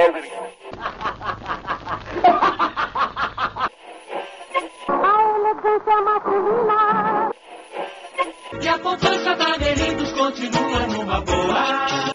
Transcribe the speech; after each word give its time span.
ugly. 0.00 0.30
E 8.62 8.68
a 8.68 8.78
poupança 8.78 9.36
da 9.36 9.56
Delitos 9.56 10.12
continua 10.12 10.86
numa 10.86 11.20
boa. 11.20 12.10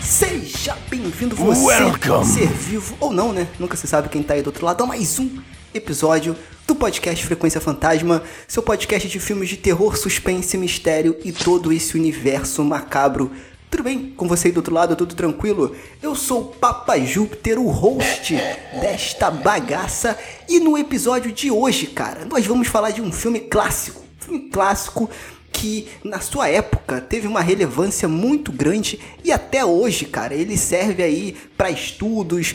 Seja 0.00 0.76
bem-vindo 0.88 1.36
você, 1.36 1.66
Welcome. 1.66 2.24
ser 2.26 2.48
vivo 2.48 2.96
ou 3.00 3.12
não, 3.12 3.32
né? 3.32 3.48
Nunca 3.58 3.76
se 3.76 3.86
sabe 3.86 4.08
quem 4.08 4.22
tá 4.22 4.34
aí 4.34 4.42
do 4.42 4.48
outro 4.48 4.64
lado. 4.64 4.82
A 4.82 4.86
mais 4.86 5.18
um 5.18 5.53
episódio 5.74 6.36
do 6.68 6.74
podcast 6.76 7.26
Frequência 7.26 7.60
Fantasma, 7.60 8.22
seu 8.46 8.62
podcast 8.62 9.08
de 9.08 9.18
filmes 9.18 9.48
de 9.48 9.56
terror, 9.56 9.96
suspense, 9.96 10.56
mistério 10.56 11.18
e 11.24 11.32
todo 11.32 11.72
esse 11.72 11.96
universo 11.96 12.62
macabro. 12.62 13.32
Tudo 13.68 13.82
bem 13.82 14.12
com 14.16 14.28
você 14.28 14.48
aí 14.48 14.52
do 14.52 14.58
outro 14.58 14.72
lado? 14.72 14.94
Tudo 14.94 15.16
tranquilo? 15.16 15.74
Eu 16.00 16.14
sou 16.14 16.42
o 16.42 16.44
Papa 16.44 16.96
Júpiter, 17.00 17.58
o 17.58 17.68
host 17.68 18.36
desta 18.80 19.32
bagaça. 19.32 20.16
E 20.48 20.60
no 20.60 20.78
episódio 20.78 21.32
de 21.32 21.50
hoje, 21.50 21.88
cara, 21.88 22.24
nós 22.24 22.46
vamos 22.46 22.68
falar 22.68 22.92
de 22.92 23.02
um 23.02 23.10
filme 23.10 23.40
clássico. 23.40 24.04
Filme 24.20 24.48
clássico 24.48 25.10
que 25.52 25.88
na 26.04 26.20
sua 26.20 26.48
época 26.48 27.00
teve 27.00 27.26
uma 27.26 27.40
relevância 27.40 28.08
muito 28.08 28.52
grande 28.52 29.00
e 29.22 29.30
até 29.30 29.64
hoje, 29.64 30.04
cara, 30.04 30.34
ele 30.34 30.56
serve 30.56 31.02
aí 31.02 31.36
para 31.56 31.70
estudos, 31.70 32.54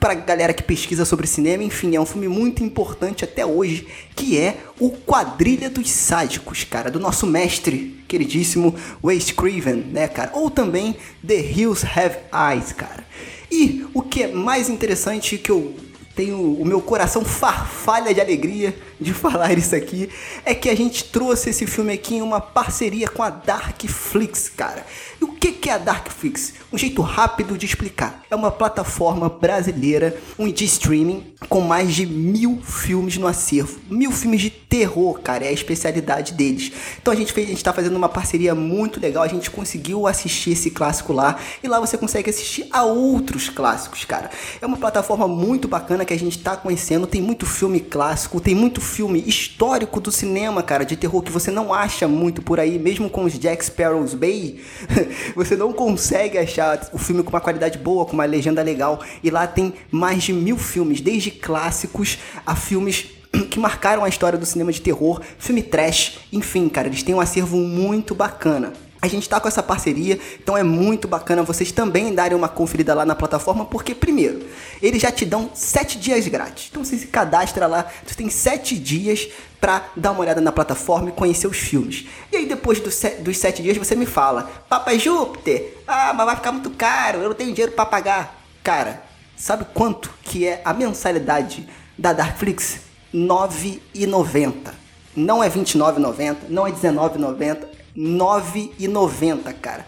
pra 0.00 0.14
galera 0.14 0.52
que 0.52 0.62
pesquisa 0.62 1.04
sobre 1.04 1.26
cinema, 1.26 1.62
enfim, 1.62 1.94
é 1.94 2.00
um 2.00 2.06
filme 2.06 2.28
muito 2.28 2.62
importante 2.62 3.24
até 3.24 3.46
hoje, 3.46 3.86
que 4.14 4.38
é 4.38 4.58
o 4.80 4.90
Quadrilha 4.90 5.70
dos 5.70 5.90
Sádicos, 5.90 6.64
cara, 6.64 6.90
do 6.90 6.98
nosso 6.98 7.26
mestre 7.26 8.02
queridíssimo 8.08 8.74
Wes 9.02 9.30
Craven, 9.30 9.86
né, 9.92 10.08
cara? 10.08 10.30
Ou 10.34 10.50
também 10.50 10.96
The 11.26 11.40
Hills 11.40 11.86
Have 11.86 12.16
Eyes, 12.32 12.72
cara. 12.72 13.04
E 13.50 13.86
o 13.94 14.02
que 14.02 14.24
é 14.24 14.28
mais 14.28 14.68
interessante 14.68 15.38
que 15.38 15.50
eu 15.50 15.74
tenho 16.14 16.54
o 16.54 16.64
meu 16.64 16.80
coração 16.80 17.24
farfalha 17.24 18.12
de 18.12 18.20
alegria 18.20 18.76
de 19.00 19.12
falar 19.12 19.56
isso 19.56 19.74
aqui, 19.74 20.08
é 20.44 20.54
que 20.54 20.68
a 20.68 20.76
gente 20.76 21.04
trouxe 21.04 21.50
esse 21.50 21.66
filme 21.66 21.92
aqui 21.92 22.16
em 22.16 22.22
uma 22.22 22.40
parceria 22.40 23.08
com 23.08 23.22
a 23.22 23.30
Darkflix, 23.30 24.48
cara. 24.48 24.86
E 25.20 25.24
o 25.24 25.28
que 25.28 25.68
é 25.68 25.72
a 25.72 25.78
Darkflix? 25.78 26.54
Um 26.72 26.78
jeito 26.78 27.02
rápido 27.02 27.58
de 27.58 27.66
explicar. 27.66 28.22
É 28.30 28.36
uma 28.36 28.52
plataforma 28.52 29.28
brasileira, 29.28 30.16
um 30.38 30.48
de 30.50 30.64
streaming, 30.64 31.34
com 31.48 31.60
mais 31.60 31.92
de 31.92 32.06
mil 32.06 32.60
filmes 32.62 33.16
no 33.16 33.26
acervo. 33.26 33.80
Mil 33.90 34.12
filmes 34.12 34.42
de 34.42 34.50
terror, 34.50 35.18
cara, 35.20 35.44
é 35.44 35.48
a 35.48 35.52
especialidade 35.52 36.34
deles. 36.34 36.70
Então 37.00 37.12
a 37.12 37.16
gente 37.16 37.32
fez, 37.32 37.48
a 37.48 37.50
gente 37.50 37.64
tá 37.64 37.72
fazendo 37.72 37.96
uma 37.96 38.08
parceria 38.08 38.54
muito 38.54 39.00
legal, 39.00 39.24
a 39.24 39.28
gente 39.28 39.50
conseguiu 39.50 40.06
assistir 40.06 40.52
esse 40.52 40.70
clássico 40.70 41.12
lá, 41.12 41.36
e 41.62 41.68
lá 41.68 41.80
você 41.80 41.98
consegue 41.98 42.30
assistir 42.30 42.68
a 42.70 42.84
outros 42.84 43.48
clássicos, 43.48 44.04
cara. 44.04 44.30
É 44.60 44.66
uma 44.66 44.76
plataforma 44.76 45.26
muito 45.26 45.66
bacana 45.66 46.04
que 46.04 46.12
a 46.12 46.18
gente 46.18 46.38
tá 46.38 46.56
conhecendo, 46.56 47.06
tem 47.06 47.20
muito 47.20 47.44
filme 47.44 47.80
clássico, 47.80 48.40
tem 48.40 48.54
muito 48.54 48.80
filme 48.86 49.22
histórico 49.26 50.00
do 50.00 50.10
cinema, 50.10 50.62
cara, 50.62 50.84
de 50.84 50.96
terror 50.96 51.20
que 51.22 51.32
você 51.32 51.50
não 51.50 51.74
acha 51.74 52.08
muito 52.08 52.40
por 52.40 52.58
aí, 52.58 52.78
mesmo 52.78 53.10
com 53.10 53.24
os 53.24 53.38
Jack 53.38 53.64
Sparrows 53.64 54.14
Bay, 54.14 54.60
você 55.34 55.56
não 55.56 55.72
consegue 55.72 56.38
achar 56.38 56.88
o 56.92 56.98
filme 56.98 57.22
com 57.22 57.30
uma 57.30 57.40
qualidade 57.40 57.78
boa, 57.78 58.06
com 58.06 58.14
uma 58.14 58.24
legenda 58.24 58.62
legal. 58.62 59.02
E 59.22 59.28
lá 59.28 59.46
tem 59.46 59.74
mais 59.90 60.22
de 60.22 60.32
mil 60.32 60.56
filmes, 60.56 61.00
desde 61.00 61.30
clássicos 61.30 62.18
a 62.46 62.54
filmes 62.54 63.06
que 63.50 63.58
marcaram 63.58 64.04
a 64.04 64.08
história 64.08 64.38
do 64.38 64.46
cinema 64.46 64.72
de 64.72 64.80
terror, 64.80 65.20
filme 65.38 65.62
trash, 65.62 66.18
enfim, 66.32 66.68
cara, 66.68 66.88
eles 66.88 67.02
têm 67.02 67.14
um 67.14 67.20
acervo 67.20 67.56
muito 67.56 68.14
bacana. 68.14 68.72
A 69.06 69.08
gente 69.08 69.28
tá 69.28 69.38
com 69.38 69.46
essa 69.46 69.62
parceria, 69.62 70.18
então 70.42 70.56
é 70.56 70.64
muito 70.64 71.06
bacana 71.06 71.40
vocês 71.44 71.70
também 71.70 72.12
darem 72.12 72.36
uma 72.36 72.48
conferida 72.48 72.92
lá 72.92 73.04
na 73.06 73.14
plataforma, 73.14 73.64
porque 73.64 73.94
primeiro, 73.94 74.44
eles 74.82 75.00
já 75.00 75.12
te 75.12 75.24
dão 75.24 75.48
7 75.54 75.96
dias 75.98 76.26
grátis. 76.26 76.66
Então 76.70 76.84
você 76.84 76.98
se 76.98 77.06
cadastra 77.06 77.68
lá, 77.68 77.86
você 78.04 78.16
tem 78.16 78.28
7 78.28 78.76
dias 78.76 79.28
pra 79.60 79.84
dar 79.96 80.10
uma 80.10 80.20
olhada 80.22 80.40
na 80.40 80.50
plataforma 80.50 81.10
e 81.10 81.12
conhecer 81.12 81.46
os 81.46 81.56
filmes. 81.56 82.06
E 82.32 82.36
aí 82.36 82.46
depois 82.46 82.80
do 82.80 82.90
se- 82.90 83.10
dos 83.20 83.38
7 83.38 83.62
dias 83.62 83.76
você 83.76 83.94
me 83.94 84.06
fala, 84.06 84.50
Papai 84.68 84.98
Júpiter, 84.98 85.74
ah, 85.86 86.12
mas 86.12 86.26
vai 86.26 86.34
ficar 86.34 86.50
muito 86.50 86.70
caro, 86.70 87.18
eu 87.20 87.28
não 87.28 87.34
tenho 87.36 87.52
dinheiro 87.52 87.72
pra 87.72 87.86
pagar. 87.86 88.42
Cara, 88.64 89.04
sabe 89.36 89.66
quanto 89.72 90.10
que 90.24 90.44
é 90.48 90.60
a 90.64 90.74
mensalidade 90.74 91.64
da 91.96 92.12
Darkflix? 92.12 92.80
R$ 93.14 93.20
9,90. 93.20 94.74
Não 95.14 95.42
é 95.42 95.46
R$ 95.48 95.54
29,90, 95.60 96.36
não 96.50 96.66
é 96.66 96.70
R$ 96.70 96.76
19,90, 96.76 97.38
R$ 97.38 97.75
9,90, 97.96 99.52
cara. 99.60 99.86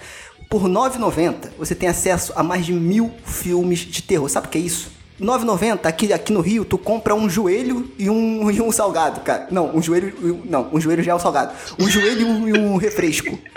Por 0.51 0.63
R$ 0.63 0.69
9,90 0.69 1.51
você 1.59 1.75
tem 1.75 1.89
acesso 1.89 2.33
a 2.35 2.43
mais 2.43 2.65
de 2.65 2.73
mil 2.73 3.13
filmes 3.25 3.81
de 3.81 4.03
terror. 4.03 4.29
Sabe 4.29 4.47
o 4.47 4.51
que 4.51 4.59
é 4.59 4.61
isso? 4.63 4.91
R$ 5.21 5.27
9,90 5.27 5.85
aqui, 5.87 6.13
aqui 6.13 6.33
no 6.33 6.41
Rio, 6.41 6.65
tu 6.65 6.79
compra 6.79 7.15
um 7.15 7.29
joelho 7.29 7.91
e 7.99 8.09
um, 8.09 8.49
e 8.53 8.61
um 8.63 8.71
salgado, 8.73 9.21
cara. 9.21 9.49
Não, 9.51 9.77
um 9.77 9.83
joelho. 9.83 10.15
um- 10.23 10.43
Não, 10.49 10.71
um 10.73 10.81
joelho 10.81 11.03
já 11.03 11.13
é 11.13 11.15
o 11.15 11.19
salgado. 11.19 11.53
Um 11.79 11.89
joelho 11.89 12.21
e 12.21 12.25
um, 12.25 12.49
e 12.49 12.53
um 12.59 12.77
refresco. 12.77 13.39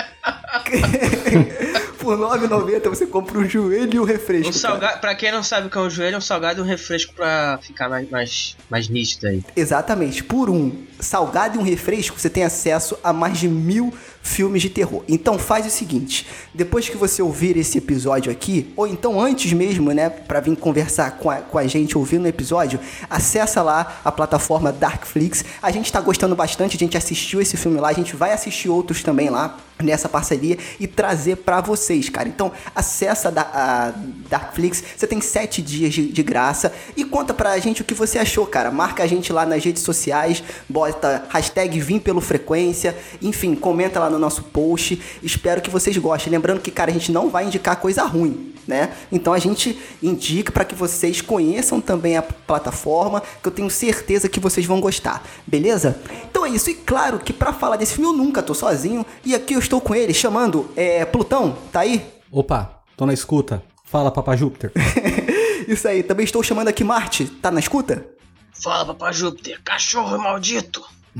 Por 1.99 2.15
R$ 2.17 2.23
9,90 2.47 2.89
você 2.89 3.05
compra 3.05 3.37
um 3.37 3.47
joelho 3.47 3.93
e 3.95 3.99
um 3.99 4.03
refresco. 4.03 4.49
Um 4.49 4.53
salgado, 4.53 4.99
pra 4.99 5.13
quem 5.13 5.31
não 5.31 5.43
sabe 5.43 5.67
o 5.67 5.69
que 5.69 5.77
é 5.77 5.81
um 5.81 5.89
joelho, 5.89 6.15
é 6.15 6.17
um 6.17 6.21
salgado 6.21 6.59
e 6.59 6.63
um 6.63 6.65
refresco 6.65 7.13
pra 7.13 7.59
ficar 7.61 7.87
mais, 7.89 8.09
mais, 8.09 8.57
mais 8.69 8.89
nítido 8.89 9.27
aí. 9.27 9.43
Exatamente. 9.55 10.23
Por 10.23 10.49
um 10.49 10.71
salgado 11.01 11.57
e 11.57 11.59
um 11.59 11.63
refresco, 11.63 12.17
você 12.17 12.29
tem 12.29 12.43
acesso 12.43 12.97
a 13.03 13.11
mais 13.11 13.37
de 13.37 13.47
mil 13.49 13.93
filmes 14.23 14.61
de 14.61 14.69
terror. 14.69 15.03
Então 15.09 15.37
faz 15.37 15.65
o 15.65 15.69
seguinte: 15.69 16.27
depois 16.53 16.87
que 16.87 16.95
você 16.95 17.21
ouvir 17.21 17.57
esse 17.57 17.77
episódio 17.79 18.31
aqui, 18.31 18.71
ou 18.77 18.87
então 18.87 19.19
antes 19.19 19.51
mesmo, 19.51 19.91
né, 19.91 20.09
pra 20.09 20.39
vir 20.39 20.55
conversar 20.55 21.11
com 21.17 21.29
a, 21.29 21.37
com 21.37 21.57
a 21.57 21.65
gente 21.67 21.97
ouvindo 21.97 22.25
o 22.25 22.27
episódio, 22.27 22.79
acessa 23.09 23.61
lá 23.61 23.99
a 24.05 24.11
plataforma 24.11 24.71
Darkflix. 24.71 25.43
A 25.61 25.71
gente 25.71 25.91
tá 25.91 25.99
gostando 25.99 26.35
bastante, 26.35 26.77
a 26.77 26.79
gente 26.79 26.95
assistiu 26.95 27.41
esse 27.41 27.57
filme 27.57 27.79
lá, 27.79 27.89
a 27.89 27.93
gente 27.93 28.15
vai 28.15 28.31
assistir 28.31 28.69
outros 28.69 29.01
também 29.03 29.29
lá 29.29 29.57
nessa 29.81 30.07
parceria 30.07 30.59
e 30.79 30.85
trazer 30.85 31.37
pra 31.37 31.59
vocês, 31.59 32.07
cara. 32.07 32.29
Então 32.29 32.51
acessa 32.75 33.31
Da- 33.31 33.49
a 33.51 33.93
Darkflix, 34.29 34.83
você 34.95 35.07
tem 35.07 35.19
sete 35.19 35.61
dias 35.61 35.91
de, 35.93 36.07
de 36.11 36.21
graça 36.23 36.71
e 36.95 37.03
conta 37.03 37.33
pra 37.33 37.57
gente 37.57 37.81
o 37.81 37.85
que 37.85 37.95
você 37.95 38.19
achou, 38.19 38.45
cara. 38.45 38.69
Marca 38.69 39.01
a 39.03 39.07
gente 39.07 39.33
lá 39.33 39.43
nas 39.45 39.63
redes 39.63 39.81
sociais, 39.81 40.43
bota 40.91 41.23
hashtag 41.29 41.79
Vim 41.79 41.99
pelo 41.99 42.19
Frequência, 42.19 42.95
enfim, 43.21 43.55
comenta 43.55 43.99
lá 43.99 44.09
no 44.09 44.19
nosso 44.19 44.43
post. 44.43 45.01
Espero 45.23 45.61
que 45.61 45.69
vocês 45.69 45.97
gostem. 45.97 46.31
Lembrando 46.31 46.59
que, 46.59 46.69
cara, 46.69 46.91
a 46.91 46.93
gente 46.93 47.11
não 47.11 47.29
vai 47.29 47.45
indicar 47.45 47.77
coisa 47.77 48.03
ruim, 48.03 48.53
né? 48.67 48.91
Então 49.11 49.31
a 49.31 49.39
gente 49.39 49.79
indica 50.03 50.51
pra 50.51 50.65
que 50.65 50.75
vocês 50.75 51.21
conheçam 51.21 51.79
também 51.79 52.17
a 52.17 52.21
plataforma, 52.21 53.23
que 53.41 53.47
eu 53.47 53.51
tenho 53.51 53.69
certeza 53.69 54.27
que 54.27 54.39
vocês 54.39 54.65
vão 54.65 54.81
gostar, 54.81 55.23
beleza? 55.47 55.97
Então 56.29 56.45
é 56.45 56.49
isso, 56.49 56.69
e 56.69 56.73
claro 56.73 57.19
que 57.19 57.31
pra 57.31 57.53
falar 57.53 57.77
desse 57.77 57.93
filme 57.93 58.09
eu 58.09 58.17
nunca 58.17 58.43
tô 58.43 58.53
sozinho, 58.53 59.05
e 59.23 59.33
aqui 59.33 59.53
eu 59.53 59.59
estou 59.59 59.79
com 59.79 59.95
ele, 59.95 60.13
chamando, 60.13 60.69
é, 60.75 61.05
Plutão, 61.05 61.57
tá 61.71 61.81
aí? 61.81 62.05
Opa, 62.29 62.81
tô 62.97 63.05
na 63.05 63.13
escuta. 63.13 63.63
Fala, 63.85 64.11
Papa 64.11 64.35
Júpiter. 64.35 64.71
Isso 65.67 65.87
aí, 65.87 66.01
também 66.01 66.23
estou 66.23 66.41
chamando 66.41 66.69
aqui 66.69 66.83
Marte, 66.83 67.25
tá 67.25 67.51
na 67.51 67.59
escuta? 67.59 68.05
Fala, 68.61 68.85
papai 68.85 69.11
Júpiter, 69.11 69.59
cachorro 69.63 70.19
maldito! 70.19 70.83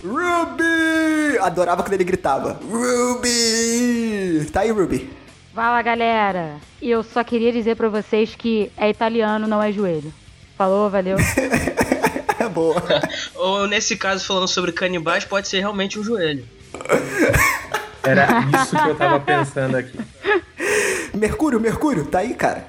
Ruby! 0.00 1.38
Adorava 1.40 1.82
quando 1.82 1.94
ele 1.94 2.04
gritava. 2.04 2.60
Ruby! 2.62 4.48
Tá 4.52 4.60
aí, 4.60 4.70
Ruby. 4.70 5.10
Fala 5.52 5.82
galera! 5.82 6.58
E 6.80 6.88
eu 6.88 7.02
só 7.02 7.24
queria 7.24 7.50
dizer 7.50 7.74
pra 7.74 7.88
vocês 7.88 8.36
que 8.36 8.70
é 8.76 8.88
italiano, 8.88 9.48
não 9.48 9.60
é 9.60 9.72
joelho. 9.72 10.14
Falou, 10.56 10.88
valeu. 10.88 11.16
É 12.38 12.46
boa. 12.48 12.80
Ou 13.34 13.66
nesse 13.66 13.96
caso, 13.96 14.24
falando 14.24 14.46
sobre 14.46 14.70
canibais, 14.70 15.24
pode 15.24 15.48
ser 15.48 15.58
realmente 15.58 15.98
um 15.98 16.04
joelho. 16.04 16.46
Era 18.04 18.28
isso 18.62 18.76
que 18.76 18.88
eu 18.88 18.94
tava 18.94 19.18
pensando 19.18 19.76
aqui. 19.76 19.98
Mercúrio, 21.12 21.58
Mercúrio, 21.58 22.04
tá 22.04 22.20
aí, 22.20 22.34
cara. 22.34 22.68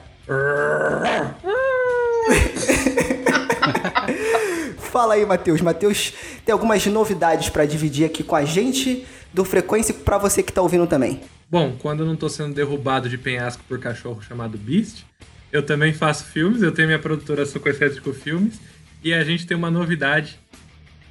Fala 4.77 5.16
aí, 5.16 5.25
Matheus. 5.25 5.62
Matheus 5.62 6.13
tem 6.45 6.54
algumas 6.54 6.86
novidades 6.86 7.50
pra 7.50 7.66
dividir 7.66 8.06
aqui 8.06 8.24
com 8.24 8.36
a 8.36 8.45
gente 8.45 9.06
do 9.33 9.44
Frequência 9.44 9.92
e 9.92 9.95
pra 9.95 10.18
você 10.18 10.42
que 10.42 10.54
tá 10.54 10.62
ouvindo 10.62 10.88
também. 10.88 11.22
Bom, 11.50 11.75
quando 11.77 12.01
eu 12.01 12.06
não 12.06 12.16
tô 12.16 12.30
sendo 12.30 12.54
derrubado 12.54 13.10
de 13.10 13.18
penhasco 13.18 13.63
por 13.68 13.80
cachorro 13.80 14.22
chamado 14.22 14.57
Beast, 14.57 15.04
eu 15.51 15.63
também 15.63 15.94
faço 15.94 16.25
filmes, 16.25 16.62
eu 16.62 16.72
tenho 16.72 16.88
minha 16.88 17.00
produtora 17.00 17.45
Soco 17.45 17.69
Excétrico 17.69 18.13
Filmes, 18.13 18.60
e 19.04 19.13
a 19.13 19.24
gente 19.24 19.45
tem 19.45 19.56
uma 19.56 19.69
novidade 19.69 20.39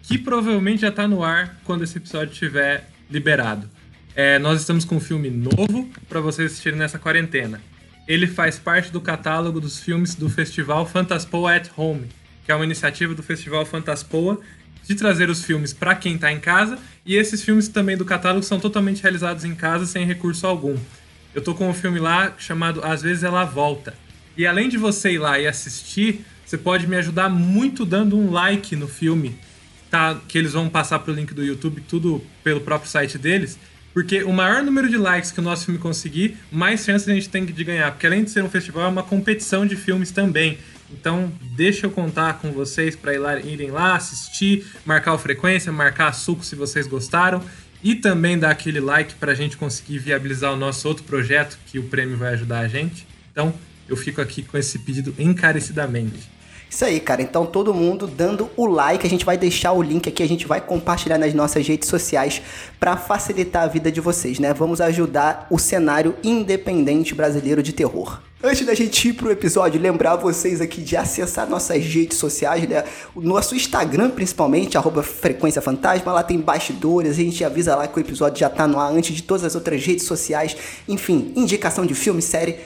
que 0.02 0.18
provavelmente 0.18 0.82
já 0.82 0.90
tá 0.90 1.06
no 1.06 1.22
ar 1.22 1.56
quando 1.64 1.84
esse 1.84 1.98
episódio 1.98 2.32
estiver 2.32 2.88
liberado. 3.10 3.68
É, 4.14 4.38
nós 4.38 4.60
estamos 4.60 4.84
com 4.84 4.96
um 4.96 5.00
filme 5.00 5.30
novo 5.30 5.88
para 6.08 6.20
vocês 6.20 6.52
assistirem 6.52 6.78
nessa 6.78 6.98
quarentena. 6.98 7.60
Ele 8.06 8.26
faz 8.26 8.58
parte 8.58 8.92
do 8.92 9.00
catálogo 9.00 9.60
dos 9.60 9.78
filmes 9.78 10.14
do 10.14 10.28
festival 10.28 10.86
Fantaspo 10.86 11.46
at 11.46 11.70
Home, 11.76 12.08
que 12.44 12.52
é 12.52 12.54
uma 12.54 12.64
iniciativa 12.64 13.14
do 13.14 13.22
Festival 13.22 13.64
Fantaspoa 13.64 14.38
de 14.86 14.94
trazer 14.94 15.30
os 15.30 15.42
filmes 15.42 15.72
para 15.72 15.94
quem 15.94 16.16
está 16.16 16.30
em 16.30 16.38
casa 16.38 16.78
e 17.06 17.16
esses 17.16 17.42
filmes 17.42 17.68
também 17.68 17.96
do 17.96 18.04
catálogo 18.04 18.44
são 18.44 18.60
totalmente 18.60 19.02
realizados 19.02 19.44
em 19.44 19.54
casa 19.54 19.86
sem 19.86 20.04
recurso 20.04 20.46
algum. 20.46 20.76
Eu 21.34 21.42
tô 21.42 21.54
com 21.54 21.68
um 21.68 21.74
filme 21.74 21.98
lá 21.98 22.34
chamado 22.38 22.84
Às 22.84 23.02
vezes 23.02 23.24
ela 23.24 23.44
volta. 23.44 23.94
E 24.36 24.46
além 24.46 24.68
de 24.68 24.76
você 24.76 25.12
ir 25.12 25.18
lá 25.18 25.38
e 25.38 25.46
assistir, 25.46 26.24
você 26.44 26.58
pode 26.58 26.86
me 26.86 26.96
ajudar 26.96 27.30
muito 27.30 27.86
dando 27.86 28.18
um 28.18 28.30
like 28.30 28.76
no 28.76 28.86
filme, 28.86 29.38
tá? 29.90 30.20
Que 30.28 30.36
eles 30.36 30.52
vão 30.52 30.68
passar 30.68 30.98
pro 30.98 31.14
link 31.14 31.32
do 31.32 31.42
YouTube, 31.42 31.82
tudo 31.88 32.22
pelo 32.42 32.60
próprio 32.60 32.90
site 32.90 33.16
deles. 33.16 33.58
Porque 33.94 34.24
o 34.24 34.32
maior 34.32 34.60
número 34.62 34.88
de 34.90 34.96
likes 34.96 35.30
que 35.30 35.38
o 35.38 35.42
nosso 35.42 35.66
filme 35.66 35.78
conseguir, 35.78 36.36
mais 36.50 36.84
chances 36.84 37.08
a 37.08 37.14
gente 37.14 37.28
tem 37.28 37.44
de 37.44 37.64
ganhar. 37.64 37.92
Porque 37.92 38.06
além 38.06 38.24
de 38.24 38.30
ser 38.30 38.42
um 38.42 38.50
festival, 38.50 38.86
é 38.86 38.88
uma 38.88 39.04
competição 39.04 39.64
de 39.64 39.76
filmes 39.76 40.10
também. 40.10 40.58
Então, 40.90 41.32
deixa 41.40 41.86
eu 41.86 41.90
contar 41.90 42.34
com 42.34 42.50
vocês 42.50 42.96
para 42.96 43.14
irem 43.40 43.70
lá 43.70 43.94
assistir, 43.94 44.66
marcar 44.84 45.14
a 45.14 45.18
frequência, 45.18 45.72
marcar 45.72 46.12
suco 46.12 46.44
se 46.44 46.56
vocês 46.56 46.88
gostaram 46.88 47.42
e 47.84 47.94
também 47.94 48.36
dar 48.36 48.50
aquele 48.50 48.80
like 48.80 49.14
para 49.14 49.32
a 49.32 49.34
gente 49.34 49.56
conseguir 49.56 49.98
viabilizar 49.98 50.52
o 50.52 50.56
nosso 50.56 50.88
outro 50.88 51.04
projeto 51.04 51.56
que 51.66 51.78
o 51.78 51.84
prêmio 51.84 52.16
vai 52.16 52.32
ajudar 52.34 52.60
a 52.60 52.68
gente. 52.68 53.06
Então, 53.30 53.54
eu 53.88 53.96
fico 53.96 54.20
aqui 54.20 54.42
com 54.42 54.58
esse 54.58 54.78
pedido 54.80 55.14
encarecidamente. 55.18 56.33
Isso 56.74 56.84
aí, 56.84 56.98
cara. 56.98 57.22
Então 57.22 57.46
todo 57.46 57.72
mundo 57.72 58.04
dando 58.04 58.50
o 58.56 58.66
like, 58.66 59.06
a 59.06 59.08
gente 59.08 59.24
vai 59.24 59.38
deixar 59.38 59.70
o 59.70 59.80
link 59.80 60.08
aqui, 60.08 60.24
a 60.24 60.26
gente 60.26 60.44
vai 60.44 60.60
compartilhar 60.60 61.16
nas 61.16 61.32
nossas 61.32 61.64
redes 61.68 61.88
sociais 61.88 62.42
para 62.80 62.96
facilitar 62.96 63.62
a 63.62 63.68
vida 63.68 63.92
de 63.92 64.00
vocês, 64.00 64.40
né? 64.40 64.52
Vamos 64.52 64.80
ajudar 64.80 65.46
o 65.52 65.56
cenário 65.56 66.16
independente 66.24 67.14
brasileiro 67.14 67.62
de 67.62 67.72
terror. 67.72 68.20
Antes 68.42 68.66
da 68.66 68.74
gente 68.74 69.08
ir 69.08 69.12
pro 69.12 69.30
episódio, 69.30 69.80
lembrar 69.80 70.16
vocês 70.16 70.60
aqui 70.60 70.82
de 70.82 70.96
acessar 70.96 71.48
nossas 71.48 71.82
redes 71.82 72.18
sociais, 72.18 72.68
né? 72.68 72.84
O 73.14 73.20
nosso 73.20 73.54
Instagram, 73.54 74.10
principalmente, 74.10 74.76
arroba 74.76 75.02
Frequência 75.02 75.62
Fantasma, 75.62 76.12
lá 76.12 76.24
tem 76.24 76.38
bastidores, 76.38 77.12
a 77.12 77.22
gente 77.22 77.42
avisa 77.44 77.76
lá 77.76 77.86
que 77.86 77.96
o 77.96 78.00
episódio 78.00 78.40
já 78.40 78.50
tá 78.50 78.66
no 78.66 78.80
ar 78.80 78.92
antes 78.92 79.14
de 79.14 79.22
todas 79.22 79.44
as 79.44 79.54
outras 79.54 79.82
redes 79.86 80.04
sociais. 80.04 80.56
Enfim, 80.88 81.32
indicação 81.36 81.86
de 81.86 81.94
filme, 81.94 82.20
série, 82.20 82.58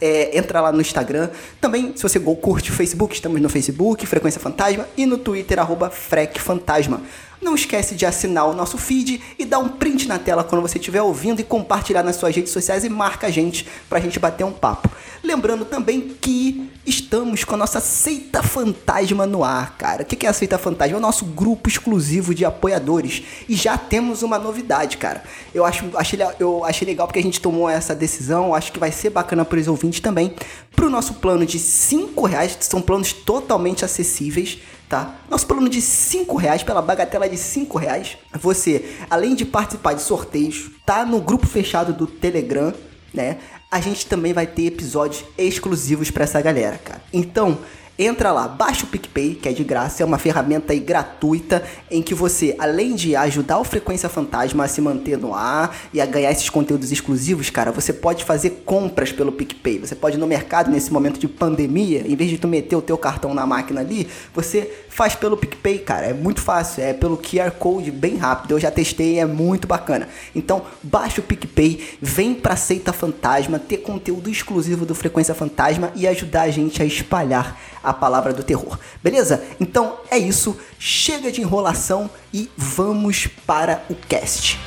é, 0.00 0.36
entra 0.36 0.60
lá 0.60 0.72
no 0.72 0.80
Instagram. 0.80 1.30
Também, 1.60 1.92
se 1.96 2.02
você 2.02 2.20
curte 2.20 2.70
o 2.70 2.74
Facebook, 2.74 3.14
estamos 3.14 3.40
no 3.40 3.48
Facebook, 3.48 4.06
Frequência 4.06 4.40
Fantasma, 4.40 4.86
e 4.96 5.06
no 5.06 5.18
Twitter, 5.18 5.58
arroba 5.58 5.90
Frec 5.90 6.38
Fantasma. 6.40 7.02
Não 7.40 7.54
esquece 7.54 7.94
de 7.94 8.06
assinar 8.06 8.48
o 8.48 8.54
nosso 8.54 8.78
feed 8.78 9.20
e 9.38 9.44
dar 9.44 9.58
um 9.58 9.68
print 9.68 10.08
na 10.08 10.18
tela 10.18 10.42
quando 10.42 10.62
você 10.62 10.78
estiver 10.78 11.02
ouvindo 11.02 11.40
e 11.40 11.44
compartilhar 11.44 12.02
nas 12.02 12.16
suas 12.16 12.34
redes 12.34 12.52
sociais 12.52 12.84
e 12.84 12.88
marca 12.88 13.26
a 13.26 13.30
gente 13.30 13.68
pra 13.88 14.00
gente 14.00 14.18
bater 14.18 14.44
um 14.44 14.52
papo. 14.52 14.90
Lembrando 15.24 15.64
também 15.64 16.14
que 16.20 16.70
estamos 16.84 17.44
com 17.44 17.54
a 17.54 17.56
nossa 17.56 17.80
Seita 17.80 18.42
Fantasma 18.42 19.26
no 19.26 19.42
ar, 19.42 19.74
cara. 19.78 20.02
O 20.02 20.04
que 20.04 20.26
é 20.26 20.28
a 20.28 20.34
Seita 20.34 20.58
Fantasma? 20.58 20.96
É 20.96 20.98
o 20.98 21.00
nosso 21.00 21.24
grupo 21.24 21.66
exclusivo 21.66 22.34
de 22.34 22.44
apoiadores. 22.44 23.22
E 23.48 23.56
já 23.56 23.78
temos 23.78 24.22
uma 24.22 24.38
novidade, 24.38 24.98
cara. 24.98 25.24
Eu, 25.54 25.64
acho, 25.64 25.86
achei, 25.94 26.18
eu 26.38 26.62
achei 26.62 26.86
legal 26.86 27.06
porque 27.06 27.20
a 27.20 27.22
gente 27.22 27.40
tomou 27.40 27.70
essa 27.70 27.94
decisão. 27.94 28.54
Acho 28.54 28.70
que 28.70 28.78
vai 28.78 28.92
ser 28.92 29.08
bacana 29.08 29.46
para 29.46 29.58
os 29.58 29.66
ouvintes 29.66 30.00
também. 30.00 30.34
Pro 30.76 30.90
nosso 30.90 31.14
plano 31.14 31.46
de 31.46 31.58
5 31.58 32.26
reais, 32.26 32.58
são 32.60 32.82
planos 32.82 33.14
totalmente 33.14 33.82
acessíveis 33.82 34.58
tá? 34.86 35.16
Nosso 35.30 35.46
plano 35.46 35.70
de 35.70 35.80
5 35.80 36.36
reais, 36.36 36.62
pela 36.62 36.82
bagatela 36.82 37.26
de 37.26 37.38
5 37.38 37.78
reais, 37.78 38.18
você, 38.38 38.96
além 39.08 39.34
de 39.34 39.46
participar 39.46 39.94
de 39.94 40.02
sorteios, 40.02 40.70
tá 40.84 41.06
no 41.06 41.22
grupo 41.22 41.46
fechado 41.46 41.94
do 41.94 42.06
Telegram, 42.06 42.72
né? 43.14 43.38
A 43.74 43.80
gente 43.80 44.06
também 44.06 44.32
vai 44.32 44.46
ter 44.46 44.66
episódios 44.66 45.24
exclusivos 45.36 46.08
para 46.08 46.22
essa 46.22 46.40
galera, 46.40 46.78
cara. 46.78 47.02
Então, 47.12 47.58
Entra 47.96 48.32
lá, 48.32 48.48
baixa 48.48 48.84
o 48.84 48.88
PicPay, 48.88 49.36
que 49.36 49.48
é 49.48 49.52
de 49.52 49.62
graça, 49.62 50.02
é 50.02 50.06
uma 50.06 50.18
ferramenta 50.18 50.72
aí 50.72 50.80
gratuita 50.80 51.62
em 51.88 52.02
que 52.02 52.12
você, 52.12 52.56
além 52.58 52.96
de 52.96 53.14
ajudar 53.14 53.60
o 53.60 53.64
Frequência 53.64 54.08
Fantasma 54.08 54.64
a 54.64 54.68
se 54.68 54.80
manter 54.80 55.16
no 55.16 55.32
ar 55.32 55.76
e 55.92 56.00
a 56.00 56.06
ganhar 56.06 56.32
esses 56.32 56.50
conteúdos 56.50 56.90
exclusivos, 56.90 57.50
cara, 57.50 57.70
você 57.70 57.92
pode 57.92 58.24
fazer 58.24 58.62
compras 58.64 59.12
pelo 59.12 59.30
PicPay. 59.30 59.78
Você 59.78 59.94
pode 59.94 60.16
ir 60.16 60.18
no 60.18 60.26
mercado 60.26 60.72
nesse 60.72 60.92
momento 60.92 61.20
de 61.20 61.28
pandemia, 61.28 62.02
em 62.04 62.16
vez 62.16 62.30
de 62.30 62.36
tu 62.36 62.48
meter 62.48 62.74
o 62.74 62.82
teu 62.82 62.98
cartão 62.98 63.32
na 63.32 63.46
máquina 63.46 63.80
ali, 63.80 64.08
você 64.34 64.68
faz 64.88 65.14
pelo 65.14 65.36
PicPay, 65.36 65.78
cara. 65.78 66.06
É 66.06 66.12
muito 66.12 66.40
fácil, 66.40 66.82
é 66.82 66.92
pelo 66.92 67.16
QR 67.16 67.52
Code, 67.52 67.92
bem 67.92 68.16
rápido. 68.16 68.50
Eu 68.52 68.58
já 68.58 68.72
testei, 68.72 69.20
é 69.20 69.24
muito 69.24 69.68
bacana. 69.68 70.08
Então, 70.34 70.62
baixa 70.82 71.20
o 71.20 71.24
PicPay, 71.24 71.96
vem 72.02 72.34
pra 72.34 72.56
Seita 72.56 72.92
Fantasma, 72.92 73.60
ter 73.60 73.76
conteúdo 73.78 74.28
exclusivo 74.28 74.84
do 74.84 74.96
Frequência 74.96 75.32
Fantasma 75.32 75.92
e 75.94 76.08
ajudar 76.08 76.42
a 76.42 76.50
gente 76.50 76.82
a 76.82 76.84
espalhar 76.84 77.56
a 77.84 77.92
palavra 77.92 78.32
do 78.32 78.42
terror. 78.42 78.78
Beleza? 79.02 79.44
Então 79.60 79.98
é 80.10 80.18
isso, 80.18 80.56
chega 80.78 81.30
de 81.30 81.40
enrolação 81.40 82.10
e 82.32 82.50
vamos 82.56 83.28
para 83.46 83.84
o 83.88 83.94
cast. 83.94 84.58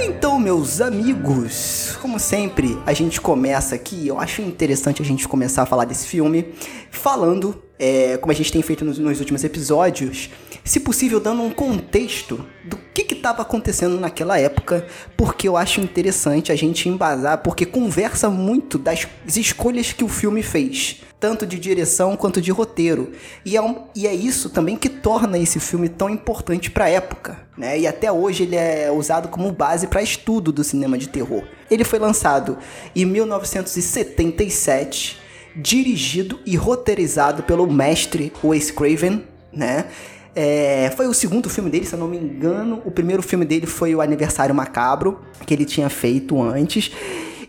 Então, 0.00 0.38
meus 0.38 0.80
amigos, 0.80 1.98
como 2.00 2.18
sempre, 2.18 2.78
a 2.86 2.92
gente 2.92 3.20
começa 3.20 3.74
aqui. 3.74 4.06
Eu 4.06 4.18
acho 4.18 4.42
interessante 4.42 5.02
a 5.02 5.04
gente 5.04 5.26
começar 5.26 5.62
a 5.62 5.66
falar 5.66 5.84
desse 5.84 6.06
filme 6.06 6.54
falando, 6.90 7.62
é, 7.78 8.16
como 8.16 8.32
a 8.32 8.34
gente 8.34 8.50
tem 8.50 8.62
feito 8.62 8.84
nos, 8.84 8.98
nos 8.98 9.20
últimos 9.20 9.44
episódios, 9.44 10.30
se 10.64 10.80
possível 10.80 11.20
dando 11.20 11.42
um 11.42 11.50
contexto 11.50 12.46
do 12.64 12.78
que 12.94 13.12
estava 13.12 13.42
acontecendo 13.42 14.00
naquela 14.00 14.38
época, 14.38 14.86
porque 15.14 15.46
eu 15.46 15.58
acho 15.58 15.80
interessante 15.80 16.50
a 16.50 16.56
gente 16.56 16.88
embasar, 16.88 17.42
porque 17.42 17.66
conversa 17.66 18.30
muito 18.30 18.78
das 18.78 19.06
escolhas 19.36 19.92
que 19.92 20.02
o 20.02 20.08
filme 20.08 20.42
fez, 20.42 21.02
tanto 21.20 21.46
de 21.46 21.58
direção 21.58 22.16
quanto 22.16 22.40
de 22.40 22.50
roteiro. 22.50 23.12
E 23.44 23.56
é, 23.56 23.62
um, 23.62 23.84
e 23.94 24.06
é 24.06 24.14
isso 24.14 24.48
também 24.48 24.76
que 24.76 24.88
torna 24.88 25.38
esse 25.38 25.60
filme 25.60 25.88
tão 25.88 26.08
importante 26.08 26.70
para 26.70 26.86
a 26.86 26.90
época, 26.90 27.38
né? 27.58 27.78
E 27.78 27.86
até 27.86 28.10
hoje 28.10 28.44
ele 28.44 28.56
é 28.56 28.90
usado 28.90 29.28
como 29.28 29.52
base 29.52 29.86
para 29.86 30.02
estudo 30.02 30.50
do 30.50 30.64
cinema 30.64 30.96
de 30.96 31.10
terror. 31.10 31.44
Ele 31.70 31.84
foi 31.84 31.98
lançado 31.98 32.56
em 32.96 33.04
1977, 33.04 35.20
dirigido 35.56 36.40
e 36.46 36.56
roteirizado 36.56 37.42
pelo 37.42 37.70
mestre 37.70 38.32
Wes 38.42 38.70
Craven, 38.70 39.24
né? 39.52 39.88
É, 40.34 40.92
foi 40.96 41.06
o 41.06 41.14
segundo 41.14 41.48
filme 41.48 41.70
dele, 41.70 41.86
se 41.86 41.94
eu 41.94 41.98
não 41.98 42.08
me 42.08 42.16
engano. 42.16 42.82
O 42.84 42.90
primeiro 42.90 43.22
filme 43.22 43.44
dele 43.44 43.66
foi 43.66 43.94
o 43.94 44.00
Aniversário 44.00 44.54
Macabro, 44.54 45.20
que 45.46 45.54
ele 45.54 45.64
tinha 45.64 45.88
feito 45.88 46.42
antes. 46.42 46.90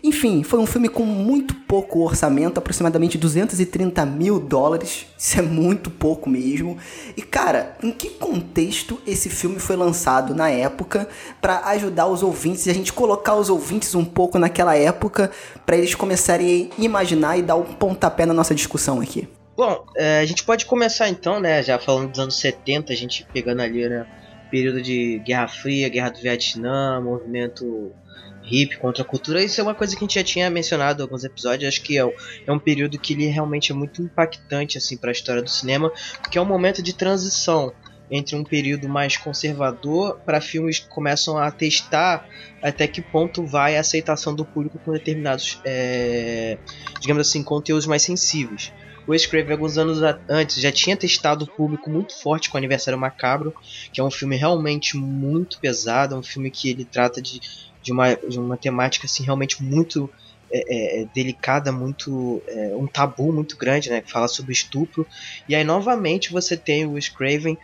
Enfim, 0.04 0.44
foi 0.44 0.60
um 0.60 0.66
filme 0.66 0.88
com 0.88 1.04
muito 1.04 1.52
pouco 1.52 1.98
orçamento, 1.98 2.58
aproximadamente 2.58 3.18
230 3.18 4.06
mil 4.06 4.38
dólares. 4.38 5.04
Isso 5.18 5.40
é 5.40 5.42
muito 5.42 5.90
pouco 5.90 6.30
mesmo. 6.30 6.76
E 7.16 7.22
cara, 7.22 7.76
em 7.82 7.90
que 7.90 8.10
contexto 8.10 9.00
esse 9.04 9.28
filme 9.28 9.58
foi 9.58 9.74
lançado 9.74 10.32
na 10.32 10.48
época 10.48 11.08
para 11.40 11.66
ajudar 11.70 12.06
os 12.06 12.22
ouvintes 12.22 12.66
e 12.66 12.70
a 12.70 12.74
gente 12.74 12.92
colocar 12.92 13.34
os 13.34 13.50
ouvintes 13.50 13.96
um 13.96 14.04
pouco 14.04 14.38
naquela 14.38 14.76
época 14.76 15.28
para 15.64 15.76
eles 15.76 15.92
começarem 15.96 16.70
a 16.78 16.80
imaginar 16.80 17.36
e 17.36 17.42
dar 17.42 17.56
um 17.56 17.64
pontapé 17.64 18.24
na 18.24 18.34
nossa 18.34 18.54
discussão 18.54 19.00
aqui? 19.00 19.26
Bom, 19.56 19.86
é, 19.96 20.20
a 20.20 20.26
gente 20.26 20.44
pode 20.44 20.66
começar 20.66 21.08
então, 21.08 21.40
né? 21.40 21.62
Já 21.62 21.78
falando 21.78 22.10
dos 22.10 22.20
anos 22.20 22.36
70, 22.36 22.92
a 22.92 22.96
gente 22.96 23.26
pegando 23.32 23.62
ali, 23.62 23.88
né? 23.88 24.06
Período 24.50 24.82
de 24.82 25.18
Guerra 25.20 25.48
Fria, 25.48 25.88
Guerra 25.88 26.10
do 26.10 26.20
Vietnã, 26.20 27.00
movimento 27.00 27.90
hip 28.44 28.76
contra 28.76 29.02
a 29.02 29.06
cultura. 29.06 29.42
Isso 29.42 29.58
é 29.58 29.64
uma 29.64 29.74
coisa 29.74 29.94
que 29.94 30.04
a 30.04 30.06
gente 30.06 30.14
já 30.14 30.22
tinha 30.22 30.50
mencionado 30.50 31.00
em 31.00 31.04
alguns 31.04 31.24
episódios. 31.24 31.66
Acho 31.66 31.82
que 31.82 31.98
é, 31.98 32.14
é 32.46 32.52
um 32.52 32.58
período 32.58 32.98
que 32.98 33.14
ele 33.14 33.26
realmente 33.26 33.72
é 33.72 33.74
muito 33.74 34.02
impactante 34.02 34.76
assim 34.76 34.96
para 34.96 35.10
a 35.10 35.12
história 35.12 35.42
do 35.42 35.50
cinema, 35.50 35.90
porque 36.20 36.36
é 36.36 36.40
um 36.40 36.46
momento 36.46 36.82
de 36.82 36.92
transição 36.92 37.72
entre 38.10 38.36
um 38.36 38.44
período 38.44 38.88
mais 38.88 39.16
conservador 39.16 40.20
para 40.24 40.40
filmes 40.40 40.78
que 40.78 40.88
começam 40.88 41.38
a 41.38 41.50
testar 41.50 42.28
até 42.62 42.86
que 42.86 43.00
ponto 43.00 43.44
vai 43.44 43.76
a 43.76 43.80
aceitação 43.80 44.34
do 44.34 44.44
público 44.44 44.78
com 44.78 44.92
determinados, 44.92 45.60
é, 45.64 46.58
digamos 47.00 47.26
assim, 47.26 47.42
conteúdos 47.42 47.86
mais 47.86 48.02
sensíveis. 48.02 48.72
O 49.06 49.30
Craven, 49.30 49.52
alguns 49.52 49.78
anos 49.78 49.98
antes, 50.28 50.60
já 50.60 50.72
tinha 50.72 50.96
testado 50.96 51.44
o 51.44 51.48
público 51.48 51.88
muito 51.88 52.14
forte 52.20 52.50
com 52.50 52.58
Aniversário 52.58 52.98
Macabro, 52.98 53.54
que 53.92 54.00
é 54.00 54.04
um 54.04 54.10
filme 54.10 54.36
realmente 54.36 54.96
muito 54.96 55.60
pesado, 55.60 56.14
é 56.14 56.18
um 56.18 56.22
filme 56.22 56.50
que 56.50 56.68
ele 56.68 56.84
trata 56.84 57.22
de, 57.22 57.40
de, 57.80 57.92
uma, 57.92 58.16
de 58.16 58.38
uma 58.38 58.56
temática 58.56 59.06
assim, 59.06 59.22
realmente 59.22 59.62
muito 59.62 60.10
é, 60.50 61.02
é, 61.02 61.06
delicada, 61.14 61.70
muito 61.70 62.42
é, 62.48 62.74
um 62.76 62.86
tabu 62.86 63.32
muito 63.32 63.56
grande, 63.56 63.90
né? 63.90 64.00
Que 64.00 64.10
fala 64.10 64.28
sobre 64.28 64.52
estupro. 64.52 65.06
E 65.48 65.54
aí 65.54 65.64
novamente 65.64 66.32
você 66.32 66.56
tem 66.56 66.84
o 66.84 66.92
Wes 66.92 67.08
Craven 67.08 67.56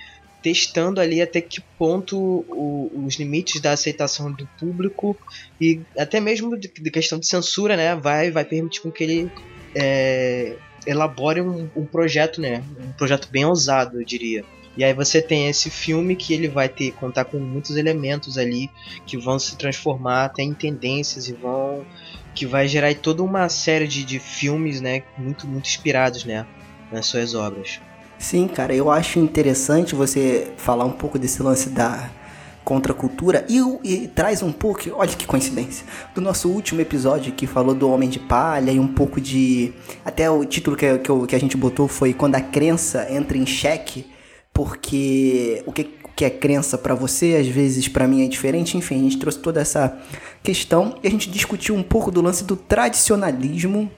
testando 0.43 1.01
ali 1.01 1.23
até 1.23 1.41
que 1.41 1.61
ponto 1.79 2.19
o, 2.19 3.05
os 3.07 3.15
limites 3.15 3.61
da 3.61 3.73
aceitação 3.73 4.33
do 4.33 4.47
público 4.59 5.17
e 5.61 5.81
até 5.97 6.19
mesmo 6.19 6.59
de, 6.59 6.69
de, 6.69 6.91
questão 6.91 7.19
de 7.19 7.27
censura, 7.27 7.77
né? 7.77 7.95
Vai 7.95 8.31
vai 8.31 8.45
permitir 8.45 8.81
com 8.81 8.91
que 8.91 9.05
ele 9.05 9.33
é, 9.75 10.57
elabore 10.87 11.41
um, 11.41 11.69
um, 11.77 11.85
projeto, 11.85 12.41
né? 12.41 12.63
Um 12.81 12.93
projeto 12.93 13.29
bem 13.31 13.45
ousado, 13.45 14.01
eu 14.01 14.05
diria. 14.05 14.45
E 14.77 14.83
aí 14.83 14.95
você 14.95 15.21
tem 15.21 15.49
esse 15.49 15.69
filme 15.69 16.17
que 16.17 16.33
ele 16.33 16.49
vai 16.49 16.69
ter 16.69 16.93
contar 16.93 17.27
com 17.27 17.39
muitos 17.39 17.77
elementos 17.77 18.39
ali 18.39 18.71
que 19.05 19.19
vão 19.19 19.39
se 19.39 19.57
transformar 19.57 20.25
até 20.25 20.43
em 20.43 20.55
tendências 20.55 21.29
e 21.29 21.33
vão 21.33 21.85
que 22.35 22.47
vai 22.47 22.67
gerar 22.67 22.95
toda 22.95 23.23
uma 23.23 23.47
série 23.51 23.87
de, 23.87 24.03
de 24.03 24.19
filmes, 24.19 24.81
né, 24.81 25.03
muito 25.19 25.47
muito 25.47 25.67
inspirados, 25.67 26.25
né, 26.25 26.47
nas 26.91 27.05
suas 27.05 27.35
obras. 27.35 27.79
Sim, 28.19 28.49
cara, 28.49 28.75
eu 28.75 28.91
acho 28.91 29.19
interessante 29.19 29.95
você 29.95 30.51
falar 30.57 30.87
um 30.87 30.93
pouco 30.93 31.19
desse 31.19 31.43
lance 31.43 31.69
da 31.69 32.09
contracultura 32.65 33.45
e, 33.49 33.59
e 33.83 34.09
traz 34.09 34.43
um 34.43 34.53
pouco, 34.53 34.83
olha 34.95 35.11
que 35.11 35.27
coincidência, 35.27 35.85
do 36.15 36.21
nosso 36.21 36.49
último 36.49 36.81
episódio 36.81 37.33
que 37.33 37.47
falou 37.47 37.75
do 37.75 37.91
Homem 37.91 38.09
de 38.09 38.19
Palha 38.19 38.71
e 38.71 38.79
um 38.79 38.89
pouco 38.89 39.21
de. 39.21 39.73
Até 40.05 40.31
o 40.31 40.45
título 40.45 40.77
que, 40.77 40.99
que, 40.99 41.27
que 41.27 41.37
a 41.37 41.41
gente 41.41 41.57
botou 41.57 41.89
foi 41.89 42.13
Quando 42.13 42.37
a 42.37 42.41
Crença 42.41 43.07
Entra 43.11 43.37
em 43.37 43.47
Xeque, 43.47 44.07
porque 44.53 45.63
o 45.67 45.73
que, 45.73 45.85
que 46.15 46.25
é 46.25 46.31
crença 46.31 46.77
para 46.79 46.95
você, 46.95 47.37
às 47.37 47.47
vezes 47.47 47.89
para 47.89 48.07
mim 48.07 48.25
é 48.25 48.29
diferente, 48.29 48.77
enfim, 48.77 48.97
a 48.97 49.03
gente 49.03 49.19
trouxe 49.19 49.39
toda 49.39 49.61
essa 49.61 49.99
questão 50.43 50.97
e 51.03 51.09
a 51.09 51.11
gente 51.11 51.31
discutiu 51.31 51.75
um 51.75 51.83
pouco 51.83 52.11
do 52.11 52.21
lance 52.21 52.45
do 52.45 52.57
tradicionalismo 52.57 53.91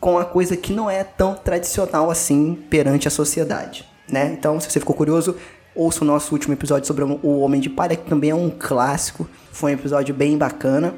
com 0.00 0.18
a 0.18 0.24
coisa 0.24 0.56
que 0.56 0.72
não 0.72 0.88
é 0.88 1.02
tão 1.02 1.34
tradicional 1.34 2.10
assim 2.10 2.54
perante 2.70 3.08
a 3.08 3.10
sociedade. 3.10 3.84
Né? 4.10 4.32
Então, 4.32 4.58
se 4.58 4.70
você 4.70 4.80
ficou 4.80 4.96
curioso, 4.96 5.36
ouça 5.78 6.02
o 6.02 6.06
nosso 6.06 6.34
último 6.34 6.52
episódio 6.52 6.86
sobre 6.86 7.04
o 7.04 7.38
Homem 7.38 7.60
de 7.60 7.70
Palha, 7.70 7.94
que 7.94 8.08
também 8.08 8.30
é 8.30 8.34
um 8.34 8.50
clássico. 8.50 9.28
Foi 9.52 9.70
um 9.70 9.74
episódio 9.74 10.12
bem 10.12 10.36
bacana. 10.36 10.92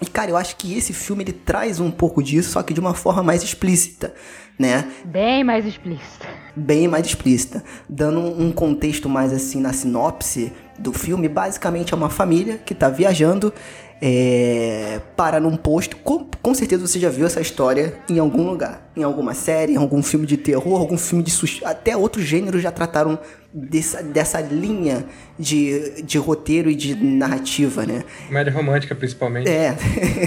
E 0.00 0.04
cara, 0.04 0.30
eu 0.30 0.36
acho 0.36 0.56
que 0.56 0.76
esse 0.76 0.92
filme 0.92 1.24
ele 1.24 1.32
traz 1.32 1.80
um 1.80 1.90
pouco 1.90 2.22
disso, 2.22 2.50
só 2.50 2.62
que 2.62 2.74
de 2.74 2.80
uma 2.80 2.92
forma 2.92 3.22
mais 3.22 3.42
explícita, 3.42 4.14
né? 4.58 4.92
Bem 5.06 5.42
mais 5.42 5.64
explícita. 5.64 6.26
Bem 6.54 6.86
mais 6.86 7.06
explícita, 7.06 7.64
dando 7.88 8.20
um 8.20 8.52
contexto 8.52 9.08
mais 9.08 9.32
assim 9.32 9.58
na 9.58 9.72
sinopse 9.72 10.52
do 10.78 10.92
filme, 10.92 11.30
basicamente 11.30 11.94
é 11.94 11.96
uma 11.96 12.10
família 12.10 12.58
que 12.58 12.74
tá 12.74 12.90
viajando 12.90 13.54
é, 14.00 15.00
para 15.16 15.40
num 15.40 15.56
posto. 15.56 15.96
Com, 15.96 16.28
com 16.42 16.54
certeza 16.54 16.86
você 16.86 16.98
já 16.98 17.08
viu 17.08 17.26
essa 17.26 17.40
história 17.40 17.94
em 18.08 18.18
algum 18.18 18.48
lugar. 18.48 18.90
Em 18.96 19.02
alguma 19.02 19.34
série, 19.34 19.74
em 19.74 19.76
algum 19.76 20.02
filme 20.02 20.26
de 20.26 20.36
terror, 20.36 20.80
algum 20.80 20.98
filme 20.98 21.22
de 21.22 21.30
suspense. 21.30 21.64
Até 21.64 21.96
outros 21.96 22.24
gêneros 22.24 22.62
já 22.62 22.70
trataram 22.70 23.18
dessa, 23.52 24.02
dessa 24.02 24.40
linha 24.40 25.04
de, 25.38 26.02
de 26.02 26.18
roteiro 26.18 26.70
e 26.70 26.74
de 26.74 26.94
narrativa, 26.94 27.84
né? 27.84 28.04
Comédia 28.26 28.52
romântica, 28.52 28.94
principalmente. 28.94 29.48
É. 29.48 29.76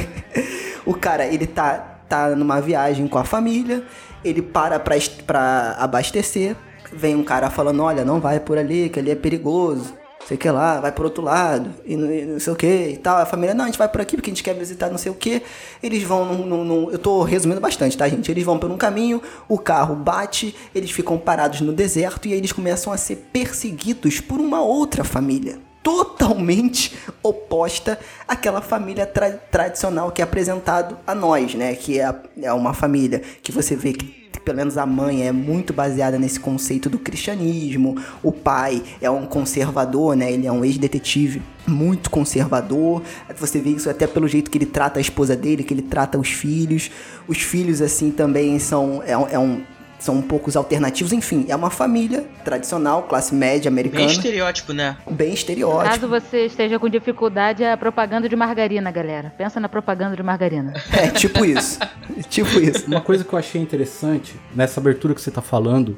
o 0.85 0.93
cara, 0.93 1.25
ele 1.25 1.45
tá, 1.45 2.01
tá 2.07 2.29
numa 2.35 2.59
viagem 2.59 3.07
com 3.07 3.17
a 3.17 3.23
família, 3.23 3.83
ele 4.23 4.41
para 4.41 4.79
pra, 4.79 4.95
pra 5.25 5.75
abastecer. 5.79 6.55
Vem 6.91 7.15
um 7.15 7.23
cara 7.23 7.51
falando: 7.51 7.83
Olha, 7.83 8.03
não 8.03 8.19
vai 8.19 8.39
por 8.39 8.57
ali, 8.57 8.89
que 8.89 8.99
ali 8.99 9.11
é 9.11 9.15
perigoso 9.15 9.98
sei 10.27 10.38
que 10.38 10.49
lá, 10.49 10.79
vai 10.79 10.91
pro 10.91 11.05
outro 11.05 11.23
lado, 11.23 11.73
e 11.85 11.95
não, 11.95 12.11
e 12.11 12.25
não 12.25 12.39
sei 12.39 12.53
o 12.53 12.55
que 12.55 12.67
e 12.67 12.97
tal. 12.97 13.17
A 13.17 13.25
família, 13.25 13.53
não, 13.53 13.63
a 13.63 13.67
gente 13.67 13.79
vai 13.79 13.88
por 13.88 14.01
aqui 14.01 14.15
porque 14.15 14.29
a 14.29 14.33
gente 14.33 14.43
quer 14.43 14.53
visitar 14.53 14.89
não 14.89 14.97
sei 14.97 15.11
o 15.11 15.15
que. 15.15 15.41
Eles 15.81 16.03
vão 16.03 16.25
num, 16.25 16.45
num, 16.45 16.63
num, 16.63 16.91
Eu 16.91 16.99
tô 16.99 17.23
resumindo 17.23 17.59
bastante, 17.59 17.97
tá, 17.97 18.07
gente? 18.07 18.29
Eles 18.29 18.43
vão 18.43 18.59
por 18.59 18.69
um 18.69 18.77
caminho, 18.77 19.21
o 19.47 19.57
carro 19.57 19.95
bate, 19.95 20.55
eles 20.73 20.91
ficam 20.91 21.17
parados 21.17 21.61
no 21.61 21.73
deserto 21.73 22.27
e 22.27 22.33
aí 22.33 22.38
eles 22.38 22.51
começam 22.51 22.93
a 22.93 22.97
ser 22.97 23.29
perseguidos 23.33 24.19
por 24.19 24.39
uma 24.39 24.61
outra 24.61 25.03
família. 25.03 25.57
Totalmente 25.81 26.95
oposta 27.23 27.97
àquela 28.27 28.61
família 28.61 29.05
tra 29.05 29.31
tradicional 29.31 30.11
que 30.11 30.21
é 30.21 30.23
apresentado 30.23 30.97
a 31.07 31.15
nós, 31.15 31.55
né? 31.55 31.73
Que 31.73 31.99
é, 31.99 32.13
é 32.43 32.53
uma 32.53 32.73
família 32.73 33.21
que 33.41 33.51
você 33.51 33.75
vê 33.75 33.93
que 33.93 34.28
pelo 34.49 34.57
menos 34.57 34.79
a 34.79 34.85
mãe 34.85 35.27
é 35.27 35.31
muito 35.31 35.71
baseada 35.71 36.17
nesse 36.17 36.39
conceito 36.39 36.89
do 36.89 36.97
cristianismo. 36.97 37.95
O 38.23 38.31
pai 38.31 38.81
é 38.99 39.07
um 39.07 39.23
conservador, 39.23 40.15
né? 40.15 40.31
Ele 40.31 40.47
é 40.47 40.51
um 40.51 40.65
ex-detetive 40.65 41.39
muito 41.67 42.09
conservador. 42.09 43.03
Você 43.37 43.59
vê 43.59 43.69
isso 43.69 43.87
até 43.87 44.07
pelo 44.07 44.27
jeito 44.27 44.49
que 44.49 44.57
ele 44.57 44.65
trata 44.65 44.99
a 44.99 45.01
esposa 45.01 45.35
dele, 45.35 45.63
que 45.63 45.71
ele 45.71 45.83
trata 45.83 46.17
os 46.17 46.29
filhos. 46.29 46.89
Os 47.27 47.37
filhos, 47.37 47.79
assim, 47.79 48.09
também 48.09 48.57
são. 48.57 49.03
É, 49.05 49.11
é 49.11 49.37
um 49.37 49.61
são 49.99 50.15
um 50.15 50.21
poucos 50.21 50.55
alternativos, 50.55 51.11
enfim, 51.11 51.45
é 51.49 51.55
uma 51.55 51.69
família 51.69 52.25
tradicional, 52.43 53.03
classe 53.03 53.35
média 53.35 53.69
americana. 53.69 54.05
Bem 54.05 54.15
estereótipo, 54.15 54.73
né? 54.73 54.97
Bem 55.11 55.33
estereótipo. 55.33 55.89
Caso 55.89 56.07
você 56.07 56.45
esteja 56.45 56.79
com 56.79 56.87
dificuldade, 56.87 57.63
é 57.63 57.73
a 57.73 57.77
propaganda 57.77 58.29
de 58.29 58.35
margarina, 58.35 58.89
galera. 58.89 59.33
Pensa 59.37 59.59
na 59.59 59.67
propaganda 59.67 60.15
de 60.15 60.23
margarina. 60.23 60.73
É, 60.99 61.07
tipo 61.07 61.45
isso. 61.45 61.79
tipo 62.29 62.59
isso. 62.59 62.85
Uma 62.87 62.99
coisa 62.99 63.23
que 63.23 63.31
eu 63.31 63.39
achei 63.39 63.61
interessante 63.61 64.35
nessa 64.53 64.79
abertura 64.79 65.13
que 65.13 65.21
você 65.21 65.31
tá 65.31 65.41
falando, 65.41 65.97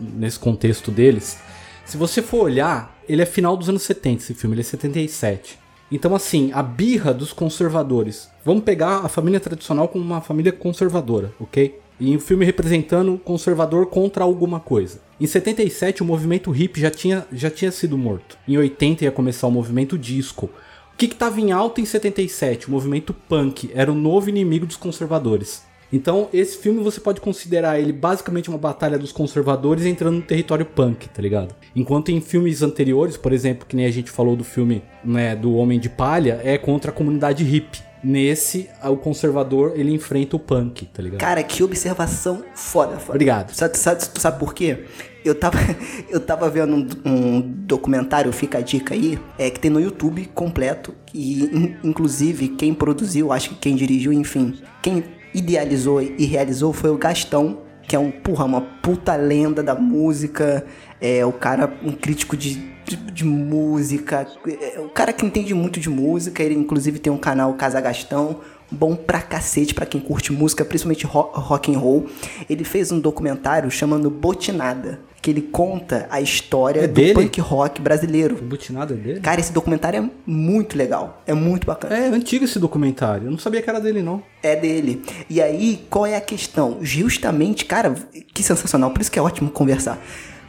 nesse 0.00 0.38
contexto 0.38 0.90
deles, 0.90 1.38
se 1.84 1.96
você 1.96 2.22
for 2.22 2.44
olhar, 2.44 2.96
ele 3.08 3.20
é 3.20 3.26
final 3.26 3.56
dos 3.56 3.68
anos 3.68 3.82
70, 3.82 4.22
esse 4.22 4.34
filme, 4.34 4.54
ele 4.54 4.62
é 4.62 4.64
77. 4.64 5.58
Então, 5.90 6.14
assim, 6.14 6.50
a 6.54 6.62
birra 6.62 7.12
dos 7.12 7.32
conservadores. 7.34 8.30
Vamos 8.44 8.64
pegar 8.64 9.04
a 9.04 9.08
família 9.08 9.38
tradicional 9.38 9.88
como 9.88 10.02
uma 10.02 10.22
família 10.22 10.50
conservadora, 10.50 11.32
ok? 11.38 11.81
E 12.00 12.16
um 12.16 12.20
filme 12.20 12.44
representando 12.44 13.18
conservador 13.18 13.86
contra 13.86 14.24
alguma 14.24 14.58
coisa. 14.58 15.00
Em 15.20 15.26
77 15.26 16.02
o 16.02 16.04
movimento 16.04 16.54
hip 16.54 16.80
já 16.80 16.90
tinha, 16.90 17.26
já 17.32 17.50
tinha 17.50 17.70
sido 17.70 17.96
morto. 17.96 18.36
Em 18.46 18.56
80 18.56 19.04
ia 19.04 19.12
começar 19.12 19.46
o 19.46 19.52
movimento 19.52 19.96
disco. 19.96 20.50
O 20.92 20.96
que 20.96 21.06
estava 21.06 21.40
em 21.40 21.52
alta 21.52 21.80
em 21.80 21.84
77? 21.84 22.68
O 22.68 22.70
movimento 22.70 23.14
punk. 23.14 23.70
Era 23.74 23.90
o 23.90 23.94
novo 23.94 24.28
inimigo 24.28 24.66
dos 24.66 24.76
conservadores. 24.76 25.62
Então, 25.92 26.28
esse 26.32 26.56
filme 26.56 26.82
você 26.82 26.98
pode 26.98 27.20
considerar 27.20 27.78
ele 27.78 27.92
basicamente 27.92 28.48
uma 28.48 28.56
batalha 28.56 28.98
dos 28.98 29.12
conservadores 29.12 29.84
entrando 29.84 30.16
no 30.16 30.22
território 30.22 30.64
punk, 30.64 31.06
tá 31.10 31.20
ligado? 31.20 31.54
Enquanto 31.76 32.10
em 32.10 32.20
filmes 32.20 32.62
anteriores, 32.62 33.18
por 33.18 33.30
exemplo, 33.30 33.66
que 33.66 33.76
nem 33.76 33.84
a 33.84 33.90
gente 33.90 34.10
falou 34.10 34.34
do 34.34 34.42
filme 34.42 34.82
né, 35.04 35.36
do 35.36 35.54
Homem 35.54 35.78
de 35.78 35.90
Palha, 35.90 36.40
é 36.42 36.56
contra 36.56 36.90
a 36.90 36.94
comunidade 36.94 37.44
hippie. 37.44 37.82
Nesse, 38.02 38.68
o 38.82 38.96
conservador, 38.96 39.74
ele 39.76 39.92
enfrenta 39.92 40.34
o 40.34 40.38
punk, 40.38 40.86
tá 40.86 41.00
ligado? 41.00 41.20
Cara, 41.20 41.42
que 41.42 41.62
observação 41.62 42.42
foda, 42.54 42.98
foda. 42.98 43.12
Obrigado. 43.12 43.54
Sabe, 43.54 43.78
sabe, 43.78 44.04
tu 44.08 44.20
sabe 44.20 44.40
por 44.40 44.52
quê? 44.52 44.86
Eu 45.24 45.36
tava, 45.36 45.56
eu 46.10 46.18
tava 46.18 46.50
vendo 46.50 46.74
um, 46.74 46.86
um, 47.04 47.40
documentário, 47.40 48.32
fica 48.32 48.58
a 48.58 48.60
dica 48.60 48.94
aí, 48.94 49.18
é, 49.38 49.48
que 49.50 49.60
tem 49.60 49.70
no 49.70 49.80
YouTube 49.80 50.26
completo. 50.34 50.92
E, 51.14 51.44
in, 51.44 51.76
inclusive, 51.84 52.48
quem 52.48 52.74
produziu, 52.74 53.32
acho 53.32 53.50
que 53.50 53.54
quem 53.56 53.76
dirigiu, 53.76 54.12
enfim, 54.12 54.58
quem 54.82 55.04
idealizou 55.32 56.02
e 56.02 56.24
realizou 56.24 56.72
foi 56.72 56.90
o 56.90 56.98
Gastão, 56.98 57.60
que 57.86 57.94
é 57.94 57.98
um, 57.98 58.10
porra, 58.10 58.44
uma 58.44 58.60
puta 58.60 59.14
lenda 59.14 59.62
da 59.62 59.76
música. 59.76 60.64
É 61.00 61.24
o 61.24 61.32
cara, 61.32 61.72
um 61.84 61.92
crítico 61.92 62.36
de 62.36 62.71
de, 62.84 62.96
de, 62.96 63.24
música. 63.24 64.26
É, 64.46 64.80
o 64.80 64.88
cara 64.88 65.12
que 65.12 65.24
entende 65.24 65.54
muito 65.54 65.78
de 65.80 65.88
música, 65.88 66.42
ele 66.42 66.54
inclusive 66.54 66.98
tem 66.98 67.12
um 67.12 67.18
canal 67.18 67.54
Casa 67.54 67.80
Gastão, 67.80 68.40
bom 68.70 68.96
pra 68.96 69.20
cacete 69.20 69.74
pra 69.74 69.86
quem 69.86 70.00
curte 70.00 70.32
música, 70.32 70.64
principalmente 70.64 71.06
rock, 71.06 71.38
rock 71.38 71.74
and 71.74 71.78
roll. 71.78 72.06
Ele 72.48 72.64
fez 72.64 72.90
um 72.90 72.98
documentário 72.98 73.70
chamando 73.70 74.10
Botinada, 74.10 75.00
que 75.20 75.30
ele 75.30 75.42
conta 75.42 76.08
a 76.10 76.20
história 76.20 76.80
É 76.80 76.86
do 76.88 76.94
dele? 76.94 77.14
punk 77.14 77.40
rock 77.40 77.80
brasileiro. 77.80 78.36
Butinada 78.36 78.94
é 78.94 78.96
dele? 78.96 79.20
Cara, 79.20 79.40
esse 79.40 79.52
documentário 79.52 80.00
é 80.00 80.10
muito 80.26 80.76
legal, 80.76 81.22
é 81.26 81.34
muito 81.34 81.66
bacana. 81.66 81.96
É 81.96 82.08
antigo 82.08 82.44
esse 82.44 82.58
documentário. 82.58 83.26
Eu 83.26 83.30
não 83.30 83.38
sabia 83.38 83.62
que 83.62 83.70
era 83.70 83.80
dele, 83.80 84.02
não. 84.02 84.22
É 84.42 84.56
dele. 84.56 85.02
E 85.30 85.40
aí, 85.40 85.86
qual 85.88 86.06
é 86.06 86.16
a 86.16 86.20
questão? 86.20 86.78
Justamente, 86.80 87.64
cara, 87.64 87.94
que 88.34 88.42
sensacional, 88.42 88.90
por 88.90 89.00
isso 89.00 89.10
que 89.10 89.18
é 89.18 89.22
ótimo 89.22 89.50
conversar. 89.50 90.02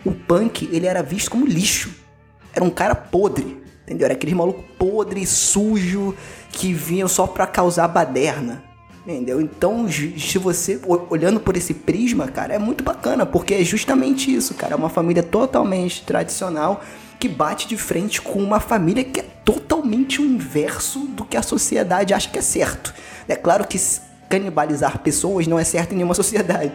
O 0.04 0.12
punk, 0.12 0.68
ele 0.72 0.86
era 0.86 1.04
visto 1.04 1.30
como 1.30 1.46
lixo. 1.46 2.03
Era 2.54 2.64
um 2.64 2.70
cara 2.70 2.96
podre, 2.96 3.62
entendeu? 3.84 4.06
Era 4.06 4.14
aquele 4.14 4.36
maluco 4.36 4.64
podre, 4.78 5.26
sujo, 5.26 6.16
que 6.52 6.74
vinha 6.74 7.08
só 7.08 7.26
pra 7.26 7.48
causar 7.48 7.88
baderna. 7.88 8.64
Entendeu? 9.06 9.42
Então, 9.42 9.86
se 9.90 10.38
você 10.38 10.80
olhando 11.10 11.40
por 11.40 11.58
esse 11.58 11.74
prisma, 11.74 12.28
cara, 12.28 12.54
é 12.54 12.60
muito 12.60 12.86
bacana, 12.86 13.26
porque 13.26 13.56
é 13.56 13.64
justamente 13.64 14.34
isso, 14.34 14.54
cara. 14.54 14.74
É 14.74 14.78
uma 14.78 14.90
família 14.90 15.22
totalmente 15.22 16.04
tradicional 16.04 16.82
que 17.20 17.28
bate 17.28 17.68
de 17.68 17.76
frente 17.76 18.22
com 18.22 18.40
uma 18.40 18.62
família 18.62 19.04
que 19.04 19.20
é 19.20 19.24
totalmente 19.44 20.22
o 20.22 20.26
inverso 20.26 21.00
do 21.00 21.26
que 21.26 21.36
a 21.36 21.42
sociedade 21.42 22.14
acha 22.14 22.30
que 22.30 22.40
é 22.40 22.42
certo. 22.42 22.94
É 23.28 23.36
claro 23.36 23.68
que 23.68 23.78
canibalizar 24.34 24.98
pessoas 25.00 25.46
não 25.46 25.60
é 25.60 25.64
certo 25.64 25.92
em 25.92 25.98
nenhuma 25.98 26.16
sociedade. 26.16 26.72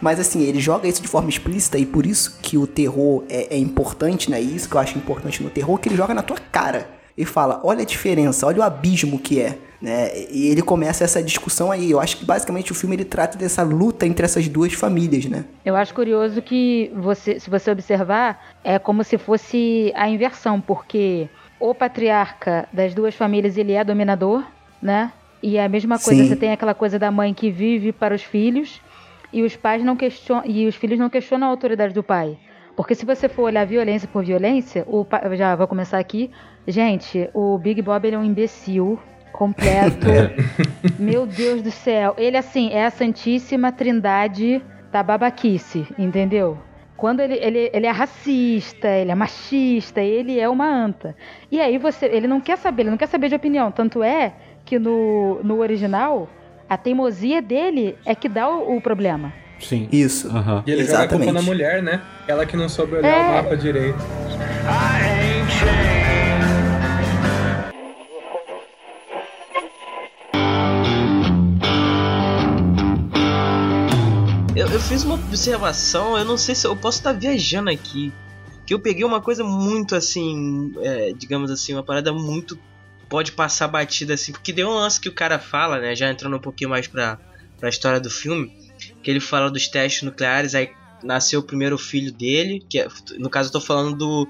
Mas 0.00 0.18
assim, 0.18 0.42
ele 0.42 0.60
joga 0.60 0.88
isso 0.88 1.02
de 1.02 1.08
forma 1.08 1.28
explícita 1.28 1.78
e 1.78 1.84
por 1.84 2.06
isso 2.06 2.38
que 2.40 2.56
o 2.56 2.66
terror 2.66 3.24
é, 3.28 3.54
é 3.54 3.58
importante, 3.58 4.30
né? 4.30 4.40
Isso 4.40 4.68
que 4.68 4.74
eu 4.74 4.80
acho 4.80 4.96
importante 4.96 5.42
no 5.42 5.50
terror, 5.50 5.78
que 5.78 5.88
ele 5.88 5.96
joga 5.96 6.14
na 6.14 6.22
tua 6.22 6.38
cara. 6.50 6.88
E 7.16 7.26
fala, 7.26 7.60
olha 7.62 7.82
a 7.82 7.84
diferença, 7.84 8.46
olha 8.46 8.60
o 8.60 8.62
abismo 8.62 9.18
que 9.18 9.38
é, 9.38 9.58
né? 9.80 10.10
E 10.30 10.48
ele 10.48 10.62
começa 10.62 11.04
essa 11.04 11.22
discussão 11.22 11.70
aí. 11.70 11.90
Eu 11.90 12.00
acho 12.00 12.16
que 12.16 12.24
basicamente 12.24 12.72
o 12.72 12.74
filme 12.74 12.96
ele 12.96 13.04
trata 13.04 13.36
dessa 13.36 13.62
luta 13.62 14.06
entre 14.06 14.24
essas 14.24 14.48
duas 14.48 14.72
famílias, 14.72 15.26
né? 15.26 15.44
Eu 15.62 15.76
acho 15.76 15.94
curioso 15.94 16.40
que 16.40 16.90
você, 16.96 17.38
se 17.38 17.50
você 17.50 17.70
observar, 17.70 18.56
é 18.64 18.78
como 18.78 19.04
se 19.04 19.18
fosse 19.18 19.92
a 19.94 20.08
inversão, 20.08 20.58
porque 20.58 21.28
o 21.60 21.74
patriarca 21.74 22.66
das 22.72 22.94
duas 22.94 23.14
famílias 23.14 23.58
ele 23.58 23.74
é 23.74 23.84
dominador, 23.84 24.42
né? 24.80 25.12
E 25.42 25.56
é 25.56 25.64
a 25.64 25.68
mesma 25.68 25.98
coisa, 25.98 26.22
Sim. 26.22 26.28
você 26.28 26.36
tem 26.36 26.52
aquela 26.52 26.74
coisa 26.74 26.98
da 26.98 27.10
mãe 27.10 27.34
que 27.34 27.50
vive 27.50 27.92
para 27.92 28.14
os 28.14 28.22
filhos 28.22 28.80
e 29.32 29.42
os 29.42 29.56
pais 29.56 29.82
não 29.82 29.96
questionam 29.96 30.44
e 30.46 30.66
os 30.66 30.76
filhos 30.76 30.98
não 30.98 31.10
questionam 31.10 31.48
a 31.48 31.50
autoridade 31.50 31.92
do 31.92 32.02
pai. 32.02 32.38
Porque 32.76 32.94
se 32.94 33.04
você 33.04 33.28
for 33.28 33.42
olhar 33.42 33.66
violência 33.66 34.08
por 34.10 34.24
violência, 34.24 34.84
o, 34.86 35.04
pa- 35.04 35.20
eu 35.24 35.36
já 35.36 35.54
vou 35.56 35.66
começar 35.66 35.98
aqui. 35.98 36.30
Gente, 36.66 37.28
o 37.34 37.58
Big 37.58 37.82
Bob 37.82 38.06
ele 38.06 38.16
é 38.16 38.18
um 38.18 38.24
imbecil 38.24 38.98
completo. 39.32 40.06
Meu 40.98 41.26
Deus 41.26 41.60
do 41.60 41.70
céu. 41.70 42.14
Ele, 42.16 42.36
assim, 42.36 42.70
é 42.72 42.86
a 42.86 42.90
santíssima 42.90 43.72
trindade 43.72 44.62
da 44.90 45.02
babaquice, 45.02 45.86
entendeu? 45.98 46.56
Quando 46.96 47.20
ele, 47.20 47.34
ele, 47.34 47.68
ele 47.72 47.86
é 47.86 47.90
racista, 47.90 48.88
ele 48.88 49.10
é 49.10 49.14
machista, 49.14 50.00
ele 50.00 50.38
é 50.38 50.48
uma 50.48 50.66
anta. 50.66 51.16
E 51.50 51.60
aí 51.60 51.76
você. 51.76 52.06
Ele 52.06 52.28
não 52.28 52.40
quer 52.40 52.56
saber, 52.56 52.82
ele 52.84 52.90
não 52.90 52.96
quer 52.96 53.08
saber 53.08 53.28
de 53.28 53.34
opinião. 53.34 53.72
Tanto 53.72 54.02
é 54.04 54.32
que 54.72 54.78
no, 54.78 55.38
no 55.44 55.58
original, 55.60 56.30
a 56.66 56.78
teimosia 56.78 57.42
dele 57.42 57.94
é 58.06 58.14
que 58.14 58.26
dá 58.26 58.48
o, 58.48 58.78
o 58.78 58.80
problema. 58.80 59.30
Sim. 59.60 59.86
Isso. 59.92 60.28
Aham. 60.28 60.64
E 60.66 60.70
ele 60.70 60.84
joga 60.84 61.02
a 61.02 61.08
culpa 61.08 61.24
Exatamente. 61.24 61.34
na 61.34 61.42
mulher, 61.42 61.82
né? 61.82 62.00
Ela 62.26 62.46
que 62.46 62.56
não 62.56 62.70
soube 62.70 62.94
olhar 62.96 63.06
É. 63.06 63.28
o 63.28 63.32
mapa 63.34 63.54
direito. 63.54 63.98
Eu, 74.56 74.68
eu 74.68 74.80
fiz 74.80 75.04
uma 75.04 75.16
observação, 75.16 76.16
eu 76.16 76.24
não 76.24 76.38
sei 76.38 76.54
se 76.54 76.66
eu 76.66 76.74
posso 76.74 76.98
estar 76.98 77.12
viajando 77.12 77.68
aqui. 77.68 78.10
Que 78.64 78.72
eu 78.72 78.80
peguei 78.80 79.04
uma 79.04 79.20
coisa 79.20 79.44
muito 79.44 79.94
assim, 79.94 80.72
é, 80.80 81.12
digamos 81.12 81.50
assim, 81.50 81.74
uma 81.74 81.82
parada 81.82 82.10
muito. 82.10 82.58
Pode 83.12 83.32
passar 83.32 83.68
batida 83.68 84.14
assim, 84.14 84.32
porque 84.32 84.54
deu 84.54 84.68
um 84.70 84.74
lance 84.74 84.98
que 84.98 85.08
o 85.08 85.14
cara 85.14 85.38
fala, 85.38 85.78
né? 85.78 85.94
Já 85.94 86.10
entrando 86.10 86.34
um 86.34 86.40
pouquinho 86.40 86.70
mais 86.70 86.86
pra, 86.86 87.18
pra 87.60 87.68
história 87.68 88.00
do 88.00 88.08
filme. 88.08 88.50
Que 89.02 89.10
ele 89.10 89.20
fala 89.20 89.50
dos 89.50 89.68
testes 89.68 90.02
nucleares, 90.02 90.54
aí 90.54 90.70
nasceu 91.02 91.40
o 91.40 91.42
primeiro 91.42 91.76
filho 91.76 92.10
dele, 92.10 92.64
que 92.70 92.78
é, 92.78 92.88
no 93.18 93.28
caso 93.28 93.50
eu 93.50 93.52
tô 93.52 93.60
falando 93.60 93.94
do, 93.98 94.26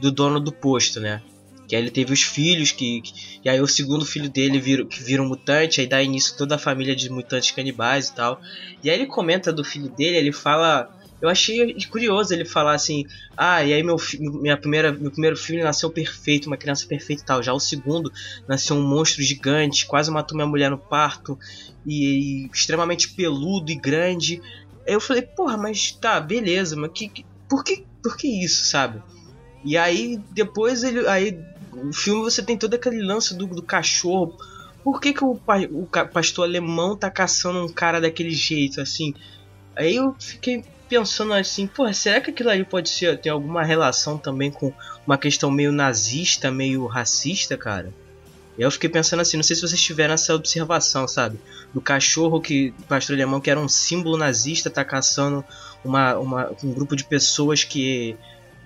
do 0.00 0.12
dono 0.12 0.38
do 0.38 0.52
posto, 0.52 1.00
né? 1.00 1.22
Que 1.66 1.74
aí 1.74 1.80
ele 1.82 1.90
teve 1.90 2.12
os 2.12 2.22
filhos, 2.22 2.72
que, 2.72 3.00
que- 3.00 3.12
e 3.42 3.48
aí 3.48 3.58
o 3.60 3.66
segundo 3.66 4.04
filho 4.04 4.28
dele 4.28 4.60
vira, 4.60 4.84
que 4.84 5.02
vira 5.02 5.22
um 5.22 5.26
mutante, 5.28 5.80
aí 5.80 5.86
dá 5.86 6.02
início 6.02 6.36
toda 6.36 6.56
a 6.56 6.58
família 6.58 6.94
de 6.94 7.08
mutantes 7.08 7.50
canibais 7.52 8.08
e 8.08 8.14
tal. 8.14 8.38
E 8.84 8.90
aí 8.90 8.96
ele 8.98 9.06
comenta 9.06 9.50
do 9.50 9.64
filho 9.64 9.88
dele, 9.88 10.18
ele 10.18 10.32
fala. 10.32 10.88
Eu 11.20 11.28
achei 11.30 11.74
curioso 11.90 12.32
ele 12.34 12.44
falar 12.44 12.74
assim: 12.74 13.02
Ah, 13.36 13.64
e 13.64 13.72
aí 13.72 13.82
meu, 13.82 13.96
minha 14.42 14.56
primeira, 14.60 14.92
meu 14.92 15.10
primeiro 15.10 15.36
filho 15.36 15.64
nasceu 15.64 15.90
perfeito, 15.92 16.46
uma 16.46 16.58
criança 16.58 16.86
perfeita 16.88 17.22
e 17.22 17.24
tal. 17.24 17.42
Já 17.42 17.52
o 17.54 17.60
segundo 17.60 18.10
nasceu 18.48 18.76
um 18.76 18.86
monstro 18.86 19.22
gigante, 19.22 19.86
quase 19.86 20.10
matou 20.10 20.36
minha 20.36 20.48
mulher 20.48 20.70
no 20.70 20.78
parto, 20.78 21.38
e, 21.84 22.46
e 22.46 22.50
extremamente 22.54 23.14
peludo 23.14 23.70
e 23.72 23.80
grande. 23.80 24.40
Aí 24.86 24.94
eu 24.94 25.00
falei: 25.00 25.22
Porra, 25.22 25.56
mas 25.56 25.92
tá, 26.00 26.20
beleza, 26.20 26.76
mas 26.76 26.90
que, 26.94 27.08
que- 27.08 27.26
por, 27.48 27.64
que, 27.64 27.86
por 28.02 28.16
que 28.16 28.44
isso, 28.44 28.64
sabe? 28.66 29.02
E 29.64 29.76
aí 29.76 30.18
depois 30.30 30.82
ele. 30.82 31.06
Aí 31.08 31.32
o 31.72 31.92
filme 31.94 32.22
você 32.22 32.42
tem 32.44 32.58
todo 32.58 32.74
aquele 32.74 33.02
lance 33.02 33.36
do, 33.36 33.46
do 33.46 33.64
cachorro. 33.64 34.36
Por 34.82 35.00
que, 35.00 35.12
que 35.12 35.24
o, 35.24 35.42
o 35.72 35.88
pastor 36.12 36.44
alemão 36.44 36.96
tá 36.96 37.10
caçando 37.10 37.64
um 37.64 37.72
cara 37.72 38.00
daquele 38.00 38.30
jeito, 38.30 38.80
assim? 38.80 39.12
Aí 39.76 39.96
eu 39.96 40.16
fiquei 40.18 40.64
pensando 40.88 41.34
assim, 41.34 41.66
pô, 41.66 41.92
será 41.92 42.20
que 42.20 42.30
aquilo 42.30 42.50
ali 42.50 42.64
pode 42.64 42.88
ser 42.88 43.18
ter 43.18 43.28
alguma 43.28 43.62
relação 43.62 44.16
também 44.16 44.50
com 44.50 44.72
uma 45.06 45.18
questão 45.18 45.50
meio 45.50 45.72
nazista, 45.72 46.50
meio 46.50 46.86
racista, 46.86 47.56
cara? 47.56 47.92
E 48.58 48.62
eu 48.62 48.70
fiquei 48.70 48.88
pensando 48.88 49.20
assim, 49.20 49.36
não 49.36 49.44
sei 49.44 49.54
se 49.54 49.62
vocês 49.62 49.80
tiveram 49.80 50.14
essa 50.14 50.34
observação, 50.34 51.06
sabe? 51.06 51.38
Do 51.74 51.80
cachorro 51.80 52.40
que 52.40 52.72
pastor 52.88 53.14
alemão 53.14 53.40
que 53.40 53.50
era 53.50 53.60
um 53.60 53.68
símbolo 53.68 54.16
nazista 54.16 54.70
tá 54.70 54.82
caçando 54.84 55.44
uma, 55.84 56.16
uma, 56.16 56.50
um 56.64 56.72
grupo 56.72 56.96
de 56.96 57.04
pessoas 57.04 57.64
que, 57.64 58.16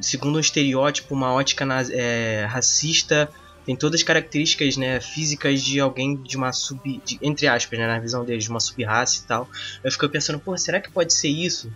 segundo 0.01 0.37
um 0.37 0.41
estereótipo, 0.41 1.15
uma 1.15 1.33
ótica 1.33 1.67
é, 1.93 2.47
racista, 2.49 3.29
tem 3.71 3.77
todas 3.77 4.01
as 4.01 4.05
características 4.05 4.77
né, 4.77 4.99
físicas 5.01 5.63
de 5.63 5.79
alguém 5.79 6.17
de 6.17 6.37
uma 6.37 6.51
sub. 6.53 6.81
de- 7.05 7.21
entre 7.23 7.47
aspas, 7.47 7.79
né, 7.79 7.87
na 7.87 8.01
visão 8.01 8.25
deles, 8.25 8.43
de 8.43 8.51
uma 8.51 8.59
sub-raça 8.59 9.21
e 9.25 9.29
tal. 9.29 9.49
Eu 9.85 9.93
fiquei 9.93 10.09
pensando, 10.09 10.41
pô, 10.41 10.59
será 10.59 10.81
que 10.81 10.91
pode 10.91 11.13
ser 11.13 11.29
isso? 11.29 11.73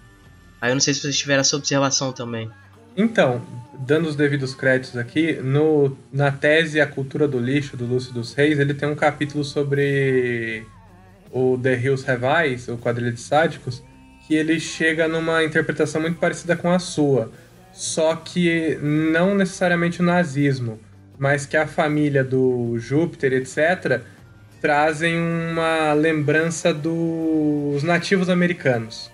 Aí 0.61 0.73
eu 0.73 0.75
não 0.75 0.81
sei 0.81 0.93
se 0.93 1.01
vocês 1.03 1.17
tiveram 1.17 1.43
essa 1.43 1.55
observação 1.57 2.13
também. 2.13 2.51
Então, 2.97 3.41
dando 3.79 4.09
os 4.09 4.17
devidos 4.17 4.57
créditos 4.57 4.97
aqui, 4.97 5.35
no, 5.35 5.97
na 6.13 6.33
tese 6.33 6.81
A 6.81 6.87
Cultura 6.87 7.29
do 7.29 7.39
Lixo, 7.39 7.77
do 7.77 7.87
Lúcio 7.87 8.13
dos 8.13 8.35
Reis, 8.35 8.59
ele 8.59 8.75
tem 8.75 8.89
um 8.89 8.97
capítulo 8.97 9.45
sobre 9.45 10.65
o 11.31 11.57
The 11.63 11.79
Hills 11.79 12.05
Eyes, 12.09 12.67
o 12.67 12.77
Quadrilha 12.77 13.13
de 13.13 13.21
Sádicos, 13.21 13.85
que 14.27 14.35
ele 14.35 14.59
chega 14.59 15.07
numa 15.07 15.45
interpretação 15.45 16.01
muito 16.01 16.19
parecida 16.19 16.57
com 16.57 16.73
a 16.73 16.81
sua. 16.81 17.31
Só 17.73 18.17
que 18.17 18.77
não 18.83 19.35
necessariamente 19.37 20.01
o 20.01 20.05
nazismo, 20.05 20.81
mas 21.19 21.47
que 21.47 21.57
a 21.57 21.67
família 21.67 22.25
do 22.25 22.79
Júpiter, 22.79 23.33
etc., 23.33 24.03
trazem 24.61 25.17
uma 25.19 25.93
lembrança 25.93 26.73
dos 26.73 27.83
nativos 27.83 28.29
americanos. 28.29 29.11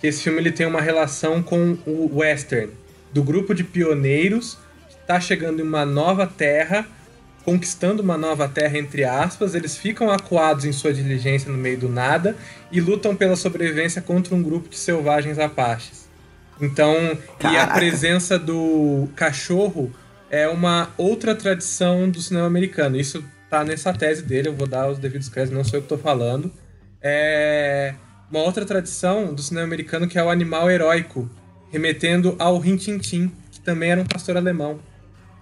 Que 0.00 0.06
esse 0.06 0.22
filme 0.22 0.38
ele 0.38 0.52
tem 0.52 0.66
uma 0.66 0.80
relação 0.80 1.42
com 1.42 1.76
o 1.86 2.18
western, 2.18 2.70
do 3.12 3.22
grupo 3.22 3.54
de 3.54 3.64
pioneiros 3.64 4.58
que 4.88 4.96
está 5.00 5.18
chegando 5.18 5.60
em 5.60 5.62
uma 5.62 5.84
nova 5.84 6.26
terra, 6.26 6.86
conquistando 7.44 8.02
uma 8.02 8.16
nova 8.16 8.46
terra 8.46 8.78
entre 8.78 9.04
aspas, 9.04 9.54
eles 9.54 9.76
ficam 9.76 10.10
acuados 10.10 10.64
em 10.64 10.72
sua 10.72 10.92
diligência 10.92 11.50
no 11.50 11.58
meio 11.58 11.78
do 11.78 11.88
nada 11.88 12.36
e 12.70 12.80
lutam 12.80 13.16
pela 13.16 13.36
sobrevivência 13.36 14.02
contra 14.02 14.34
um 14.34 14.42
grupo 14.42 14.68
de 14.68 14.76
selvagens 14.76 15.38
apaches. 15.38 16.08
Então, 16.60 16.94
e 16.94 17.46
a 17.46 17.50
Caraca. 17.50 17.74
presença 17.74 18.38
do 18.38 19.08
cachorro 19.16 19.90
é 20.30 20.48
uma 20.48 20.90
outra 20.96 21.34
tradição 21.34 22.08
do 22.08 22.20
cinema 22.22 22.46
americano. 22.46 22.96
Isso 22.96 23.22
tá 23.50 23.64
nessa 23.64 23.92
tese 23.92 24.22
dele, 24.22 24.48
eu 24.48 24.54
vou 24.54 24.66
dar 24.66 24.88
os 24.88 24.98
devidos 24.98 25.28
créditos, 25.28 25.56
não 25.56 25.64
sou 25.64 25.78
eu 25.78 25.82
que 25.82 25.88
tô 25.88 25.98
falando. 25.98 26.50
É 27.02 27.94
uma 28.30 28.40
outra 28.40 28.64
tradição 28.64 29.34
do 29.34 29.42
cinema 29.42 29.66
americano 29.66 30.06
que 30.06 30.16
é 30.16 30.22
o 30.22 30.30
animal 30.30 30.70
heróico, 30.70 31.28
remetendo 31.72 32.36
ao 32.38 32.58
Rin 32.58 32.76
Tin 32.76 32.98
Tin, 32.98 33.32
que 33.50 33.60
também 33.60 33.90
era 33.90 34.00
um 34.00 34.06
pastor 34.06 34.36
alemão, 34.36 34.78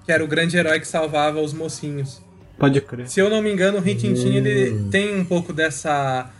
que 0.07 0.11
era 0.11 0.24
o 0.24 0.27
grande 0.27 0.57
herói 0.57 0.81
que 0.81 0.88
salvava 0.88 1.38
os 1.38 1.53
mocinhos. 1.53 2.22
Pode 2.57 2.81
crer. 2.81 3.07
Se 3.09 3.20
eu 3.20 3.29
não 3.29 3.42
me 3.42 3.53
engano, 3.53 3.79
o 3.79 3.81
Rin 3.81 3.94
Tin 3.94 4.14
Tin 4.14 4.35
ele 4.35 4.88
tem 4.90 5.14
um 5.14 5.24
pouco 5.24 5.53
dessa. 5.53 6.31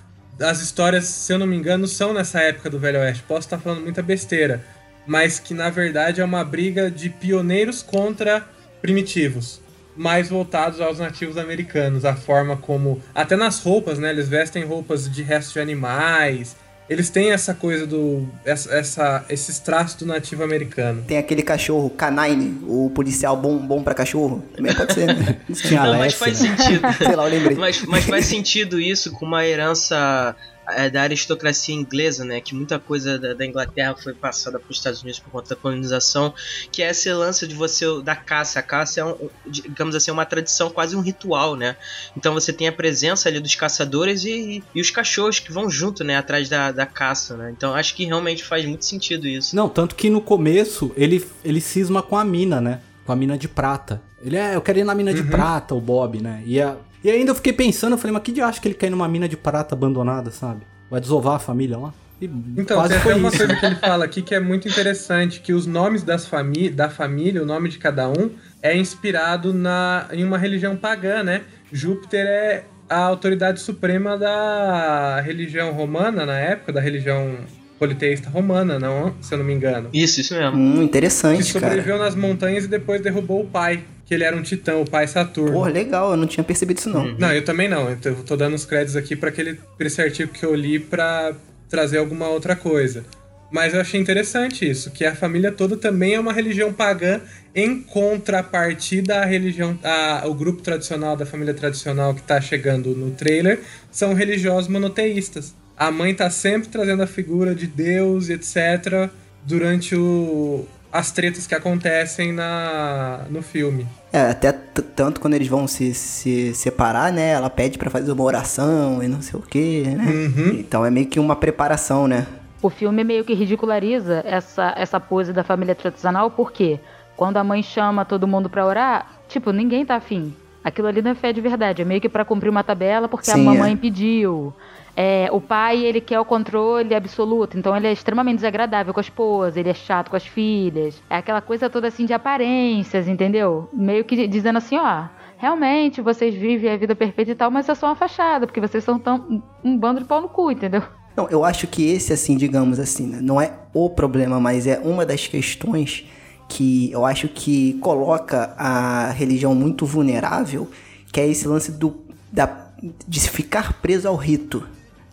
As 0.41 0.61
histórias, 0.61 1.05
se 1.05 1.33
eu 1.33 1.39
não 1.39 1.47
me 1.47 1.57
engano, 1.57 1.87
são 1.87 2.15
nessa 2.15 2.41
época 2.41 2.71
do 2.71 2.79
Velho 2.79 3.01
Oeste. 3.01 3.25
Posso 3.25 3.47
estar 3.47 3.59
falando 3.59 3.83
muita 3.83 4.03
besteira, 4.03 4.65
mas 5.09 5.41
que 5.41 5.53
na 5.55 5.71
verdade 5.71 6.21
é 6.21 6.25
uma 6.25 6.45
briga 6.45 6.89
de 6.89 7.09
pioneiros 7.11 7.83
contra 7.83 8.47
primitivos, 8.81 9.61
mais 9.97 10.29
voltados 10.29 10.81
aos 10.81 10.99
nativos 11.01 11.37
americanos. 11.37 12.05
A 12.05 12.15
forma 12.15 12.57
como. 12.57 13.03
Até 13.15 13.35
nas 13.35 13.61
roupas, 13.61 13.99
né? 13.99 14.11
Eles 14.11 14.29
vestem 14.29 14.65
roupas 14.65 15.11
de 15.11 15.23
restos 15.23 15.55
de 15.55 15.61
animais. 15.61 16.55
Eles 16.89 17.11
têm 17.11 17.33
essa 17.33 17.53
coisa 17.53 17.87
do. 17.87 18.27
Essa, 18.47 18.75
essa- 18.75 19.25
esses 19.29 19.59
traços 19.59 19.95
do 19.97 20.07
nativo 20.07 20.43
americano. 20.43 21.03
Tem 21.07 21.19
aquele 21.19 21.43
cachorro 21.43 21.91
canine, 21.91 22.61
o 22.67 22.91
policial 22.95 23.37
bom, 23.37 23.59
bom 23.59 23.83
pra 23.83 23.93
cachorro. 23.93 24.43
Também 24.57 24.75
pode 24.75 24.95
ser, 24.95 25.07
né? 25.07 25.37
Tinha 25.53 25.83
Não, 25.83 25.99
mas 25.99 26.15
faz 26.15 26.41
né? 26.41 26.57
sentido. 26.57 26.81
Sei 26.97 27.15
lá, 27.15 27.25
eu 27.25 27.31
lembrei. 27.31 27.57
Mas, 27.59 27.83
mas 27.83 28.05
faz 28.05 28.25
sentido 28.25 28.81
isso 28.81 29.11
com 29.13 29.27
uma 29.27 29.45
herança 29.47 30.35
é, 30.71 30.91
da 30.91 31.03
aristocracia 31.03 31.75
inglesa, 31.75 32.25
né? 32.25 32.41
Que 32.41 32.55
muita 32.55 32.79
coisa 32.79 33.19
da, 33.19 33.35
da 33.35 33.45
Inglaterra 33.47 33.95
foi 33.95 34.13
passada 34.15 34.59
para 34.59 34.71
os 34.71 34.77
Estados 34.77 35.03
Unidos 35.03 35.19
por 35.21 35.31
conta 35.31 35.51
da 35.51 35.57
colonização, 35.57 36.35
que 36.71 36.83
é 36.83 36.91
esse 36.91 37.13
lance 37.13 37.47
de 37.47 37.55
você 37.55 37.85
da 38.03 38.15
caça. 38.17 38.59
A 38.59 38.63
caça 38.63 39.01
é, 39.01 39.05
um, 39.05 39.17
digamos 39.47 39.95
assim, 39.95 40.11
uma 40.11 40.25
tradição, 40.27 40.71
quase 40.71 40.95
um 40.97 41.01
ritual, 41.01 41.55
né? 41.57 41.77
Então 42.17 42.35
você 42.35 42.53
tem 42.53 42.69
a 42.69 42.73
presença 42.73 43.29
ali 43.29 43.41
dos 43.41 43.55
caçadores 43.55 44.25
e, 44.25 44.63
e 44.75 44.81
os 44.81 44.91
cachorros 44.91 45.39
que 45.39 45.53
vão 45.53 45.69
junto, 45.71 46.05
né? 46.05 46.17
Atrás 46.17 46.49
da, 46.49 46.73
da 46.73 46.87
caça, 46.87 47.37
né? 47.37 47.53
Então 47.57 47.75
acho 47.75 47.95
que 47.95 48.05
realmente 48.05 48.45
faz 48.45 48.65
muito 48.65 48.85
sentido 48.85 49.27
isso. 49.27 49.55
Não, 49.57 49.69
tanto 49.69 49.95
que 49.95 50.11
no 50.11 50.21
começo 50.21 50.93
ele, 50.97 51.25
ele 51.45 51.61
cisma 51.61 52.03
com 52.03 52.17
a 52.17 52.25
mina, 52.25 52.61
né? 52.61 52.81
Com 53.07 53.13
a 53.13 53.17
mina 53.17 53.39
de 53.39 53.49
prata. 53.49 54.03
Ele 54.23 54.37
é, 54.37 54.55
eu 54.57 54.61
quero 54.61 54.81
ir 54.81 54.85
na 54.85 54.95
mina 54.95 55.15
de 55.15 55.23
prata, 55.23 55.75
o 55.75 55.81
Bob, 55.81 56.21
né? 56.21 56.43
E, 56.45 56.61
a- 56.61 56.77
e 57.03 57.11
ainda 57.11 57.31
eu 57.31 57.35
fiquei 57.35 57.53
pensando, 57.53 57.93
eu 57.93 57.99
falei, 57.99 58.13
mas 58.13 58.23
que 58.23 58.33
de 58.33 58.41
acho 58.41 58.61
que 58.61 58.69
ele 58.69 58.77
ir 58.81 58.91
numa 58.91 59.09
mina 59.09 59.29
de 59.29 59.37
prata 59.37 59.75
abandonada, 59.75 60.31
sabe? 60.31 60.63
Vai 60.91 61.01
desovar 61.01 61.37
a 61.37 61.39
família 61.39 61.79
lá? 61.79 61.93
E 62.21 62.25
Então, 62.57 62.77
quase 62.77 62.99
tem 63.01 63.15
uma 63.15 63.29
isso. 63.29 63.39
coisa 63.39 63.55
que 63.57 63.67
ele 63.67 63.77
fala 63.77 64.05
aqui 64.05 64.23
que 64.23 64.35
é 64.35 64.41
muito 64.41 64.67
interessante, 64.69 65.41
que 65.41 65.53
os 65.53 65.67
nomes 65.67 66.03
das 66.03 66.27
famí 66.27 66.69
da 66.69 66.91
família, 66.91 67.43
o 67.43 67.47
nome 67.47 67.69
de 67.69 67.79
cada 67.79 68.09
um, 68.09 68.31
é 68.61 68.77
inspirado 68.77 69.55
na, 69.55 70.09
em 70.13 70.25
uma 70.25 70.37
religião 70.37 70.77
pagã, 70.77 71.23
né? 71.23 71.43
Júpiter 71.73 72.27
é 72.27 72.65
a 72.89 72.99
autoridade 73.01 73.61
suprema 73.61 74.17
da 74.17 75.21
religião 75.21 75.73
romana, 75.73 76.27
na 76.27 76.39
época, 76.39 76.73
da 76.73 76.81
religião 76.81 77.37
politeísta 77.79 78.29
romana, 78.29 78.79
não, 78.79 79.15
se 79.21 79.33
eu 79.33 79.39
não 79.39 79.45
me 79.45 79.53
engano. 79.55 79.89
Isso, 79.93 80.21
isso 80.21 80.35
mesmo. 80.35 80.57
Hum, 80.59 80.75
Que 80.79 80.85
interessante, 80.85 81.53
cara. 81.53 81.67
sobreviveu 81.67 81.99
nas 81.99 82.15
montanhas 82.15 82.65
e 82.65 82.69
depois 82.69 83.01
derrubou 83.01 83.41
o 83.43 83.47
pai, 83.47 83.85
que 84.05 84.15
ele 84.15 84.25
era 84.25 84.37
um 84.37 84.43
titã, 84.43 84.77
o 84.77 84.85
pai 84.85 85.07
Saturno. 85.07 85.53
Porra, 85.53 85.71
legal, 85.71 86.11
eu 86.11 86.17
não 86.17 86.27
tinha 86.27 86.43
percebido 86.45 86.79
isso 86.79 86.91
não. 86.91 87.15
Não, 87.19 87.33
eu 87.33 87.45
também 87.45 87.69
não. 87.69 87.89
Eu 87.91 87.97
tô- 88.25 88.37
dando 88.37 88.55
os 88.55 88.65
créditos 88.65 88.97
aqui 88.97 89.15
para 89.15 89.29
aquele 89.29 89.59
pra 89.77 89.87
esse 89.87 90.01
artigo 90.03 90.33
que 90.33 90.45
eu 90.45 90.55
li 90.55 90.79
pra 90.79 91.33
trazer 91.69 91.99
alguma 91.99 92.29
outra 92.29 92.57
coisa. 92.57 93.05
Mas 93.51 93.73
eu 93.73 93.81
achei 93.81 93.99
interessante 93.99 94.69
isso, 94.69 94.91
que 94.91 95.07
a 95.07 95.15
família 95.15 95.51
toda 95.51 95.75
também 95.75 96.15
é 96.15 96.21
uma 96.21 96.35
religião 96.35 96.71
pagã 96.71 97.19
em 97.55 97.81
contrapartida 97.83 99.21
à 99.21 99.25
religião, 99.25 99.79
a, 99.83 100.25
o 100.27 100.35
grupo 100.35 100.61
tradicional 100.61 101.17
da 101.17 101.25
família 101.25 101.55
tradicional 101.55 102.15
que 102.15 102.23
tá 102.23 102.41
chegando 102.43 102.91
no 102.95 103.11
trailer 103.13 103.61
são 103.91 104.13
religiosos 104.13 104.69
monoteístas. 104.69 105.55
A 105.79 105.91
mãe 105.91 106.15
tá 106.15 106.29
sempre 106.29 106.69
trazendo 106.69 107.03
a 107.03 107.07
figura 107.07 107.55
de 107.55 107.67
Deus 107.67 108.29
e 108.29 108.33
etc 108.33 109.11
durante 109.45 109.95
o, 109.95 110.67
as 110.93 111.11
tretas 111.11 111.47
que 111.47 111.55
acontecem 111.55 112.33
na, 112.33 113.25
no 113.31 113.43
filme. 113.43 113.87
É, 114.13 114.31
até 114.31 114.53
tanto 114.53 115.21
quando 115.21 115.35
eles 115.35 115.49
vão 115.49 115.67
se, 115.67 115.95
se 115.95 116.55
separar, 116.55 117.13
né? 117.13 117.31
Ela 117.31 117.51
pede 117.51 117.79
pra 117.79 117.91
fazer 117.91 118.11
uma 118.13 118.25
oração 118.25 119.03
e 119.03 119.09
não 119.09 119.21
sei 119.21 119.39
o 119.39 119.43
quê, 119.43 119.85
né? 119.87 120.05
Uhum. 120.05 120.49
Então 120.59 120.85
é 120.85 120.91
meio 120.91 121.07
que 121.07 121.21
uma 121.21 121.37
preparação, 121.37 122.09
né? 122.09 122.27
O 122.61 122.71
filme 122.71 123.05
meio 123.05 123.25
que 123.25 123.35
ridiculariza 123.35 124.23
essa, 124.27 124.75
essa 124.77 124.99
pose 124.99 125.33
da 125.33 125.45
família 125.45 125.75
tradicional, 125.75 126.31
porque 126.31 126.81
quando 127.17 127.37
a 127.37 127.45
mãe 127.45 127.63
chama 127.63 128.05
todo 128.05 128.27
mundo 128.27 128.51
pra 128.51 128.67
orar, 128.67 129.21
tipo, 129.29 129.53
ninguém 129.53 129.85
tá 129.85 129.97
afim. 129.97 130.35
Aquilo 130.65 130.89
ali 130.89 131.01
não 131.01 131.13
é 131.13 131.15
fé 131.15 131.33
de 131.33 131.41
verdade, 131.41 131.83
é 131.83 131.85
meio 131.85 132.01
que 132.01 132.09
pra 132.09 132.25
cumprir 132.25 132.49
uma 132.51 132.65
tabela 132.65 133.09
porque 133.09 133.31
a 133.31 133.35
Sim, 133.35 133.45
mamãe 133.45 133.75
é. 133.75 133.77
pediu. 133.77 134.53
É, 135.01 135.29
o 135.31 135.41
pai, 135.41 135.85
ele 135.85 136.01
quer 136.01 136.19
o 136.19 136.25
controle 136.25 136.93
absoluto, 136.93 137.57
então 137.57 137.77
ele 137.77 137.87
é 137.87 137.93
extremamente 137.93 138.39
desagradável 138.39 138.93
com 138.93 138.99
a 138.99 139.01
esposa, 139.01 139.61
ele 139.61 139.69
é 139.69 139.75
chato 139.75 140.11
com 140.11 140.17
as 140.17 140.27
filhas. 140.27 141.01
É 141.09 141.19
aquela 141.19 141.41
coisa 141.41 141.71
toda 141.71 141.87
assim 141.87 142.05
de 142.05 142.13
aparências, 142.13 143.07
entendeu? 143.07 143.69
Meio 143.73 144.05
que 144.05 144.27
dizendo 144.27 144.57
assim, 144.57 144.77
ó, 144.77 145.05
realmente 145.37 146.01
vocês 146.03 146.35
vivem 146.35 146.73
a 146.73 146.77
vida 146.77 146.97
perfeita 146.97 147.31
e 147.31 147.35
tal, 147.37 147.49
mas 147.49 147.69
é 147.69 147.77
só 147.77 147.87
uma 147.87 147.95
fachada, 147.95 148.45
porque 148.45 148.61
vocês 148.61 148.83
são 148.83 148.99
tão 148.99 149.41
um 149.63 149.79
bando 149.79 150.01
de 150.01 150.07
pau 150.07 150.21
no 150.21 150.29
cu, 150.29 150.51
entendeu? 150.51 150.83
Não, 151.17 151.29
eu 151.31 151.45
acho 151.45 151.69
que 151.69 151.89
esse, 151.89 152.13
assim, 152.13 152.37
digamos 152.37 152.81
assim, 152.81 153.07
né, 153.07 153.21
não 153.23 153.41
é 153.41 153.53
o 153.73 153.89
problema, 153.89 154.41
mas 154.41 154.67
é 154.67 154.81
uma 154.81 155.07
das 155.07 155.29
questões 155.29 156.07
que 156.49 156.91
eu 156.91 157.07
acho 157.07 157.29
que 157.29 157.75
coloca 157.75 158.53
a 158.59 159.13
religião 159.13 159.55
muito 159.55 159.87
vulnerável, 159.87 160.69
que 161.13 161.21
é 161.21 161.29
esse 161.29 161.47
lance 161.47 161.71
do, 161.71 162.01
da, 162.33 162.67
de 163.07 163.21
ficar 163.31 163.75
preso 163.75 164.09
ao 164.09 164.17
rito. 164.17 164.67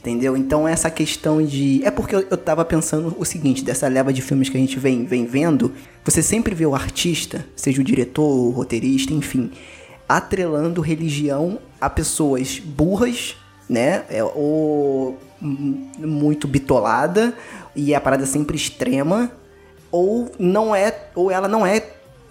Entendeu? 0.05 0.37
Então 0.37 0.67
essa 0.67 0.87
questão 0.91 1.43
de. 1.43 1.83
É 1.83 1.89
porque 1.89 2.15
eu, 2.15 2.27
eu 2.29 2.37
tava 2.37 2.63
pensando 2.63 3.15
o 3.17 3.25
seguinte, 3.25 3.63
dessa 3.63 3.87
leva 3.87 4.13
de 4.13 4.21
filmes 4.21 4.49
que 4.49 4.55
a 4.55 4.59
gente 4.59 4.77
vem, 4.77 5.03
vem 5.03 5.25
vendo, 5.25 5.73
você 6.03 6.21
sempre 6.21 6.53
vê 6.53 6.63
o 6.63 6.75
artista, 6.75 7.43
seja 7.55 7.81
o 7.81 7.83
diretor, 7.83 8.23
o 8.23 8.51
roteirista, 8.51 9.13
enfim, 9.13 9.49
atrelando 10.07 10.79
religião 10.79 11.57
a 11.81 11.89
pessoas 11.89 12.59
burras, 12.59 13.35
né? 13.67 14.03
É, 14.07 14.23
ou 14.23 15.17
muito 15.41 16.47
bitolada, 16.47 17.33
e 17.75 17.95
a 17.95 17.99
parada 17.99 18.27
sempre 18.27 18.55
extrema, 18.55 19.31
ou 19.91 20.31
não 20.37 20.75
é, 20.75 20.95
ou 21.15 21.31
ela 21.31 21.47
não 21.47 21.65
é 21.65 21.81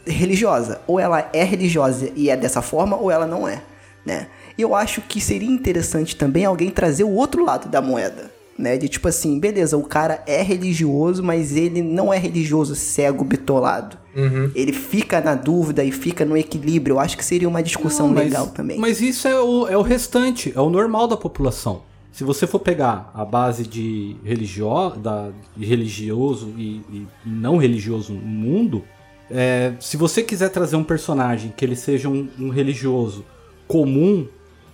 religiosa, 0.07 0.81
ou 0.87 1.01
ela 1.01 1.29
é 1.33 1.43
religiosa 1.43 2.09
e 2.15 2.31
é 2.31 2.37
dessa 2.37 2.63
forma, 2.63 2.97
ou 2.97 3.11
ela 3.11 3.27
não 3.27 3.49
é, 3.49 3.61
né? 4.05 4.29
E 4.57 4.63
eu 4.63 4.75
acho 4.75 5.01
que 5.01 5.21
seria 5.21 5.49
interessante 5.51 6.15
também 6.17 6.45
alguém 6.45 6.71
trazer 6.71 7.05
o 7.05 7.11
outro 7.11 7.45
lado 7.45 7.69
da 7.69 7.81
moeda, 7.83 8.31
né? 8.59 8.77
De 8.77 8.89
tipo 8.89 9.09
assim, 9.09 9.39
beleza, 9.39 9.77
o 9.77 9.83
cara 9.83 10.23
é 10.27 10.43
religioso, 10.43 11.23
mas 11.23 11.57
ele 11.57 11.83
não 11.83 12.13
é 12.13 12.19
religioso 12.19 12.75
cego, 12.75 13.25
bitolado. 13.25 13.99
Uhum. 14.17 14.51
Ele 14.55 14.73
fica 14.73 15.21
na 15.21 15.35
dúvida 15.35 15.83
e 15.83 15.91
fica 15.91 16.25
no 16.25 16.37
equilíbrio. 16.37 16.95
Eu 16.95 17.01
acho 17.01 17.17
que 17.17 17.25
seria 17.25 17.49
uma 17.49 17.63
discussão 17.63 18.07
Não, 18.07 18.15
mas- 18.15 18.25
legal 18.25 18.47
também. 18.49 18.79
Mas 18.79 19.01
isso 19.01 19.27
é 19.27 19.41
o, 19.41 19.67
é 19.67 19.77
o 19.77 19.83
restante, 19.83 20.53
é 20.55 20.61
o 20.61 20.71
normal 20.71 21.09
da 21.09 21.17
população. 21.17 21.83
Se 22.13 22.23
você 22.23 22.47
for 22.47 22.61
pegar 22.61 23.11
a 23.13 23.25
base 23.25 23.67
de, 23.67 24.15
religio, 24.25 24.91
da, 24.99 25.31
de 25.57 25.65
religioso 25.67 26.55
e, 26.57 26.81
e 26.93 27.07
não 27.27 27.57
religioso 27.57 28.13
no 28.13 28.21
mundo, 28.21 28.85
é, 29.29 29.73
se 29.81 29.97
você 29.97 30.23
quiser 30.23 30.51
trazer 30.51 30.77
um 30.77 30.85
personagem 30.85 31.53
que 31.57 31.65
ele 31.65 31.75
seja 31.75 32.09
um, 32.09 32.29
um 32.39 32.51
religioso 32.51 33.25
comum, 33.67 34.27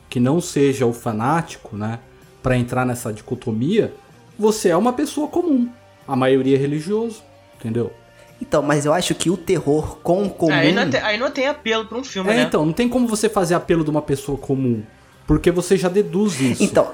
que 0.08 0.18
não 0.18 0.40
seja 0.40 0.86
o 0.86 0.92
fanático, 0.92 1.76
né, 1.76 1.98
para 2.42 2.56
entrar 2.56 2.84
nessa 2.84 3.12
dicotomia, 3.12 3.92
você 4.38 4.70
é 4.70 4.76
uma 4.76 4.92
pessoa 4.92 5.28
comum. 5.28 5.68
A 6.06 6.16
maioria 6.16 6.56
é 6.56 6.58
religioso, 6.58 7.22
entendeu? 7.58 7.92
Então, 8.40 8.62
mas 8.62 8.86
eu 8.86 8.92
acho 8.92 9.14
que 9.14 9.28
o 9.28 9.36
terror 9.36 9.98
com 9.98 10.24
o 10.24 10.30
comum... 10.30 10.52
Aí, 10.52 10.72
não 10.72 10.88
tem, 10.88 11.00
aí 11.00 11.18
não 11.18 11.30
tem 11.30 11.46
apelo 11.46 11.84
pra 11.84 11.98
um 11.98 12.04
filme, 12.04 12.30
É, 12.30 12.36
né? 12.36 12.42
então, 12.42 12.64
não 12.64 12.72
tem 12.72 12.88
como 12.88 13.06
você 13.06 13.28
fazer 13.28 13.54
apelo 13.54 13.84
de 13.84 13.90
uma 13.90 14.00
pessoa 14.00 14.38
comum, 14.38 14.82
porque 15.26 15.50
você 15.50 15.76
já 15.76 15.88
deduz 15.88 16.40
isso. 16.40 16.62
Então, 16.62 16.90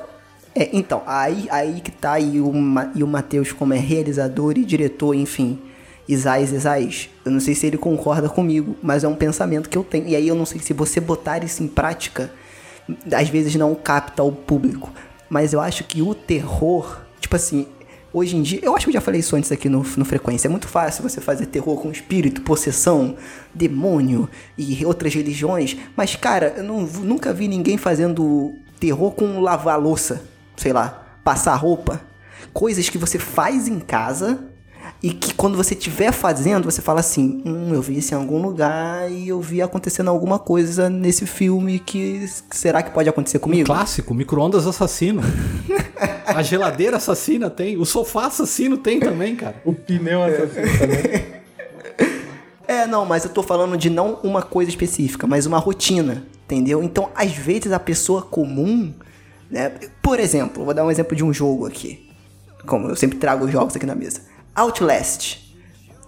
é, 0.55 0.71
então 0.73 1.03
aí, 1.07 1.47
aí 1.51 1.81
que 1.81 1.93
tá, 1.93 2.19
e 2.19 2.41
o, 2.41 2.53
e 2.95 3.05
o 3.05 3.07
Matheus 3.07 3.53
como 3.53 3.75
é 3.75 3.79
realizador 3.79 4.59
e 4.59 4.65
diretor, 4.65 5.15
enfim, 5.15 5.59
Isaías 6.09 6.53
Isaías. 6.53 7.09
Eu 7.25 7.33
não 7.33 7.41
sei 7.41 7.55
se 7.55 7.67
ele 7.67 7.77
concorda 7.77 8.29
comigo, 8.29 8.77
mas 8.83 9.05
é 9.05 9.09
um 9.09 9.15
pensamento 9.15 9.69
que 9.69 9.77
eu 9.77 9.85
tenho. 9.85 10.07
E 10.09 10.15
aí 10.17 10.29
eu 10.29 10.35
não 10.35 10.47
sei 10.47 10.61
se 10.61 10.73
você 10.73 11.01
botar 11.01 11.43
isso 11.43 11.63
em 11.63 11.69
prática, 11.69 12.31
às 13.13 13.29
vezes 13.29 13.55
não 13.57 13.75
capta 13.75 14.23
o 14.23 14.31
público. 14.33 14.93
Mas 15.29 15.53
eu 15.53 15.61
acho 15.61 15.85
que 15.85 16.01
o 16.03 16.15
terror, 16.15 17.01
tipo 17.21 17.35
assim, 17.35 17.67
hoje 18.13 18.37
em 18.37 18.43
dia, 18.43 18.61
eu 18.63 18.77
acho 18.77 18.87
que 18.87 18.91
eu 18.91 18.95
já 18.95 19.01
falei 19.01 19.21
isso 19.21 19.35
antes 19.35 19.51
aqui 19.51 19.69
no, 19.69 19.85
no 19.97 20.05
Frequência, 20.05 20.47
é 20.47 20.51
muito 20.51 20.69
fácil 20.69 21.03
você 21.03 21.21
fazer 21.21 21.47
terror 21.47 21.77
com 21.81 21.91
espírito, 21.91 22.43
possessão, 22.43 23.17
demônio 23.53 24.29
e 24.57 24.87
outras 24.87 25.13
religiões, 25.15 25.77
mas 25.97 26.15
cara, 26.15 26.55
eu 26.57 26.63
não- 26.65 26.83
nunca 26.83 27.33
vi 27.33 27.49
ninguém 27.49 27.77
fazendo 27.77 28.55
terror 28.79 29.11
com 29.13 29.41
lavar 29.41 29.81
louça, 29.81 30.23
sei 30.57 30.73
lá, 30.73 31.19
passar 31.25 31.57
roupa. 31.57 32.01
Coisas 32.53 32.89
que 32.89 32.97
você 32.97 33.19
faz 33.19 33.67
em 33.67 33.81
casa 33.81 34.45
e 35.07 35.13
que 35.13 35.33
quando 35.35 35.57
você 35.57 35.75
estiver 35.75 36.11
fazendo, 36.11 36.65
você 36.65 36.83
fala 36.83 36.99
assim: 36.99 37.41
Hum, 37.47 37.73
eu 37.73 37.81
vi 37.81 37.99
isso 37.99 38.13
em 38.13 38.17
algum 38.17 38.43
lugar 38.43 39.09
e 39.09 39.29
eu 39.29 39.41
vi 39.41 39.63
acontecendo 39.63 40.09
alguma 40.09 40.37
coisa 40.37 40.91
nesse 40.91 41.25
filme 41.27 41.79
que 41.79 42.29
será 42.51 42.83
que 42.83 42.91
pode 42.91 43.09
acontecer 43.09 43.39
comigo? 43.39 43.67
Clássico, 43.67 44.13
micro-ondas 44.13 44.67
assassino. 44.67 45.23
A 46.27 46.43
geladeira 46.43 46.97
assassina 46.97 47.49
tem, 47.49 47.77
o 47.77 47.85
sofá 47.85 48.27
assassino 48.27 48.79
tem 48.79 48.99
também, 48.99 49.37
cara. 49.37 49.63
O 49.65 49.73
pneu 49.73 50.25
assassino 50.25 50.79
também. 50.79 51.37
É, 52.69 52.85
não, 52.85 53.07
mas 53.07 53.25
eu 53.25 53.31
tô 53.31 53.45
falando 53.45 53.77
de 53.77 53.89
não 53.89 54.15
uma 54.25 54.43
coisa 54.43 54.69
específica, 54.69 55.25
mas 55.25 55.47
uma 55.47 55.57
rotina, 55.57 56.27
entendeu? 56.45 56.83
Então, 56.83 57.11
às 57.15 57.31
vezes 57.31 57.71
a 57.71 57.79
pessoa 57.79 58.23
comum, 58.23 58.93
né? 59.49 59.71
Por 60.03 60.19
exemplo, 60.19 60.65
vou 60.65 60.75
dar 60.75 60.85
um 60.85 60.91
exemplo 60.91 61.15
de 61.15 61.23
um 61.23 61.33
jogo 61.33 61.65
aqui. 61.65 62.11
Como 62.67 62.89
eu 62.89 62.97
sempre 62.97 63.19
trago 63.19 63.49
jogos 63.49 63.77
aqui 63.77 63.87
na 63.87 63.95
mesa. 63.95 64.21
Outlast, 64.57 65.39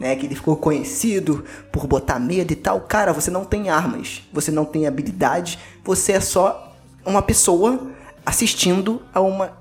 né? 0.00 0.16
Que 0.16 0.26
ele 0.26 0.34
ficou 0.34 0.56
conhecido 0.56 1.44
por 1.70 1.87
botar 1.87 2.18
medo 2.18 2.52
e 2.52 2.56
tal. 2.56 2.80
Cara, 2.80 3.12
você 3.12 3.30
não 3.30 3.44
tem 3.44 3.68
armas, 3.68 4.22
você 4.32 4.50
não 4.50 4.64
tem 4.64 4.87
habilidade, 4.87 5.58
você 5.84 6.12
é 6.12 6.20
só 6.20 6.74
uma 7.04 7.22
pessoa 7.22 7.90
assistindo 8.24 9.00
a 9.14 9.20
uma, 9.20 9.52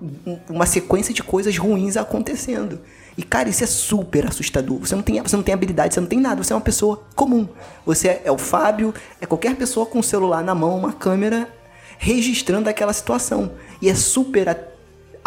uma 0.49 0.65
sequência 0.65 1.13
de 1.13 1.23
coisas 1.23 1.57
ruins 1.57 1.95
acontecendo. 1.95 2.79
E, 3.17 3.23
cara, 3.23 3.49
isso 3.49 3.63
é 3.63 3.67
super 3.67 4.27
assustador. 4.27 4.77
Você 4.79 4.93
não, 4.93 5.01
tem, 5.01 5.21
você 5.21 5.35
não 5.35 5.43
tem 5.43 5.53
habilidade, 5.53 5.93
você 5.93 5.99
não 5.99 6.07
tem 6.07 6.19
nada, 6.19 6.43
você 6.43 6.53
é 6.53 6.55
uma 6.55 6.61
pessoa 6.61 7.03
comum. 7.15 7.47
Você 7.85 8.09
é, 8.09 8.21
é 8.25 8.31
o 8.31 8.37
Fábio, 8.37 8.93
é 9.19 9.25
qualquer 9.25 9.55
pessoa 9.55 9.85
com 9.85 9.99
um 9.99 10.03
celular 10.03 10.43
na 10.43 10.53
mão, 10.53 10.77
uma 10.77 10.93
câmera, 10.93 11.49
registrando 11.97 12.69
aquela 12.69 12.93
situação. 12.93 13.53
E 13.81 13.89
é 13.89 13.95
super 13.95 14.49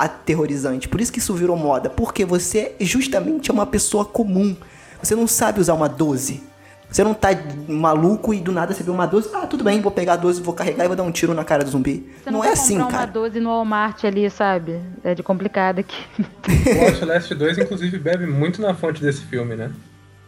aterrorizante. 0.04 0.88
Por 0.88 1.00
isso 1.00 1.12
que 1.12 1.18
isso 1.18 1.34
virou 1.34 1.56
moda. 1.56 1.90
Porque 1.90 2.24
você 2.24 2.74
justamente 2.80 3.50
é 3.50 3.54
uma 3.54 3.66
pessoa 3.66 4.04
comum. 4.04 4.56
Você 5.02 5.14
não 5.14 5.26
sabe 5.26 5.60
usar 5.60 5.74
uma 5.74 5.88
12. 5.88 6.50
Você 6.90 7.04
não 7.04 7.14
tá 7.14 7.28
maluco 7.68 8.34
e 8.34 8.40
do 8.40 8.50
nada 8.50 8.74
você 8.74 8.82
vê 8.82 8.90
uma 8.90 9.06
12. 9.06 9.30
Ah, 9.32 9.46
tudo 9.46 9.62
bem, 9.62 9.80
vou 9.80 9.92
pegar 9.92 10.14
a 10.14 10.16
12, 10.16 10.42
vou 10.42 10.52
carregar 10.52 10.84
e 10.84 10.88
vou 10.88 10.96
dar 10.96 11.04
um 11.04 11.12
tiro 11.12 11.32
na 11.32 11.44
cara 11.44 11.62
do 11.62 11.70
zumbi. 11.70 12.10
Você 12.22 12.30
não, 12.30 12.38
não, 12.38 12.44
é 12.44 12.48
vai 12.48 12.54
assim, 12.54 12.78
cara. 12.78 12.88
uma 12.88 13.06
12 13.06 13.38
no 13.38 13.48
Walmart 13.48 14.04
ali, 14.04 14.28
sabe? 14.28 14.80
É 15.04 15.14
de 15.14 15.22
complicado 15.22 15.78
aqui. 15.78 15.96
O 16.50 16.86
Outlast 16.86 17.32
2, 17.32 17.58
inclusive, 17.58 17.98
bebe 17.98 18.26
muito 18.26 18.60
na 18.60 18.74
fonte 18.74 19.00
desse 19.00 19.22
filme, 19.22 19.54
né? 19.54 19.70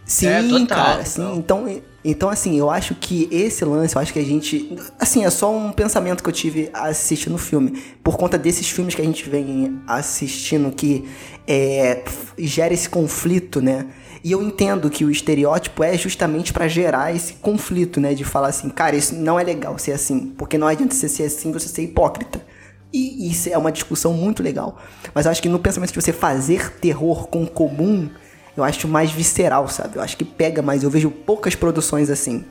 Sim, 0.04 0.26
É, 0.26 0.42
total, 0.42 0.66
cara, 0.66 1.04
total. 1.04 1.06
sim. 1.06 1.38
Então, 1.38 1.82
então, 2.04 2.28
assim, 2.28 2.58
eu 2.58 2.68
acho 2.68 2.94
que 2.96 3.28
esse 3.30 3.64
lance, 3.64 3.94
eu 3.94 4.02
acho 4.02 4.12
que 4.12 4.18
a 4.18 4.24
gente. 4.24 4.76
Assim, 4.98 5.24
é 5.24 5.30
só 5.30 5.54
um 5.56 5.70
pensamento 5.70 6.22
que 6.22 6.28
eu 6.28 6.32
tive 6.32 6.68
assistindo 6.72 7.34
o 7.34 7.38
filme. 7.38 7.80
Por 8.02 8.16
conta 8.16 8.36
desses 8.36 8.68
filmes 8.68 8.94
que 8.94 9.00
a 9.00 9.04
gente 9.04 9.28
vem 9.28 9.80
assistindo 9.86 10.72
que 10.72 11.08
é, 11.46 12.02
gera 12.38 12.74
esse 12.74 12.88
conflito, 12.88 13.60
né? 13.60 13.86
E 14.24 14.32
eu 14.32 14.42
entendo 14.42 14.90
que 14.90 15.04
o 15.04 15.10
estereótipo 15.10 15.82
é 15.82 15.96
justamente 15.96 16.52
pra 16.52 16.66
gerar 16.68 17.14
esse 17.14 17.34
conflito, 17.34 18.00
né? 18.00 18.14
De 18.14 18.24
falar 18.24 18.48
assim, 18.48 18.68
cara, 18.68 18.96
isso 18.96 19.14
não 19.14 19.38
é 19.38 19.44
legal 19.44 19.78
ser 19.78 19.92
assim. 19.92 20.32
Porque 20.36 20.58
não 20.58 20.66
adianta 20.66 20.94
você 20.94 21.08
ser 21.08 21.24
assim, 21.24 21.52
você 21.52 21.68
ser 21.68 21.82
hipócrita. 21.82 22.44
E 22.92 23.30
isso 23.30 23.48
é 23.48 23.56
uma 23.56 23.72
discussão 23.72 24.12
muito 24.12 24.42
legal. 24.42 24.78
Mas 25.14 25.24
eu 25.24 25.32
acho 25.32 25.40
que 25.40 25.48
no 25.48 25.58
pensamento 25.58 25.90
de 25.90 26.00
você 26.00 26.12
fazer 26.12 26.72
terror 26.78 27.26
com 27.28 27.44
o 27.44 27.46
comum, 27.46 28.10
eu 28.56 28.62
acho 28.62 28.86
mais 28.86 29.10
visceral, 29.10 29.66
sabe? 29.68 29.96
Eu 29.96 30.02
acho 30.02 30.16
que 30.16 30.24
pega 30.24 30.60
mais. 30.60 30.82
Eu 30.82 30.90
vejo 30.90 31.10
poucas 31.10 31.54
produções 31.54 32.10
assim. 32.10 32.44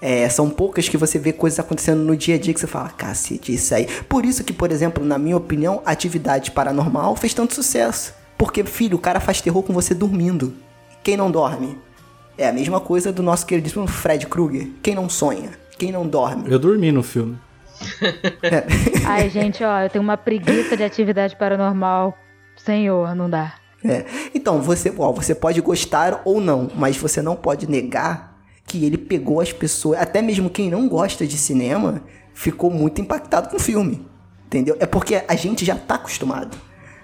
É, 0.00 0.28
são 0.28 0.50
poucas 0.50 0.88
que 0.88 0.96
você 0.96 1.18
vê 1.18 1.32
coisas 1.32 1.58
acontecendo 1.58 2.00
no 2.02 2.16
dia 2.16 2.34
a 2.34 2.38
dia 2.38 2.52
que 2.52 2.60
você 2.60 2.66
fala, 2.66 2.88
cacete, 2.88 3.54
isso 3.54 3.74
aí. 3.74 3.86
Por 4.08 4.24
isso 4.24 4.42
que, 4.42 4.52
por 4.52 4.72
exemplo, 4.72 5.04
na 5.04 5.18
minha 5.18 5.36
opinião, 5.36 5.82
Atividade 5.84 6.50
Paranormal 6.50 7.14
fez 7.16 7.32
tanto 7.32 7.54
sucesso. 7.54 8.12
Porque, 8.36 8.64
filho, 8.64 8.96
o 8.96 9.00
cara 9.00 9.20
faz 9.20 9.40
terror 9.40 9.62
com 9.62 9.72
você 9.72 9.94
dormindo. 9.94 10.52
Quem 11.02 11.16
não 11.16 11.30
dorme? 11.30 11.78
É 12.36 12.48
a 12.48 12.52
mesma 12.52 12.80
coisa 12.80 13.12
do 13.12 13.22
nosso 13.22 13.46
queridíssimo 13.46 13.86
Fred 13.86 14.26
Krueger. 14.26 14.68
Quem 14.82 14.94
não 14.94 15.08
sonha? 15.08 15.50
Quem 15.78 15.92
não 15.92 16.06
dorme? 16.06 16.50
Eu 16.50 16.58
dormi 16.58 16.90
no 16.90 17.02
filme. 17.02 17.38
Ai, 19.06 19.30
gente, 19.30 19.62
ó, 19.62 19.80
eu 19.80 19.90
tenho 19.90 20.02
uma 20.02 20.16
preguiça 20.16 20.76
de 20.76 20.82
atividade 20.82 21.36
paranormal. 21.36 22.16
Senhor, 22.56 23.14
não 23.14 23.30
dá. 23.30 23.54
É. 23.84 24.04
Então, 24.34 24.60
você, 24.60 24.92
ó, 24.96 25.12
você 25.12 25.34
pode 25.34 25.60
gostar 25.60 26.22
ou 26.24 26.40
não, 26.40 26.68
mas 26.74 26.96
você 26.96 27.22
não 27.22 27.36
pode 27.36 27.68
negar 27.68 28.36
que 28.66 28.84
ele 28.84 28.98
pegou 28.98 29.40
as 29.40 29.52
pessoas, 29.52 30.00
até 30.00 30.20
mesmo 30.20 30.50
quem 30.50 30.68
não 30.68 30.88
gosta 30.88 31.26
de 31.26 31.36
cinema, 31.36 32.02
ficou 32.34 32.70
muito 32.70 33.00
impactado 33.00 33.48
com 33.48 33.56
o 33.56 33.60
filme. 33.60 34.04
Entendeu? 34.46 34.76
É 34.80 34.86
porque 34.86 35.22
a 35.26 35.36
gente 35.36 35.64
já 35.64 35.76
tá 35.76 35.94
acostumado. 35.94 36.56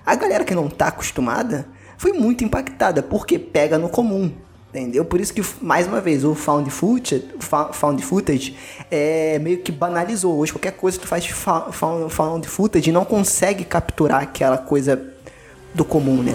A 0.04 0.14
galera 0.14 0.44
que 0.44 0.54
não 0.54 0.68
tá 0.68 0.88
acostumada 0.88 1.68
foi 1.96 2.12
muito 2.12 2.42
impactada, 2.42 3.02
porque 3.02 3.38
pega 3.38 3.78
no 3.78 3.88
comum. 3.88 4.32
Entendeu? 4.70 5.04
Por 5.04 5.20
isso 5.20 5.35
que, 5.35 5.42
mais 5.61 5.87
uma 5.87 6.00
vez, 6.00 6.24
o 6.24 6.35
found 6.35 6.70
footage, 6.70 7.28
found 7.72 8.02
footage 8.02 8.56
é, 8.90 9.38
meio 9.38 9.58
que 9.58 9.70
banalizou. 9.70 10.38
Hoje, 10.38 10.50
qualquer 10.50 10.72
coisa 10.72 10.98
que 10.98 11.04
tu 11.04 11.08
faz 11.08 11.26
found 11.26 12.48
footage 12.48 12.90
não 12.90 13.04
consegue 13.04 13.64
capturar 13.64 14.22
aquela 14.22 14.56
coisa 14.56 15.12
do 15.74 15.85
comum, 15.85 16.22
né? 16.22 16.32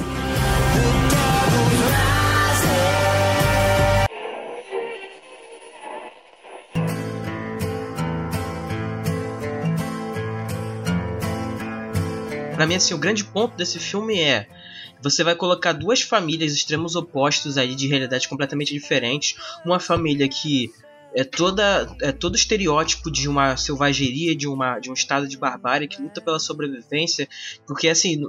Pra 12.56 12.66
mim, 12.66 12.74
assim, 12.74 12.96
o 12.96 12.98
grande 12.98 13.24
ponto 13.24 13.56
desse 13.56 13.78
filme 13.78 14.20
é 14.20 14.48
você 15.00 15.24
vai 15.24 15.36
colocar 15.36 15.74
duas 15.74 16.02
famílias 16.02 16.54
extremos 16.54 16.96
opostos 16.96 17.56
aí 17.56 17.76
de 17.76 17.88
realidades 17.88 18.26
completamente 18.26 18.74
diferentes. 18.74 19.36
Uma 19.64 19.80
família 19.80 20.28
que 20.28 20.72
é 21.14 21.24
toda 21.24 21.88
é 22.02 22.12
todo 22.12 22.36
estereótipo 22.36 23.12
de 23.12 23.30
uma 23.30 23.56
selvageria, 23.58 24.36
de 24.36 24.48
uma 24.48 24.80
de 24.80 24.90
um 24.90 24.94
estado 24.94 25.28
de 25.28 25.38
barbárie 25.38 25.88
que 25.88 26.02
luta 26.02 26.20
pela 26.20 26.40
sobrevivência, 26.40 27.30
porque 27.66 27.88
assim, 27.88 28.20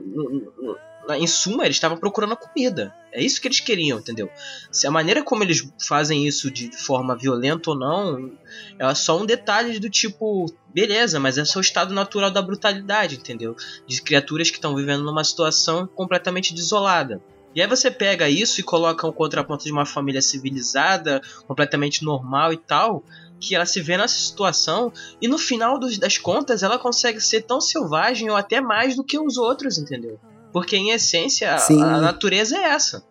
em 1.16 1.26
suma, 1.26 1.64
eles 1.64 1.76
estavam 1.76 1.96
procurando 1.96 2.32
a 2.32 2.36
comida. 2.36 2.94
É 3.12 3.22
isso 3.22 3.40
que 3.40 3.48
eles 3.48 3.60
queriam, 3.60 3.98
entendeu? 3.98 4.30
Se 4.70 4.86
a 4.86 4.90
maneira 4.90 5.22
como 5.22 5.42
eles 5.42 5.66
fazem 5.80 6.26
isso 6.26 6.50
de 6.50 6.70
forma 6.76 7.16
violenta 7.16 7.70
ou 7.70 7.76
não, 7.76 8.32
é 8.78 8.94
só 8.94 9.18
um 9.18 9.24
detalhe 9.24 9.78
do 9.78 9.88
tipo, 9.88 10.46
beleza, 10.74 11.18
mas 11.18 11.38
é 11.38 11.44
só 11.44 11.58
o 11.58 11.62
estado 11.62 11.94
natural 11.94 12.30
da 12.30 12.42
brutalidade, 12.42 13.16
entendeu? 13.16 13.56
De 13.86 14.02
criaturas 14.02 14.50
que 14.50 14.56
estão 14.56 14.74
vivendo 14.74 15.04
numa 15.04 15.24
situação 15.24 15.86
completamente 15.86 16.54
desolada. 16.54 17.22
E 17.54 17.62
aí 17.62 17.66
você 17.66 17.90
pega 17.90 18.28
isso 18.28 18.60
e 18.60 18.62
coloca 18.62 19.06
um 19.06 19.12
contraponto 19.12 19.64
de 19.64 19.72
uma 19.72 19.86
família 19.86 20.20
civilizada, 20.20 21.22
completamente 21.46 22.04
normal 22.04 22.52
e 22.52 22.56
tal, 22.58 23.02
que 23.40 23.54
ela 23.54 23.66
se 23.66 23.80
vê 23.80 23.96
nessa 23.96 24.18
situação 24.18 24.92
e 25.20 25.28
no 25.28 25.38
final 25.38 25.78
das 25.78 26.18
contas 26.18 26.62
ela 26.62 26.78
consegue 26.78 27.20
ser 27.20 27.42
tão 27.42 27.60
selvagem 27.60 28.28
ou 28.30 28.36
até 28.36 28.60
mais 28.60 28.94
do 28.96 29.04
que 29.04 29.18
os 29.18 29.36
outros, 29.36 29.78
entendeu? 29.78 30.20
Porque, 30.52 30.76
em 30.76 30.90
essência, 30.90 31.54
a 31.54 32.00
natureza 32.00 32.56
é 32.56 32.62
essa. 32.64 33.04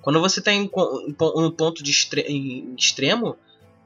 Quando 0.00 0.20
você 0.20 0.38
está 0.38 0.52
em 0.52 0.62
um 0.62 1.50
ponto 1.50 1.82
de 1.82 1.92
em 2.26 2.74
extremo, 2.76 3.36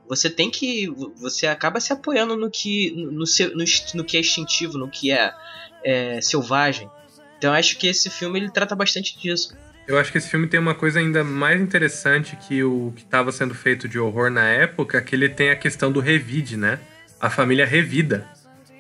você 0.09 0.29
tem 0.29 0.51
que. 0.51 0.89
Você 1.17 1.47
acaba 1.47 1.79
se 1.81 1.93
apoiando 1.93 2.37
no 2.37 2.51
que, 2.51 2.91
no, 2.91 3.27
seu, 3.27 3.51
no, 3.57 3.65
no 3.95 4.05
que 4.05 4.17
é 4.17 4.21
instintivo, 4.21 4.79
no 4.79 4.89
que 4.91 5.13
é, 5.13 5.33
é, 5.85 6.21
selvagem. 6.21 6.91
Então 7.37 7.53
acho 7.53 7.79
que 7.79 7.87
esse 7.87 8.11
filme 8.11 8.41
ele 8.41 8.51
trata 8.51 8.75
bastante 8.75 9.17
disso. 9.17 9.57
Eu 9.87 9.97
acho 9.97 10.11
que 10.11 10.19
esse 10.19 10.29
filme 10.29 10.47
tem 10.47 10.59
uma 10.59 10.75
coisa 10.75 10.99
ainda 10.99 11.23
mais 11.23 11.61
interessante 11.61 12.37
que 12.37 12.63
o 12.63 12.93
que 12.95 13.03
estava 13.03 13.31
sendo 13.31 13.55
feito 13.55 13.89
de 13.89 13.99
horror 13.99 14.31
na 14.31 14.47
época, 14.47 15.01
que 15.01 15.15
ele 15.15 15.29
tem 15.29 15.51
a 15.51 15.57
questão 15.57 15.91
do 15.91 16.01
revide, 16.01 16.57
né? 16.57 16.79
A 17.21 17.31
família 17.31 17.65
revida. 17.65 18.29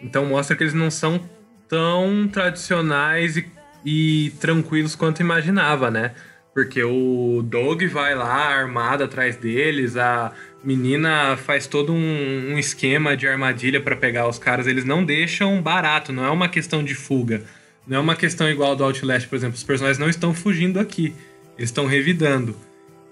Então 0.02 0.26
mostra 0.26 0.56
que 0.56 0.62
eles 0.62 0.74
não 0.74 0.90
são 0.90 1.20
tão 1.68 2.28
tradicionais 2.28 3.36
e 3.36 3.57
e 3.84 4.32
tranquilos 4.40 4.94
quanto 4.94 5.20
imaginava, 5.20 5.90
né? 5.90 6.12
Porque 6.54 6.82
o 6.82 7.42
Doug 7.44 7.84
vai 7.84 8.14
lá 8.14 8.48
armado 8.48 9.04
atrás 9.04 9.36
deles, 9.36 9.96
a 9.96 10.32
menina 10.62 11.36
faz 11.36 11.66
todo 11.66 11.92
um, 11.92 12.52
um 12.52 12.58
esquema 12.58 13.16
de 13.16 13.28
armadilha 13.28 13.80
para 13.80 13.94
pegar 13.94 14.28
os 14.28 14.38
caras. 14.38 14.66
Eles 14.66 14.84
não 14.84 15.04
deixam 15.04 15.62
barato, 15.62 16.12
não 16.12 16.24
é 16.24 16.30
uma 16.30 16.48
questão 16.48 16.82
de 16.82 16.94
fuga. 16.94 17.42
Não 17.86 17.96
é 17.96 18.00
uma 18.00 18.16
questão 18.16 18.50
igual 18.50 18.76
do 18.76 18.84
Outlast, 18.84 19.28
por 19.28 19.36
exemplo. 19.36 19.56
Os 19.56 19.62
personagens 19.62 19.98
não 19.98 20.10
estão 20.10 20.34
fugindo 20.34 20.78
aqui, 20.78 21.14
eles 21.56 21.70
estão 21.70 21.86
revidando. 21.86 22.56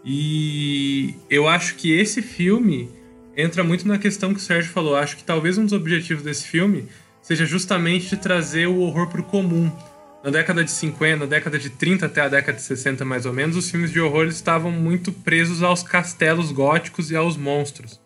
E 0.05 1.15
eu 1.31 1.49
acho 1.49 1.77
que 1.77 1.93
esse 1.93 2.21
filme 2.21 2.91
entra 3.37 3.65
muito 3.65 3.89
na 3.89 3.99
questão 3.99 4.35
que 4.35 4.41
o 4.41 4.43
Sérgio 4.43 4.71
falou. 4.73 4.97
Acho 4.97 5.17
que 5.17 5.25
talvez 5.25 5.57
um 5.57 5.65
dos 5.65 5.73
objetivos 5.73 6.23
desse 6.23 6.47
filme 6.47 6.87
seja 7.23 7.47
justamente 7.47 8.11
de 8.11 8.17
trazer 8.17 8.67
o 8.67 8.81
horror 8.81 9.09
pro 9.09 9.23
comum 9.23 9.73
na 10.27 10.33
década 10.33 10.65
de 10.65 10.73
50, 10.73 11.19
na 11.19 11.27
década 11.27 11.57
de 11.57 11.71
30 11.71 12.07
até 12.07 12.21
a 12.21 12.29
década 12.29 12.59
de 12.59 12.65
60 12.65 13.05
mais 13.05 13.27
ou 13.27 13.33
menos, 13.33 13.57
os 13.57 13.71
filmes 13.71 13.93
de 13.93 14.01
horror 14.01 14.27
estavam 14.27 14.73
muito 14.73 15.13
presos 15.13 15.63
aos 15.63 15.85
castelos 15.85 16.51
góticos 16.51 17.13
e 17.13 17.17
aos 17.17 17.37
monstros. 17.37 18.01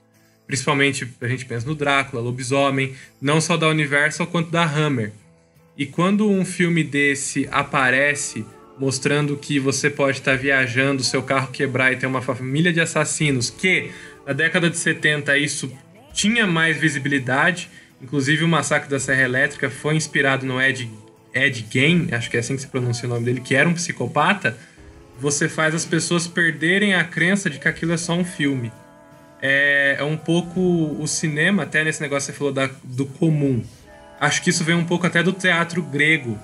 Principalmente 0.47 1.11
a 1.19 1.27
gente 1.27 1.47
pensa 1.47 1.67
no 1.67 1.75
Drácula, 1.75 2.21
Lobisomem, 2.21 2.95
não 3.23 3.41
só 3.41 3.57
da 3.57 3.69
Universal 3.69 4.27
quanto 4.27 4.51
da 4.51 4.63
Hammer. 4.63 5.13
E 5.79 5.87
quando 5.87 6.29
um 6.29 6.45
filme 6.45 6.85
desse 6.85 7.49
aparece 7.51 8.45
mostrando 8.79 9.39
que 9.39 9.59
você 9.59 9.89
pode 9.89 10.19
estar 10.19 10.37
viajando, 10.37 11.03
seu 11.03 11.23
carro 11.23 11.51
quebrar 11.51 11.91
e 11.91 11.97
ter 11.97 12.07
uma 12.07 12.21
família 12.21 12.71
de 12.71 12.83
assassinos, 12.83 13.49
que 13.49 13.93
na 14.27 14.35
década 14.35 14.69
de 14.69 14.77
70 14.77 15.39
isso 15.39 15.73
tinha 16.13 16.47
mais 16.47 16.77
visibilidade, 16.77 17.71
inclusive 18.03 18.45
o 18.45 18.49
massacre 18.49 18.91
da 18.91 19.01
Serra 19.01 19.23
Elétrica 19.23 19.71
foi 19.71 19.97
inspirado 19.97 20.45
no 20.45 20.61
Ed 20.61 20.87
Ed 21.35 21.67
Gein, 21.71 22.09
acho 22.13 22.31
que 22.31 22.37
é 22.37 22.41
assim 22.41 22.57
que 22.57 22.63
se 22.63 22.69
pronuncia 22.69 23.09
o 23.09 23.13
nome 23.13 23.25
dele, 23.25 23.41
que 23.41 23.55
era 23.55 23.69
um 23.69 23.75
psicopata, 23.75 24.57
você 25.19 25.49
faz 25.49 25.75
as 25.75 25.85
pessoas 25.85 26.27
perderem 26.27 26.95
a 26.95 27.05
crença 27.05 27.51
de 27.51 27.59
que 27.59 27.69
aquilo 27.69 27.93
é 27.93 27.97
só 27.97 28.15
um 28.15 28.25
filme. 28.25 28.73
É, 29.43 29.97
é 29.99 30.05
um 30.05 30.17
pouco 30.17 30.61
o 30.61 31.07
cinema, 31.07 31.63
até 31.63 31.85
nesse 31.85 32.01
negócio 32.01 32.33
que 32.33 32.33
você 32.33 32.39
falou 32.39 32.53
da, 32.53 32.71
do 32.83 33.07
comum. 33.07 33.63
Acho 34.19 34.43
que 34.43 34.51
isso 34.51 34.65
vem 34.65 34.75
um 34.75 34.85
pouco 34.85 35.07
até 35.07 35.23
do 35.23 35.33
teatro 35.33 35.83
grego, 35.83 36.39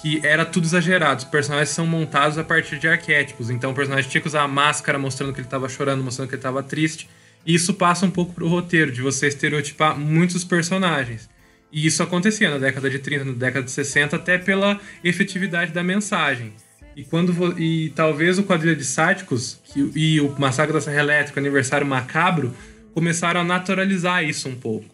que 0.00 0.20
era 0.24 0.44
tudo 0.44 0.64
exagerado. 0.64 1.22
Os 1.22 1.24
personagens 1.24 1.70
são 1.70 1.86
montados 1.86 2.36
a 2.36 2.44
partir 2.44 2.78
de 2.78 2.88
arquétipos. 2.88 3.48
Então 3.50 3.70
o 3.70 3.74
personagem 3.74 4.10
tinha 4.10 4.20
que 4.20 4.26
usar 4.26 4.42
a 4.42 4.48
máscara 4.48 4.98
mostrando 4.98 5.32
que 5.32 5.40
ele 5.40 5.46
estava 5.46 5.68
chorando, 5.68 6.02
mostrando 6.02 6.28
que 6.28 6.34
ele 6.34 6.40
estava 6.40 6.62
triste. 6.62 7.08
E 7.46 7.54
isso 7.54 7.74
passa 7.74 8.06
um 8.06 8.10
pouco 8.10 8.32
pro 8.32 8.48
roteiro, 8.48 8.92
de 8.92 9.00
você 9.00 9.28
estereotipar 9.28 9.98
muitos 9.98 10.44
personagens. 10.44 11.28
E 11.72 11.86
isso 11.86 12.02
acontecia 12.02 12.50
na 12.50 12.58
década 12.58 12.90
de 12.90 12.98
30, 12.98 13.24
na 13.24 13.32
década 13.32 13.64
de 13.64 13.70
60, 13.70 14.16
até 14.16 14.36
pela 14.36 14.78
efetividade 15.02 15.72
da 15.72 15.82
mensagem. 15.82 16.52
E 16.94 17.02
quando 17.02 17.58
e 17.58 17.90
talvez 17.96 18.38
o 18.38 18.42
Quadrilha 18.42 18.76
de 18.76 18.84
Sádicos 18.84 19.58
que, 19.64 19.90
e 19.94 20.20
o 20.20 20.38
Massacre 20.38 20.74
da 20.74 20.80
Serra 20.80 21.00
Elétrica, 21.00 21.40
Aniversário 21.40 21.86
Macabro, 21.86 22.54
começaram 22.92 23.40
a 23.40 23.44
naturalizar 23.44 24.22
isso 24.22 24.48
um 24.48 24.54
pouco. 24.54 24.84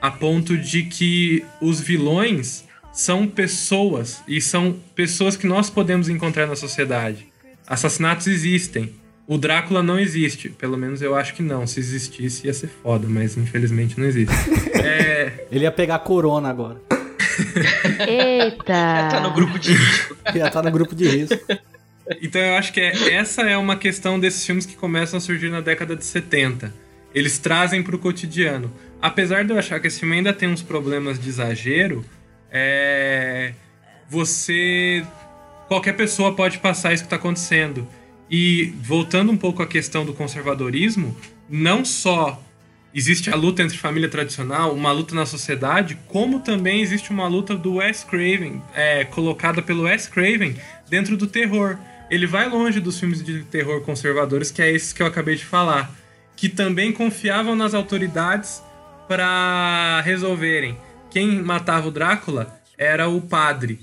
A 0.00 0.10
ponto 0.10 0.56
de 0.56 0.82
que 0.84 1.44
os 1.60 1.80
vilões 1.80 2.64
são 2.92 3.28
pessoas 3.28 4.20
e 4.26 4.40
são 4.40 4.76
pessoas 4.96 5.36
que 5.36 5.46
nós 5.46 5.70
podemos 5.70 6.08
encontrar 6.08 6.46
na 6.46 6.56
sociedade. 6.56 7.28
Assassinatos 7.66 8.26
existem, 8.26 8.92
o 9.28 9.36
Drácula 9.36 9.82
não 9.82 9.98
existe. 9.98 10.48
Pelo 10.48 10.78
menos 10.78 11.02
eu 11.02 11.14
acho 11.14 11.34
que 11.34 11.42
não. 11.42 11.66
Se 11.66 11.78
existisse, 11.78 12.46
ia 12.46 12.54
ser 12.54 12.68
foda, 12.68 13.06
mas 13.06 13.36
infelizmente 13.36 14.00
não 14.00 14.06
existe. 14.06 14.34
é... 14.82 15.46
Ele 15.52 15.64
ia 15.64 15.70
pegar 15.70 15.98
corona 15.98 16.48
agora. 16.48 16.80
Eita! 18.08 18.72
Já 18.72 19.08
tá 19.10 19.20
no 19.20 19.30
grupo 19.32 19.58
de 19.58 19.72
risco. 19.74 20.16
Já 20.34 20.50
tá 20.50 20.62
no 20.62 20.70
grupo 20.70 20.94
de 20.94 21.06
risco. 21.06 21.46
Então 22.22 22.40
eu 22.40 22.54
acho 22.54 22.72
que 22.72 22.80
é, 22.80 23.12
essa 23.12 23.42
é 23.42 23.54
uma 23.58 23.76
questão 23.76 24.18
desses 24.18 24.46
filmes 24.46 24.64
que 24.64 24.74
começam 24.74 25.18
a 25.18 25.20
surgir 25.20 25.50
na 25.50 25.60
década 25.60 25.94
de 25.94 26.06
70. 26.06 26.72
Eles 27.14 27.38
trazem 27.38 27.82
pro 27.82 27.98
cotidiano. 27.98 28.72
Apesar 29.00 29.44
de 29.44 29.52
eu 29.52 29.58
achar 29.58 29.78
que 29.78 29.88
esse 29.88 30.00
filme 30.00 30.16
ainda 30.16 30.32
tem 30.32 30.48
uns 30.48 30.62
problemas 30.62 31.18
de 31.18 31.28
exagero, 31.28 32.02
é... 32.50 33.52
você. 34.08 35.04
Qualquer 35.68 35.92
pessoa 35.92 36.34
pode 36.34 36.56
passar 36.60 36.94
isso 36.94 37.04
que 37.04 37.10
tá 37.10 37.16
acontecendo. 37.16 37.86
E 38.30 38.74
voltando 38.82 39.32
um 39.32 39.36
pouco 39.36 39.62
à 39.62 39.66
questão 39.66 40.04
do 40.04 40.12
conservadorismo, 40.12 41.16
não 41.48 41.84
só 41.84 42.42
existe 42.94 43.30
a 43.30 43.36
luta 43.36 43.62
entre 43.62 43.78
família 43.78 44.08
tradicional, 44.08 44.74
uma 44.74 44.92
luta 44.92 45.14
na 45.14 45.24
sociedade, 45.24 45.96
como 46.06 46.40
também 46.40 46.80
existe 46.80 47.10
uma 47.10 47.28
luta 47.28 47.54
do 47.54 47.76
Wes 47.76 48.04
Craven, 48.04 48.62
é, 48.74 49.04
colocada 49.04 49.62
pelo 49.62 49.84
Wes 49.84 50.06
Craven 50.06 50.56
dentro 50.88 51.16
do 51.16 51.26
terror. 51.26 51.78
Ele 52.10 52.26
vai 52.26 52.48
longe 52.48 52.80
dos 52.80 52.98
filmes 52.98 53.22
de 53.22 53.44
terror 53.44 53.82
conservadores, 53.82 54.50
que 54.50 54.62
é 54.62 54.70
esses 54.70 54.92
que 54.92 55.02
eu 55.02 55.06
acabei 55.06 55.36
de 55.36 55.44
falar, 55.44 55.94
que 56.36 56.48
também 56.48 56.92
confiavam 56.92 57.54
nas 57.54 57.74
autoridades 57.74 58.62
para 59.06 60.00
resolverem. 60.02 60.76
Quem 61.10 61.42
matava 61.42 61.88
o 61.88 61.90
Drácula 61.90 62.58
era 62.76 63.08
o 63.08 63.20
padre. 63.20 63.80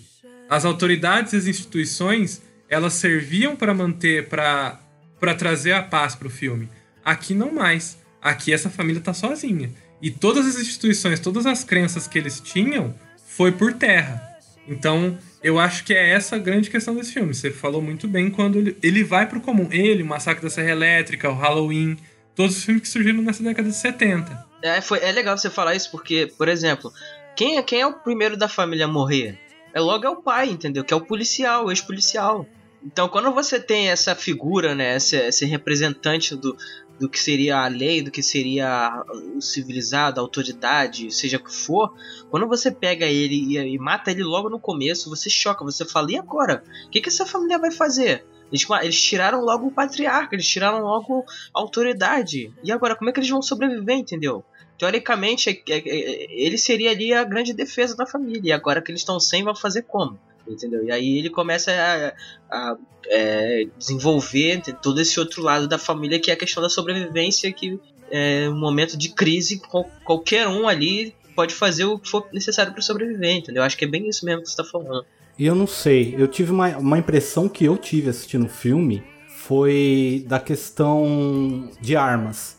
As 0.49 0.63
autoridades 0.63 1.33
e 1.33 1.37
as 1.37 1.47
instituições 1.47 2.41
elas 2.69 2.93
serviam 2.93 3.55
para 3.55 3.73
manter, 3.73 4.27
para 4.27 4.79
para 5.19 5.33
trazer 5.33 5.71
a 5.71 5.81
paz 5.81 6.13
pro 6.15 6.29
filme. 6.29 6.69
Aqui 7.03 7.33
não 7.33 7.51
mais. 7.51 7.97
Aqui 8.21 8.53
essa 8.53 8.69
família 8.69 9.01
tá 9.01 9.13
sozinha. 9.13 9.71
E 10.01 10.11
todas 10.11 10.45
as 10.45 10.59
instituições, 10.59 11.19
todas 11.19 11.45
as 11.45 11.63
crenças 11.63 12.07
que 12.07 12.17
eles 12.17 12.39
tinham 12.39 12.93
foi 13.25 13.51
por 13.51 13.73
terra. 13.73 14.21
Então, 14.67 15.17
eu 15.43 15.59
acho 15.59 15.83
que 15.83 15.93
é 15.93 16.09
essa 16.11 16.35
a 16.35 16.39
grande 16.39 16.69
questão 16.69 16.95
desse 16.95 17.13
filme. 17.13 17.33
Você 17.33 17.51
falou 17.51 17.81
muito 17.81 18.07
bem 18.07 18.29
quando 18.29 18.57
ele, 18.57 18.77
ele 18.81 19.03
vai 19.03 19.27
pro 19.27 19.41
comum. 19.41 19.67
Ele, 19.71 20.03
o 20.03 20.05
Massacre 20.05 20.43
da 20.43 20.49
Serra 20.49 20.71
Elétrica, 20.71 21.29
o 21.29 21.35
Halloween, 21.35 21.97
todos 22.35 22.57
os 22.57 22.63
filmes 22.63 22.83
que 22.83 22.89
surgiram 22.89 23.21
nessa 23.21 23.43
década 23.43 23.69
de 23.69 23.75
70. 23.75 24.45
É, 24.63 24.81
foi, 24.81 24.99
é 24.99 25.11
legal 25.11 25.37
você 25.37 25.49
falar 25.49 25.75
isso 25.75 25.91
porque, 25.91 26.31
por 26.37 26.47
exemplo, 26.47 26.91
quem 27.35 27.57
é, 27.57 27.63
quem 27.63 27.81
é 27.81 27.87
o 27.87 27.93
primeiro 27.93 28.35
da 28.35 28.47
família 28.47 28.85
a 28.85 28.87
morrer? 28.87 29.39
É 29.75 29.79
logo 29.81 30.05
é 30.05 30.09
o 30.09 30.21
pai, 30.21 30.49
entendeu? 30.49 30.85
Que 30.85 30.93
é 30.93 30.97
o 30.97 31.05
policial, 31.05 31.65
o 31.65 31.69
ex-policial. 31.69 32.47
Então, 32.81 33.09
quando 33.09 33.29
você 33.33 33.59
tem 33.59 33.89
essa 33.89 34.15
figura, 34.15 34.73
né, 34.73 34.95
esse, 34.95 35.17
esse 35.17 35.43
representante 35.43 36.33
do, 36.33 36.55
do 36.97 37.09
que 37.09 37.19
seria 37.19 37.57
a 37.57 37.67
lei, 37.67 38.01
do 38.01 38.09
que 38.09 38.23
seria 38.23 39.03
o 39.35 39.41
civilizado, 39.41 40.17
a 40.17 40.23
autoridade, 40.23 41.11
seja 41.11 41.35
o 41.35 41.43
que 41.43 41.53
for, 41.53 41.93
quando 42.31 42.47
você 42.47 42.71
pega 42.71 43.05
ele 43.05 43.35
e, 43.35 43.57
e 43.57 43.77
mata 43.77 44.11
ele 44.11 44.23
logo 44.23 44.49
no 44.49 44.61
começo, 44.61 45.09
você 45.09 45.29
choca, 45.29 45.65
você 45.65 45.83
fala, 45.83 46.09
e 46.09 46.17
agora? 46.17 46.63
O 46.85 46.89
que, 46.89 47.01
que 47.01 47.09
essa 47.09 47.25
família 47.25 47.59
vai 47.59 47.71
fazer? 47.71 48.25
Eles, 48.49 48.65
eles 48.81 49.01
tiraram 49.01 49.41
logo 49.41 49.67
o 49.67 49.71
patriarca, 49.71 50.35
eles 50.35 50.47
tiraram 50.47 50.79
logo 50.79 51.25
a 51.53 51.59
autoridade. 51.59 52.53
E 52.63 52.71
agora, 52.71 52.95
como 52.95 53.09
é 53.09 53.13
que 53.13 53.19
eles 53.19 53.29
vão 53.29 53.41
sobreviver, 53.41 53.97
entendeu? 53.97 54.45
Teoricamente, 54.77 55.49
é, 55.49 55.73
é, 55.73 55.77
é, 55.77 56.27
ele 56.29 56.57
seria 56.57 56.91
ali 56.91 57.13
a 57.13 57.23
grande 57.23 57.53
defesa 57.53 57.95
da 57.95 58.05
família. 58.05 58.49
E 58.49 58.51
agora 58.51 58.81
que 58.81 58.91
eles 58.91 59.01
estão 59.01 59.19
sem, 59.19 59.43
vão 59.43 59.55
fazer 59.55 59.83
como? 59.83 60.19
Entendeu? 60.47 60.83
E 60.83 60.91
aí 60.91 61.17
ele 61.17 61.29
começa 61.29 61.71
a, 61.71 62.13
a 62.51 62.77
é, 63.07 63.67
desenvolver 63.77 64.61
todo 64.81 65.01
esse 65.01 65.19
outro 65.19 65.41
lado 65.41 65.67
da 65.67 65.77
família, 65.77 66.19
que 66.19 66.29
é 66.29 66.33
a 66.33 66.37
questão 66.37 66.61
da 66.61 66.69
sobrevivência, 66.69 67.51
que 67.51 67.79
é 68.11 68.47
um 68.49 68.57
momento 68.57 68.95
de 68.97 69.09
crise, 69.09 69.61
qualquer 70.03 70.47
um 70.47 70.67
ali 70.67 71.15
pode 71.35 71.53
fazer 71.53 71.85
o 71.85 71.99
que 71.99 72.09
for 72.09 72.27
necessário 72.31 72.71
para 72.71 72.81
sobreviver, 72.81 73.35
entendeu? 73.35 73.63
Acho 73.63 73.77
que 73.77 73.85
é 73.85 73.87
bem 73.87 74.07
isso 74.07 74.25
mesmo 74.25 74.41
que 74.41 74.47
você 74.47 74.53
está 74.53 74.63
falando. 74.63 75.05
E 75.37 75.45
eu 75.45 75.55
não 75.55 75.67
sei, 75.67 76.15
eu 76.17 76.27
tive 76.27 76.51
uma, 76.51 76.77
uma 76.77 76.97
impressão 76.97 77.49
que 77.49 77.65
eu 77.65 77.77
tive 77.77 78.09
assistindo 78.09 78.45
o 78.45 78.49
filme 78.49 79.03
foi 79.27 80.23
da 80.27 80.39
questão 80.39 81.69
de 81.81 81.95
armas. 81.95 82.57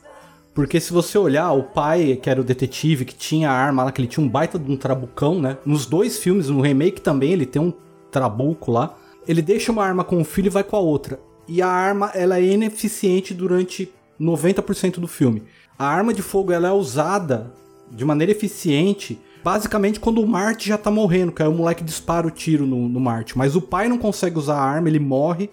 Porque 0.56 0.80
se 0.80 0.90
você 0.90 1.18
olhar, 1.18 1.52
o 1.52 1.64
pai, 1.64 2.16
que 2.16 2.30
era 2.30 2.40
o 2.40 2.44
detetive, 2.44 3.04
que 3.04 3.14
tinha 3.14 3.50
a 3.50 3.52
arma 3.52 3.84
lá, 3.84 3.92
que 3.92 4.00
ele 4.00 4.08
tinha 4.08 4.24
um 4.24 4.28
baita 4.28 4.58
de 4.58 4.72
um 4.72 4.76
trabucão, 4.76 5.38
né? 5.38 5.58
Nos 5.66 5.84
dois 5.84 6.18
filmes, 6.18 6.48
no 6.48 6.62
remake 6.62 6.98
também, 6.98 7.30
ele 7.30 7.44
tem 7.44 7.60
um 7.60 7.70
trabuco 8.10 8.72
lá. 8.72 8.96
Ele 9.28 9.42
deixa 9.42 9.70
uma 9.70 9.84
arma 9.84 10.02
com 10.02 10.18
o 10.18 10.24
filho 10.24 10.46
e 10.46 10.48
vai 10.48 10.64
com 10.64 10.74
a 10.74 10.80
outra. 10.80 11.20
E 11.46 11.60
a 11.60 11.68
arma, 11.68 12.10
ela 12.14 12.38
é 12.38 12.42
ineficiente 12.42 13.34
durante 13.34 13.92
90% 14.18 14.98
do 14.98 15.06
filme. 15.06 15.42
A 15.78 15.86
arma 15.86 16.14
de 16.14 16.22
fogo, 16.22 16.50
ela 16.50 16.68
é 16.68 16.72
usada 16.72 17.52
de 17.92 18.02
maneira 18.06 18.32
eficiente 18.32 19.20
basicamente 19.44 20.00
quando 20.00 20.22
o 20.22 20.26
Marte 20.26 20.70
já 20.70 20.78
tá 20.78 20.90
morrendo, 20.90 21.32
que 21.32 21.42
aí 21.42 21.48
o 21.48 21.52
moleque 21.52 21.84
dispara 21.84 22.26
o 22.26 22.30
tiro 22.30 22.66
no, 22.66 22.88
no 22.88 22.98
Marte. 22.98 23.36
Mas 23.36 23.54
o 23.54 23.60
pai 23.60 23.88
não 23.88 23.98
consegue 23.98 24.38
usar 24.38 24.56
a 24.56 24.64
arma, 24.64 24.88
ele 24.88 24.98
morre. 24.98 25.50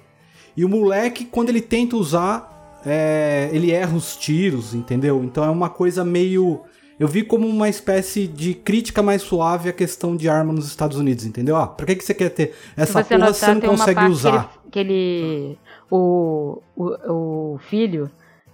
E 0.55 0.63
o 0.63 0.69
moleque, 0.69 1.25
quando 1.25 1.49
ele 1.49 1.61
tenta 1.61 1.97
usar, 1.97 2.52
é, 2.85 3.49
ele 3.51 3.71
erra 3.71 3.95
os 3.95 4.15
tiros, 4.15 4.73
entendeu? 4.73 5.23
Então 5.23 5.43
é 5.43 5.49
uma 5.49 5.69
coisa 5.69 6.03
meio. 6.03 6.61
Eu 6.99 7.07
vi 7.07 7.23
como 7.23 7.47
uma 7.47 7.67
espécie 7.67 8.27
de 8.27 8.53
crítica 8.53 9.01
mais 9.01 9.21
suave 9.21 9.69
à 9.69 9.73
questão 9.73 10.15
de 10.15 10.29
arma 10.29 10.53
nos 10.53 10.67
Estados 10.67 10.97
Unidos, 10.97 11.25
entendeu? 11.25 11.55
Ah, 11.55 11.67
pra 11.67 11.85
que, 11.85 11.95
que 11.95 12.03
você 12.03 12.13
quer 12.13 12.29
ter 12.29 12.53
essa 12.77 13.03
Se 13.03 13.09
você 13.09 13.15
porra 13.15 13.19
notar, 13.19 13.33
se 13.33 13.39
você 13.39 13.53
não 13.53 13.61
tem 13.61 13.69
uma 13.69 13.77
consegue 13.77 13.95
parte 13.95 14.11
usar? 14.11 14.53
Que 14.71 14.79
ele. 14.79 14.89
Que 14.91 14.93
ele 14.93 15.57
o, 15.89 16.61
o, 16.75 17.53
o 17.53 17.59
filho, 17.69 18.09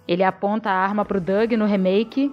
ele 0.06 0.22
aponta 0.22 0.68
a 0.70 0.74
arma 0.74 1.04
pro 1.04 1.20
Doug 1.20 1.52
no 1.52 1.64
remake. 1.64 2.30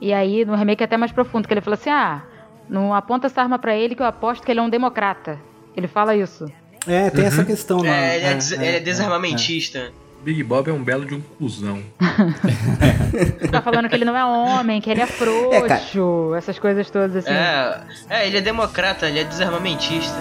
E 0.00 0.12
aí, 0.12 0.44
no 0.44 0.54
remake 0.54 0.82
é 0.82 0.84
até 0.84 0.96
mais 0.96 1.12
profundo, 1.12 1.46
que 1.46 1.54
ele 1.54 1.60
fala 1.60 1.74
assim: 1.74 1.90
ah, 1.90 2.22
não 2.68 2.94
aponta 2.94 3.26
essa 3.26 3.40
arma 3.40 3.58
pra 3.58 3.76
ele 3.76 3.94
que 3.94 4.02
eu 4.02 4.06
aposto 4.06 4.44
que 4.44 4.50
ele 4.50 4.60
é 4.60 4.62
um 4.62 4.68
democrata. 4.70 5.38
Ele 5.76 5.86
fala 5.86 6.16
isso. 6.16 6.46
É, 6.86 7.10
tem 7.10 7.24
essa 7.24 7.44
questão 7.44 7.78
lá. 7.82 7.88
É, 7.88 8.16
ele 8.16 8.24
é, 8.24 8.66
ele 8.66 8.76
é 8.76 8.80
desarmamentista. 8.80 9.92
Big 10.22 10.42
Bob 10.42 10.68
é 10.68 10.72
um 10.72 10.82
belo 10.82 11.04
de 11.04 11.14
um 11.14 11.20
cuzão. 11.20 11.82
Tá 13.50 13.62
falando 13.62 13.88
que 13.88 13.94
ele 13.94 14.04
não 14.04 14.16
é 14.16 14.24
homem, 14.24 14.80
que 14.80 14.90
ele 14.90 15.00
é 15.00 15.06
frouxo, 15.06 16.34
essas 16.36 16.58
coisas 16.58 16.90
todas 16.90 17.16
assim. 17.16 17.30
É, 17.30 17.80
é, 18.10 18.26
ele 18.26 18.36
é 18.36 18.40
democrata, 18.40 19.08
ele 19.08 19.20
é 19.20 19.24
desarmamentista. 19.24 20.14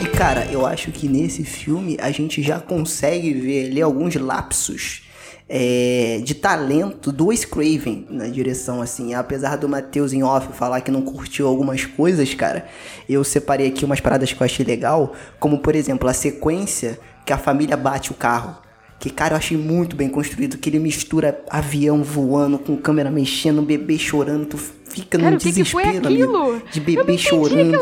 E 0.00 0.06
cara, 0.16 0.46
eu 0.46 0.64
acho 0.64 0.92
que 0.92 1.08
nesse 1.08 1.44
filme 1.44 1.96
a 2.00 2.10
gente 2.12 2.42
já 2.42 2.60
consegue 2.60 3.34
ver 3.34 3.66
ali 3.66 3.82
alguns 3.82 4.14
lapsos 4.14 5.05
é, 5.48 6.20
de 6.24 6.34
talento 6.34 7.12
do 7.12 7.26
Wes 7.26 7.44
Craven 7.44 8.06
na 8.10 8.26
direção, 8.26 8.82
assim. 8.82 9.14
Apesar 9.14 9.56
do 9.56 9.68
Matheus 9.68 10.12
em 10.12 10.22
off 10.22 10.52
falar 10.52 10.80
que 10.80 10.90
não 10.90 11.02
curtiu 11.02 11.46
algumas 11.46 11.84
coisas, 11.84 12.34
cara, 12.34 12.66
eu 13.08 13.22
separei 13.22 13.68
aqui 13.68 13.84
umas 13.84 14.00
paradas 14.00 14.32
que 14.32 14.40
eu 14.40 14.44
achei 14.44 14.64
legal, 14.64 15.14
como 15.38 15.58
por 15.58 15.74
exemplo 15.74 16.08
a 16.08 16.12
sequência 16.12 16.98
que 17.24 17.32
a 17.32 17.38
família 17.38 17.76
bate 17.76 18.10
o 18.10 18.14
carro. 18.14 18.58
Que, 18.98 19.10
cara, 19.10 19.34
eu 19.34 19.38
achei 19.38 19.58
muito 19.58 19.94
bem 19.94 20.08
construído. 20.08 20.56
Que 20.56 20.70
ele 20.70 20.78
mistura 20.78 21.38
avião 21.50 22.02
voando 22.02 22.58
com 22.58 22.76
câmera 22.78 23.10
mexendo, 23.10 23.60
bebê 23.60 23.98
chorando. 23.98 24.46
Tu 24.46 24.56
fica 24.56 25.18
Cara, 25.18 25.32
num 25.32 25.36
que 25.36 25.44
que 25.44 25.52
desespero, 25.52 26.06
amigo. 26.06 26.62
De 26.72 26.80
bebê 26.80 27.18
chorando. 27.18 27.78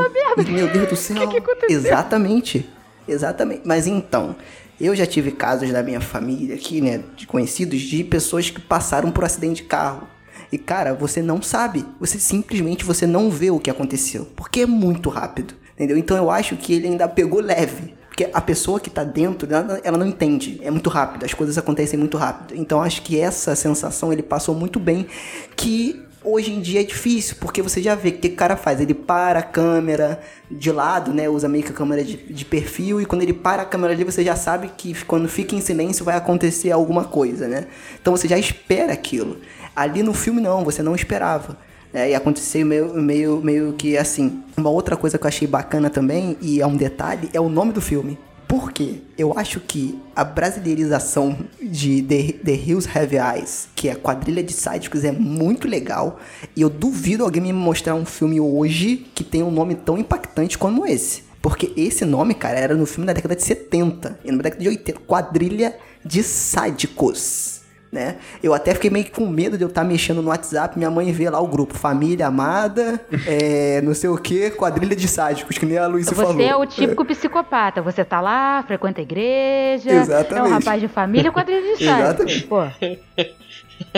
Meu 0.48 0.68
Deus 0.72 0.88
do 0.88 0.96
céu. 0.96 1.28
Que 1.28 1.40
que? 1.40 1.72
Exatamente. 1.72 2.68
Exatamente. 3.06 3.62
Mas 3.64 3.86
então, 3.86 4.34
eu 4.80 4.94
já 4.94 5.06
tive 5.06 5.30
casos 5.30 5.70
da 5.70 5.82
minha 5.82 6.00
família 6.00 6.54
aqui, 6.54 6.80
né? 6.80 7.02
De 7.16 7.26
conhecidos, 7.26 7.80
de 7.80 8.02
pessoas 8.04 8.50
que 8.50 8.60
passaram 8.60 9.10
por 9.10 9.24
acidente 9.24 9.62
de 9.62 9.68
carro. 9.68 10.08
E, 10.50 10.58
cara, 10.58 10.94
você 10.94 11.22
não 11.22 11.42
sabe. 11.42 11.84
Você 12.00 12.18
simplesmente 12.18 12.84
você 12.84 13.06
não 13.06 13.30
vê 13.30 13.50
o 13.50 13.58
que 13.58 13.70
aconteceu. 13.70 14.26
Porque 14.36 14.60
é 14.60 14.66
muito 14.66 15.08
rápido. 15.08 15.54
Entendeu? 15.74 15.96
Então 15.96 16.16
eu 16.16 16.30
acho 16.30 16.56
que 16.56 16.72
ele 16.72 16.88
ainda 16.88 17.08
pegou 17.08 17.40
leve. 17.40 17.94
Porque 18.08 18.30
a 18.32 18.40
pessoa 18.40 18.78
que 18.78 18.88
tá 18.88 19.02
dentro, 19.02 19.52
ela, 19.52 19.80
ela 19.82 19.98
não 19.98 20.06
entende. 20.06 20.60
É 20.62 20.70
muito 20.70 20.88
rápido, 20.88 21.24
as 21.24 21.34
coisas 21.34 21.58
acontecem 21.58 21.98
muito 21.98 22.16
rápido. 22.16 22.56
Então 22.56 22.80
acho 22.80 23.02
que 23.02 23.18
essa 23.18 23.56
sensação 23.56 24.12
ele 24.12 24.22
passou 24.22 24.54
muito 24.54 24.78
bem. 24.78 25.08
Que 25.56 26.03
hoje 26.24 26.52
em 26.52 26.60
dia 26.60 26.80
é 26.80 26.84
difícil, 26.84 27.36
porque 27.38 27.60
você 27.60 27.82
já 27.82 27.94
vê 27.94 28.08
o 28.08 28.12
que 28.12 28.28
o 28.28 28.34
cara 28.34 28.56
faz. 28.56 28.80
Ele 28.80 28.94
para 28.94 29.40
a 29.40 29.42
câmera 29.42 30.20
de 30.50 30.72
lado, 30.72 31.12
né? 31.12 31.28
Usa 31.28 31.48
meio 31.48 31.62
que 31.62 31.70
a 31.70 31.74
câmera 31.74 32.02
de, 32.02 32.16
de 32.16 32.44
perfil. 32.44 33.00
E 33.00 33.06
quando 33.06 33.22
ele 33.22 33.32
para 33.32 33.62
a 33.62 33.64
câmera 33.64 33.92
ali, 33.92 34.04
você 34.04 34.24
já 34.24 34.34
sabe 34.34 34.70
que 34.76 34.94
quando 35.04 35.28
fica 35.28 35.54
em 35.54 35.60
silêncio 35.60 36.04
vai 36.04 36.16
acontecer 36.16 36.70
alguma 36.70 37.04
coisa, 37.04 37.46
né? 37.46 37.66
Então 38.00 38.16
você 38.16 38.26
já 38.26 38.38
espera 38.38 38.92
aquilo. 38.92 39.38
Ali 39.76 40.02
no 40.02 40.14
filme 40.14 40.40
não, 40.40 40.64
você 40.64 40.82
não 40.82 40.94
esperava. 40.94 41.56
É, 41.92 42.10
e 42.10 42.14
aconteceu 42.14 42.66
meio, 42.66 42.94
meio, 42.94 43.40
meio 43.40 43.72
que 43.74 43.96
assim. 43.96 44.42
Uma 44.56 44.70
outra 44.70 44.96
coisa 44.96 45.16
que 45.16 45.24
eu 45.24 45.28
achei 45.28 45.46
bacana 45.46 45.88
também, 45.88 46.36
e 46.40 46.60
é 46.60 46.66
um 46.66 46.76
detalhe, 46.76 47.30
é 47.32 47.40
o 47.40 47.48
nome 47.48 47.72
do 47.72 47.80
filme. 47.80 48.18
Por 48.54 48.70
quê? 48.70 49.00
Eu 49.18 49.36
acho 49.36 49.58
que 49.58 49.98
a 50.14 50.22
brasileirização 50.22 51.36
de 51.60 52.00
The, 52.02 52.34
The 52.34 52.52
Hills 52.52 52.88
Have 52.88 53.16
Eyes, 53.16 53.68
que 53.74 53.88
é 53.88 53.92
a 53.92 53.96
quadrilha 53.96 54.44
de 54.44 54.52
sádicos, 54.52 55.02
é 55.02 55.10
muito 55.10 55.66
legal. 55.66 56.20
E 56.54 56.62
eu 56.62 56.70
duvido 56.70 57.24
alguém 57.24 57.42
me 57.42 57.52
mostrar 57.52 57.96
um 57.96 58.04
filme 58.04 58.38
hoje 58.38 59.08
que 59.12 59.24
tem 59.24 59.42
um 59.42 59.50
nome 59.50 59.74
tão 59.74 59.98
impactante 59.98 60.56
como 60.56 60.86
esse. 60.86 61.24
Porque 61.42 61.72
esse 61.76 62.04
nome, 62.04 62.32
cara, 62.32 62.56
era 62.56 62.76
no 62.76 62.86
filme 62.86 63.08
da 63.08 63.12
década 63.12 63.34
de 63.34 63.42
70 63.42 64.20
e 64.24 64.30
na 64.30 64.40
década 64.40 64.62
de 64.62 64.68
80. 64.68 65.00
Quadrilha 65.00 65.76
de 66.04 66.22
sádicos 66.22 67.53
né? 67.94 68.16
Eu 68.42 68.52
até 68.52 68.74
fiquei 68.74 68.90
meio 68.90 69.04
que 69.04 69.12
com 69.12 69.26
medo 69.26 69.56
de 69.56 69.62
eu 69.64 69.68
estar 69.68 69.84
mexendo 69.84 70.20
no 70.20 70.28
WhatsApp, 70.28 70.76
minha 70.76 70.90
mãe 70.90 71.10
vê 71.12 71.30
lá 71.30 71.40
o 71.40 71.46
grupo 71.46 71.78
Família 71.78 72.26
Amada, 72.26 73.00
é, 73.26 73.80
não 73.82 73.94
sei 73.94 74.10
o 74.10 74.18
que, 74.18 74.50
quadrilha 74.50 74.96
de 74.96 75.06
sádicos, 75.08 75.56
que 75.56 75.64
nem 75.64 75.78
a 75.78 75.86
Luísa 75.86 76.10
Você 76.14 76.22
falou. 76.22 76.40
é 76.42 76.54
o 76.56 76.66
típico 76.66 77.04
psicopata. 77.04 77.80
Você 77.80 78.04
tá 78.04 78.20
lá, 78.20 78.62
frequenta 78.66 79.00
a 79.00 79.02
igreja, 79.02 79.90
Exatamente. 79.90 80.34
é 80.38 80.42
um 80.42 80.52
rapaz 80.58 80.80
de 80.80 80.88
família, 80.88 81.30
quadrilha 81.32 81.62
de 81.76 81.78
sádicos. 81.84 82.32
Exatamente. 82.34 82.46
Pô, 82.46 82.62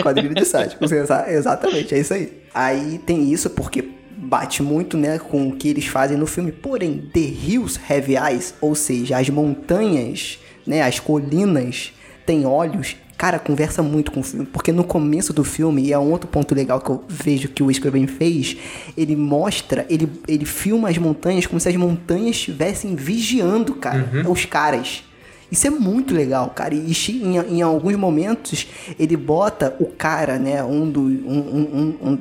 Quadrilha 0.01 0.33
de 0.33 0.45
sádicos, 0.45 0.91
exa- 0.91 1.25
exatamente, 1.31 1.93
é 1.93 1.99
isso 1.99 2.13
aí. 2.13 2.41
Aí 2.53 2.97
tem 2.99 3.31
isso 3.31 3.49
porque 3.49 3.83
bate 4.17 4.63
muito, 4.63 4.97
né, 4.97 5.19
com 5.19 5.47
o 5.49 5.55
que 5.55 5.69
eles 5.69 5.85
fazem 5.85 6.17
no 6.17 6.25
filme. 6.25 6.51
Porém, 6.51 7.09
The 7.13 7.19
Hills 7.19 7.79
Have 7.89 8.15
Eyes, 8.15 8.53
ou 8.59 8.73
seja, 8.75 9.17
as 9.17 9.29
montanhas, 9.29 10.39
né, 10.65 10.81
as 10.81 10.99
colinas 10.99 11.93
têm 12.25 12.45
olhos. 12.45 12.95
Cara, 13.17 13.39
conversa 13.39 13.81
muito 13.81 14.11
com 14.11 14.19
o 14.19 14.23
filme, 14.23 14.45
porque 14.45 14.71
no 14.71 14.83
começo 14.83 15.33
do 15.33 15.43
filme, 15.43 15.81
e 15.87 15.91
é 15.93 15.97
um 15.97 16.11
outro 16.11 16.27
ponto 16.29 16.53
legal 16.53 16.79
que 16.79 16.89
eu 16.91 17.03
vejo 17.07 17.47
que 17.49 17.63
o 17.63 17.71
Scriven 17.71 18.05
fez, 18.05 18.55
ele 18.95 19.15
mostra, 19.15 19.87
ele, 19.89 20.07
ele 20.27 20.45
filma 20.45 20.89
as 20.89 20.97
montanhas 20.99 21.47
como 21.47 21.59
se 21.59 21.67
as 21.67 21.75
montanhas 21.75 22.35
estivessem 22.35 22.95
vigiando, 22.95 23.73
cara, 23.73 24.07
os 24.29 24.45
caras. 24.45 25.03
Isso 25.51 25.65
é 25.65 25.69
muito 25.69 26.13
legal, 26.13 26.49
cara. 26.49 26.75
E 26.75 26.91
em, 27.09 27.57
em 27.57 27.61
alguns 27.61 27.95
momentos 27.95 28.67
ele 28.99 29.15
bota 29.15 29.73
o 29.79 29.85
cara, 29.85 30.37
né? 30.37 30.61
Um, 30.63 30.87
do, 30.89 30.99
um- 31.01 31.95
um- 32.01 32.09
um 32.11 32.19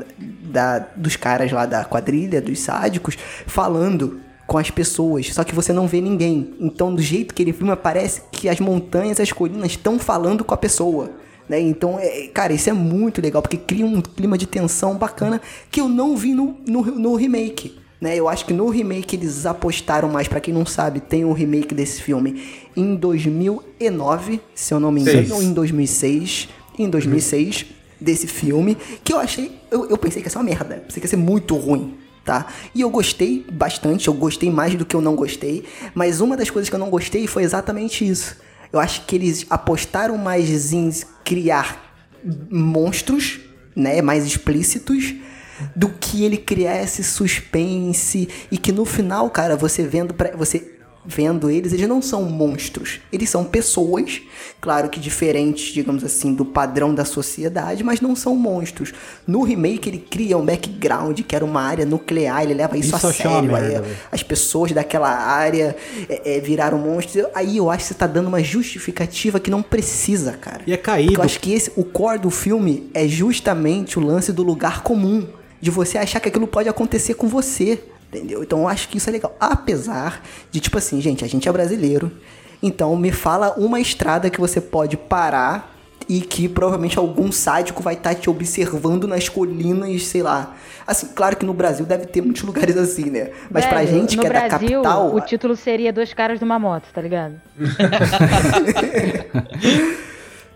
da, 0.49 0.79
dos 0.79 1.17
caras 1.17 1.51
lá 1.51 1.67
da 1.67 1.85
quadrilha, 1.85 2.41
dos 2.41 2.61
sádicos, 2.61 3.19
falando 3.45 4.21
com 4.47 4.59
as 4.59 4.71
pessoas. 4.71 5.33
Só 5.33 5.45
que 5.45 5.55
você 5.55 5.73
não 5.73 5.87
vê 5.87 6.01
ninguém. 6.01 6.55
Então, 6.61 6.95
do 6.95 7.03
jeito 7.03 7.35
que 7.35 7.43
ele 7.43 7.53
filma, 7.53 7.77
parece 7.77 8.23
que 8.31 8.49
as 8.49 8.61
montanhas, 8.61 9.19
as 9.19 9.33
colinas 9.33 9.73
estão 9.73 9.99
falando 9.99 10.45
com 10.45 10.55
a 10.55 10.57
pessoa. 10.57 11.11
Né? 11.49 11.61
Então, 11.61 11.99
é, 11.99 12.29
cara, 12.29 12.53
isso 12.53 12.69
é 12.71 12.73
muito 12.73 13.21
legal, 13.21 13.43
porque 13.43 13.57
cria 13.57 13.87
um 13.87 14.01
clima 14.01 14.37
de 14.37 14.47
tensão 14.47 14.97
bacana 14.97 15.41
que 15.71 15.81
eu 15.81 15.89
não 15.89 16.17
vi 16.17 16.35
no, 16.35 16.57
no, 16.67 16.83
no 16.83 17.15
remake. 17.17 17.79
Né? 18.01 18.17
Eu 18.17 18.29
acho 18.29 18.45
que 18.45 18.53
no 18.53 18.69
remake 18.69 19.17
eles 19.17 19.47
apostaram 19.47 20.09
mais. 20.09 20.29
Pra 20.29 20.41
quem 20.41 20.53
não 20.53 20.67
sabe, 20.67 21.01
tem 21.01 21.25
um 21.25 21.33
remake 21.33 21.75
desse 21.75 22.03
filme 22.03 22.43
em 22.77 22.95
2009, 22.95 24.41
se 24.55 24.75
eu 24.75 24.81
não 24.81 24.93
me 24.93 25.01
engano, 25.01 25.19
Seis. 25.19 25.31
ou 25.31 25.43
em 25.43 25.53
2006. 25.53 26.49
Em 26.79 26.91
2006, 26.91 27.67
desse 27.99 28.27
filme, 28.27 28.77
que 29.03 29.13
eu 29.13 29.19
achei. 29.19 29.59
Eu, 29.71 29.89
eu 29.89 29.97
pensei 29.97 30.21
que 30.21 30.29
ia 30.29 30.31
ser 30.31 30.39
uma 30.39 30.45
merda. 30.45 30.83
Pensei 30.87 31.01
que 31.01 31.07
ia 31.07 31.11
ser 31.11 31.17
muito 31.17 31.57
ruim. 31.57 31.95
Tá? 32.27 32.47
E 32.74 32.81
eu 32.81 32.91
gostei 32.91 33.47
bastante, 33.53 34.09
eu 34.09 34.14
gostei 34.14 34.51
mais 34.51 34.74
do 34.74 34.85
que 34.85 34.97
eu 34.97 35.01
não 35.01 35.14
gostei, 35.14 35.64
mas 35.95 36.20
uma 36.20 36.37
das 36.37 36.51
coisas 36.51 36.68
que 36.68 36.74
eu 36.74 36.79
não 36.79 36.91
gostei 36.91 37.29
foi 37.29 37.45
exatamente 37.45 38.07
isso. 38.07 38.37
Eu 38.72 38.81
acho 38.81 39.07
que 39.07 39.14
eles 39.14 39.47
apostaram 39.49 40.18
mais 40.18 40.72
em 40.72 40.91
criar 41.24 41.97
monstros, 42.51 43.39
né, 43.77 44.03
mais 44.03 44.27
explícitos, 44.27 45.14
do 45.74 45.89
que 45.89 46.24
ele 46.24 46.37
criar 46.37 46.83
esse 46.83 47.05
suspense 47.05 48.29
e 48.51 48.59
que 48.59 48.72
no 48.72 48.85
final, 48.85 49.31
cara, 49.31 49.57
você 49.57 49.85
vendo 49.85 50.12
pra, 50.12 50.37
você 50.37 50.76
vendo 51.07 51.49
eles, 51.49 51.73
eles 51.73 51.89
não 51.89 52.03
são 52.03 52.25
monstros, 52.25 53.01
eles 53.13 53.31
são 53.31 53.45
pessoas, 53.45 54.21
claro 54.61 54.89
que 54.89 54.99
diferentes, 54.99 55.73
digamos 55.73 56.03
assim, 56.03 56.35
do 56.35 56.45
padrão 56.45 56.95
da 56.95 57.05
sociedade, 57.05 57.85
mas 57.85 58.01
não 58.01 58.17
são 58.17 58.35
monstros. 58.35 58.93
No 59.27 59.43
remake 59.43 59.89
ele 59.89 59.99
cria 59.99 60.37
um 60.37 60.45
background 60.45 61.21
que 61.21 61.37
era 61.37 61.45
uma 61.45 61.63
área 61.63 61.87
nuclear, 61.87 62.43
ele 62.43 62.55
leva 62.55 62.77
isso, 62.77 62.97
Isso 62.97 63.07
a 63.07 63.13
sério, 63.13 63.43
merda, 63.43 63.85
as 64.11 64.23
pessoas 64.23 64.73
daquela 64.73 65.09
área 65.09 65.77
é, 66.09 66.37
é, 66.37 66.41
viraram 66.41 66.79
monstros. 66.79 67.27
Aí 67.35 67.57
eu 67.57 67.71
acho 67.71 67.85
que 67.85 67.89
você 67.89 67.95
tá 67.95 68.07
dando 68.07 68.27
uma 68.27 68.43
justificativa 68.43 69.39
que 69.39 69.51
não 69.51 69.63
precisa, 69.63 70.33
cara. 70.33 70.63
E 70.67 70.73
é 70.73 70.77
caído. 70.77 71.13
Porque 71.13 71.21
eu 71.21 71.25
acho 71.25 71.41
que 71.41 71.53
esse, 71.53 71.73
o 71.77 71.85
core 71.85 72.19
do 72.19 72.31
filme 72.31 72.91
é 72.93 73.07
justamente 73.07 73.99
o 73.99 74.03
lance 74.03 74.33
do 74.33 74.43
lugar 74.43 74.83
comum. 74.83 75.27
De 75.59 75.71
você 75.71 75.97
achar 75.97 76.21
que 76.21 76.29
aquilo 76.29 76.47
pode 76.47 76.69
acontecer 76.69 77.15
com 77.15 77.27
você. 77.27 77.81
Entendeu? 78.09 78.43
Então 78.43 78.61
eu 78.61 78.69
acho 78.69 78.89
que 78.89 78.99
isso 78.99 79.09
é 79.09 79.13
legal. 79.13 79.37
Apesar 79.39 80.23
de, 80.51 80.61
tipo 80.61 80.79
assim, 80.79 81.01
gente, 81.01 81.25
a 81.25 81.29
gente 81.29 81.49
é 81.49 81.53
brasileiro. 81.53 82.11
Então 82.63 82.97
me 82.97 83.13
fala 83.13 83.53
uma 83.57 83.81
estrada 83.81 84.31
que 84.31 84.41
você 84.41 84.61
pode 84.61 84.97
parar 84.97 85.75
e 86.09 86.21
que 86.21 86.49
provavelmente 86.49 86.99
algum 86.99 87.33
sádico 87.33 87.83
vai 87.83 87.95
estar 87.95 88.15
te 88.15 88.31
observando 88.31 89.09
nas 89.09 89.29
colinas, 89.29 90.05
sei 90.05 90.23
lá. 90.23 90.55
Assim, 90.87 91.09
claro 91.09 91.37
que 91.37 91.45
no 91.45 91.53
Brasil 91.53 91.85
deve 91.85 92.07
ter 92.07 92.23
muitos 92.23 92.43
lugares 92.45 92.77
assim, 92.77 93.11
né? 93.11 93.31
Mas 93.51 93.67
pra 93.67 93.79
Velho, 93.79 93.91
gente 93.91 94.17
no 94.17 94.23
que 94.23 94.29
é 94.29 94.33
da 94.33 94.49
Brasil, 94.49 94.83
capital. 94.83 95.15
O 95.15 95.21
título 95.21 95.57
seria 95.57 95.93
Dois 95.93 96.15
Caras 96.15 96.39
de 96.39 96.45
uma 96.45 96.59
Moto, 96.59 96.85
tá 96.93 97.01
ligado? 97.01 97.35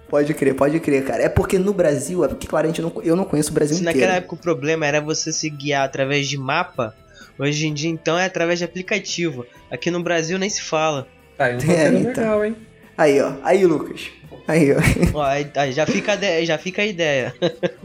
Pode 0.08 0.34
crer, 0.34 0.54
pode 0.56 0.80
crer, 0.80 1.04
cara. 1.04 1.22
É 1.22 1.28
porque 1.28 1.56
no 1.56 1.72
Brasil, 1.72 2.24
é 2.24 2.28
porque, 2.28 2.48
claro, 2.48 2.66
a 2.66 2.68
gente 2.68 2.82
não, 2.82 2.92
eu 3.04 3.14
não 3.14 3.24
conheço 3.24 3.52
o 3.52 3.54
Brasil 3.54 3.76
Se 3.76 3.82
inteiro. 3.82 4.00
naquela 4.00 4.16
época 4.16 4.34
o 4.34 4.38
problema 4.38 4.84
era 4.84 5.00
você 5.00 5.32
se 5.32 5.48
guiar 5.48 5.84
através 5.84 6.28
de 6.28 6.36
mapa, 6.36 6.96
hoje 7.40 7.66
em 7.66 7.74
dia 7.74 7.90
então 7.90 8.18
é 8.18 8.24
através 8.26 8.58
de 8.58 8.64
aplicativo. 8.64 9.46
Aqui 9.70 9.90
no 9.90 10.02
Brasil 10.02 10.38
nem 10.38 10.50
se 10.50 10.62
fala. 10.62 11.06
Tá, 11.36 11.46
aí 11.46 11.54
um 11.54 11.58
É, 11.58 11.60
roteiro 11.60 11.96
então. 11.98 12.06
legal, 12.24 12.44
hein? 12.44 12.56
Aí, 12.98 13.20
ó. 13.20 13.32
Aí, 13.42 13.64
Lucas. 13.64 14.10
Aí, 14.46 14.72
ó. 14.72 14.76
Ó, 15.14 15.22
aí, 15.22 15.46
aí 15.54 15.72
já, 15.72 15.86
fica 15.86 16.12
a 16.12 16.14
ideia, 16.16 16.44
já 16.44 16.58
fica 16.58 16.82
a 16.82 16.86
ideia. 16.86 17.34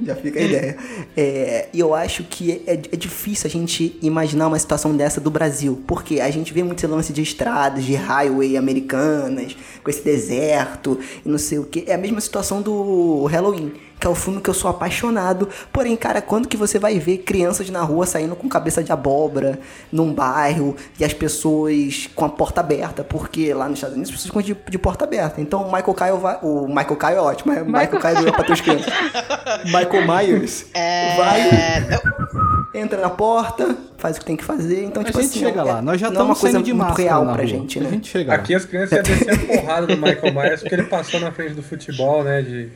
Já 0.03 0.15
fica 0.15 0.39
a 0.39 0.43
ideia. 0.43 0.77
É, 1.15 1.67
E 1.71 1.79
eu 1.79 1.93
acho 1.93 2.23
que 2.23 2.63
é, 2.67 2.73
é 2.73 2.97
difícil 2.97 3.47
a 3.47 3.49
gente 3.49 3.97
imaginar 4.01 4.47
uma 4.47 4.57
situação 4.59 4.95
dessa 4.97 5.21
do 5.21 5.29
Brasil. 5.31 5.83
Porque 5.87 6.19
a 6.19 6.29
gente 6.31 6.53
vê 6.53 6.63
muito 6.63 6.79
esse 6.79 6.87
lance 6.87 7.13
de 7.13 7.21
estradas, 7.21 7.83
de 7.85 7.93
highway 7.95 8.57
americanas, 8.57 9.55
com 9.83 9.89
esse 9.89 10.03
deserto 10.03 10.99
e 11.25 11.29
não 11.29 11.37
sei 11.37 11.59
o 11.59 11.65
que. 11.65 11.85
É 11.87 11.93
a 11.93 11.97
mesma 11.97 12.19
situação 12.19 12.61
do 12.61 13.25
Halloween. 13.25 13.71
Que 13.99 14.05
é 14.07 14.09
o 14.09 14.15
filme 14.15 14.41
que 14.41 14.49
eu 14.49 14.53
sou 14.53 14.69
apaixonado. 14.69 15.47
Porém, 15.71 15.95
cara, 15.95 16.21
quando 16.21 16.47
que 16.49 16.57
você 16.57 16.77
vai 16.77 16.99
ver 16.99 17.19
crianças 17.19 17.69
na 17.69 17.81
rua 17.81 18.05
saindo 18.05 18.35
com 18.35 18.47
cabeça 18.49 18.83
de 18.83 18.91
abóbora 18.91 19.57
num 19.91 20.13
bairro 20.13 20.75
e 20.99 21.05
as 21.05 21.13
pessoas 21.13 22.09
com 22.13 22.25
a 22.25 22.29
porta 22.29 22.59
aberta? 22.59 23.03
Porque 23.05 23.53
lá 23.53 23.69
nos 23.69 23.77
Estados 23.77 23.95
Unidos 23.95 24.11
as 24.11 24.15
pessoas 24.21 24.29
ficam 24.29 24.41
de, 24.41 24.69
de 24.71 24.77
porta 24.77 25.05
aberta. 25.05 25.39
Então 25.39 25.61
o 25.61 25.65
Michael 25.65 25.93
Kyle 25.93 26.17
vai. 26.21 26.37
O 26.41 26.67
Michael 26.67 26.95
Kyle 26.97 27.13
é 27.15 27.21
ótimo, 27.21 27.53
mas 27.53 27.61
o 27.61 27.65
Michael, 27.65 27.91
Michael 27.93 28.15
Kyle 28.15 28.27
é 28.27 28.31
pra 28.33 28.43
teus 28.43 28.61
crianças. 28.61 28.93
Michael 29.65 30.07
Myers 30.07 30.65
É. 30.73 31.15
vai, 31.15 32.81
entra 32.81 32.99
na 32.99 33.09
porta, 33.09 33.75
faz 33.97 34.17
o 34.17 34.19
que 34.19 34.25
tem 34.25 34.35
que 34.35 34.43
fazer. 34.43 34.83
Então, 34.83 35.01
A 35.01 35.05
tipo 35.05 35.21
gente 35.21 35.29
assim, 35.31 35.39
chega 35.39 35.61
é- 35.61 35.63
lá, 35.63 35.81
nós 35.81 35.99
já 36.01 36.07
é 36.07 36.09
estamos 36.09 36.39
coisa 36.39 36.53
saindo 36.57 36.65
de 36.65 36.73
muito 36.73 36.87
máscara 36.87 37.09
real 37.09 37.23
pra 37.23 37.33
rua. 37.35 37.45
gente, 37.47 37.79
A 37.79 37.83
né? 37.83 37.89
gente 37.91 38.07
chega 38.09 38.31
lá. 38.33 38.37
Aqui 38.37 38.53
as 38.55 38.65
crianças 38.65 38.91
iam 38.91 39.03
descer 39.03 39.33
a 39.33 39.57
porrada 39.61 39.87
do 39.87 39.97
Michael 39.97 40.33
Myers 40.33 40.59
porque 40.61 40.75
ele 40.75 40.83
passou 40.83 41.19
na 41.21 41.31
frente 41.31 41.53
do 41.53 41.63
futebol, 41.63 42.23
né? 42.23 42.41
De, 42.41 42.69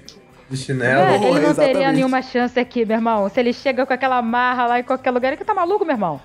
de 0.50 0.58
chinelo. 0.58 1.06
Velho, 1.06 1.14
ele 1.16 1.24
não 1.48 1.54
teria 1.56 1.72
exatamente. 1.72 1.96
nenhuma 1.96 2.22
chance 2.22 2.60
aqui, 2.60 2.86
meu 2.86 2.98
irmão. 2.98 3.30
Se 3.30 3.40
ele 3.40 3.54
chega 3.54 3.86
com 3.86 3.94
aquela 3.94 4.22
marra 4.22 4.66
lá 4.68 4.80
em 4.80 4.84
qualquer 4.84 5.12
lugar, 5.12 5.30
ele 5.30 5.38
que 5.38 5.46
tá 5.46 5.54
maluco, 5.54 5.86
meu 5.86 5.94
irmão. 5.96 6.22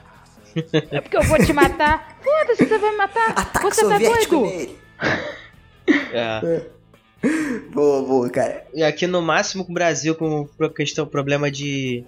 É 0.91 1.01
porque 1.01 1.17
eu 1.17 1.23
vou 1.25 1.39
te 1.39 1.53
matar. 1.53 2.17
Foda-se, 2.23 2.65
você 2.65 2.79
vai 2.79 2.91
me 2.93 2.97
matar. 2.97 3.31
Ataque 3.31 3.65
você 3.75 3.89
tá 3.89 3.99
doido? 3.99 4.41
nele. 4.47 4.79
É. 6.13 6.63
Boa, 7.73 8.03
boa, 8.07 8.31
cara. 8.31 8.65
E 8.75 8.83
aqui 8.83 9.07
no 9.07 9.21
máximo 9.23 9.65
com 9.65 9.73
o 9.73 9.75
Brasil, 9.75 10.15
com 10.15 10.47
questão, 10.75 11.07
problema 11.07 11.51
de. 11.51 12.05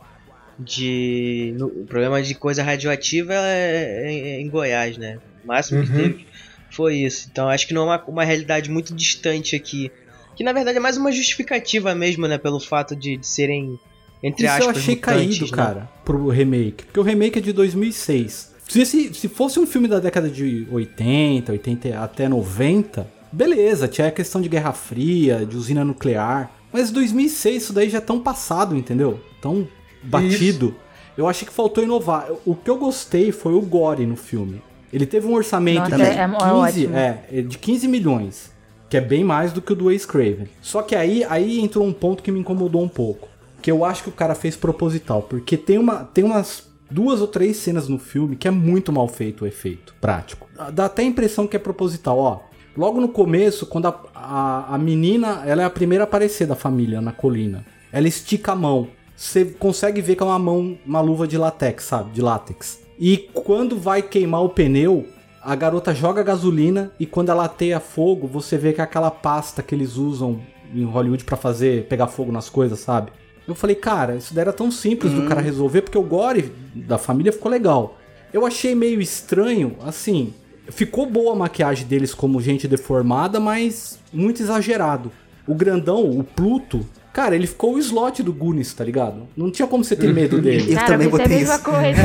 de. 0.59 1.55
no- 1.57 1.71
problema 1.87 2.23
de 2.23 2.35
coisa 2.35 2.63
radioativa 2.63 3.35
é, 3.35 4.03
é- 4.05 4.29
é 4.37 4.41
em 4.41 4.49
Goiás, 4.49 4.97
né? 4.97 5.19
O 5.45 5.49
máximo 5.49 5.83
que 5.85 5.91
Uhum. 5.91 5.97
teve 5.97 6.27
foi 6.71 6.97
isso. 6.97 7.29
Então 7.31 7.49
acho 7.49 7.67
que 7.67 7.75
não 7.75 7.83
é 7.83 7.97
uma, 7.97 8.05
uma 8.07 8.25
realidade 8.25 8.71
muito 8.71 8.95
distante 8.95 9.57
aqui. 9.57 9.91
Que 10.37 10.45
na 10.45 10.53
verdade 10.53 10.77
é 10.77 10.81
mais 10.81 10.97
uma 10.97 11.11
justificativa 11.11 11.95
mesmo, 11.95 12.27
né? 12.29 12.37
Pelo 12.39 12.61
fato 12.61 12.95
de, 12.95 13.17
de 13.17 13.27
serem, 13.27 13.79
entre 14.23 14.45
Isso 14.47 14.55
aspas, 14.55 14.67
eu 14.77 14.81
achei 14.83 14.95
mutantes, 14.97 15.39
caído, 15.39 15.45
né? 15.57 15.57
cara, 15.65 15.89
pro 16.05 16.29
remake. 16.29 16.85
Porque 16.85 17.01
o 17.01 17.03
remake 17.03 17.39
é 17.39 17.43
de 17.43 17.53
2006. 17.53 18.55
Se, 18.69 18.81
esse- 18.83 19.15
se 19.15 19.29
fosse 19.29 19.59
um 19.59 19.67
filme 19.67 19.89
da 19.89 19.99
década 19.99 20.29
de 20.29 20.67
80, 20.71 21.53
80 21.53 21.99
até 22.01 22.29
90, 22.29 23.07
beleza, 23.33 23.89
tinha 23.89 24.09
a 24.09 24.11
questão 24.11 24.41
de 24.41 24.49
Guerra 24.49 24.73
Fria, 24.73 25.47
de 25.47 25.57
usina 25.57 25.85
nuclear. 25.85 26.51
Mas 26.73 26.91
2006 26.91 27.63
isso 27.63 27.73
daí 27.73 27.89
já 27.89 27.99
é 27.99 28.01
tão 28.01 28.21
passado, 28.21 28.77
entendeu? 28.77 29.21
Tão 29.41 29.67
batido. 30.03 30.75
Eu 31.17 31.27
achei 31.27 31.47
que 31.49 31.55
faltou 31.55 31.83
inovar. 31.83 32.29
O 32.45 32.55
que 32.55 32.69
eu 32.69 32.77
gostei 32.77 33.33
foi 33.33 33.55
o 33.55 33.61
gore 33.63 34.05
no 34.05 34.17
filme. 34.17 34.61
Ele 34.93 35.07
teve 35.07 35.27
um 35.27 35.33
orçamento 35.35 35.89
Nossa, 35.91 35.97
de, 35.97 36.03
é- 36.03 36.15
é 36.23 36.29
15, 36.29 36.45
ótimo. 36.45 36.97
é, 36.97 37.25
é 37.33 37.43
de 37.43 37.57
15 37.59 37.89
milhões, 37.89 38.51
que 38.89 38.97
é 38.97 39.01
bem 39.01 39.25
mais 39.25 39.53
do 39.53 39.61
que 39.61 39.73
o 39.73 39.77
do 39.77 39.91
Ace 39.91 40.07
Craven. 40.07 40.49
Só 40.61 40.83
que 40.83 40.95
aí, 40.95 41.25
aí 41.25 41.61
entrou 41.61 41.87
um 41.87 41.93
ponto 41.93 42.23
que 42.23 42.31
me 42.31 42.41
incomodou 42.41 42.83
um 42.83 42.89
pouco, 42.89 43.29
que 43.61 43.71
eu 43.71 43.85
acho 43.85 44.05
que 44.05 44.09
o 44.09 44.13
cara 44.13 44.35
fez 44.35 44.57
proposital, 44.57 45.23
porque 45.23 45.57
tem, 45.57 45.79
uma, 45.79 46.05
tem 46.05 46.25
umas 46.25 46.69
duas 46.91 47.21
ou 47.21 47.27
três 47.27 47.57
cenas 47.57 47.89
no 47.89 47.99
filme 47.99 48.37
que 48.37 48.49
é 48.49 48.51
muito 48.51 48.93
mal 48.93 49.09
feito 49.09 49.45
o 49.45 49.47
efeito 49.47 49.95
prático. 50.01 50.49
Dá 50.73 50.87
até 50.87 51.03
a 51.03 51.07
impressão 51.07 51.47
que 51.47 51.57
é 51.57 51.59
proposital, 51.59 52.19
ó. 52.19 52.41
Logo 52.77 53.01
no 53.01 53.09
começo, 53.09 53.67
quando 53.67 53.87
a, 53.87 54.01
a, 54.15 54.75
a 54.75 54.79
menina, 54.79 55.43
ela 55.47 55.63
é 55.63 55.65
a 55.65 55.71
primeira 55.71 56.05
a 56.05 56.07
aparecer 56.07 56.47
da 56.47 56.55
família 56.55 57.01
na 57.01 57.11
colina, 57.11 57.65
ela 57.91 58.07
estica 58.07 58.53
a 58.53 58.57
mão. 58.57 58.89
Você 59.17 59.47
consegue 59.47 60.03
ver 60.03 60.15
que 60.15 60.23
é 60.23 60.27
uma 60.27 60.39
mão, 60.39 60.77
uma 60.85 61.01
luva 61.01 61.27
de 61.27 61.39
latex, 61.39 61.85
sabe? 61.85 62.11
De 62.11 62.21
látex. 62.21 62.81
E 62.99 63.17
quando 63.33 63.79
vai 63.79 64.03
queimar 64.03 64.45
o 64.45 64.51
pneu, 64.51 65.07
a 65.47 65.55
garota 65.55 65.95
joga 65.95 66.25
gasolina 66.25 66.91
e 66.99 67.07
quando 67.07 67.29
ela 67.29 67.45
ateia 67.45 67.79
fogo, 67.79 68.27
você 68.27 68.59
vê 68.59 68.73
que 68.73 68.81
é 68.81 68.85
aquela 68.85 69.13
pasta 69.13 69.63
que 69.63 69.77
eles 69.77 69.97
usam 69.97 70.41
em 70.75 70.83
Hollywood 70.83 71.25
pra 71.25 71.37
fazer 71.37 71.87
pegar 71.87 72.09
fogo 72.09 72.33
nas 72.33 72.51
coisas, 72.51 72.81
sabe? 72.81 73.13
Eu 73.47 73.55
falei, 73.55 73.77
cara, 73.77 74.17
isso 74.17 74.35
daí 74.35 74.43
era 74.43 74.53
tão 74.53 74.73
simples 74.73 75.13
do 75.13 75.23
cara 75.29 75.41
resolver, 75.41 75.83
porque 75.83 75.97
o 75.97 76.03
gore 76.03 76.53
da 76.75 76.99
família 76.99 77.33
ficou 77.33 77.49
legal. 77.49 77.97
Eu 78.33 78.45
achei 78.45 78.75
meio 78.75 79.01
estranho, 79.01 79.77
assim, 79.85 80.35
ficou 80.69 81.07
boa 81.07 81.35
a 81.35 81.37
maquiagem 81.37 81.87
deles 81.87 82.13
como 82.13 82.41
gente 82.41 82.67
deformada, 82.67 83.39
mas 83.39 84.01
muito 84.13 84.43
exagerado. 84.43 85.13
O 85.47 85.55
grandão, 85.55 86.11
o 86.11 86.25
Pluto, 86.25 86.85
cara, 87.17 87.35
ele 87.35 87.47
ficou 87.47 87.77
o 87.77 87.79
slot 87.79 88.23
do 88.23 88.31
Goonies, 88.31 88.75
tá 88.75 88.85
ligado? 88.85 89.27
Não 89.35 89.51
tinha 89.51 89.67
como 89.67 89.83
você 89.83 89.97
ter 89.97 90.13
medo 90.13 90.39
dele. 90.39 90.71
Eu 90.71 90.75
Cara, 90.77 90.87
também 90.87 91.09
isso 91.09 91.19
é 91.19 91.25
a 91.25 91.29
mesma 91.29 91.55
isso. 91.55 91.65
coisa. 91.65 92.03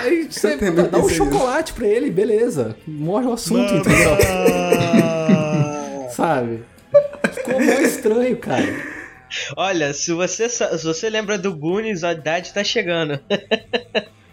Aí 0.00 0.28
você 0.30 0.56
dá, 0.56 0.82
dá 0.84 0.98
um 0.98 1.08
chocolate 1.10 1.74
pra 1.74 1.86
ele, 1.86 2.10
beleza. 2.10 2.74
Morre 2.86 3.26
o 3.26 3.34
assunto, 3.34 3.70
entendeu? 3.74 4.16
Sabe? 6.10 6.64
Ficou 7.34 7.60
mó 7.60 7.72
estranho, 7.72 8.38
cara. 8.38 8.74
Olha, 9.54 9.92
se 9.92 10.10
você, 10.14 10.48
se 10.48 10.84
você 10.86 11.10
lembra 11.10 11.36
do 11.36 11.54
Goonies, 11.54 12.02
a 12.02 12.12
idade 12.12 12.54
tá 12.54 12.64
chegando. 12.64 13.20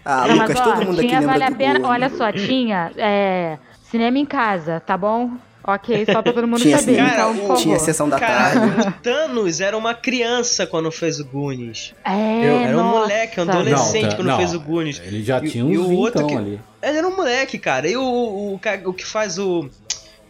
Ah, 0.05 0.26
Não, 0.26 0.36
Lucas, 0.36 0.49
mas, 0.55 0.59
ó, 0.59 0.63
todo 0.63 0.86
mundo 0.86 0.99
aqui 0.99 1.07
tinha, 1.09 1.19
lembra 1.19 1.34
vale 1.34 1.43
a 1.43 1.49
do 1.49 1.55
pena, 1.57 1.80
Goonies. 1.80 1.89
olha 1.89 2.09
só, 2.11 2.32
tinha 2.32 2.91
é, 2.95 3.57
cinema 3.91 4.17
em 4.17 4.26
casa, 4.26 4.80
tá 4.80 4.97
bom? 4.97 5.32
Ok, 5.68 6.05
só 6.05 6.22
pra 6.22 6.32
todo 6.34 6.47
mundo 6.47 6.61
Tinha 6.61 6.78
saber. 6.78 6.97
Cara, 6.97 7.32
então, 7.32 7.51
o-. 7.53 7.57
Tinha 7.57 7.80
sessão 7.80 8.07
da 8.07 8.20
Cara, 8.20 8.59
tarde. 8.59 8.88
o 8.88 8.91
Thanos 9.01 9.59
era 9.61 9.76
uma 9.78 9.93
criança 9.95 10.68
quando 10.68 10.91
fez 10.91 11.20
o 11.20 11.26
Goonies. 11.26 11.93
É, 12.05 12.45
Era 12.66 12.78
um 12.78 12.84
nossa. 12.84 12.99
moleque, 12.99 13.39
um 13.39 13.43
adolescente 13.43 14.09
tá- 14.11 14.16
quando 14.16 14.36
fez 14.38 14.53
o 14.53 14.59
Goonies. 14.59 15.01
Ele 15.03 15.24
já 15.24 15.39
E- 15.43 15.49
tinha 15.49 15.63
e 15.63 15.78
uns 15.78 15.88
o 15.88 15.93
outro 15.93 16.28
que- 16.28 16.36
ali. 16.36 16.59
Ele 16.84 16.97
era 16.99 17.07
um 17.07 17.16
moleque, 17.16 17.57
cara. 17.57 17.88
E 17.89 17.97
o, 17.97 18.03
o, 18.03 18.59
o 18.86 18.93
que 18.93 19.05
faz 19.05 19.39
o. 19.39 19.68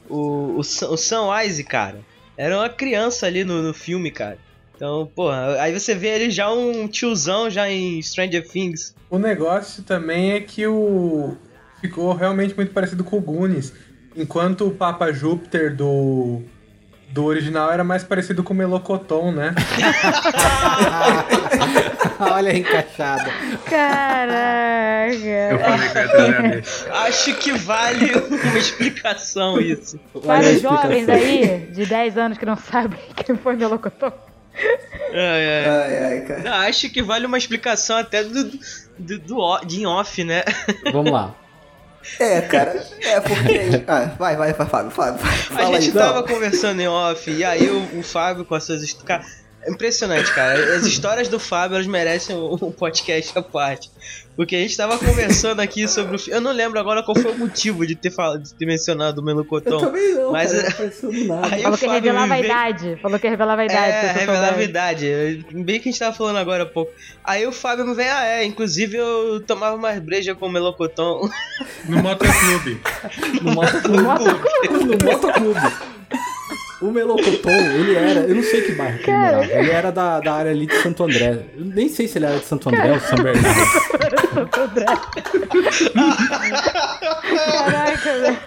O, 0.10 0.56
o, 0.60 0.64
Sam- 0.64 0.90
o 0.90 0.98
Sam 0.98 1.30
Wise, 1.32 1.64
cara. 1.64 2.00
Era 2.38 2.58
uma 2.58 2.70
criança 2.70 3.26
ali 3.26 3.44
no, 3.44 3.62
no 3.62 3.74
filme, 3.74 4.12
cara. 4.12 4.38
Então, 4.76 5.10
porra, 5.16 5.56
aí 5.60 5.78
você 5.78 5.96
vê 5.96 6.10
ele 6.10 6.30
já 6.30 6.52
um 6.52 6.88
tiozão 6.88 7.50
já 7.50 7.70
em 7.70 8.02
Stranger 8.02 8.48
Things. 8.48 8.94
O 9.10 9.18
negócio 9.18 9.84
também 9.84 10.34
é 10.34 10.40
que 10.42 10.66
o. 10.68 11.36
Ficou 11.82 12.14
realmente 12.14 12.56
muito 12.56 12.72
parecido 12.74 13.04
com 13.04 13.18
o 13.18 13.22
Goonies. 13.22 13.72
Enquanto 14.16 14.68
o 14.68 14.72
Papa 14.72 15.12
Júpiter 15.12 15.76
do. 15.76 16.42
Do 17.08 17.24
original 17.26 17.72
era 17.72 17.84
mais 17.84 18.04
parecido 18.04 18.44
com 18.44 18.54
o 18.54 18.58
Melocoton, 18.58 19.32
né? 19.32 19.54
Olha 22.20 22.52
a 22.52 22.58
encaixada. 22.58 23.32
Caraca. 23.70 25.16
Eu 25.52 25.60
falei 25.60 25.90
que 25.90 25.98
eu. 26.90 26.94
Acho 26.96 27.34
que 27.36 27.52
vale 27.54 28.12
uma 28.14 28.58
explicação 28.58 29.60
isso. 29.62 29.98
Para 30.26 30.40
os 30.42 30.62
jovens 30.62 31.08
aí, 31.10 31.68
de 31.72 31.86
10 31.86 32.18
anos 32.18 32.38
que 32.38 32.46
não 32.46 32.58
sabem 32.58 33.00
quem 33.26 33.36
foi 33.38 33.56
Melocotão. 33.56 34.12
É, 35.12 35.64
é. 35.66 35.70
Ai, 35.70 36.04
ai, 36.20 36.26
cara. 36.26 36.42
Não, 36.42 36.54
acho 36.68 36.90
que 36.90 37.02
vale 37.04 37.26
uma 37.26 37.38
explicação 37.38 37.98
até 37.98 38.24
do, 38.24 38.44
do, 38.98 39.20
do 39.20 39.38
o- 39.38 39.60
de 39.66 39.86
off, 39.86 40.24
né? 40.24 40.44
Vamos 40.92 41.12
lá. 41.12 41.34
É, 42.20 42.42
cara. 42.42 42.86
É 43.02 43.20
porque. 43.20 43.84
Ah, 43.88 44.12
vai, 44.18 44.36
vai, 44.36 44.54
vai, 44.54 44.68
Fábio, 44.68 44.92
Fábio. 44.92 45.20
vai. 45.22 45.34
A 45.34 45.64
Fala 45.64 45.82
gente 45.82 45.98
aí. 45.98 46.04
tava 46.04 46.24
conversando 46.24 46.80
em 46.80 46.88
off, 46.88 47.30
e 47.30 47.44
aí 47.44 47.70
o, 47.70 48.00
o 48.00 48.04
Fábio 48.04 48.46
com 48.46 48.56
as 48.56 48.64
suas. 48.64 48.94
Cara, 48.94 49.24
impressionante, 49.72 50.34
cara. 50.34 50.76
As 50.76 50.86
histórias 50.86 51.28
do 51.28 51.40
Fábio, 51.40 51.76
elas 51.76 51.88
merecem 51.88 52.36
um, 52.36 52.72
podcast 52.72 53.38
à 53.38 53.42
parte. 53.42 53.90
Porque 54.36 54.54
a 54.56 54.60
gente 54.60 54.76
tava 54.76 54.98
conversando 54.98 55.62
aqui 55.62 55.88
sobre 55.88 56.16
o 56.18 56.20
filme. 56.20 56.38
Eu 56.38 56.42
não 56.42 56.52
lembro 56.52 56.78
agora 56.78 57.02
qual 57.02 57.16
foi 57.16 57.32
o 57.32 57.38
motivo 57.38 57.88
de 57.88 57.96
ter, 57.96 58.12
falado, 58.12 58.44
de 58.44 58.54
ter 58.54 58.66
mencionado 58.66 59.20
o 59.20 59.22
Eu 59.22 59.26
Melocotão. 59.26 59.80
também 59.80 60.14
não, 60.14 60.32
Mas 60.34 60.52
cara, 60.52 60.68
é- 60.68 61.24
não. 61.26 61.44
Aí 61.46 61.62
Falou 61.62 61.76
o 61.76 61.78
que 61.78 61.88
revelava 61.88 62.34
a 62.34 62.40
idade. 62.42 63.00
Falou 63.02 63.18
que 63.20 63.30
revelava 63.30 63.62
a 63.62 63.66
idade. 63.66 63.80
se 64.02 64.06
É, 64.08 64.12
revelar 64.12 64.50
a 64.50 64.52
verdade. 64.52 65.46
Bem 65.54 65.80
que 65.80 65.88
a 65.88 65.92
gente 65.92 66.00
tava 66.00 66.14
falando 66.16 66.38
agora 66.38 66.64
há 66.64 66.66
pouco. 66.66 66.92
Aí 67.24 67.48
o 67.48 67.52
Fábio 67.54 67.86
me 67.88 67.96
veio, 67.96 68.12
ah, 68.12 68.26
é, 68.26 68.44
inclusive 68.44 68.98
eu 68.98 69.42
tomava 69.48 69.78
mais 69.78 70.00
breja 70.02 70.36
com 70.36 70.48
o 70.48 70.52
Melocotão. 70.52 71.22
No 71.88 72.02
Motoclube. 72.02 72.82
No 73.42 73.52
motoclube. 73.54 74.86
no 74.86 75.06
motoclube. 75.06 75.95
O 76.86 76.92
Melocoton, 76.92 77.50
ele 77.50 77.96
era. 77.96 78.20
Eu 78.22 78.36
não 78.36 78.44
sei 78.44 78.62
que 78.62 78.74
bairro 78.74 79.00
que 79.00 79.10
ele 79.10 79.18
morava. 79.18 79.46
Ele 79.46 79.72
era 79.72 79.92
da, 79.92 80.20
da 80.20 80.34
área 80.34 80.52
ali 80.52 80.68
de 80.68 80.76
Santo 80.82 81.04
André. 81.04 81.40
Eu 81.58 81.66
nem 81.66 81.90
sei 81.90 82.08
se 82.08 82.18
ele 82.20 82.26
era 82.26 82.38
de 82.38 82.46
Santo 82.46 82.70
André 82.70 82.92
ou 82.94 83.00
São 83.00 83.18
Bernardo. 83.18 83.56
Caraca, 87.26 88.14
velho. 88.20 88.38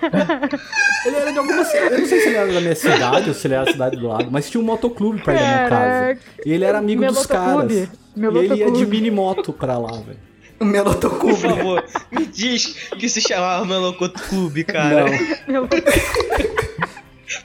Ele 1.07 1.17
era 1.17 1.33
de 1.33 1.39
alguma 1.39 1.65
cidade. 1.65 1.95
Eu 1.95 1.99
não 2.01 2.07
sei 2.07 2.21
se 2.21 2.29
ele 2.29 2.37
era 2.37 2.53
da 2.53 2.61
minha 2.61 2.77
cidade 2.77 3.29
ou 3.29 3.35
se 3.35 3.47
ele 3.47 3.55
era 3.55 3.65
da 3.65 3.73
cidade 3.73 3.97
do 3.97 4.07
lado, 4.09 4.29
mas 4.31 4.49
tinha 4.51 4.61
um 4.61 4.65
motoclube 4.65 5.21
perto 5.23 5.39
da 5.41 5.47
minha 5.47 5.69
casa. 5.69 6.19
E 6.45 6.53
ele 6.53 6.65
era 6.65 6.79
amigo 6.79 7.05
dos 7.05 7.27
Melotoclube. 7.27 7.75
caras. 7.75 7.91
E 8.17 8.39
ele 8.39 8.55
ia 8.55 8.71
de 8.71 8.87
mini 8.87 9.11
moto 9.11 9.53
pra 9.53 9.79
lá, 9.79 9.93
velho. 9.93 10.19
O 10.61 10.65
Melotoclube. 10.65 11.41
Por 11.41 11.51
favor, 11.51 11.85
me 12.11 12.27
diz 12.27 12.67
que 12.99 13.09
se 13.09 13.21
chamava 13.21 13.65
Melocotão 13.65 14.23
Clube, 14.29 14.65
cara. 14.65 15.05
Não. 15.47 15.69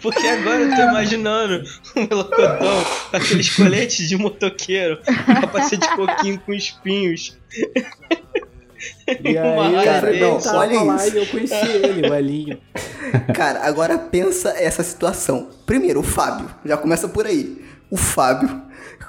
Porque 0.01 0.25
agora 0.25 0.61
eu 0.61 0.75
tô 0.75 0.81
imaginando 0.81 1.63
o 1.95 1.99
melocotão 1.99 2.83
com 3.11 3.17
aqueles 3.17 3.49
coletes 3.55 4.07
de 4.07 4.15
motoqueiro, 4.17 4.99
capacete 5.41 5.87
de 5.87 5.95
coquinho 5.95 6.39
com 6.39 6.53
espinhos. 6.53 7.37
E 9.07 9.37
aí, 9.37 10.19
eu 10.19 10.31
não, 10.31 10.39
tava 10.39 10.57
olha 10.59 10.81
lá 10.81 10.95
isso. 10.95 11.15
e 11.15 11.19
eu 11.19 11.25
conheci 11.27 11.67
ele, 11.67 12.09
o 12.09 12.13
Elinho. 12.13 12.59
Cara, 13.33 13.65
agora 13.65 13.97
pensa 13.97 14.49
essa 14.57 14.83
situação. 14.83 15.49
Primeiro, 15.65 15.99
o 15.99 16.03
Fábio. 16.03 16.49
Já 16.65 16.77
começa 16.77 17.07
por 17.07 17.25
aí. 17.25 17.61
O 17.89 17.97
Fábio 17.97 18.61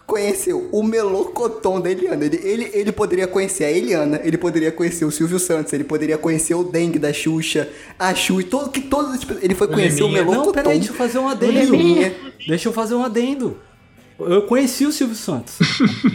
conheceu 0.07 0.69
o 0.71 0.83
melocotão 0.83 1.81
da 1.81 1.91
Eliana. 1.91 2.25
Ele, 2.25 2.41
ele, 2.43 2.71
ele 2.75 2.93
poderia 2.93 3.27
conhecer 3.27 3.65
a 3.65 3.71
Eliana, 3.71 4.21
ele 4.23 4.37
poderia 4.37 4.71
conhecer 4.71 5.05
o 5.05 5.11
Silvio 5.11 5.39
Santos, 5.39 5.73
ele 5.73 5.85
poderia 5.85 6.19
conhecer 6.19 6.55
o 6.55 6.63
Dengue 6.65 6.99
da 6.99 7.13
Xuxa, 7.13 7.69
a 7.99 8.15
Xu 8.15 8.41
e 8.41 8.45
todo, 8.45 8.71
que 8.71 8.81
todos 8.83 9.15
as 9.15 9.25
pessoas- 9.25 9.45
Ele 9.45 9.55
foi 9.55 9.69
conhecer 9.69 10.03
o, 10.03 10.07
Liminha. 10.07 10.25
melocotão. 10.25 10.47
Não, 10.47 10.53
peraí, 10.53 10.79
deixa 10.79 10.93
eu 10.93 10.97
fazer 10.97 11.19
um 11.19 11.29
adendo. 11.29 11.53
Liminha. 11.53 12.15
Deixa 12.47 12.69
eu 12.69 12.73
fazer 12.73 12.95
um 12.95 13.05
adendo. 13.05 13.57
Eu 14.17 14.43
conheci 14.43 14.87
o 14.87 14.93
Silvio 14.93 15.17
Santos. 15.17 15.57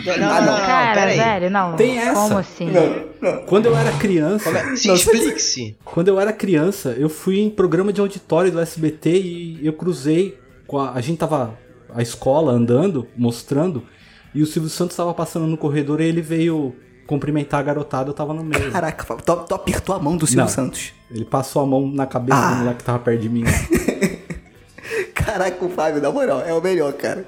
Não, 0.05 0.17
não, 0.17 0.29
Ah, 0.31 0.41
não, 0.41 0.55
Cara, 0.55 0.93
peraí. 1.01 1.17
velho, 1.17 1.49
não. 1.51 1.75
Tem 1.75 1.97
essa. 1.97 2.13
Como 2.13 2.37
assim? 2.37 2.71
Não, 2.71 3.05
não. 3.21 3.41
Quando 3.45 3.65
eu 3.65 3.75
era 3.75 3.91
criança, 3.93 4.45
Como 4.45 4.57
é? 4.57 4.75
Se 4.77 4.89
explique-se. 4.89 5.75
quando 5.83 6.07
eu 6.07 6.17
era 6.17 6.31
criança, 6.31 6.95
eu 6.97 7.09
fui 7.09 7.39
em 7.41 7.49
programa 7.49 7.91
de 7.91 7.99
auditório 7.99 8.51
do 8.53 8.59
SBT 8.61 9.09
e 9.19 9.59
eu 9.65 9.73
cruzei 9.73 10.37
com 10.65 10.77
a, 10.79 10.93
a 10.93 11.01
gente 11.01 11.17
tava 11.17 11.57
a 11.93 12.01
escola 12.01 12.51
andando, 12.51 13.07
mostrando, 13.17 13.83
e 14.33 14.41
o 14.41 14.45
Silvio 14.45 14.69
Santos 14.69 14.95
tava 14.95 15.13
passando 15.13 15.47
no 15.47 15.57
corredor 15.57 16.01
e 16.01 16.05
ele 16.05 16.21
veio 16.21 16.75
cumprimentar 17.07 17.59
a 17.59 17.63
garotada, 17.63 18.09
eu 18.09 18.13
tava 18.13 18.33
no 18.33 18.43
meio. 18.43 18.71
Caraca, 18.71 19.03
Fábio, 19.03 19.23
tu, 19.25 19.35
tu 19.37 19.55
apertou 19.55 19.95
a 19.95 19.99
mão 19.99 20.15
do 20.15 20.27
Silvio 20.27 20.43
Não. 20.45 20.47
Santos. 20.47 20.93
Ele 21.09 21.25
passou 21.25 21.63
a 21.63 21.65
mão 21.65 21.87
na 21.91 22.05
cabeça 22.05 22.37
Ah. 22.39 22.51
do 22.51 22.55
moleque 22.57 22.77
que 22.77 22.83
tava 22.83 22.99
perto 22.99 23.21
de 23.21 23.29
mim. 23.29 23.43
Caraca, 25.13 25.63
o 25.65 25.69
Fábio, 25.69 26.01
na 26.01 26.11
moral, 26.11 26.41
é 26.41 26.53
o 26.53 26.61
melhor, 26.61 26.93
cara. 26.93 27.25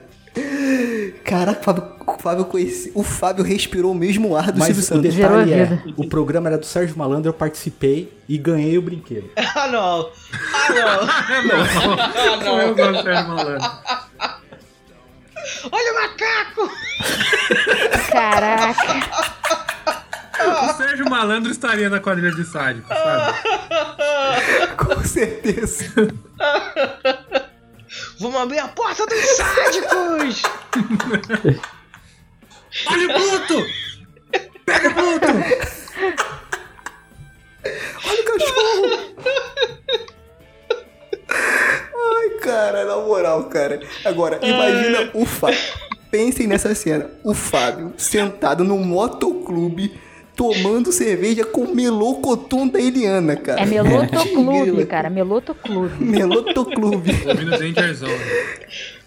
Caraca, 1.25 1.59
o 1.59 1.63
Fábio, 1.63 1.83
o 2.07 2.17
Fábio 2.21 2.45
conheci, 2.45 2.91
o 2.95 3.03
Fábio 3.03 3.43
respirou 3.43 3.91
o 3.91 3.95
mesmo 3.95 4.35
ar 4.35 4.51
do 4.51 4.59
Mas 4.59 4.67
Silvio 4.67 4.83
o 4.83 4.85
Santos. 4.85 5.13
Gerou 5.13 5.43
detalhe 5.43 5.53
é, 5.53 5.83
o 5.97 6.07
programa 6.07 6.47
era 6.49 6.57
do 6.57 6.65
Sérgio 6.65 6.97
Malandro, 6.97 7.29
eu 7.29 7.33
participei 7.33 8.13
e 8.29 8.37
ganhei 8.37 8.77
o 8.77 8.81
brinquedo. 8.81 9.29
Ah, 9.55 9.67
não. 9.67 10.09
Ah, 10.43 10.73
não. 11.43 11.99
Ah, 11.99 12.43
Sou 12.43 12.59
eu, 12.61 12.67
não. 12.69 12.75
gosto 12.75 12.93
de 12.97 13.03
Sérgio 13.03 13.27
Malandro. 13.27 13.69
Olha 15.71 15.91
o 15.91 15.95
macaco. 16.01 16.71
Caraca. 18.11 18.75
O 20.41 20.73
Sérgio 20.73 21.09
Malandro 21.09 21.51
estaria 21.51 21.89
na 21.89 21.99
quadrilha 21.99 22.31
de 22.31 22.43
sádico, 22.45 22.87
sabe? 22.87 23.37
Com 24.77 25.03
certeza. 25.05 26.13
Vamos 28.19 28.41
abrir 28.41 28.59
a 28.59 28.67
porta 28.69 29.05
dos 29.05 29.25
sádicos. 29.37 30.43
Olha 32.87 33.07
o 33.07 33.13
Pluto! 33.13 33.67
Pega 34.65 34.89
o 34.89 34.93
Pluto! 34.93 35.27
Olha 38.05 38.21
o 38.21 38.25
cachorro! 38.25 38.91
Ai, 42.21 42.29
cara, 42.39 42.85
na 42.85 42.97
moral, 42.97 43.45
cara. 43.45 43.79
Agora, 44.05 44.39
imagina 44.43 45.09
o 45.13 45.25
Fábio. 45.25 45.57
Pensem 46.11 46.45
nessa 46.45 46.75
cena. 46.75 47.09
O 47.23 47.33
Fábio 47.33 47.93
sentado 47.97 48.63
no 48.63 48.77
motoclube 48.77 49.93
tomando 50.35 50.91
cerveja 50.91 51.43
com 51.45 51.61
o 51.61 51.75
melocotão 51.75 52.67
da 52.67 52.79
Eliana, 52.79 53.35
cara. 53.35 53.61
É 53.61 53.65
Melotoclube, 53.65 54.85
cara. 54.85 55.09
Melotoclube. 55.09 55.93
Melotoclube. 56.03 57.11
Ouvindo 57.27 57.51
Danger 57.51 57.93
Zone. 57.93 58.13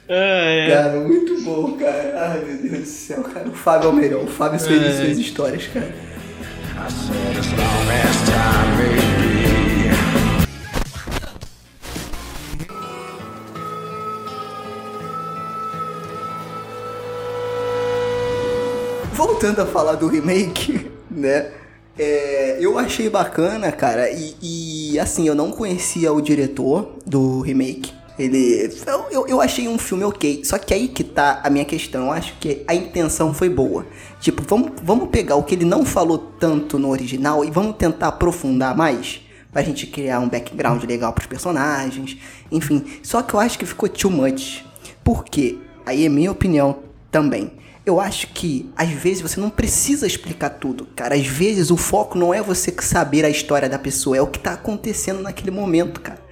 Ai. 0.08 0.70
Cara, 0.70 1.00
muito 1.00 1.42
bom, 1.42 1.72
cara. 1.78 2.14
Ai, 2.32 2.44
meu 2.44 2.56
Deus 2.70 2.78
do 2.80 2.86
céu, 2.86 3.22
cara. 3.22 3.48
O 3.48 3.52
Fábio 3.54 3.86
é 3.88 3.90
o 3.90 3.94
melhor. 3.94 4.22
O 4.24 4.26
Fábio 4.26 4.58
fez 4.60 4.82
É. 4.82 4.92
suas 5.04 5.18
histórias, 5.18 5.66
cara. 5.68 5.92
Voltando 19.24 19.62
a 19.62 19.66
falar 19.66 19.94
do 19.94 20.06
remake, 20.06 20.90
né? 21.10 21.50
É, 21.98 22.58
eu 22.60 22.78
achei 22.78 23.08
bacana, 23.08 23.72
cara, 23.72 24.10
e, 24.10 24.34
e, 24.42 24.98
assim, 24.98 25.26
eu 25.26 25.34
não 25.34 25.50
conhecia 25.50 26.12
o 26.12 26.20
diretor 26.20 26.98
do 27.06 27.40
remake. 27.40 27.90
Ele. 28.18 28.70
Eu, 29.10 29.26
eu, 29.26 29.40
achei 29.40 29.66
um 29.66 29.78
filme 29.78 30.04
ok. 30.04 30.44
Só 30.44 30.58
que 30.58 30.74
aí 30.74 30.88
que 30.88 31.02
tá 31.02 31.40
a 31.42 31.48
minha 31.48 31.64
questão. 31.64 32.06
Eu 32.06 32.12
acho 32.12 32.34
que 32.38 32.62
a 32.68 32.74
intenção 32.74 33.32
foi 33.32 33.48
boa. 33.48 33.86
Tipo, 34.20 34.42
vamos, 34.46 34.72
vamos 34.82 35.08
pegar 35.08 35.36
o 35.36 35.42
que 35.42 35.54
ele 35.54 35.64
não 35.64 35.86
falou 35.86 36.18
tanto 36.18 36.78
no 36.78 36.90
original 36.90 37.44
e 37.44 37.50
vamos 37.50 37.76
tentar 37.76 38.08
aprofundar 38.08 38.76
mais. 38.76 39.22
Pra 39.50 39.62
gente 39.62 39.86
criar 39.86 40.20
um 40.20 40.28
background 40.28 40.84
legal 40.84 41.12
pros 41.14 41.26
personagens. 41.26 42.16
Enfim. 42.52 42.84
Só 43.02 43.22
que 43.22 43.34
eu 43.34 43.40
acho 43.40 43.58
que 43.58 43.64
ficou 43.64 43.88
too 43.88 44.10
much. 44.10 44.64
Por 45.02 45.24
quê? 45.24 45.58
Aí 45.86 46.04
é 46.04 46.08
minha 46.08 46.30
opinião 46.30 46.80
também. 47.10 47.63
Eu 47.86 48.00
acho 48.00 48.28
que 48.28 48.70
às 48.74 48.88
vezes 48.88 49.20
você 49.20 49.38
não 49.38 49.50
precisa 49.50 50.06
explicar 50.06 50.50
tudo, 50.50 50.86
cara. 50.96 51.14
Às 51.14 51.26
vezes 51.26 51.70
o 51.70 51.76
foco 51.76 52.16
não 52.16 52.32
é 52.32 52.42
você 52.42 52.74
saber 52.80 53.24
a 53.24 53.28
história 53.28 53.68
da 53.68 53.78
pessoa, 53.78 54.16
é 54.16 54.22
o 54.22 54.26
que 54.26 54.38
tá 54.38 54.52
acontecendo 54.52 55.20
naquele 55.20 55.50
momento, 55.50 56.00
cara. 56.00 56.24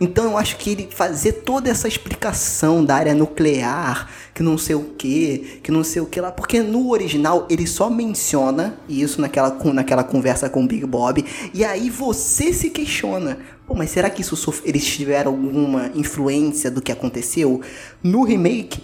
Então 0.00 0.24
eu 0.24 0.36
acho 0.36 0.56
que 0.56 0.70
ele 0.70 0.88
fazer 0.90 1.32
toda 1.44 1.70
essa 1.70 1.86
explicação 1.86 2.84
da 2.84 2.96
área 2.96 3.14
nuclear, 3.14 4.10
que 4.34 4.42
não 4.42 4.58
sei 4.58 4.74
o 4.74 4.82
que, 4.98 5.60
que 5.62 5.70
não 5.70 5.84
sei 5.84 6.02
o 6.02 6.06
que 6.06 6.20
lá, 6.20 6.32
porque 6.32 6.60
no 6.60 6.90
original 6.90 7.46
ele 7.48 7.68
só 7.68 7.88
menciona 7.88 8.76
isso 8.88 9.20
naquela, 9.20 9.56
naquela 9.72 10.02
conversa 10.02 10.50
com 10.50 10.64
o 10.64 10.66
Big 10.66 10.84
Bob, 10.84 11.24
e 11.54 11.64
aí 11.64 11.88
você 11.88 12.52
se 12.52 12.70
questiona. 12.70 13.38
Pô, 13.64 13.74
mas 13.74 13.90
será 13.90 14.10
que 14.10 14.22
isso 14.22 14.36
eles 14.64 14.84
tiveram 14.84 15.30
alguma 15.30 15.92
influência 15.94 16.68
do 16.68 16.82
que 16.82 16.90
aconteceu? 16.90 17.60
No 18.02 18.24
remake, 18.24 18.82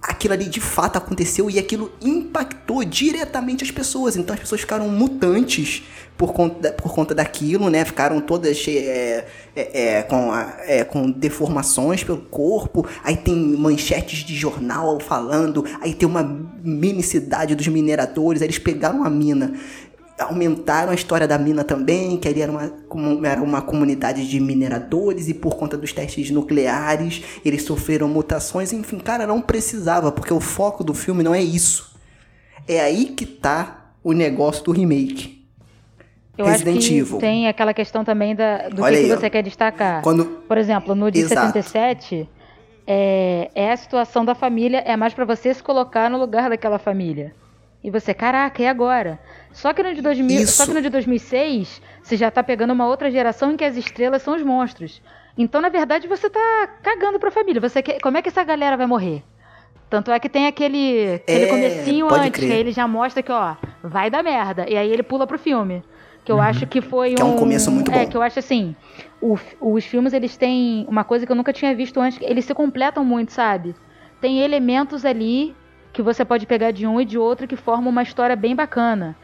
aquilo 0.00 0.34
ali 0.34 0.44
de 0.44 0.60
fato 0.60 0.96
aconteceu 0.96 1.50
e 1.50 1.58
aquilo 1.58 1.92
impactou 2.00 2.84
diretamente 2.84 3.64
as 3.64 3.70
pessoas. 3.70 4.16
Então 4.16 4.34
as 4.34 4.40
pessoas 4.40 4.60
ficaram 4.60 4.88
mutantes 4.88 5.82
por 6.16 6.32
conta, 6.32 6.72
por 6.72 6.92
conta 6.92 7.14
daquilo, 7.14 7.70
né? 7.70 7.84
Ficaram 7.84 8.20
todas 8.20 8.64
é, 8.68 9.24
é, 9.54 9.98
é, 9.98 10.02
com, 10.02 10.34
é, 10.66 10.84
com 10.84 11.10
deformações 11.10 12.02
pelo 12.02 12.18
corpo. 12.18 12.86
Aí 13.04 13.16
tem 13.16 13.34
manchetes 13.34 14.20
de 14.20 14.34
jornal 14.34 14.98
falando. 15.00 15.64
Aí 15.80 15.94
tem 15.94 16.08
uma 16.08 16.22
mini 16.62 17.02
cidade 17.02 17.54
dos 17.54 17.68
mineradores. 17.68 18.42
Aí 18.42 18.46
eles 18.46 18.58
pegaram 18.58 19.04
a 19.04 19.10
mina. 19.10 19.54
Aumentaram 20.18 20.90
a 20.90 20.94
história 20.94 21.28
da 21.28 21.38
mina 21.38 21.62
também, 21.62 22.16
que 22.16 22.26
ali 22.26 22.42
era 22.42 22.50
uma, 22.50 22.72
era 23.26 23.40
uma 23.40 23.62
comunidade 23.62 24.28
de 24.28 24.40
mineradores 24.40 25.28
e 25.28 25.34
por 25.34 25.56
conta 25.56 25.76
dos 25.76 25.92
testes 25.92 26.30
nucleares 26.30 27.22
eles 27.44 27.62
sofreram 27.62 28.08
mutações. 28.08 28.72
Enfim, 28.72 28.98
cara, 28.98 29.26
não 29.26 29.40
precisava, 29.40 30.10
porque 30.10 30.32
o 30.32 30.40
foco 30.40 30.82
do 30.82 30.92
filme 30.92 31.22
não 31.22 31.34
é 31.34 31.40
isso. 31.40 31.96
É 32.66 32.80
aí 32.80 33.06
que 33.06 33.24
tá 33.24 33.92
o 34.02 34.12
negócio 34.12 34.64
do 34.64 34.72
remake. 34.72 35.38
Eu 36.36 36.46
Resident 36.46 36.78
acho 36.78 36.88
que 36.88 36.98
Evil. 36.98 37.18
tem 37.18 37.48
aquela 37.48 37.74
questão 37.74 38.04
também 38.04 38.34
da, 38.34 38.68
do 38.68 38.76
que, 38.76 38.88
que 38.90 38.96
aí, 38.96 39.12
ó. 39.12 39.16
você 39.16 39.28
quer 39.28 39.42
destacar. 39.42 40.02
Quando 40.02 40.24
Por 40.24 40.56
exemplo, 40.56 40.94
no 40.94 41.10
de 41.10 41.18
Exato. 41.18 41.48
77, 41.48 42.28
é, 42.86 43.50
é 43.54 43.72
a 43.72 43.76
situação 43.76 44.24
da 44.24 44.34
família, 44.34 44.78
é 44.86 44.96
mais 44.96 45.12
pra 45.12 45.24
você 45.24 45.52
se 45.52 45.62
colocar 45.62 46.08
no 46.08 46.16
lugar 46.16 46.48
daquela 46.48 46.78
família. 46.78 47.34
E 47.82 47.90
você, 47.90 48.12
caraca, 48.12 48.60
e 48.62 48.66
agora? 48.66 49.18
Só 49.52 49.72
que 49.72 49.82
no 49.82 49.94
de 49.94 50.02
2000, 50.02 50.42
Isso. 50.42 50.52
só 50.56 50.66
que 50.66 50.74
no 50.74 50.82
de 50.82 50.88
2006, 50.90 51.80
você 52.02 52.16
já 52.16 52.30
tá 52.30 52.42
pegando 52.42 52.72
uma 52.72 52.86
outra 52.86 53.10
geração 53.10 53.52
em 53.52 53.56
que 53.56 53.64
as 53.64 53.76
estrelas 53.76 54.22
são 54.22 54.34
os 54.34 54.42
monstros. 54.42 55.00
Então, 55.36 55.60
na 55.60 55.68
verdade, 55.68 56.08
você 56.08 56.28
tá 56.28 56.68
cagando 56.82 57.20
pra 57.20 57.30
família. 57.30 57.60
Você 57.60 57.80
quer, 57.80 58.00
como 58.00 58.16
é 58.16 58.22
que 58.22 58.28
essa 58.28 58.42
galera 58.42 58.76
vai 58.76 58.86
morrer? 58.86 59.22
Tanto 59.88 60.10
é 60.10 60.18
que 60.18 60.28
tem 60.28 60.46
aquele, 60.48 61.14
aquele 61.14 61.44
É, 61.44 61.46
comecinho 61.46 62.12
antes, 62.12 62.30
crer. 62.32 62.46
que 62.48 62.52
aí 62.52 62.60
ele 62.60 62.72
já 62.72 62.86
mostra 62.88 63.22
que, 63.22 63.30
ó, 63.32 63.54
vai 63.82 64.10
dar 64.10 64.22
merda. 64.24 64.66
E 64.68 64.76
aí 64.76 64.90
ele 64.92 65.02
pula 65.02 65.26
pro 65.26 65.38
filme. 65.38 65.82
Que 66.24 66.32
eu 66.32 66.40
acho 66.42 66.66
que 66.66 66.82
foi 66.82 67.14
Que 67.14 67.22
é 67.22 67.24
um 67.24 67.36
começo 67.36 67.70
muito 67.70 67.90
É, 67.90 68.04
bom. 68.04 68.10
que 68.10 68.16
eu 68.16 68.20
acho 68.20 68.38
assim, 68.38 68.76
o 69.18 69.38
os 69.60 69.84
filmes 69.86 70.12
eles 70.12 70.36
têm 70.36 70.84
uma 70.86 71.02
coisa 71.02 71.24
que 71.24 71.32
eu 71.32 71.36
nunca 71.36 71.54
tinha 71.54 71.74
visto 71.74 71.98
antes, 72.00 72.18
eles 72.20 72.44
se 72.44 72.52
completam 72.52 73.02
muito, 73.02 73.32
sabe? 73.32 73.74
Tem 74.20 74.40
elementos 74.40 75.06
ali 75.06 75.56
que 75.98 76.02
você 76.02 76.24
pode 76.24 76.46
pegar 76.46 76.70
de 76.70 76.86
um 76.86 77.00
e 77.00 77.04
de 77.04 77.18
outro 77.18 77.48
que 77.48 77.56
formam 77.56 77.90
uma 77.90 78.04
história 78.04 78.36
bem 78.36 78.54
bacana. 78.54 79.16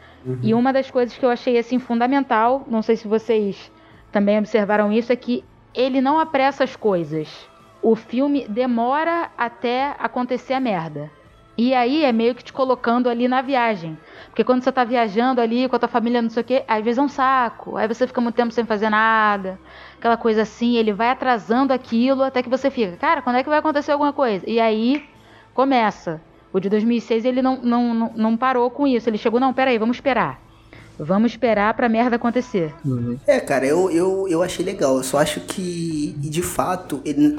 E 0.43 0.53
uma 0.53 0.73
das 0.73 0.91
coisas 0.91 1.17
que 1.17 1.25
eu 1.25 1.29
achei 1.29 1.57
assim 1.57 1.79
fundamental, 1.79 2.65
não 2.67 2.81
sei 2.81 2.97
se 2.97 3.07
vocês 3.07 3.71
também 4.11 4.37
observaram 4.37 4.91
isso, 4.91 5.13
é 5.13 5.15
que 5.15 5.41
ele 5.73 6.01
não 6.01 6.19
apressa 6.19 6.65
as 6.65 6.75
coisas. 6.75 7.47
O 7.81 7.95
filme 7.95 8.45
demora 8.49 9.31
até 9.37 9.95
acontecer 9.97 10.53
a 10.53 10.59
merda. 10.59 11.09
E 11.57 11.73
aí 11.73 12.03
é 12.03 12.11
meio 12.11 12.35
que 12.35 12.43
te 12.43 12.51
colocando 12.51 13.07
ali 13.07 13.25
na 13.25 13.41
viagem. 13.41 13.97
Porque 14.25 14.43
quando 14.43 14.61
você 14.61 14.69
tá 14.69 14.83
viajando 14.83 15.39
ali 15.39 15.69
com 15.69 15.77
a 15.77 15.79
tua 15.79 15.87
família, 15.87 16.21
não 16.21 16.29
sei 16.29 16.41
o 16.41 16.45
quê, 16.45 16.65
às 16.67 16.83
vezes 16.83 16.97
é 16.97 17.01
um 17.01 17.07
saco. 17.07 17.77
Aí 17.77 17.87
você 17.87 18.05
fica 18.05 18.19
muito 18.19 18.35
tempo 18.35 18.51
sem 18.51 18.65
fazer 18.65 18.89
nada. 18.89 19.57
Aquela 19.97 20.17
coisa 20.17 20.41
assim, 20.41 20.75
ele 20.75 20.91
vai 20.91 21.07
atrasando 21.07 21.71
aquilo 21.71 22.21
até 22.21 22.43
que 22.43 22.49
você 22.49 22.69
fica, 22.69 22.97
cara, 22.97 23.21
quando 23.21 23.37
é 23.37 23.43
que 23.43 23.49
vai 23.49 23.59
acontecer 23.59 23.93
alguma 23.93 24.11
coisa? 24.11 24.43
E 24.45 24.59
aí 24.59 25.07
começa. 25.53 26.19
O 26.55 26.59
de 26.61 26.69
2006 26.69 27.25
ele 27.25 27.41
não, 27.41 27.61
não, 27.61 27.93
não, 27.93 28.13
não 28.15 28.37
parou 28.37 28.71
com 28.71 28.87
isso. 28.87 29.09
Ele 29.09 29.17
chegou, 29.17 29.41
não, 29.41 29.53
peraí, 29.53 29.77
vamos 29.77 29.97
esperar. 29.97 30.41
Vamos 30.97 31.33
esperar 31.33 31.73
pra 31.73 31.89
merda 31.89 32.15
acontecer. 32.15 32.73
É, 33.27 33.41
cara, 33.41 33.65
eu, 33.65 33.91
eu, 33.91 34.25
eu 34.29 34.41
achei 34.41 34.63
legal. 34.63 34.95
Eu 34.95 35.03
só 35.03 35.17
acho 35.17 35.41
que, 35.41 36.15
de 36.17 36.41
fato, 36.41 37.01
ele, 37.03 37.37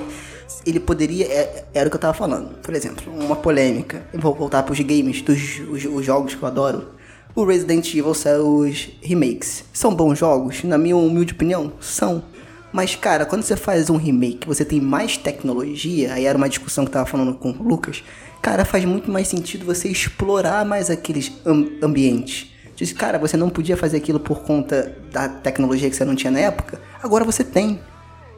ele 0.66 0.78
poderia. 0.78 1.24
é- 1.32 1.64
era 1.72 1.86
o 1.86 1.90
que 1.90 1.96
eu 1.96 2.00
tava 2.00 2.12
falando. 2.12 2.58
Por 2.58 2.74
exemplo, 2.74 3.10
uma 3.10 3.36
polêmica. 3.36 4.06
Eu 4.12 4.20
vou 4.20 4.34
voltar 4.34 4.62
pros 4.64 4.80
games, 4.80 5.22
dos 5.22 5.60
os, 5.60 5.86
os 5.86 6.04
jogos 6.04 6.34
que 6.34 6.42
eu 6.42 6.46
adoro. 6.46 6.88
O 7.34 7.42
Resident 7.42 7.88
Evil 7.94 8.12
são 8.12 8.58
os 8.58 8.90
remakes. 9.00 9.64
São 9.72 9.94
bons 9.94 10.18
jogos? 10.18 10.62
Na 10.62 10.76
minha 10.76 10.94
humilde 10.94 11.32
opinião, 11.32 11.72
são. 11.80 12.22
Mas, 12.70 12.94
cara, 12.94 13.24
quando 13.24 13.42
você 13.42 13.56
faz 13.56 13.88
um 13.88 13.96
remake, 13.96 14.46
você 14.46 14.62
tem 14.62 14.78
mais 14.82 15.16
tecnologia, 15.16 16.12
aí 16.12 16.26
era 16.26 16.36
uma 16.36 16.48
discussão 16.50 16.84
que 16.84 16.90
eu 16.90 16.92
tava 16.92 17.06
falando 17.06 17.32
com 17.34 17.50
o 17.50 17.62
Lucas, 17.62 18.04
cara, 18.40 18.64
faz 18.64 18.84
muito 18.84 19.10
mais 19.10 19.28
sentido 19.28 19.64
você 19.64 19.88
explorar 19.88 20.64
mais 20.64 20.90
aqueles 20.90 21.32
am- 21.44 21.68
ambientes. 21.82 22.52
Diz, 22.74 22.92
cara, 22.92 23.18
você 23.18 23.36
não 23.36 23.48
podia 23.48 23.76
fazer 23.76 23.96
aquilo 23.96 24.20
por 24.20 24.40
conta 24.40 24.96
da 25.10 25.28
tecnologia 25.28 25.88
que 25.88 25.96
você 25.96 26.04
não 26.04 26.14
tinha 26.14 26.30
na 26.30 26.40
época, 26.40 26.80
agora 27.02 27.24
você 27.24 27.42
tem. 27.42 27.80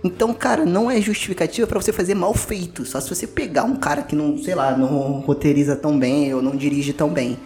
Então, 0.04 0.32
cara, 0.32 0.64
não 0.64 0.88
é 0.88 1.00
justificativa 1.00 1.66
pra 1.66 1.80
você 1.80 1.92
fazer 1.92 2.14
mal 2.14 2.32
feito. 2.32 2.84
Só 2.84 3.00
se 3.00 3.08
você 3.12 3.26
pegar 3.26 3.64
um 3.64 3.74
cara 3.74 4.00
que 4.02 4.14
não, 4.14 4.38
sei 4.38 4.54
lá, 4.54 4.76
não 4.76 4.86
roteiriza 5.20 5.74
tão 5.74 5.98
bem 5.98 6.32
ou 6.32 6.40
não 6.40 6.54
dirige 6.54 6.92
tão 6.92 7.08
bem. 7.08 7.36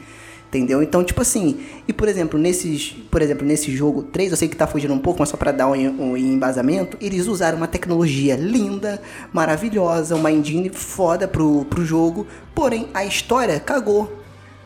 Entendeu? 0.52 0.82
Então, 0.82 1.02
tipo 1.02 1.22
assim, 1.22 1.60
e 1.88 1.94
por 1.94 2.06
exemplo, 2.08 2.38
nesses, 2.38 2.94
por 3.10 3.22
exemplo, 3.22 3.46
nesse 3.46 3.74
jogo 3.74 4.02
3, 4.02 4.32
eu 4.32 4.36
sei 4.36 4.48
que 4.48 4.54
tá 4.54 4.66
fugindo 4.66 4.92
um 4.92 4.98
pouco, 4.98 5.20
mas 5.20 5.30
só 5.30 5.36
pra 5.38 5.50
dar 5.50 5.66
um, 5.66 6.10
um 6.10 6.14
embasamento, 6.14 6.98
eles 7.00 7.26
usaram 7.26 7.56
uma 7.56 7.66
tecnologia 7.66 8.36
linda, 8.36 9.00
maravilhosa, 9.32 10.14
uma 10.14 10.30
engine 10.30 10.68
foda 10.68 11.26
pro, 11.26 11.64
pro 11.64 11.86
jogo, 11.86 12.26
porém 12.54 12.86
a 12.92 13.02
história 13.02 13.58
cagou. 13.58 14.20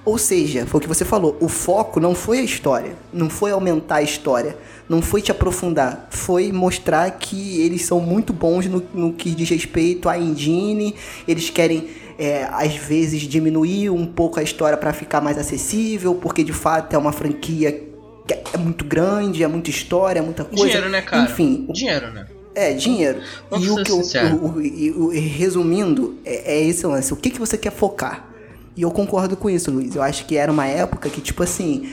Ou 0.05 0.19
seja, 0.19 0.67
foi 0.67 0.79
o 0.79 0.81
que 0.81 0.89
você 0.89 1.05
falou, 1.05 1.37
o 1.41 1.49
foco 1.49 2.01
não 2.01 2.17
foi 2.17 2.41
a 2.41 2.43
história, 2.43 2.97
não 3.13 3.31
foi 3.31 3.53
aumentar 3.53 3.97
a 3.97 4.03
história, 4.03 4.59
não 4.89 5.01
foi 5.01 5.23
te 5.23 5.31
aprofundar, 5.31 6.09
foi 6.11 6.51
mostrar 6.51 7.09
que 7.13 7.61
eles 7.61 7.85
são 7.85 8.01
muito 8.01 8.33
bons 8.33 8.67
no, 8.67 8.83
no 8.93 9.13
que 9.13 9.31
diz 9.31 9.49
respeito 9.51 10.09
à 10.09 10.19
engine, 10.19 10.97
eles 11.29 11.49
querem 11.51 11.89
é, 12.19 12.45
às 12.51 12.75
vezes 12.77 13.23
diminuir 13.23 13.91
um 13.91 14.07
pouco 14.07 14.41
a 14.41 14.43
história 14.43 14.77
para 14.77 14.93
ficar 14.93 15.21
mais 15.21 15.37
acessível, 15.39 16.15
porque 16.15 16.43
de 16.43 16.53
fato 16.53 16.95
é 16.95 16.99
uma 16.99 17.13
franquia 17.13 17.73
que 18.27 18.35
é 18.55 18.59
muito 18.59 18.85
grande, 18.85 19.43
é 19.43 19.47
muita 19.49 19.71
história, 19.71 20.19
é 20.21 20.23
muita 20.23 20.45
coisa. 20.45 20.65
Dinheiro, 20.65 20.89
né, 20.89 21.03
cara? 21.03 21.25
Enfim, 21.25 21.67
Dinheiro, 21.73 22.11
né? 22.11 22.27
é, 22.55 22.73
dinheiro. 22.73 23.21
Vamos 23.51 23.67
e 23.67 23.71
o 23.71 23.77
que 23.85 23.91
eu, 23.93 23.99
o- 24.35 24.47
o- 25.01 25.07
o- 25.07 25.11
resumindo, 25.11 26.17
é, 26.25 26.55
é 26.57 26.65
esse 26.65 26.87
lance. 26.87 27.13
O 27.13 27.17
que, 27.17 27.31
que 27.31 27.39
você 27.39 27.57
quer 27.59 27.71
focar? 27.73 28.27
E 28.77 28.83
eu 28.83 28.91
concordo 28.91 29.37
com 29.37 29.49
isso, 29.49 29.71
Luiz. 29.71 29.95
Eu 29.95 30.03
acho 30.03 30.27
que 30.27 30.37
era 30.37 30.51
uma 30.51 30.67
época 30.67 31.09
que, 31.09 31.21
tipo 31.21 31.43
assim. 31.43 31.89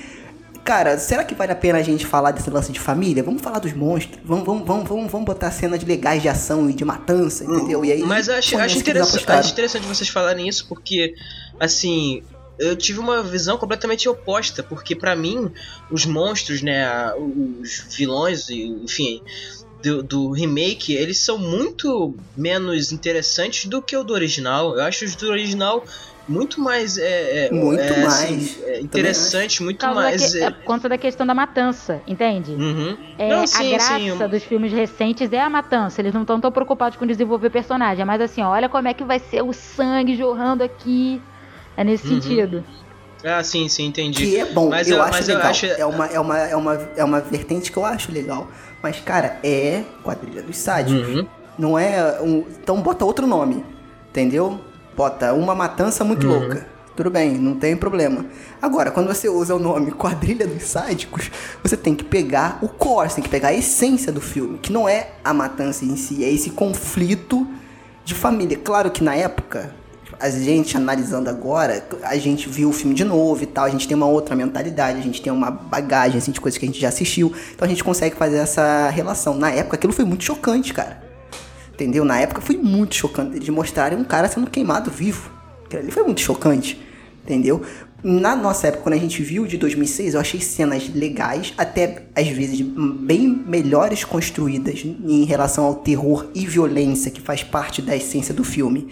Cara, 0.64 0.98
será 0.98 1.26
que 1.26 1.36
vale 1.36 1.52
a 1.52 1.56
pena 1.56 1.80
a 1.80 1.84
gente 1.84 2.06
falar 2.06 2.32
desse 2.32 2.50
lance 2.50 2.72
de 2.72 2.80
família? 2.80 3.22
Vamos 3.22 3.42
falar 3.42 3.60
dos 3.60 3.74
monstros. 3.74 4.20
Vamos, 4.24 4.46
vamos, 4.46 4.66
vamos, 4.66 4.88
vamos, 4.88 5.12
vamos 5.12 5.26
botar 5.26 5.52
cenas 5.52 5.84
legais 5.84 6.22
de 6.22 6.30
ação 6.30 6.70
e 6.70 6.74
de 6.74 6.86
matança, 6.86 7.44
entendeu? 7.44 7.84
E 7.84 7.92
aí. 7.92 8.02
Mas 8.04 8.30
eu 8.30 8.36
acho, 8.36 8.58
acho, 8.58 8.78
interessante, 8.78 9.30
acho 9.30 9.52
interessante 9.52 9.86
vocês 9.86 10.10
falarem 10.10 10.48
isso, 10.48 10.66
porque, 10.68 11.16
assim, 11.60 12.24
eu 12.58 12.78
tive 12.78 13.00
uma 13.00 13.22
visão 13.22 13.58
completamente 13.58 14.08
oposta, 14.08 14.64
porque 14.64 14.96
pra 14.96 15.16
mim, 15.16 15.52
os 15.92 16.06
monstros, 16.06 16.62
né, 16.62 17.14
os 17.16 17.86
vilões, 17.98 18.50
enfim, 18.50 19.22
do, 19.84 20.02
do 20.02 20.32
remake, 20.32 20.94
eles 20.94 21.18
são 21.18 21.38
muito 21.38 22.16
menos 22.38 22.94
interessantes 22.94 23.66
do 23.66 23.82
que 23.82 23.98
o 23.98 24.04
do 24.04 24.14
original. 24.14 24.76
Eu 24.76 24.84
acho 24.84 25.04
os 25.04 25.14
do 25.16 25.30
original 25.30 25.84
muito 26.28 26.62
mais. 26.62 26.98
É, 26.98 27.48
é, 27.48 27.52
Muito 27.52 27.82
é, 27.82 28.02
mais. 28.04 28.14
assim, 28.24 28.64
é, 28.66 28.80
interessante, 28.82 29.62
muito 29.64 29.80
da 29.86 29.94
mais. 29.94 30.32
que- 30.32 30.40
é- 30.40 30.44
é 30.46 30.50
por 30.52 30.64
conta 30.64 30.88
da 30.88 30.98
questão 30.98 31.26
da 31.28 31.34
matança, 31.34 32.02
entende? 32.08 32.52
Uhum. 32.52 32.98
É, 33.18 33.30
Não, 33.30 33.42
a 33.44 33.48
sim, 33.48 33.72
graça 33.72 33.98
sim. 34.00 34.28
dos 34.30 34.44
filmes 34.44 34.72
recentes 34.72 35.32
é 35.34 35.42
a 35.42 35.50
matança. 35.50 36.02
Eles 36.02 36.14
não 36.14 36.22
estão 36.22 36.40
tão 36.40 36.52
preocupados 36.52 36.98
com 36.98 37.06
desenvolver 37.06 37.50
personagem. 37.50 38.02
É 38.02 38.06
mais 38.06 38.22
assim, 38.22 38.42
olha 38.42 38.70
como 38.70 38.88
é 38.88 38.94
que 38.94 39.04
vai 39.04 39.20
ser 39.20 39.42
o 39.44 39.52
sangue 39.54 40.16
jorrando 40.16 40.64
aqui. 40.64 41.22
É 41.76 41.84
nesse 41.84 42.08
Uhum. 42.08 42.22
sentido. 42.22 42.64
Ah, 43.26 43.42
sim, 43.44 43.68
sim, 43.70 43.86
entendi. 43.88 44.26
Que 44.26 44.38
é 44.38 44.46
bom, 44.46 44.70
Mas 44.70 44.90
eu, 44.90 44.98
eu- 44.98 45.04
acho 45.04 45.12
mas 45.14 45.30
eu 45.30 45.36
legal. 45.36 45.52
acho- 45.52 45.66
É, 45.66 45.86
uma, 45.86 46.06
é, 46.08 46.20
uma, 46.20 46.38
é, 46.40 46.56
uma, 46.56 46.90
é 46.98 47.04
uma 47.04 47.20
vertente 47.22 47.72
que 47.72 47.78
eu 47.78 47.86
acho 47.86 48.12
legal. 48.12 48.48
Mas, 48.82 49.00
cara, 49.00 49.40
é 49.44 49.82
quadrilha 50.04 50.42
dos 50.42 50.58
sádicos. 50.58 51.08
Uhum. 51.08 51.28
Não 51.58 51.80
é 51.80 52.20
um. 52.22 52.46
Então 52.62 52.82
bota 52.82 53.06
outro 53.06 53.26
nome. 53.26 53.64
Entendeu? 54.10 54.60
Bota 54.96 55.34
uma 55.34 55.56
matança 55.56 56.04
muito 56.04 56.28
Uhum. 56.28 56.40
louca. 56.40 56.68
Tudo 56.96 57.10
bem, 57.10 57.32
não 57.40 57.56
tem 57.56 57.76
problema. 57.76 58.24
Agora, 58.62 58.92
quando 58.92 59.08
você 59.08 59.28
usa 59.28 59.56
o 59.56 59.60
nome 59.60 59.92
Quadrilha 59.98 60.46
dos 60.46 60.64
Sádicos, 60.64 61.32
você 61.64 61.76
tem 61.76 61.96
que 61.96 62.04
pegar 62.04 62.60
o 62.62 62.68
core, 62.68 63.10
você 63.10 63.16
tem 63.16 63.24
que 63.24 63.30
pegar 63.32 63.48
a 63.48 63.54
essência 63.54 64.12
do 64.12 64.22
filme, 64.22 64.60
que 64.60 64.72
não 64.72 64.88
é 64.88 65.10
a 65.24 65.34
matança 65.34 65.84
em 65.86 65.96
si, 65.96 66.24
é 66.24 66.32
esse 66.32 66.52
conflito 66.52 67.48
de 68.06 68.14
família. 68.14 68.58
Claro 68.64 68.92
que 68.92 69.04
na 69.04 69.16
época, 69.16 69.74
a 70.20 70.30
gente 70.30 70.78
analisando 70.78 71.32
agora, 71.32 71.84
a 72.04 72.16
gente 72.16 72.48
viu 72.48 72.70
o 72.70 72.74
filme 72.74 72.94
de 72.94 73.04
novo 73.04 73.42
e 73.42 73.48
tal, 73.48 73.66
a 73.66 73.70
gente 73.70 73.88
tem 73.88 73.98
uma 73.98 74.06
outra 74.06 74.36
mentalidade, 74.36 75.00
a 75.00 75.02
gente 75.02 75.20
tem 75.20 75.34
uma 75.34 75.50
bagagem 75.50 76.20
assim, 76.20 76.32
de 76.32 76.40
coisas 76.40 76.60
que 76.60 76.66
a 76.66 76.68
gente 76.68 76.80
já 76.80 76.90
assistiu, 76.90 77.34
então 77.56 77.66
a 77.66 77.70
gente 77.70 77.84
consegue 77.84 78.16
fazer 78.16 78.38
essa 78.38 78.90
relação. 78.90 79.34
Na 79.36 79.50
época, 79.50 79.78
aquilo 79.78 79.92
foi 79.94 80.06
muito 80.06 80.24
chocante, 80.24 80.72
cara. 80.72 81.02
Entendeu? 81.74 82.06
Na 82.06 82.20
época 82.20 82.42
foi 82.42 82.58
muito 82.58 82.96
chocante 82.96 83.40
de 83.40 83.52
mostrarem 83.52 83.98
um 83.98 84.04
cara 84.04 84.28
sendo 84.28 84.50
queimado 84.50 84.92
vivo. 84.92 85.32
Ali 85.72 85.92
foi 85.92 86.04
muito 86.04 86.22
chocante. 86.22 86.80
Entendeu? 87.24 87.62
Na 88.04 88.36
nossa 88.36 88.68
época, 88.68 88.84
quando 88.84 88.96
a 88.96 89.00
gente 89.00 89.24
viu 89.24 89.48
de 89.48 89.58
2006, 89.58 90.14
eu 90.14 90.20
achei 90.20 90.42
cenas 90.42 90.94
legais, 90.94 91.54
até 91.58 92.04
às 92.14 92.28
vezes 92.28 92.60
bem 92.60 93.44
melhores 93.48 94.04
construídas 94.04 94.84
em 94.84 95.24
relação 95.24 95.64
ao 95.64 95.76
terror 95.76 96.28
e 96.36 96.46
violência 96.46 97.10
que 97.10 97.22
faz 97.22 97.44
parte 97.44 97.82
da 97.82 97.96
essência 97.96 98.34
do 98.34 98.44
filme 98.44 98.90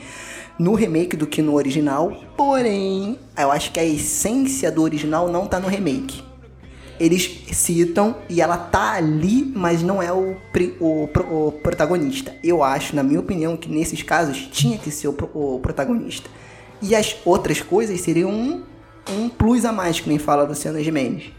no 0.58 0.76
remake 0.76 1.18
do 1.18 1.28
que 1.28 1.42
no 1.42 1.56
original. 1.56 2.16
Porém, 2.38 3.18
eu 3.38 3.52
acho 3.52 3.72
que 3.72 3.80
a 3.80 3.86
essência 3.86 4.72
do 4.72 4.82
original 4.82 5.30
não 5.30 5.46
tá 5.46 5.60
no 5.60 5.68
remake. 5.68 6.24
Eles 7.02 7.46
citam 7.52 8.18
e 8.30 8.42
ela 8.42 8.58
tá 8.58 8.92
ali, 8.94 9.52
mas 9.56 9.82
não 9.82 10.04
é 10.04 10.14
o, 10.14 10.36
o, 10.80 11.10
o 11.32 11.52
protagonista. 11.52 12.36
Eu 12.44 12.64
acho, 12.64 12.96
na 12.96 13.02
minha 13.02 13.20
opinião, 13.20 13.58
que 13.58 13.68
nesses 13.68 14.04
casos 14.04 14.38
tinha 14.52 14.78
que 14.78 14.92
ser 14.92 15.08
o, 15.08 15.16
o 15.34 15.60
protagonista. 15.60 16.30
E 16.80 16.96
as 16.96 17.16
outras 17.26 17.60
coisas 17.60 18.00
seriam 18.02 18.30
um, 18.30 18.64
um 19.10 19.30
plus 19.30 19.66
a 19.66 19.72
mais, 19.72 20.00
que 20.00 20.08
nem 20.08 20.20
fala 20.20 20.44
Luciano 20.44 20.80
Gimenez. 20.84 21.32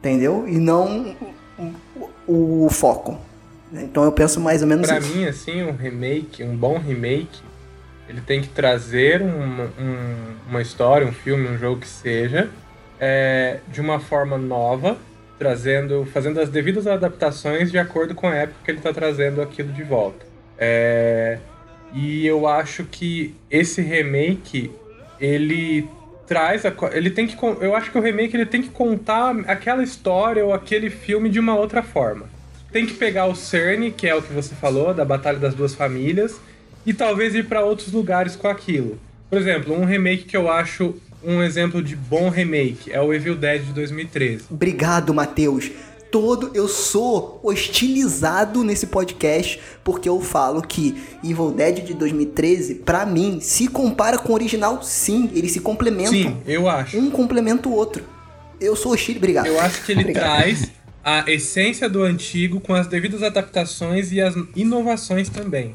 Entendeu? 0.00 0.44
E 0.46 0.58
não 0.58 1.16
o, 2.28 2.66
o 2.66 2.68
foco. 2.70 3.18
Então 3.72 4.04
eu 4.04 4.12
penso 4.12 4.38
mais 4.38 4.60
ou 4.60 4.68
menos 4.68 4.86
Pra 4.86 4.98
isso. 4.98 5.16
mim, 5.16 5.24
assim, 5.24 5.62
um 5.62 5.72
remake, 5.74 6.44
um 6.44 6.54
bom 6.54 6.78
remake, 6.78 7.40
ele 8.08 8.20
tem 8.20 8.42
que 8.42 8.48
trazer 8.48 9.22
um, 9.22 9.62
um, 9.62 10.14
uma 10.48 10.60
história, 10.60 11.06
um 11.06 11.12
filme, 11.12 11.48
um 11.48 11.58
jogo 11.58 11.80
que 11.80 11.88
seja, 11.88 12.50
é, 13.00 13.60
de 13.68 13.80
uma 13.80 14.00
forma 14.00 14.38
nova, 14.38 14.96
trazendo, 15.38 16.06
fazendo 16.12 16.40
as 16.40 16.48
devidas 16.48 16.86
adaptações 16.86 17.70
de 17.70 17.78
acordo 17.78 18.14
com 18.14 18.26
a 18.26 18.34
época 18.34 18.58
que 18.64 18.70
ele 18.70 18.78
está 18.78 18.92
trazendo 18.92 19.42
aquilo 19.42 19.72
de 19.72 19.82
volta. 19.82 20.26
É, 20.58 21.38
e 21.92 22.26
eu 22.26 22.46
acho 22.46 22.84
que 22.84 23.34
esse 23.50 23.80
remake 23.82 24.70
ele 25.20 25.88
traz 26.26 26.66
a, 26.66 26.72
ele 26.92 27.10
tem 27.10 27.26
que 27.26 27.36
eu 27.60 27.74
acho 27.74 27.90
que 27.90 27.98
o 27.98 28.00
remake 28.00 28.36
ele 28.36 28.46
tem 28.46 28.60
que 28.62 28.70
contar 28.70 29.34
aquela 29.46 29.82
história 29.82 30.44
ou 30.44 30.52
aquele 30.52 30.90
filme 30.90 31.28
de 31.28 31.38
uma 31.38 31.54
outra 31.54 31.82
forma. 31.82 32.26
Tem 32.72 32.84
que 32.84 32.94
pegar 32.94 33.26
o 33.26 33.34
Cerne, 33.34 33.90
que 33.90 34.06
é 34.06 34.14
o 34.14 34.20
que 34.20 34.32
você 34.32 34.54
falou, 34.54 34.92
da 34.92 35.04
Batalha 35.04 35.38
das 35.38 35.54
Duas 35.54 35.74
Famílias, 35.74 36.38
e 36.84 36.92
talvez 36.92 37.34
ir 37.34 37.44
para 37.46 37.64
outros 37.64 37.92
lugares 37.92 38.36
com 38.36 38.48
aquilo. 38.48 38.98
Por 39.30 39.38
exemplo, 39.38 39.74
um 39.74 39.84
remake 39.84 40.24
que 40.24 40.36
eu 40.36 40.50
acho 40.50 40.94
um 41.26 41.42
exemplo 41.42 41.82
de 41.82 41.96
bom 41.96 42.28
remake 42.28 42.92
é 42.92 43.00
o 43.00 43.12
Evil 43.12 43.34
Dead 43.34 43.64
de 43.64 43.72
2013. 43.72 44.44
Obrigado, 44.48 45.12
Matheus. 45.12 45.70
Todo 46.10 46.52
eu 46.54 46.68
sou 46.68 47.40
hostilizado 47.42 48.62
nesse 48.62 48.86
podcast 48.86 49.60
porque 49.82 50.08
eu 50.08 50.20
falo 50.20 50.62
que 50.62 50.94
Evil 51.24 51.50
Dead 51.50 51.84
de 51.84 51.94
2013, 51.94 52.76
para 52.76 53.04
mim, 53.04 53.40
se 53.40 53.66
compara 53.66 54.16
com 54.16 54.32
o 54.32 54.34
original, 54.34 54.82
sim, 54.82 55.28
eles 55.34 55.50
se 55.50 55.60
complementam. 55.60 56.12
Sim, 56.12 56.36
eu 56.46 56.68
acho. 56.68 56.96
Um 56.96 57.10
complementa 57.10 57.68
o 57.68 57.72
outro. 57.72 58.04
Eu 58.60 58.76
sou 58.76 58.92
hostil, 58.92 59.16
obrigado. 59.16 59.46
Eu 59.46 59.60
acho 59.60 59.84
que 59.84 59.92
ele 59.92 60.02
Obrigado. 60.02 60.24
traz 60.24 60.70
a 61.04 61.30
essência 61.30 61.88
do 61.88 62.02
antigo 62.02 62.60
com 62.60 62.72
as 62.72 62.86
devidas 62.86 63.22
adaptações 63.22 64.12
e 64.12 64.20
as 64.20 64.34
inovações 64.54 65.28
também. 65.28 65.74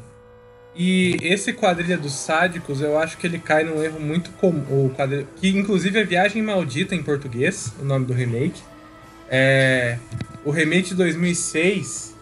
E 0.74 1.18
esse 1.20 1.52
quadrilha 1.52 1.98
dos 1.98 2.14
sádicos, 2.14 2.80
eu 2.80 2.98
acho 2.98 3.18
que 3.18 3.26
ele 3.26 3.38
cai 3.38 3.62
num 3.62 3.82
erro 3.82 4.00
muito 4.00 4.30
comum. 4.32 4.90
Quadrilha, 4.96 5.26
que 5.36 5.48
inclusive 5.48 5.98
é 5.98 6.04
Viagem 6.04 6.42
Maldita 6.42 6.94
em 6.94 7.02
português, 7.02 7.72
o 7.78 7.84
nome 7.84 8.06
do 8.06 8.14
remake. 8.14 8.62
É, 9.28 9.98
o 10.44 10.50
remake 10.50 10.90
de 10.90 10.94
2006, 10.94 12.14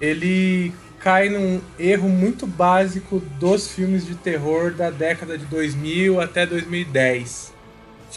ele 0.00 0.72
cai 1.00 1.28
num 1.28 1.60
erro 1.78 2.08
muito 2.08 2.46
básico 2.46 3.20
dos 3.38 3.68
filmes 3.68 4.06
de 4.06 4.14
terror 4.14 4.72
da 4.72 4.90
década 4.90 5.36
de 5.36 5.44
2000 5.46 6.20
até 6.20 6.46
2010. 6.46 7.52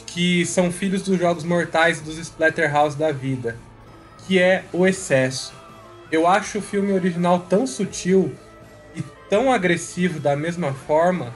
Que 0.06 0.46
são 0.46 0.72
filhos 0.72 1.02
dos 1.02 1.20
Jogos 1.20 1.44
Mortais 1.44 2.00
e 2.00 2.04
dos 2.04 2.18
Splatterhouse 2.18 2.98
da 2.98 3.12
vida. 3.12 3.58
Que 4.28 4.40
é 4.40 4.64
o 4.72 4.86
excesso. 4.86 5.54
Eu 6.12 6.28
acho 6.28 6.60
o 6.60 6.62
filme 6.62 6.92
original 6.92 7.40
tão 7.40 7.66
sutil 7.66 8.32
tão 9.32 9.50
agressivo 9.50 10.20
da 10.20 10.36
mesma 10.36 10.74
forma 10.74 11.34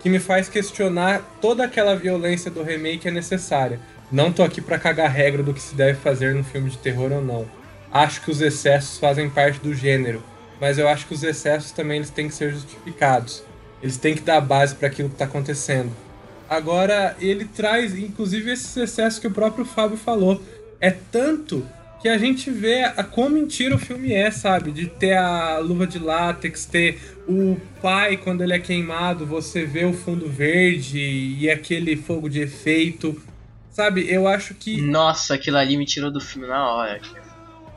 que 0.00 0.08
me 0.08 0.18
faz 0.18 0.48
questionar 0.48 1.20
toda 1.38 1.64
aquela 1.64 1.94
violência 1.94 2.50
do 2.50 2.62
remake 2.62 3.08
é 3.08 3.10
necessária. 3.10 3.78
Não 4.10 4.32
tô 4.32 4.42
aqui 4.42 4.62
para 4.62 4.78
cagar 4.78 5.10
regra 5.10 5.42
do 5.42 5.52
que 5.52 5.60
se 5.60 5.74
deve 5.74 5.98
fazer 5.98 6.34
no 6.34 6.42
filme 6.42 6.70
de 6.70 6.78
terror 6.78 7.12
ou 7.12 7.20
não. 7.20 7.46
Acho 7.92 8.22
que 8.22 8.30
os 8.30 8.40
excessos 8.40 8.98
fazem 8.98 9.28
parte 9.28 9.60
do 9.60 9.74
gênero, 9.74 10.24
mas 10.58 10.78
eu 10.78 10.88
acho 10.88 11.06
que 11.06 11.12
os 11.12 11.22
excessos 11.22 11.72
também 11.72 11.98
eles 11.98 12.08
têm 12.08 12.26
que 12.26 12.34
ser 12.34 12.52
justificados. 12.52 13.42
Eles 13.82 13.98
têm 13.98 14.14
que 14.14 14.22
dar 14.22 14.40
base 14.40 14.74
para 14.74 14.88
aquilo 14.88 15.10
que 15.10 15.16
está 15.16 15.26
acontecendo. 15.26 15.92
Agora, 16.48 17.14
ele 17.20 17.44
traz, 17.44 17.94
inclusive, 17.94 18.50
esses 18.50 18.74
excessos 18.74 19.18
que 19.18 19.26
o 19.26 19.30
próprio 19.30 19.66
Fábio 19.66 19.98
falou. 19.98 20.40
É 20.80 20.90
tanto 20.90 21.66
que 22.00 22.08
a 22.08 22.18
gente 22.18 22.50
vê 22.50 22.84
a 22.84 23.02
quão 23.02 23.28
mentira 23.28 23.74
o 23.74 23.78
filme 23.78 24.12
é, 24.12 24.30
sabe? 24.30 24.70
De 24.70 24.86
ter 24.86 25.16
a 25.16 25.58
luva 25.58 25.86
de 25.86 25.98
látex, 25.98 26.66
ter 26.66 26.98
o 27.28 27.56
pai 27.80 28.16
quando 28.16 28.42
ele 28.42 28.52
é 28.52 28.58
queimado, 28.58 29.26
você 29.26 29.64
vê 29.64 29.84
o 29.84 29.92
fundo 29.92 30.28
verde 30.28 30.98
e 30.98 31.50
aquele 31.50 31.96
fogo 31.96 32.28
de 32.28 32.40
efeito. 32.40 33.20
Sabe, 33.70 34.10
eu 34.10 34.26
acho 34.26 34.54
que. 34.54 34.80
Nossa, 34.80 35.34
aquilo 35.34 35.56
ali 35.56 35.76
me 35.76 35.84
tirou 35.84 36.10
do 36.10 36.20
filme 36.20 36.46
na 36.46 36.70
hora. 36.70 37.00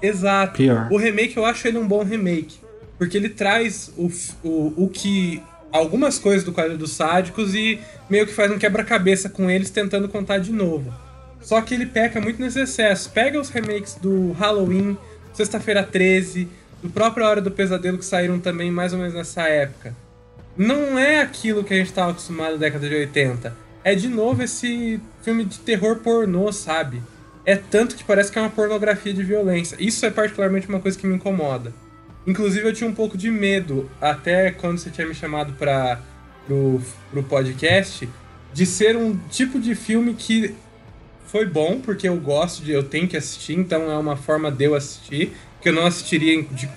Exato. 0.02 0.54
Pior. 0.54 0.88
O 0.92 0.98
remake 0.98 1.36
eu 1.36 1.46
acho 1.46 1.68
ele 1.68 1.78
um 1.78 1.88
bom 1.88 2.04
remake. 2.04 2.58
Porque 2.98 3.18
ele 3.18 3.30
traz 3.30 3.92
o, 3.98 4.10
o, 4.44 4.86
o 4.86 4.90
que. 4.90 5.42
algumas 5.72 6.20
coisas 6.20 6.44
do 6.44 6.52
quadro 6.52 6.78
dos 6.78 6.92
sádicos 6.92 7.56
e 7.56 7.80
meio 8.10 8.26
que 8.26 8.34
faz 8.34 8.52
um 8.52 8.58
quebra-cabeça 8.58 9.30
com 9.30 9.50
eles 9.50 9.70
tentando 9.70 10.08
contar 10.08 10.38
de 10.38 10.52
novo. 10.52 10.94
Só 11.50 11.60
que 11.62 11.74
ele 11.74 11.88
peca 11.88 12.22
muito 12.22 12.40
nesse 12.40 12.62
excesso. 12.62 13.10
Pega 13.10 13.42
os 13.42 13.50
remakes 13.50 13.96
do 13.96 14.34
Halloween, 14.34 14.96
Sexta-feira 15.34 15.82
13, 15.82 16.48
do 16.80 16.92
próprio 16.92 17.26
Hora 17.26 17.42
do 17.42 17.50
Pesadelo 17.50 17.98
que 17.98 18.06
saíram 18.06 18.40
também 18.40 18.70
mais 18.70 18.94
ou 18.94 19.00
menos 19.00 19.16
nessa 19.16 19.50
época. 19.50 19.96
Não 20.56 21.00
é 21.00 21.22
aquilo 21.22 21.64
que 21.64 21.74
a 21.74 21.78
gente 21.78 21.88
estava 21.88 22.12
acostumado 22.12 22.52
na 22.52 22.58
década 22.58 22.88
de 22.88 22.94
80. 22.94 23.58
É 23.84 23.96
de 23.96 24.08
novo 24.08 24.44
esse 24.44 25.02
filme 25.24 25.44
de 25.44 25.58
terror 25.58 25.96
pornô, 25.96 26.52
sabe? 26.52 27.02
É 27.44 27.56
tanto 27.56 27.96
que 27.96 28.04
parece 28.04 28.32
que 28.32 28.38
é 28.38 28.44
uma 28.44 28.52
pornografia 28.52 29.12
de 29.12 29.24
violência. 29.24 29.76
Isso 29.80 30.06
é 30.06 30.12
particularmente 30.12 30.70
uma 30.70 30.80
coisa 30.80 31.00
que 31.00 31.08
me 31.08 31.16
incomoda. 31.16 31.74
Inclusive 32.28 32.68
eu 32.68 32.74
tinha 32.74 32.88
um 32.88 32.94
pouco 32.94 33.18
de 33.18 33.32
medo, 33.32 33.90
até 34.00 34.52
quando 34.52 34.78
você 34.78 34.92
tinha 34.92 35.08
me 35.08 35.16
chamado 35.16 35.54
para 35.54 36.00
pro 36.46 37.24
podcast, 37.24 38.08
de 38.54 38.68
ser 38.68 38.96
um 38.96 39.18
tipo 39.32 39.60
de 39.60 39.74
filme 39.74 40.14
que 40.14 40.56
foi 41.32 41.46
bom, 41.46 41.80
porque 41.80 42.08
eu 42.08 42.18
gosto 42.18 42.64
de. 42.64 42.72
Eu 42.72 42.84
tenho 42.84 43.08
que 43.08 43.16
assistir, 43.16 43.54
então 43.54 43.90
é 43.90 43.98
uma 43.98 44.16
forma 44.16 44.52
de 44.52 44.66
eu 44.66 44.76
assistir, 44.76 45.34
que 45.62 45.70
eu 45.70 45.74
não 45.74 45.86
assistiria 45.86 46.34
em, 46.34 46.44
de, 46.44 46.70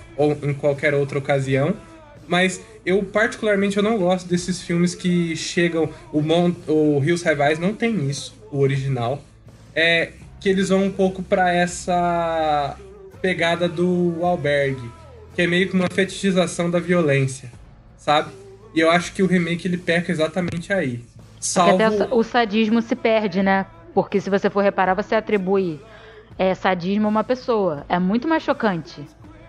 em 0.43 0.53
qualquer 0.53 0.93
outra 0.93 1.17
ocasião. 1.17 1.75
Mas 2.27 2.61
eu, 2.85 3.03
particularmente, 3.03 3.77
eu 3.77 3.83
não 3.83 3.97
gosto 3.97 4.27
desses 4.27 4.61
filmes 4.61 4.95
que 4.95 5.35
chegam. 5.35 5.89
O, 6.11 6.21
Mon, 6.21 6.51
o 6.67 6.99
Have 6.99 7.41
Eyes 7.41 7.59
não 7.59 7.73
tem 7.73 8.09
isso, 8.09 8.33
o 8.51 8.59
original. 8.59 9.21
É 9.75 10.11
que 10.39 10.49
eles 10.49 10.69
vão 10.69 10.83
um 10.83 10.91
pouco 10.91 11.23
para 11.23 11.53
essa 11.53 12.77
pegada 13.21 13.67
do 13.67 14.19
albergue, 14.21 14.91
que 15.33 15.41
é 15.41 15.47
meio 15.47 15.69
que 15.69 15.73
uma 15.73 15.87
fetichização 15.89 16.69
da 16.69 16.79
violência, 16.79 17.49
sabe? 17.97 18.31
E 18.75 18.79
eu 18.81 18.91
acho 18.91 19.13
que 19.13 19.23
o 19.23 19.25
remake 19.25 19.67
ele 19.67 19.77
peca 19.77 20.11
exatamente 20.11 20.73
aí. 20.73 20.99
Salvo... 21.39 21.81
Até 21.81 22.13
o 22.13 22.23
sadismo 22.23 22.81
se 22.81 22.95
perde, 22.95 23.41
né? 23.41 23.65
Porque 23.93 24.19
se 24.19 24.29
você 24.29 24.49
for 24.49 24.61
reparar, 24.61 24.93
você 24.93 25.15
atribui 25.15 25.79
é, 26.37 26.53
sadismo 26.55 27.07
a 27.07 27.09
uma 27.09 27.23
pessoa. 27.23 27.85
É 27.87 27.99
muito 27.99 28.27
mais 28.27 28.43
chocante. 28.43 29.05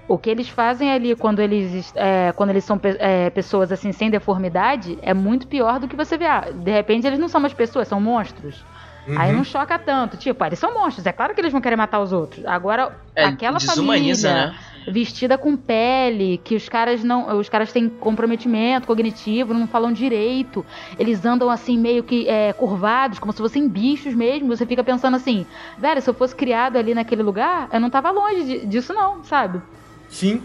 O 0.07 0.19
que 0.19 0.29
eles 0.29 0.49
fazem 0.49 0.93
ali 0.93 1.17
quando 1.17 1.41
eles, 1.41 1.93
é, 1.97 2.31
quando 2.33 2.51
eles 2.51 2.65
são 2.65 2.79
é, 2.99 3.31
pessoas 3.31 3.73
assim 3.73 3.91
sem 3.91 4.11
deformidade 4.11 4.99
é 5.01 5.15
muito 5.15 5.47
pior 5.47 5.81
do 5.81 5.89
que 5.89 5.97
você 5.97 6.19
vê. 6.19 6.27
Ah, 6.27 6.51
de 6.53 6.71
repente 6.71 7.07
eles 7.07 7.19
não 7.19 7.29
são 7.29 7.41
mais 7.41 7.55
pessoas, 7.55 7.89
são 7.89 8.01
monstros. 8.01 8.63
Uhum. 9.09 9.19
Aí 9.19 9.33
não 9.33 9.45
choca 9.45 9.79
tanto. 9.79 10.19
Tipo, 10.19 10.45
ah, 10.45 10.49
eles 10.49 10.59
são 10.59 10.75
monstros. 10.75 11.07
É 11.07 11.13
claro 11.13 11.35
que 11.35 11.41
eles 11.41 11.53
vão 11.53 11.61
querer 11.61 11.77
matar 11.77 12.01
os 12.01 12.13
outros. 12.13 12.45
Agora, 12.45 12.93
É, 13.17 13.25
aquela 13.25 13.57
desumaniza, 13.57 14.29
família 14.29 14.47
né? 14.51 14.59
Vestida 14.87 15.37
com 15.39 15.57
pele, 15.57 16.41
que 16.45 16.55
os 16.55 16.69
caras 16.69 17.03
não, 17.03 17.39
os 17.39 17.49
caras 17.49 17.73
têm 17.73 17.89
comprometimento 17.89 18.87
cognitivo, 18.87 19.55
não 19.55 19.67
falam 19.67 19.93
direito. 19.93 20.65
Eles 20.99 21.25
andam 21.25 21.49
assim 21.51 21.79
meio 21.79 22.03
que 22.03 22.29
é, 22.29 22.53
curvados, 22.53 23.19
como 23.19 23.33
se 23.33 23.39
fossem 23.39 23.69
bichos 23.69 24.15
mesmo. 24.15 24.49
Você 24.49 24.67
fica 24.67 24.85
pensando 24.85 25.17
assim, 25.17 25.47
velho, 25.79 26.01
se 26.03 26.09
eu 26.09 26.15
fosse 26.15 26.35
criado 26.35 26.77
ali 26.77 26.95
naquele 26.95 27.23
lugar, 27.23 27.69
eu 27.73 27.81
não 27.81 27.91
tava 27.91 28.11
longe 28.11 28.45
de- 28.45 28.67
disso 28.67 28.93
não, 28.93 29.25
sabe? 29.25 29.61
Sim. 30.09 30.43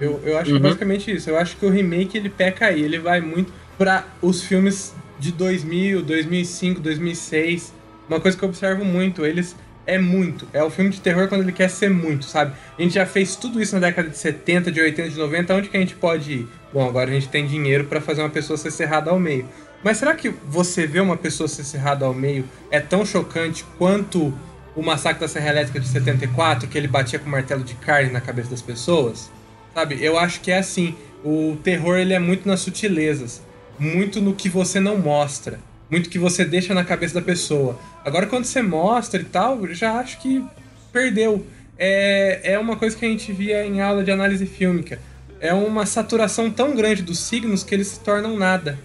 Eu, 0.00 0.20
eu 0.24 0.36
acho 0.38 0.46
que 0.46 0.52
Uhum. 0.52 0.56
é 0.58 0.62
basicamente 0.62 1.10
isso. 1.14 1.28
Eu 1.28 1.38
acho 1.38 1.56
que 1.56 1.66
o 1.66 1.70
remake 1.70 2.16
ele 2.16 2.28
peca 2.30 2.66
aí. 2.66 2.82
Ele 2.82 2.98
vai 2.98 3.20
muito 3.20 3.52
pra 3.76 4.04
os 4.22 4.42
filmes 4.42 4.94
de 5.18 5.30
2000, 5.32 6.02
2005, 6.02 6.80
2006. 6.80 7.72
Uma 8.08 8.18
coisa 8.18 8.36
que 8.36 8.42
eu 8.42 8.48
observo 8.48 8.84
muito, 8.84 9.24
eles 9.24 9.54
é 9.86 9.98
muito. 9.98 10.46
É 10.52 10.62
o 10.62 10.70
filme 10.70 10.90
de 10.90 11.00
terror 11.00 11.28
quando 11.28 11.42
ele 11.42 11.52
quer 11.52 11.68
ser 11.68 11.90
muito, 11.90 12.24
sabe? 12.24 12.52
A 12.78 12.82
gente 12.82 12.94
já 12.94 13.06
fez 13.06 13.36
tudo 13.36 13.60
isso 13.60 13.74
na 13.74 13.80
década 13.80 14.08
de 14.08 14.16
70, 14.16 14.70
de 14.70 14.80
80, 14.80 15.10
de 15.10 15.18
90. 15.18 15.54
Onde 15.54 15.68
que 15.68 15.76
a 15.76 15.80
gente 15.80 15.94
pode 15.94 16.32
ir? 16.32 16.48
bom, 16.72 16.88
agora 16.88 17.10
a 17.10 17.12
gente 17.12 17.28
tem 17.28 17.46
dinheiro 17.46 17.84
para 17.84 18.00
fazer 18.00 18.22
uma 18.22 18.30
pessoa 18.30 18.56
ser 18.56 18.70
serrada 18.70 19.10
ao 19.10 19.18
meio. 19.18 19.46
Mas 19.82 19.96
será 19.96 20.14
que 20.14 20.28
você 20.28 20.86
ver 20.86 21.00
uma 21.00 21.16
pessoa 21.16 21.48
ser 21.48 21.64
serrada 21.64 22.04
ao 22.04 22.14
meio 22.14 22.44
é 22.70 22.80
tão 22.80 23.04
chocante 23.04 23.64
quanto 23.78 24.32
o 24.76 24.82
massacre 24.82 25.20
da 25.20 25.28
Serra 25.28 25.48
Elétrica 25.48 25.80
de 25.80 25.88
74, 25.88 26.68
que 26.68 26.78
ele 26.78 26.86
batia 26.86 27.18
com 27.18 27.28
martelo 27.28 27.64
de 27.64 27.74
carne 27.74 28.12
na 28.12 28.20
cabeça 28.20 28.50
das 28.50 28.62
pessoas? 28.62 29.30
Sabe? 29.74 30.02
Eu 30.02 30.18
acho 30.18 30.40
que 30.40 30.50
é 30.50 30.58
assim. 30.58 30.94
O 31.24 31.56
terror 31.62 31.98
ele 31.98 32.14
é 32.14 32.18
muito 32.18 32.48
nas 32.48 32.60
sutilezas, 32.60 33.42
muito 33.78 34.20
no 34.20 34.34
que 34.34 34.48
você 34.48 34.80
não 34.80 34.96
mostra, 34.96 35.58
muito 35.90 36.08
que 36.08 36.18
você 36.18 36.44
deixa 36.44 36.72
na 36.74 36.84
cabeça 36.84 37.14
da 37.14 37.22
pessoa. 37.22 37.78
Agora 38.04 38.26
quando 38.26 38.44
você 38.44 38.62
mostra 38.62 39.20
e 39.20 39.24
tal, 39.24 39.64
eu 39.66 39.74
já 39.74 39.94
acho 39.94 40.20
que 40.20 40.44
perdeu. 40.92 41.44
É, 41.78 42.52
é 42.54 42.58
uma 42.58 42.76
coisa 42.76 42.96
que 42.96 43.04
a 43.04 43.08
gente 43.08 43.32
via 43.32 43.64
em 43.64 43.80
aula 43.80 44.04
de 44.04 44.10
análise 44.10 44.46
fílmica. 44.46 45.00
É 45.40 45.54
uma 45.54 45.86
saturação 45.86 46.50
tão 46.50 46.76
grande 46.76 47.02
dos 47.02 47.18
signos 47.18 47.64
que 47.64 47.74
eles 47.74 47.88
se 47.88 48.00
tornam 48.00 48.36
nada. 48.36 48.78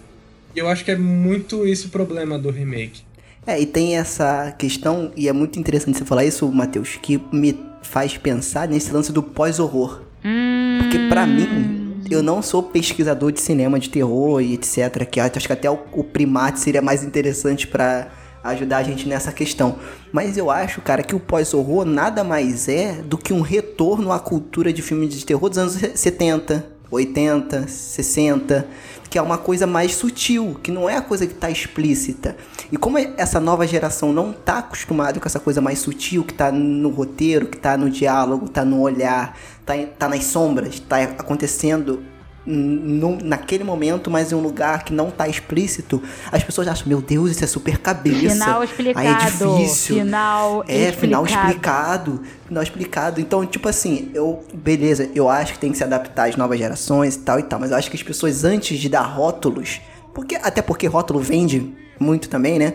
E 0.55 0.59
eu 0.59 0.69
acho 0.69 0.85
que 0.85 0.91
é 0.91 0.95
muito 0.95 1.67
esse 1.67 1.87
o 1.87 1.89
problema 1.89 2.39
do 2.39 2.49
remake. 2.49 3.03
É, 3.45 3.59
e 3.59 3.65
tem 3.65 3.97
essa 3.97 4.51
questão, 4.57 5.11
e 5.15 5.27
é 5.27 5.33
muito 5.33 5.59
interessante 5.59 5.97
você 5.97 6.05
falar 6.05 6.25
isso, 6.25 6.49
Matheus, 6.51 6.97
que 7.01 7.21
me 7.31 7.59
faz 7.83 8.17
pensar 8.17 8.67
nesse 8.67 8.91
lance 8.91 9.11
do 9.11 9.21
pós-horror. 9.21 10.01
Hum, 10.23 10.79
Porque 10.81 10.97
pra 11.09 11.27
mim, 11.27 11.84
eu 12.09 12.21
não 12.21 12.41
sou 12.41 12.63
pesquisador 12.63 13.31
de 13.31 13.41
cinema, 13.41 13.79
de 13.79 13.89
terror 13.89 14.41
e 14.41 14.53
etc. 14.53 15.05
Que 15.09 15.19
acho 15.19 15.47
que 15.47 15.53
até 15.53 15.69
o, 15.69 15.79
o 15.91 16.03
primate 16.03 16.59
seria 16.59 16.81
mais 16.81 17.03
interessante 17.03 17.67
pra 17.67 18.09
ajudar 18.43 18.77
a 18.77 18.83
gente 18.83 19.07
nessa 19.07 19.31
questão. 19.31 19.77
Mas 20.11 20.37
eu 20.37 20.51
acho, 20.51 20.81
cara, 20.81 21.01
que 21.01 21.15
o 21.15 21.19
pós-horror 21.19 21.85
nada 21.85 22.23
mais 22.23 22.67
é 22.67 23.01
do 23.01 23.17
que 23.17 23.33
um 23.33 23.41
retorno 23.41 24.11
à 24.11 24.19
cultura 24.19 24.71
de 24.71 24.81
filmes 24.81 25.13
de 25.13 25.25
terror 25.25 25.49
dos 25.49 25.57
anos 25.57 25.73
70, 25.73 26.65
80, 26.91 27.67
60, 27.67 28.67
que 29.09 29.17
é 29.17 29.21
uma 29.21 29.37
coisa 29.37 29.65
mais 29.67 29.93
sutil, 29.95 30.59
que 30.61 30.71
não 30.71 30.89
é 30.89 30.97
a 30.97 31.01
coisa 31.01 31.25
que 31.27 31.33
tá 31.33 31.49
explícita. 31.49 32.35
E 32.71 32.77
como 32.77 32.97
essa 32.97 33.39
nova 33.39 33.65
geração 33.67 34.11
não 34.11 34.33
tá 34.33 34.59
acostumada 34.59 35.19
com 35.19 35.27
essa 35.27 35.39
coisa 35.39 35.61
mais 35.61 35.79
sutil, 35.79 36.23
que 36.23 36.33
tá 36.33 36.51
no 36.51 36.89
roteiro, 36.89 37.47
que 37.47 37.57
tá 37.57 37.77
no 37.77 37.89
diálogo, 37.89 38.49
tá 38.49 38.65
no 38.65 38.81
olhar, 38.81 39.37
tá, 39.65 39.77
em- 39.77 39.87
tá 39.87 40.09
nas 40.09 40.23
sombras, 40.25 40.79
tá 40.79 40.97
acontecendo 41.03 42.03
num- 42.45 43.17
naquele 43.23 43.63
momento, 43.63 44.09
mas 44.11 44.31
em 44.31 44.35
um 44.35 44.39
lugar 44.41 44.83
que 44.85 44.93
não 44.93 45.09
tá 45.09 45.27
explícito, 45.27 46.01
as 46.31 46.43
pessoas 46.43 46.67
acham, 46.67 46.87
meu 46.87 47.01
Deus, 47.01 47.31
isso 47.31 47.43
é 47.43 47.47
super 47.47 47.77
cabeça. 47.79 48.33
Final 48.35 48.63
explicado. 48.63 48.99
Aí 48.99 49.07
é 49.13 49.17
difícil. 49.17 49.95
Final 49.97 50.63
É, 50.67 50.91
final 50.91 51.25
explicado. 51.25 51.47
explicado. 51.49 52.21
Final 52.47 52.63
explicado. 52.63 53.21
Então, 53.21 53.45
tipo 53.45 53.67
assim, 53.67 54.11
eu. 54.13 54.43
Beleza, 54.53 55.09
eu 55.15 55.29
acho 55.29 55.53
que 55.53 55.59
tem 55.59 55.71
que 55.71 55.77
se 55.77 55.83
adaptar 55.83 56.29
às 56.29 56.35
novas 56.35 56.57
gerações 56.59 57.15
e 57.15 57.19
tal 57.19 57.39
e 57.39 57.43
tal. 57.43 57.59
Mas 57.59 57.71
eu 57.71 57.77
acho 57.77 57.89
que 57.89 57.97
as 57.97 58.03
pessoas, 58.03 58.43
antes 58.43 58.77
de 58.79 58.89
dar 58.89 59.01
rótulos. 59.03 59.81
Porque, 60.13 60.35
até 60.35 60.61
porque 60.61 60.87
rótulo 60.87 61.19
vende 61.19 61.73
muito 61.99 62.29
também, 62.29 62.57
né? 62.59 62.73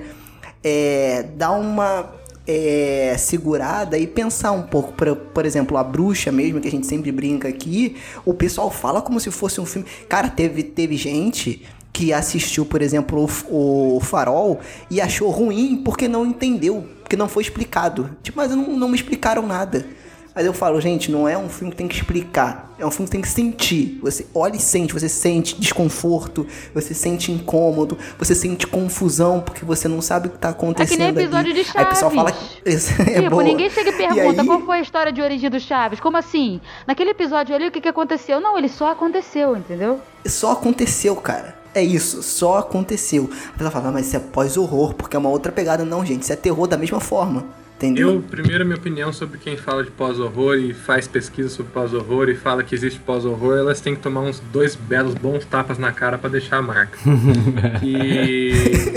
É. 0.62 1.24
Dá 1.36 1.50
uma. 1.52 2.18
É, 2.52 3.16
segurada 3.16 3.96
e 3.96 4.06
pensar 4.06 4.50
um 4.50 4.62
pouco, 4.62 4.92
por, 4.92 5.14
por 5.14 5.46
exemplo, 5.46 5.76
a 5.76 5.84
bruxa 5.84 6.32
mesmo, 6.32 6.60
que 6.60 6.66
a 6.66 6.70
gente 6.70 6.86
sempre 6.86 7.12
brinca 7.12 7.48
aqui, 7.48 7.96
o 8.24 8.34
pessoal 8.34 8.70
fala 8.70 9.00
como 9.00 9.20
se 9.20 9.30
fosse 9.30 9.60
um 9.60 9.66
filme. 9.66 9.86
Cara, 10.08 10.28
teve, 10.28 10.64
teve 10.64 10.96
gente 10.96 11.62
que 11.92 12.12
assistiu, 12.12 12.66
por 12.66 12.82
exemplo, 12.82 13.28
o, 13.48 13.96
o 13.96 14.00
Farol 14.00 14.60
e 14.90 15.00
achou 15.00 15.30
ruim 15.30 15.82
porque 15.84 16.08
não 16.08 16.26
entendeu, 16.26 16.84
porque 17.00 17.16
não 17.16 17.28
foi 17.28 17.44
explicado. 17.44 18.16
Tipo, 18.22 18.38
mas 18.38 18.50
não, 18.50 18.76
não 18.76 18.88
me 18.88 18.96
explicaram 18.96 19.46
nada. 19.46 19.86
Aí 20.40 20.46
eu 20.46 20.54
falo, 20.54 20.80
gente, 20.80 21.10
não 21.12 21.28
é 21.28 21.36
um 21.36 21.50
filme 21.50 21.70
que 21.70 21.76
tem 21.76 21.86
que 21.86 21.94
explicar, 21.94 22.72
é 22.78 22.86
um 22.86 22.90
filme 22.90 23.04
que 23.06 23.12
tem 23.12 23.20
que 23.20 23.28
sentir. 23.28 23.98
Você 24.00 24.24
olha 24.34 24.56
e 24.56 24.58
sente, 24.58 24.94
você 24.94 25.06
sente 25.06 25.54
desconforto, 25.60 26.46
você 26.74 26.94
sente 26.94 27.30
incômodo, 27.30 27.98
você 28.18 28.34
sente 28.34 28.66
confusão 28.66 29.40
porque 29.40 29.66
você 29.66 29.86
não 29.86 30.00
sabe 30.00 30.28
o 30.28 30.30
que 30.30 30.38
tá 30.38 30.48
acontecendo. 30.48 31.02
ali. 31.02 31.20
episódio 31.24 31.52
de 31.52 31.60
Aí 31.74 31.84
o 31.84 31.88
pessoal 31.90 32.10
fala 32.10 32.32
Chaves. 32.32 32.88
que 32.96 33.02
é 33.02 33.14
tipo, 33.20 33.30
boa. 33.30 33.42
ninguém 33.42 33.68
chega 33.68 33.90
e 33.90 33.92
pergunta 33.92 34.40
aí- 34.40 34.46
qual 34.46 34.60
foi 34.62 34.78
a 34.78 34.80
história 34.80 35.12
de 35.12 35.20
origem 35.20 35.50
do 35.50 35.60
Chaves. 35.60 36.00
Como 36.00 36.16
assim? 36.16 36.58
Naquele 36.86 37.10
episódio 37.10 37.54
ali, 37.54 37.68
o 37.68 37.70
que, 37.70 37.82
que 37.82 37.88
aconteceu? 37.88 38.40
Não, 38.40 38.56
ele 38.56 38.70
só 38.70 38.92
aconteceu, 38.92 39.54
entendeu? 39.54 40.00
Só 40.24 40.52
aconteceu, 40.52 41.14
cara. 41.16 41.54
É 41.74 41.82
isso, 41.82 42.22
só 42.22 42.56
aconteceu. 42.58 43.28
A 43.50 43.52
pessoa 43.52 43.70
fala, 43.70 43.88
"Ah, 43.88 43.92
mas 43.92 44.06
isso 44.06 44.16
é 44.16 44.20
pós-horror, 44.20 44.94
porque 44.94 45.14
é 45.14 45.18
uma 45.18 45.28
outra 45.28 45.52
pegada. 45.52 45.84
Não, 45.84 46.02
gente, 46.04 46.22
isso 46.22 46.32
é 46.32 46.36
terror 46.36 46.66
da 46.66 46.78
mesma 46.78 46.98
forma. 46.98 47.44
Entendeu? 47.80 48.16
Eu, 48.16 48.20
primeiro, 48.22 48.62
a 48.62 48.66
minha 48.66 48.76
opinião 48.76 49.10
sobre 49.10 49.38
quem 49.38 49.56
fala 49.56 49.82
de 49.82 49.90
pós-horror 49.90 50.56
e 50.56 50.74
faz 50.74 51.08
pesquisa 51.08 51.48
sobre 51.48 51.72
pós-horror 51.72 52.28
e 52.28 52.36
fala 52.36 52.62
que 52.62 52.74
existe 52.74 53.00
pós-horror, 53.00 53.56
elas 53.56 53.80
têm 53.80 53.96
que 53.96 54.02
tomar 54.02 54.20
uns 54.20 54.38
dois 54.52 54.74
belos 54.74 55.14
bons 55.14 55.46
tapas 55.46 55.78
na 55.78 55.90
cara 55.90 56.18
pra 56.18 56.28
deixar 56.28 56.58
a 56.58 56.62
marca. 56.62 56.98
e 57.82 58.52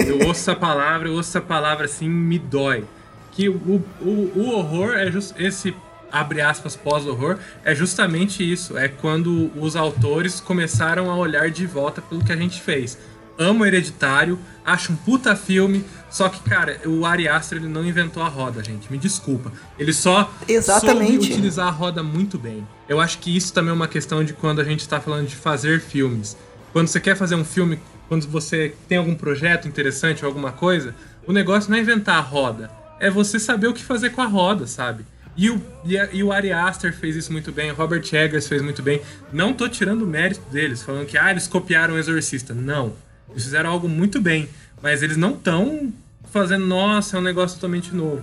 eu 0.06 0.28
ouço 0.28 0.42
essa 0.42 0.54
palavra, 0.56 1.08
eu 1.08 1.14
ouço 1.14 1.30
essa 1.30 1.40
palavra 1.40 1.86
assim, 1.86 2.10
me 2.10 2.38
dói. 2.38 2.84
Que 3.32 3.48
o, 3.48 3.82
o, 4.02 4.32
o 4.36 4.50
horror 4.50 4.96
é 4.96 5.10
just, 5.10 5.34
esse 5.40 5.74
abre 6.12 6.42
aspas 6.42 6.76
pós-horror 6.76 7.40
é 7.64 7.74
justamente 7.74 8.44
isso, 8.44 8.78
é 8.78 8.88
quando 8.90 9.50
os 9.56 9.78
autores 9.78 10.40
começaram 10.42 11.10
a 11.10 11.16
olhar 11.16 11.50
de 11.50 11.66
volta 11.66 12.02
pelo 12.02 12.24
que 12.24 12.34
a 12.34 12.36
gente 12.36 12.62
fez. 12.62 13.00
Amo 13.38 13.66
Hereditário, 13.66 14.38
acho 14.66 14.92
um 14.92 14.96
puta 14.96 15.36
filme, 15.36 15.84
só 16.10 16.30
que, 16.30 16.40
cara, 16.48 16.80
o 16.86 17.06
Ari 17.06 17.28
Aster 17.28 17.58
ele 17.58 17.68
não 17.68 17.84
inventou 17.84 18.22
a 18.22 18.28
roda, 18.28 18.64
gente. 18.64 18.92
Me 18.92 18.98
desculpa. 18.98 19.52
Ele 19.80 19.92
só 19.92 20.32
Exatamente. 20.48 21.12
soube 21.14 21.32
utilizar 21.34 21.68
a 21.68 21.72
roda 21.72 22.04
muito 22.04 22.38
bem. 22.38 22.68
Eu 22.88 23.02
acho 23.02 23.18
que 23.18 23.36
isso 23.36 23.52
também 23.52 23.72
é 23.72 23.74
uma 23.74 23.88
questão 23.88 24.24
de 24.24 24.34
quando 24.34 24.62
a 24.62 24.64
gente 24.64 24.88
tá 24.88 25.02
falando 25.02 25.28
de 25.28 25.36
fazer 25.36 25.82
filmes. 25.82 26.38
Quando 26.72 26.88
você 26.88 27.00
quer 27.00 27.16
fazer 27.16 27.36
um 27.36 27.44
filme, 27.46 27.80
quando 28.08 28.28
você 28.28 28.76
tem 28.88 28.98
algum 28.98 29.16
projeto 29.16 29.68
interessante 29.68 30.24
ou 30.24 30.30
alguma 30.30 30.52
coisa, 30.52 30.94
o 31.28 31.34
negócio 31.34 31.70
não 31.72 31.78
é 31.78 31.82
inventar 31.82 32.18
a 32.18 32.22
roda. 32.22 32.70
É 33.00 33.10
você 33.10 33.40
saber 33.40 33.68
o 33.68 33.74
que 33.74 33.84
fazer 33.84 34.12
com 34.12 34.22
a 34.22 34.28
roda, 34.28 34.68
sabe? 34.68 35.04
E 35.36 35.50
o, 35.50 35.60
e, 35.84 35.98
a- 35.98 36.10
e 36.14 36.24
o 36.24 36.32
Ari 36.32 36.52
Aster 36.54 36.94
fez 36.96 37.16
isso 37.16 37.32
muito 37.32 37.52
bem, 37.52 37.72
o 37.72 37.74
Robert 37.76 38.04
Eggers 38.14 38.48
fez 38.48 38.62
muito 38.62 38.84
bem. 38.84 39.02
Não 39.32 39.52
tô 39.52 39.68
tirando 39.68 40.04
o 40.04 40.08
mérito 40.08 40.42
deles, 40.52 40.84
falando 40.84 41.08
que 41.08 41.18
ah, 41.18 41.32
eles 41.32 41.48
copiaram 41.48 41.96
o 41.96 41.98
Exorcista. 41.98 42.54
Não. 42.54 42.94
Eles 43.34 43.44
fizeram 43.44 43.70
algo 43.70 43.90
muito 43.90 44.22
bem. 44.22 44.48
Mas 44.82 45.04
eles 45.04 45.18
não 45.18 45.32
estão 45.32 45.94
fazendo, 46.32 46.66
nossa, 46.66 47.18
é 47.18 47.20
um 47.20 47.24
negócio 47.24 47.56
totalmente 47.56 47.94
novo. 47.94 48.22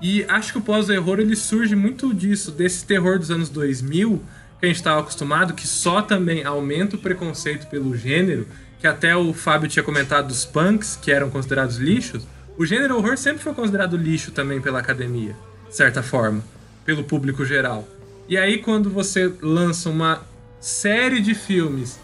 E 0.00 0.24
acho 0.24 0.52
que 0.52 0.58
o 0.58 0.62
pós-terror 0.62 1.20
ele 1.20 1.36
surge 1.36 1.76
muito 1.76 2.12
disso, 2.12 2.50
desse 2.50 2.84
terror 2.84 3.18
dos 3.18 3.30
anos 3.30 3.48
2000, 3.48 4.20
que 4.58 4.66
a 4.66 4.68
gente 4.68 4.76
estava 4.76 5.00
acostumado, 5.00 5.54
que 5.54 5.66
só 5.66 6.02
também 6.02 6.44
aumenta 6.44 6.96
o 6.96 6.98
preconceito 6.98 7.68
pelo 7.68 7.96
gênero, 7.96 8.46
que 8.80 8.86
até 8.86 9.16
o 9.16 9.32
Fábio 9.32 9.68
tinha 9.68 9.82
comentado 9.82 10.26
dos 10.26 10.44
punks, 10.44 10.98
que 11.00 11.12
eram 11.12 11.30
considerados 11.30 11.76
lixos. 11.76 12.26
O 12.58 12.66
gênero 12.66 12.96
horror 12.96 13.16
sempre 13.16 13.42
foi 13.42 13.54
considerado 13.54 13.96
lixo 13.96 14.32
também 14.32 14.60
pela 14.60 14.80
academia, 14.80 15.36
de 15.68 15.76
certa 15.76 16.02
forma, 16.02 16.42
pelo 16.84 17.04
público 17.04 17.44
geral. 17.44 17.88
E 18.28 18.36
aí 18.36 18.58
quando 18.58 18.90
você 18.90 19.32
lança 19.40 19.88
uma 19.88 20.22
série 20.60 21.20
de 21.20 21.34
filmes 21.34 21.98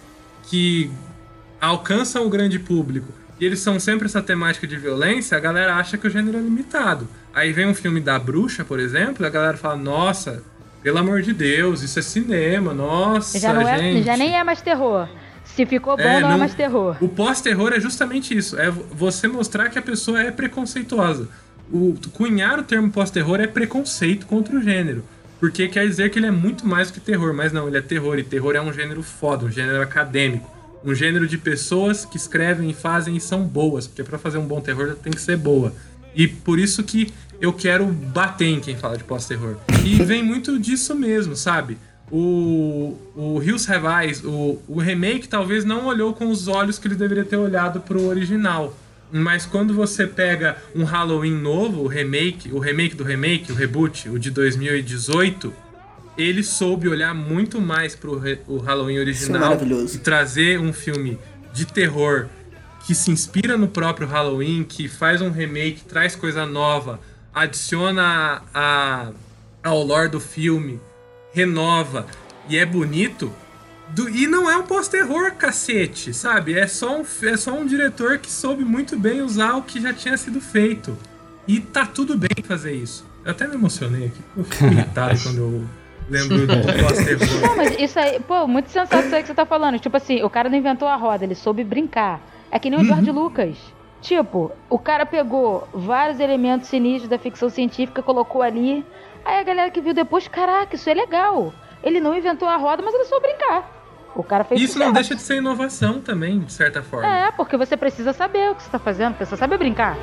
que 0.49 0.91
alcançam 1.61 2.27
o 2.27 2.31
grande 2.31 2.59
público 2.59 3.13
e 3.41 3.45
eles 3.45 3.61
são 3.61 3.79
sempre 3.79 4.07
essa 4.07 4.21
temática 4.23 4.67
de 4.67 4.77
violência, 4.77 5.37
a 5.37 5.41
galera 5.41 5.77
acha 5.77 5.97
que 5.97 6.07
o 6.07 6.11
gênero 6.11 6.39
é 6.39 6.41
limitado. 6.41 7.07
Aí 7.33 7.53
vem 7.53 7.67
um 7.69 7.75
filme 7.75 8.01
da 8.01 8.19
bruxa, 8.19 8.65
por 8.65 8.81
exemplo, 8.81 9.25
e 9.25 9.27
a 9.27 9.31
galera 9.31 9.57
fala, 9.57 9.77
nossa, 9.77 10.43
pelo 10.83 10.99
amor 10.99 11.23
de 11.23 11.33
Deus, 11.33 11.83
isso 11.83 11.99
é 11.99 12.03
cinema, 12.03 12.75
nossa, 12.75 13.39
Já, 13.39 13.53
é, 13.63 13.79
gente. 13.79 14.05
já 14.05 14.17
nem 14.17 14.37
é 14.37 14.43
mais 14.43 14.61
terror. 14.61 15.09
Se 15.45 15.65
ficou 15.65 15.97
bom, 15.97 16.03
É, 16.03 16.21
não, 16.21 16.29
é 16.29 16.33
não- 16.33 16.39
mais 16.39 16.55
terror. 16.55 16.97
O 17.01 17.09
pós-terror 17.09 17.73
é 17.73 17.81
justamente 17.81 18.37
isso, 18.37 18.59
é 18.59 18.71
você 18.71 19.29
mostrar 19.29 19.69
que 19.71 19.79
a 19.79 19.83
pessoa 19.83 20.21
é 20.21 20.31
preconceituosa. 20.33 21.29
O 21.73 21.95
cunhar 22.13 22.59
o 22.59 22.63
termo 22.63 22.91
pós-terror 22.91 23.41
é 23.41 23.47
preconceito 23.47 24.27
contra 24.27 24.57
o 24.57 24.63
gênero. 24.63 25.05
Porque 25.39 25.69
quer 25.69 25.87
dizer 25.87 26.11
que 26.11 26.19
ele 26.19 26.27
é 26.27 26.31
muito 26.33 26.67
mais 26.67 26.91
do 26.91 26.95
que 26.95 27.01
terror, 27.01 27.33
mas 27.33 27.53
não, 27.53 27.69
ele 27.69 27.79
é 27.79 27.81
terror, 27.83 28.19
e 28.19 28.25
terror 28.25 28.57
é 28.57 28.61
um 28.61 28.73
gênero 28.73 29.03
foda, 29.03 29.45
um 29.47 29.51
gênero 29.51 29.81
acadêmico. 29.81 30.58
Um 30.85 30.95
gênero 30.95 31.26
de 31.26 31.37
pessoas 31.37 32.05
que 32.05 32.16
escrevem 32.16 32.70
e 32.70 32.74
fazem 32.74 33.16
e 33.16 33.20
são 33.20 33.43
boas, 33.43 33.87
porque 33.87 34.05
pra 34.05 34.18
fazer 34.18 34.39
um 34.39 34.47
bom 34.47 34.61
terror 34.61 34.95
tem 35.03 35.12
que 35.12 35.20
ser 35.20 35.37
boa. 35.37 35.72
E 36.14 36.26
por 36.26 36.59
isso 36.59 36.83
que 36.83 37.12
eu 37.41 37.53
quero 37.53 37.87
bater 37.87 38.47
em 38.47 38.61
quem 38.61 38.76
fala 38.76 38.97
de 38.97 39.05
pós-terror. 39.05 39.57
E 39.85 39.97
vem 40.03 40.22
muito 40.22 40.59
disso 40.59 40.95
mesmo, 40.95 41.37
sabe? 41.37 41.79
O, 42.11 42.97
o 43.14 43.43
Hills 43.43 43.70
Have 43.70 43.87
o, 44.24 44.61
o 44.66 44.81
remake 44.81 45.29
talvez 45.29 45.64
não 45.64 45.87
olhou 45.87 46.14
com 46.14 46.29
os 46.29 46.49
olhos 46.49 46.79
que 46.79 46.89
ele 46.89 46.95
deveria 46.95 47.24
ter 47.24 47.37
olhado 47.37 47.81
pro 47.81 48.07
original. 48.07 48.76
Mas 49.11 49.47
quando 49.47 49.74
você 49.74 50.07
pega 50.07 50.57
um 50.74 50.85
Halloween 50.85 51.35
novo, 51.35 51.83
o 51.83 51.87
remake, 51.87 52.51
o 52.53 52.59
remake 52.59 52.95
do 52.95 53.05
remake, 53.05 53.53
o 53.53 53.55
reboot, 53.55 54.09
o 54.09 54.18
de 54.18 54.31
2018, 54.31 55.53
ele 56.19 56.43
soube 56.43 56.89
olhar 56.89 57.14
muito 57.14 57.61
mais 57.61 57.95
pro 57.95 58.21
o 58.47 58.59
Halloween 58.59 58.99
original 58.99 59.41
maravilhoso. 59.41 59.97
e 59.97 59.99
trazer 60.01 60.59
um 60.61 60.73
filme 60.73 61.19
de 61.55 61.64
terror 61.66 62.27
que 62.85 62.95
se 62.95 63.11
inspira 63.11 63.57
no 63.57 63.69
próprio 63.69 64.07
Halloween, 64.09 64.64
que 64.64 64.89
faz 64.89 65.21
um 65.23 65.31
remake, 65.31 65.83
traz 65.85 66.16
coisa 66.16 66.45
nova, 66.45 66.99
adiciona 67.35 68.43
a, 68.55 69.11
ao 69.62 69.83
lore 69.83 70.09
do 70.09 70.21
filme, 70.21 70.81
renova 71.33 72.07
e 72.49 72.57
é 72.57 72.64
bonito, 72.64 73.33
Do- 73.95 74.09
e 74.09 74.27
não 74.27 74.51
é 74.51 74.57
um 74.57 74.62
pós-terror, 74.64 75.33
cacete, 75.33 76.12
sabe? 76.14 76.55
É 76.59 76.66
só, 76.66 76.99
um, 77.01 77.05
é 77.23 77.37
só 77.37 77.53
um 77.55 77.66
diretor 77.66 78.19
que 78.19 78.31
soube 78.31 78.64
muito 78.64 78.99
bem 78.99 79.21
usar 79.23 79.55
o 79.55 79.62
que 79.62 79.81
já 79.81 79.93
tinha 79.93 80.16
sido 80.16 80.41
feito. 80.41 80.97
E 81.47 81.61
tá 81.61 81.87
tudo 81.87 82.16
bem 82.16 82.29
fazer 82.45 82.73
isso. 82.75 83.05
Eu 83.25 83.31
até 83.33 83.47
me 83.49 83.55
emocionei 83.55 84.07
aqui. 84.07 84.21
Eu 84.37 84.45
fico 84.45 84.64
irritado 84.66 85.19
quando 85.23 85.39
eu 85.39 85.64
lembro 86.09 86.47
do 86.47 86.55
pós-terror. 86.83 87.41
Não, 87.43 87.57
mas 87.57 87.79
isso 87.79 87.99
aí, 87.99 88.21
pô, 88.21 88.47
muito 88.47 88.71
sensato 88.71 89.07
isso 89.07 89.15
aí 89.15 89.23
que 89.23 89.29
você 89.29 89.35
tá 89.35 89.47
falando. 89.47 89.79
Tipo 89.79 89.97
assim, 89.97 90.23
o 90.23 90.31
cara 90.31 90.49
não 90.49 90.57
inventou 90.57 90.89
a 90.89 90.97
roda, 90.97 91.25
ele 91.25 91.35
soube 91.35 91.63
brincar. 91.65 92.21
É 92.51 92.59
que 92.59 92.71
nem 92.71 92.81
o 92.81 92.85
George 92.85 93.11
Lucas. 93.11 93.57
Tipo, 94.01 94.53
o 94.71 94.79
cara 94.79 95.05
pegou 95.05 95.69
vários 95.73 96.21
elementos 96.21 96.69
sinistros 96.69 97.09
da 97.09 97.19
ficção 97.19 97.51
científica, 97.51 98.03
colocou 98.03 98.43
ali. 98.43 98.85
Aí 99.25 99.41
a 99.41 99.43
galera 99.43 99.71
que 99.71 99.81
viu 99.81 99.93
depois, 99.93 100.29
caraca, 100.29 100.75
isso 100.77 100.89
é 100.89 100.95
legal. 100.95 101.53
Ele 101.83 102.01
não 102.01 102.17
inventou 102.17 102.49
a 102.49 102.57
roda, 102.57 102.83
mas 102.83 102.95
ele 102.95 103.05
soube 103.05 103.27
brincar. 103.27 103.79
O 104.15 104.23
cara 104.23 104.43
fez 104.45 104.61
Isso 104.61 104.79
não 104.79 104.93
deixa 104.93 105.15
de 105.15 105.21
ser 105.21 105.37
inovação 105.37 106.01
também, 106.01 106.41
de 106.41 106.53
certa 106.53 106.83
forma. 106.83 107.07
É, 107.07 107.31
porque 107.33 107.57
você 107.57 107.77
precisa 107.77 108.13
saber 108.13 108.51
o 108.51 108.55
que 108.55 108.63
você 108.63 108.71
tá 108.71 108.79
fazendo, 108.79 109.15
precisa 109.15 109.37
saber 109.37 109.59
brincar. 109.59 109.97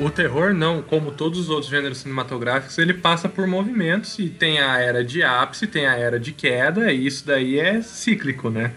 O, 0.00 0.10
terror, 0.10 0.54
não, 0.54 0.82
como 0.82 1.10
todos 1.10 1.38
os 1.38 1.50
outros 1.50 1.70
gêneros 1.70 1.98
cinematográficos, 1.98 2.78
ele 2.78 2.94
passa 2.94 3.28
por 3.28 3.46
movimentos 3.46 4.18
e 4.18 4.28
tem 4.28 4.60
a 4.60 4.78
era 4.78 5.04
de 5.04 5.22
ápice, 5.22 5.66
tem 5.66 5.86
a 5.86 5.94
era 5.94 6.18
de 6.18 6.32
queda, 6.32 6.92
e 6.92 7.06
isso 7.06 7.26
daí 7.26 7.58
é 7.58 7.82
cíclico, 7.82 8.50
né? 8.50 8.72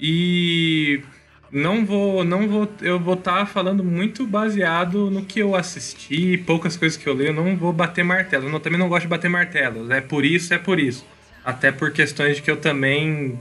E 0.00 1.02
não 1.50 1.84
vou, 1.86 2.24
não 2.24 2.48
vou, 2.48 2.68
eu 2.82 2.98
vou 2.98 3.14
estar 3.14 3.46
falando 3.46 3.84
muito 3.84 4.26
baseado 4.26 5.10
no 5.10 5.24
que 5.24 5.40
eu 5.40 5.54
assisti, 5.54 6.36
poucas 6.38 6.76
coisas 6.76 6.96
que 6.96 7.08
eu 7.08 7.14
leio, 7.14 7.32
não 7.32 7.56
vou 7.56 7.72
bater 7.72 8.04
martelo. 8.04 8.48
Eu 8.48 8.60
também 8.60 8.78
não 8.78 8.88
gosto 8.88 9.02
de 9.02 9.08
bater 9.08 9.30
martelos, 9.30 9.90
é 9.90 10.00
por 10.00 10.24
isso, 10.24 10.52
é 10.52 10.58
por 10.58 10.80
isso. 10.80 11.06
Até 11.44 11.70
por 11.70 11.92
questões 11.92 12.36
de 12.36 12.42
que 12.42 12.50
eu 12.50 12.56
também 12.56 13.38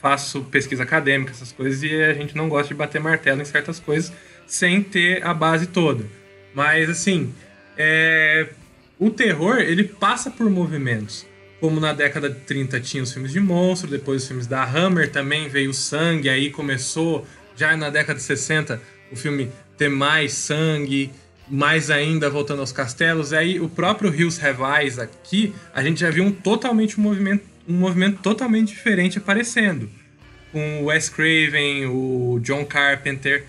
faço 0.00 0.42
pesquisa 0.44 0.82
acadêmica, 0.82 1.30
essas 1.30 1.52
coisas, 1.52 1.82
e 1.82 1.94
a 2.02 2.12
gente 2.12 2.36
não 2.36 2.48
gosta 2.48 2.68
de 2.68 2.74
bater 2.74 3.00
martelo 3.00 3.40
em 3.40 3.44
certas 3.44 3.80
coisas 3.80 4.12
sem 4.46 4.82
ter 4.82 5.24
a 5.24 5.32
base 5.32 5.66
toda. 5.66 6.04
Mas 6.54 6.88
assim, 6.88 7.34
é, 7.76 8.48
o 8.98 9.10
terror 9.10 9.58
ele 9.58 9.84
passa 9.84 10.30
por 10.30 10.48
movimentos. 10.48 11.26
Como 11.60 11.80
na 11.80 11.92
década 11.92 12.28
de 12.28 12.40
30 12.40 12.80
tinha 12.80 13.02
os 13.02 13.12
filmes 13.12 13.32
de 13.32 13.40
monstro, 13.40 13.90
depois 13.90 14.22
os 14.22 14.28
filmes 14.28 14.46
da 14.46 14.62
Hammer 14.62 15.10
também 15.10 15.48
veio 15.48 15.70
o 15.70 15.74
sangue, 15.74 16.28
aí 16.28 16.50
começou 16.50 17.26
já 17.56 17.76
na 17.76 17.90
década 17.90 18.18
de 18.18 18.24
60 18.24 18.80
o 19.10 19.16
filme 19.16 19.50
ter 19.76 19.88
mais 19.88 20.32
sangue, 20.32 21.10
mais 21.48 21.90
ainda 21.90 22.28
voltando 22.30 22.60
aos 22.60 22.72
castelos. 22.72 23.32
Aí 23.32 23.60
o 23.60 23.68
próprio 23.68 24.10
Have 24.10 24.62
Eyes 24.80 24.98
aqui, 24.98 25.54
a 25.74 25.82
gente 25.82 26.00
já 26.00 26.10
viu 26.10 26.24
um 26.24 26.32
totalmente 26.32 26.98
um 26.98 27.02
movimento, 27.02 27.44
um 27.68 27.74
movimento 27.74 28.20
totalmente 28.20 28.68
diferente 28.68 29.18
aparecendo. 29.18 29.88
Com 30.52 30.82
o 30.82 30.84
Wes 30.86 31.08
Craven, 31.08 31.86
o 31.86 32.38
John 32.42 32.64
Carpenter, 32.64 33.44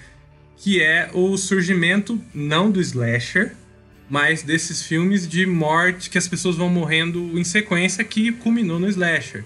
que 0.58 0.82
é 0.82 1.10
o 1.14 1.38
surgimento 1.38 2.22
não 2.34 2.72
do 2.72 2.82
slasher, 2.82 3.54
mas 4.10 4.44
desses 4.44 4.84
filmes 4.84 5.28
de 5.28 5.46
morte 5.46 6.10
que 6.10 6.18
as 6.18 6.28
pessoas 6.28 6.56
vão 6.56 6.70
morrendo 6.70 7.38
em 7.38 7.44
sequência 7.44 8.04
que 8.04 8.32
culminou 8.32 8.80
no 8.80 8.88
slasher. 8.88 9.44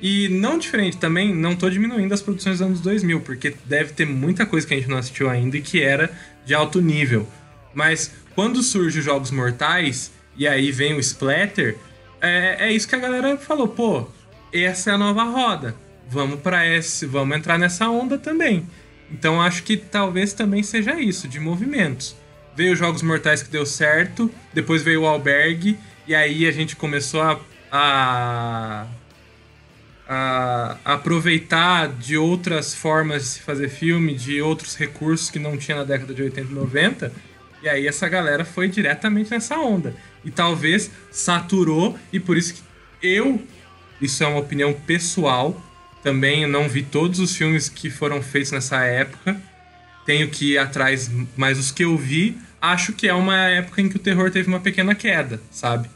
E 0.00 0.28
não 0.28 0.58
diferente 0.58 0.98
também, 0.98 1.34
não 1.34 1.56
tô 1.56 1.70
diminuindo 1.70 2.12
as 2.12 2.20
produções 2.20 2.58
dos 2.58 2.66
anos 2.66 2.80
2000, 2.80 3.20
porque 3.20 3.54
deve 3.64 3.92
ter 3.92 4.04
muita 4.04 4.44
coisa 4.44 4.66
que 4.66 4.74
a 4.74 4.76
gente 4.76 4.90
não 4.90 4.98
assistiu 4.98 5.30
ainda 5.30 5.56
e 5.56 5.62
que 5.62 5.80
era 5.80 6.10
de 6.44 6.54
alto 6.54 6.80
nível. 6.80 7.26
Mas 7.72 8.12
quando 8.34 8.62
surge 8.62 8.98
os 8.98 9.04
Jogos 9.04 9.30
Mortais, 9.30 10.12
e 10.36 10.46
aí 10.46 10.70
vem 10.70 10.94
o 10.94 11.00
Splatter, 11.00 11.76
é, 12.20 12.66
é 12.66 12.72
isso 12.72 12.88
que 12.88 12.94
a 12.94 12.98
galera 12.98 13.36
falou, 13.36 13.68
pô, 13.68 14.06
essa 14.52 14.90
é 14.90 14.94
a 14.94 14.98
nova 14.98 15.24
roda. 15.24 15.74
Vamos 16.08 16.40
para 16.40 16.66
esse, 16.66 17.06
vamos 17.06 17.36
entrar 17.36 17.58
nessa 17.58 17.88
onda 17.88 18.18
também. 18.18 18.66
Então 19.14 19.40
acho 19.40 19.62
que 19.62 19.76
talvez 19.76 20.32
também 20.32 20.64
seja 20.64 21.00
isso, 21.00 21.28
de 21.28 21.38
movimentos. 21.38 22.16
Veio 22.56 22.72
os 22.72 22.78
Jogos 22.78 23.00
Mortais 23.00 23.44
que 23.44 23.48
deu 23.48 23.64
certo, 23.64 24.28
depois 24.52 24.82
veio 24.82 25.02
o 25.02 25.06
Albergue, 25.06 25.78
e 26.04 26.16
aí 26.16 26.48
a 26.48 26.50
gente 26.50 26.74
começou 26.74 27.22
a, 27.22 27.40
a, 27.70 28.86
a 30.08 30.78
aproveitar 30.84 31.88
de 31.92 32.16
outras 32.16 32.74
formas 32.74 33.22
de 33.22 33.28
se 33.28 33.40
fazer 33.40 33.68
filme, 33.68 34.16
de 34.16 34.42
outros 34.42 34.74
recursos 34.74 35.30
que 35.30 35.38
não 35.38 35.56
tinha 35.56 35.76
na 35.76 35.84
década 35.84 36.12
de 36.12 36.20
80 36.20 36.50
e 36.50 36.54
90. 36.54 37.12
E 37.62 37.68
aí 37.68 37.86
essa 37.86 38.08
galera 38.08 38.44
foi 38.44 38.68
diretamente 38.68 39.30
nessa 39.30 39.56
onda. 39.58 39.94
E 40.24 40.30
talvez 40.30 40.90
saturou, 41.12 41.96
e 42.12 42.18
por 42.18 42.36
isso 42.36 42.54
que 42.54 42.62
eu, 43.06 43.40
isso 44.00 44.24
é 44.24 44.26
uma 44.26 44.40
opinião 44.40 44.72
pessoal, 44.72 45.63
também 46.04 46.46
não 46.46 46.68
vi 46.68 46.82
todos 46.82 47.18
os 47.18 47.34
filmes 47.34 47.68
que 47.68 47.90
foram 47.90 48.22
feitos 48.22 48.52
nessa 48.52 48.84
época. 48.84 49.36
Tenho 50.04 50.28
que 50.28 50.52
ir 50.52 50.58
atrás, 50.58 51.10
mas 51.34 51.58
os 51.58 51.70
que 51.70 51.82
eu 51.82 51.96
vi, 51.96 52.36
acho 52.60 52.92
que 52.92 53.08
é 53.08 53.14
uma 53.14 53.36
época 53.48 53.80
em 53.80 53.88
que 53.88 53.96
o 53.96 53.98
terror 53.98 54.30
teve 54.30 54.46
uma 54.48 54.60
pequena 54.60 54.94
queda, 54.94 55.40
sabe? 55.50 55.88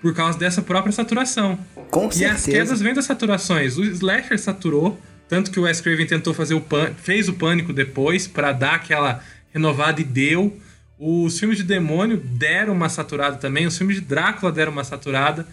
Por 0.00 0.14
causa 0.14 0.38
dessa 0.38 0.62
própria 0.62 0.90
saturação. 0.92 1.58
Com 1.90 2.04
E 2.04 2.06
as 2.06 2.14
certeza. 2.40 2.50
quedas 2.50 2.80
vêm 2.80 2.94
das 2.94 3.04
saturações. 3.04 3.76
O 3.76 3.84
Slasher 3.84 4.38
saturou, 4.38 4.98
tanto 5.28 5.50
que 5.50 5.60
o 5.60 5.64
Wes 5.64 5.80
Craven 5.82 6.06
tentou 6.06 6.32
fazer 6.32 6.54
o 6.54 6.60
pan 6.60 6.92
fez 7.02 7.28
o 7.28 7.34
Pânico 7.34 7.72
depois 7.72 8.26
pra 8.26 8.52
dar 8.52 8.76
aquela 8.76 9.22
renovada 9.52 10.00
e 10.00 10.04
deu. 10.04 10.58
Os 10.98 11.38
filmes 11.38 11.58
de 11.58 11.64
demônio 11.64 12.16
deram 12.16 12.72
uma 12.72 12.88
saturada 12.88 13.36
também, 13.36 13.66
os 13.66 13.76
filmes 13.76 13.96
de 13.96 14.02
Drácula 14.02 14.50
deram 14.50 14.72
uma 14.72 14.84
saturada. 14.84 15.46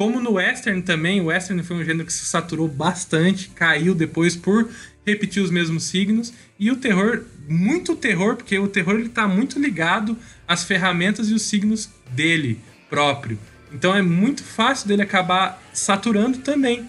Como 0.00 0.18
no 0.18 0.36
western 0.36 0.80
também, 0.80 1.20
o 1.20 1.26
western 1.26 1.62
foi 1.62 1.76
um 1.76 1.84
gênero 1.84 2.06
que 2.06 2.12
se 2.14 2.24
saturou 2.24 2.66
bastante, 2.66 3.50
caiu 3.50 3.94
depois 3.94 4.34
por 4.34 4.66
repetir 5.06 5.42
os 5.42 5.50
mesmos 5.50 5.84
signos. 5.84 6.32
E 6.58 6.70
o 6.70 6.76
terror, 6.76 7.24
muito 7.46 7.94
terror, 7.94 8.34
porque 8.34 8.58
o 8.58 8.66
terror 8.66 8.94
ele 8.94 9.10
tá 9.10 9.28
muito 9.28 9.60
ligado 9.60 10.16
às 10.48 10.64
ferramentas 10.64 11.28
e 11.28 11.34
os 11.34 11.42
signos 11.42 11.90
dele 12.12 12.58
próprio. 12.88 13.38
Então 13.70 13.94
é 13.94 14.00
muito 14.00 14.42
fácil 14.42 14.88
dele 14.88 15.02
acabar 15.02 15.62
saturando 15.70 16.38
também. 16.38 16.88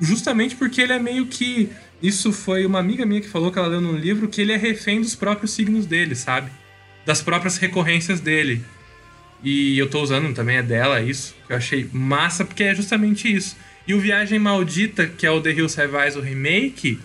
Justamente 0.00 0.54
porque 0.54 0.80
ele 0.80 0.92
é 0.92 0.98
meio 1.00 1.26
que. 1.26 1.70
Isso 2.00 2.32
foi 2.32 2.64
uma 2.64 2.78
amiga 2.78 3.04
minha 3.04 3.20
que 3.20 3.28
falou 3.28 3.50
que 3.50 3.58
ela 3.58 3.66
leu 3.66 3.80
num 3.80 3.96
livro 3.96 4.28
que 4.28 4.40
ele 4.40 4.52
é 4.52 4.56
refém 4.56 5.00
dos 5.00 5.16
próprios 5.16 5.50
signos 5.50 5.86
dele, 5.86 6.14
sabe? 6.14 6.52
Das 7.04 7.20
próprias 7.20 7.56
recorrências 7.56 8.20
dele. 8.20 8.64
E 9.44 9.78
eu 9.78 9.90
tô 9.90 10.00
usando 10.00 10.34
também 10.34 10.56
é 10.56 10.62
dela 10.62 11.02
isso, 11.02 11.36
que 11.46 11.52
eu 11.52 11.56
achei 11.56 11.88
massa, 11.92 12.44
porque 12.44 12.62
é 12.62 12.74
justamente 12.74 13.32
isso. 13.32 13.56
E 13.86 13.92
o 13.92 14.00
Viagem 14.00 14.38
Maldita, 14.38 15.06
que 15.06 15.26
é 15.26 15.30
o 15.30 15.40
The 15.40 15.50
Hills 15.50 15.78
Have 15.78 15.94
Eyes, 15.94 16.16
o 16.16 16.20
remake, 16.20 16.98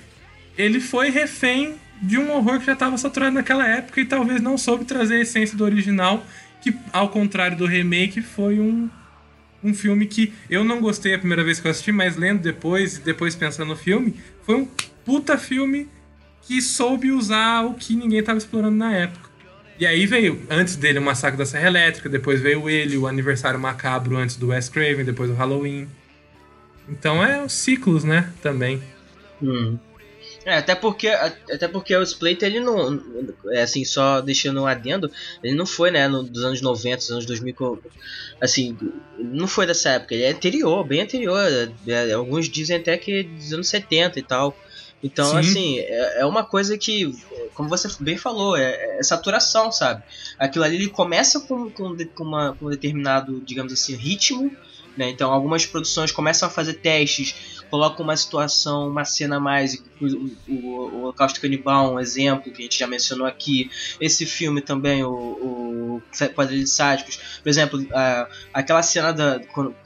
ele 0.57 0.79
foi 0.79 1.09
refém 1.09 1.75
de 2.01 2.17
um 2.17 2.31
horror 2.31 2.59
que 2.59 2.65
já 2.65 2.73
estava 2.73 2.97
saturado 2.97 3.33
naquela 3.33 3.67
época 3.67 3.99
e 3.99 4.05
talvez 4.05 4.41
não 4.41 4.57
soube 4.57 4.85
trazer 4.85 5.15
a 5.15 5.21
essência 5.21 5.57
do 5.57 5.65
original, 5.65 6.25
que 6.61 6.73
ao 6.93 7.09
contrário 7.09 7.57
do 7.57 7.65
remake 7.65 8.21
foi 8.21 8.59
um, 8.59 8.89
um 9.61 9.73
filme 9.73 10.05
que 10.05 10.31
eu 10.49 10.63
não 10.63 10.79
gostei 10.79 11.13
a 11.13 11.19
primeira 11.19 11.43
vez 11.43 11.59
que 11.59 11.67
eu 11.67 11.71
assisti, 11.71 11.91
mas 11.91 12.15
lendo 12.15 12.41
depois 12.41 12.97
e 12.97 13.01
depois 13.01 13.35
pensando 13.35 13.67
no 13.69 13.75
filme, 13.75 14.15
foi 14.45 14.55
um 14.55 14.67
puta 15.03 15.37
filme 15.37 15.89
que 16.41 16.61
soube 16.61 17.11
usar 17.11 17.65
o 17.65 17.73
que 17.73 17.95
ninguém 17.95 18.19
estava 18.19 18.37
explorando 18.37 18.77
na 18.77 18.93
época. 18.93 19.28
E 19.79 19.85
aí 19.85 20.05
veio, 20.05 20.41
antes 20.49 20.75
dele, 20.75 20.99
o 20.99 21.01
Massacre 21.01 21.37
da 21.37 21.45
Serra 21.45 21.67
Elétrica, 21.67 22.09
depois 22.09 22.41
veio 22.41 22.69
ele, 22.69 22.97
o 22.97 23.07
Aniversário 23.07 23.59
Macabro 23.59 24.17
antes 24.17 24.35
do 24.35 24.47
Wes 24.49 24.67
Craven, 24.67 25.05
depois 25.05 25.29
o 25.29 25.33
Halloween. 25.33 25.87
Então 26.87 27.23
é 27.23 27.41
os 27.43 27.53
ciclos, 27.53 28.03
né, 28.03 28.31
também. 28.41 28.81
Hum. 29.41 29.77
É, 30.45 30.57
até 30.57 30.73
porque, 30.73 31.07
até 31.07 31.67
porque 31.67 31.95
o 31.95 32.01
Splater, 32.03 32.49
ele 32.49 32.59
não. 32.59 33.01
É 33.51 33.61
assim, 33.61 33.85
só 33.85 34.19
deixando 34.19 34.61
um 34.61 34.65
adendo, 34.65 35.09
ele 35.43 35.55
não 35.55 35.65
foi, 35.65 35.91
né, 35.91 36.07
no, 36.07 36.23
dos 36.23 36.43
anos 36.43 36.61
90, 36.61 36.97
dos 36.97 37.11
anos 37.11 37.25
2000. 37.25 37.53
co- 37.53 37.79
Assim, 38.41 38.77
não 39.17 39.47
foi 39.47 39.65
dessa 39.67 39.91
época, 39.91 40.13
ele 40.15 40.23
é 40.23 40.31
anterior, 40.31 40.83
bem 40.85 41.01
anterior. 41.01 41.39
é, 41.87 42.11
alguns 42.13 42.49
dizem 42.49 42.77
até 42.77 42.97
que 42.97 43.23
dos 43.23 43.53
anos 43.53 43.67
70 43.67 44.19
e 44.19 44.23
tal. 44.23 44.57
Então, 45.03 45.25
Sim. 45.31 45.37
assim, 45.37 45.79
é, 45.79 46.21
é 46.21 46.25
uma 46.25 46.43
coisa 46.43 46.77
que, 46.77 47.13
como 47.53 47.69
você 47.69 47.87
bem 47.99 48.17
falou, 48.17 48.57
é, 48.57 48.99
é 48.99 49.03
saturação, 49.03 49.71
sabe? 49.71 50.03
Aquilo 50.37 50.65
ali 50.65 50.75
ele 50.75 50.89
começa 50.89 51.39
com, 51.41 51.69
com, 51.69 51.95
com 52.15 52.23
uma, 52.23 52.55
com 52.55 52.65
um 52.65 52.69
determinado, 52.69 53.41
digamos 53.41 53.73
assim, 53.73 53.95
ritmo, 53.95 54.51
né? 54.99 55.09
Então, 55.09 55.31
algumas 55.31 55.65
produções 55.65 56.11
começam 56.11 56.47
a 56.47 56.51
fazer 56.51 56.73
testes, 56.73 57.63
colocam 57.69 58.03
uma 58.03 58.17
situação, 58.17 58.89
uma 58.89 59.05
cena 59.05 59.37
a 59.37 59.39
mais, 59.39 59.81
o, 60.01 60.05
o, 60.05 60.53
o 60.53 61.01
Holocausto 61.03 61.39
Canibal, 61.39 61.93
um 61.93 61.99
exemplo 61.99 62.51
que 62.51 62.61
a 62.61 62.63
gente 62.63 62.77
já 62.77 62.87
mencionou 62.87 63.25
aqui. 63.25 63.71
Esse 64.01 64.25
filme 64.25 64.59
também, 64.59 65.03
o, 65.03 65.09
o 65.09 66.01
Quadrilha 66.35 66.63
de 66.63 66.69
Sádicos. 66.69 67.17
Por 67.41 67.47
exemplo, 67.47 67.85
a, 67.93 68.27
aquela 68.53 68.83
cena 68.83 69.13
da, 69.13 69.39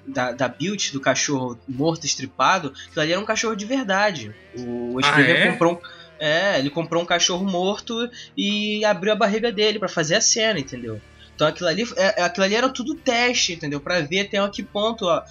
da, 0.08 0.32
da 0.32 0.48
Built, 0.48 0.92
do 0.92 1.00
cachorro 1.00 1.60
morto, 1.68 2.06
estripado, 2.06 2.74
aquilo 2.88 3.02
ali 3.02 3.12
era 3.12 3.22
um 3.22 3.26
cachorro 3.26 3.56
de 3.56 3.66
verdade. 3.66 4.34
O, 4.58 4.96
o 4.96 5.04
Spielberg 5.04 5.42
é? 5.42 5.52
comprou 5.52 5.74
um. 5.74 6.03
É, 6.24 6.58
ele 6.60 6.70
comprou 6.70 7.04
um 7.04 7.06
cachorro 7.06 7.46
morto 7.46 7.94
e 8.38 8.84
abriu 8.86 9.12
a 9.12 9.16
barriga 9.16 9.52
dele 9.52 9.80
pra 9.80 9.90
fazer 9.90 10.16
a 10.16 10.22
cena, 10.22 10.60
entendeu? 10.60 11.00
Então 11.36 11.48
aquilo 11.48 11.68
ali, 11.68 11.84
é, 11.98 12.22
aquilo 12.22 12.46
ali 12.46 12.54
era 12.56 12.70
tudo 12.70 12.96
teste, 12.96 13.54
entendeu? 13.54 13.82
Pra 13.82 14.00
ver 14.02 14.20
até 14.22 14.38
a 14.38 14.48
que 14.48 14.62
ponto 14.62 15.06
ó, 15.06 15.22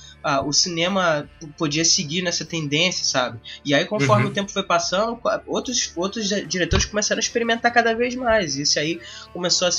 o 0.44 0.52
cinema 0.52 1.30
podia 1.56 1.84
seguir 1.84 2.22
nessa 2.22 2.44
tendência, 2.44 3.04
sabe? 3.06 3.38
E 3.64 3.72
aí, 3.72 3.84
conforme 3.86 4.24
Uhum. 4.24 4.30
o 4.30 4.34
tempo 4.34 4.50
foi 4.52 4.64
passando, 4.64 5.18
outros, 5.46 5.92
outros 5.96 6.28
di- 6.28 6.44
diretores 6.46 6.84
começaram 6.86 7.20
a 7.20 7.22
experimentar 7.22 7.72
cada 7.72 7.94
vez 7.94 8.16
mais. 8.16 8.56
E 8.56 8.62
isso 8.62 8.78
aí 8.80 8.98
começou 9.32 9.68
a 9.68 9.70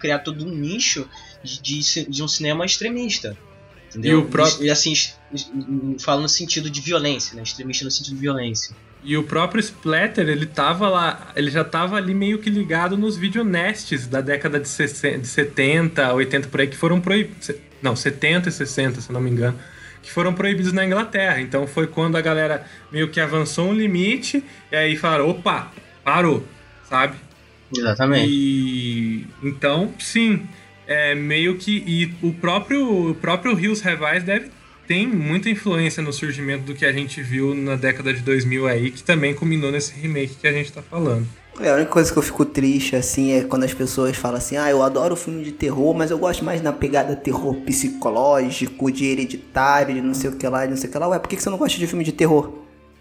criar 0.00 0.18
todo 0.18 0.44
um 0.44 0.50
nicho 0.50 1.08
de, 1.42 1.60
de, 1.62 2.10
de 2.10 2.22
um 2.22 2.28
cinema 2.28 2.66
extremista. 2.66 3.38
Entendeu? 3.90 4.18
E 4.18 4.22
o 4.22 4.28
próprio- 4.28 4.64
E 4.66 4.70
assim, 4.70 4.92
falo 6.00 6.20
no 6.22 6.28
sentido 6.28 6.68
de 6.68 6.80
violência, 6.80 7.34
né? 7.36 7.42
Extremista 7.42 7.84
no 7.84 7.90
sentido 7.90 8.14
de 8.16 8.20
violência. 8.20 8.74
E 9.02 9.16
o 9.16 9.22
próprio 9.22 9.60
Splatter, 9.60 10.28
ele 10.28 10.44
tava 10.44 10.88
lá, 10.88 11.32
ele 11.34 11.50
já 11.50 11.64
tava 11.64 11.96
ali 11.96 12.14
meio 12.14 12.38
que 12.38 12.50
ligado 12.50 12.98
nos 12.98 13.16
videonestes 13.16 14.06
da 14.06 14.20
década 14.20 14.60
de 14.60 14.68
60 14.68 15.18
de 15.18 15.26
70, 15.26 16.12
80 16.12 16.48
por 16.48 16.60
aí, 16.60 16.66
que 16.66 16.76
foram 16.76 17.00
proibidos. 17.00 17.50
Não, 17.80 17.96
70 17.96 18.50
e 18.50 18.52
60, 18.52 19.00
se 19.00 19.12
não 19.12 19.20
me 19.20 19.30
engano. 19.30 19.58
Que 20.02 20.10
foram 20.10 20.34
proibidos 20.34 20.72
na 20.72 20.84
Inglaterra. 20.84 21.40
Então 21.40 21.66
foi 21.66 21.86
quando 21.86 22.16
a 22.16 22.20
galera 22.20 22.66
meio 22.92 23.08
que 23.08 23.20
avançou 23.20 23.70
um 23.70 23.74
limite 23.74 24.44
e 24.70 24.76
aí 24.76 24.96
falaram: 24.96 25.28
opa, 25.30 25.72
parou, 26.04 26.46
sabe? 26.88 27.16
Exatamente. 27.74 28.28
E 28.28 29.26
então, 29.42 29.94
sim, 29.98 30.46
é 30.86 31.14
meio 31.14 31.56
que 31.56 31.84
e 31.86 32.14
o 32.20 32.32
próprio 32.34 33.10
o 33.10 33.14
próprio 33.14 33.58
Hills 33.58 33.86
Have 33.86 34.04
Eyes 34.04 34.24
deve 34.24 34.50
tem 34.90 35.06
muita 35.06 35.48
influência 35.48 36.02
no 36.02 36.12
surgimento 36.12 36.64
do 36.64 36.74
que 36.74 36.84
a 36.84 36.90
gente 36.90 37.22
viu 37.22 37.54
na 37.54 37.76
década 37.76 38.12
de 38.12 38.22
2000 38.22 38.66
aí, 38.66 38.90
que 38.90 39.04
também 39.04 39.32
culminou 39.32 39.70
nesse 39.70 39.92
remake 39.92 40.34
que 40.34 40.48
a 40.48 40.52
gente 40.52 40.72
tá 40.72 40.82
falando. 40.82 41.24
É, 41.60 41.70
a 41.70 41.74
única 41.76 41.92
coisa 41.92 42.12
que 42.12 42.18
eu 42.18 42.22
fico 42.24 42.44
triste, 42.44 42.96
assim, 42.96 43.30
é 43.30 43.44
quando 43.44 43.62
as 43.62 43.72
pessoas 43.72 44.16
falam 44.16 44.38
assim, 44.38 44.56
ah, 44.56 44.68
eu 44.68 44.82
adoro 44.82 45.14
filme 45.14 45.44
de 45.44 45.52
terror, 45.52 45.94
mas 45.94 46.10
eu 46.10 46.18
gosto 46.18 46.44
mais 46.44 46.60
na 46.60 46.72
pegada 46.72 47.14
terror 47.14 47.54
psicológico, 47.58 48.90
de 48.90 49.04
hereditário, 49.04 49.94
de 49.94 50.00
não 50.00 50.12
sei 50.12 50.28
o 50.28 50.32
que 50.32 50.48
lá, 50.48 50.64
de 50.64 50.70
não 50.70 50.76
sei 50.76 50.90
o 50.90 50.92
que 50.92 50.98
lá. 50.98 51.06
Ué, 51.06 51.20
por 51.20 51.28
que 51.28 51.40
você 51.40 51.48
não 51.48 51.58
gosta 51.58 51.78
de 51.78 51.86
filme 51.86 52.02
de 52.02 52.10
terror? 52.10 52.52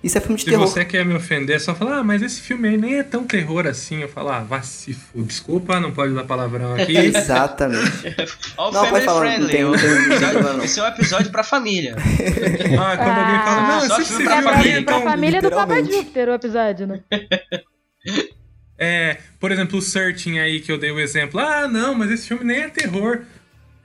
Isso 0.01 0.17
é 0.17 0.21
filme 0.21 0.37
de 0.37 0.43
Se 0.45 0.49
terror. 0.49 0.65
você 0.65 0.85
quer 0.85 1.05
me 1.05 1.13
ofender, 1.13 1.57
é 1.57 1.59
só 1.59 1.75
falar, 1.75 1.97
ah, 1.97 2.03
mas 2.03 2.21
esse 2.21 2.39
filme 2.39 2.69
aí 2.69 2.77
nem 2.77 2.99
é 2.99 3.03
tão 3.03 3.25
terror 3.25 3.67
assim. 3.67 4.01
Eu 4.01 4.07
falo, 4.07 4.29
ah, 4.29 4.39
vá 4.39 4.61
se. 4.61 4.97
Desculpa, 5.13 5.77
não 5.79 5.91
pode 5.91 6.13
dar 6.13 6.23
palavrão 6.23 6.73
aqui. 6.73 6.95
Exatamente. 6.97 8.15
All 8.55 8.71
Não, 8.71 8.85
family 8.85 9.05
falar, 9.05 9.19
friendly. 9.19 9.51
tem- 9.51 9.63
não 9.63 9.71
tem- 9.77 9.89
não 9.89 9.97
tem 10.09 10.19
problema, 10.19 10.53
não. 10.53 10.63
Esse 10.63 10.79
é 10.79 10.83
um 10.83 10.87
episódio 10.87 11.31
pra 11.31 11.43
família. 11.43 11.95
ah, 11.97 12.97
quando 12.97 13.17
alguém 13.19 13.39
fala, 13.43 13.61
não, 13.67 13.81
só 13.87 13.99
esse 14.01 14.09
filme 14.11 14.23
pra 14.25 14.37
aí 14.37 14.43
família, 14.43 14.77
é 14.77 14.81
Pra 14.83 15.01
família 15.01 15.41
do 15.41 15.49
Papa. 15.49 15.83
Júpiter 15.83 16.29
o 16.29 16.33
episódio, 16.33 16.87
né? 16.87 16.99
É, 18.77 19.17
por 19.39 19.51
exemplo, 19.51 19.77
o 19.77 19.81
Searching 19.81 20.39
aí 20.39 20.61
que 20.61 20.71
eu 20.71 20.77
dei 20.77 20.91
o 20.91 20.99
exemplo. 20.99 21.39
Ah, 21.39 21.67
não, 21.67 21.93
mas 21.93 22.09
esse 22.11 22.27
filme 22.27 22.45
nem 22.45 22.61
é 22.61 22.69
terror. 22.69 23.23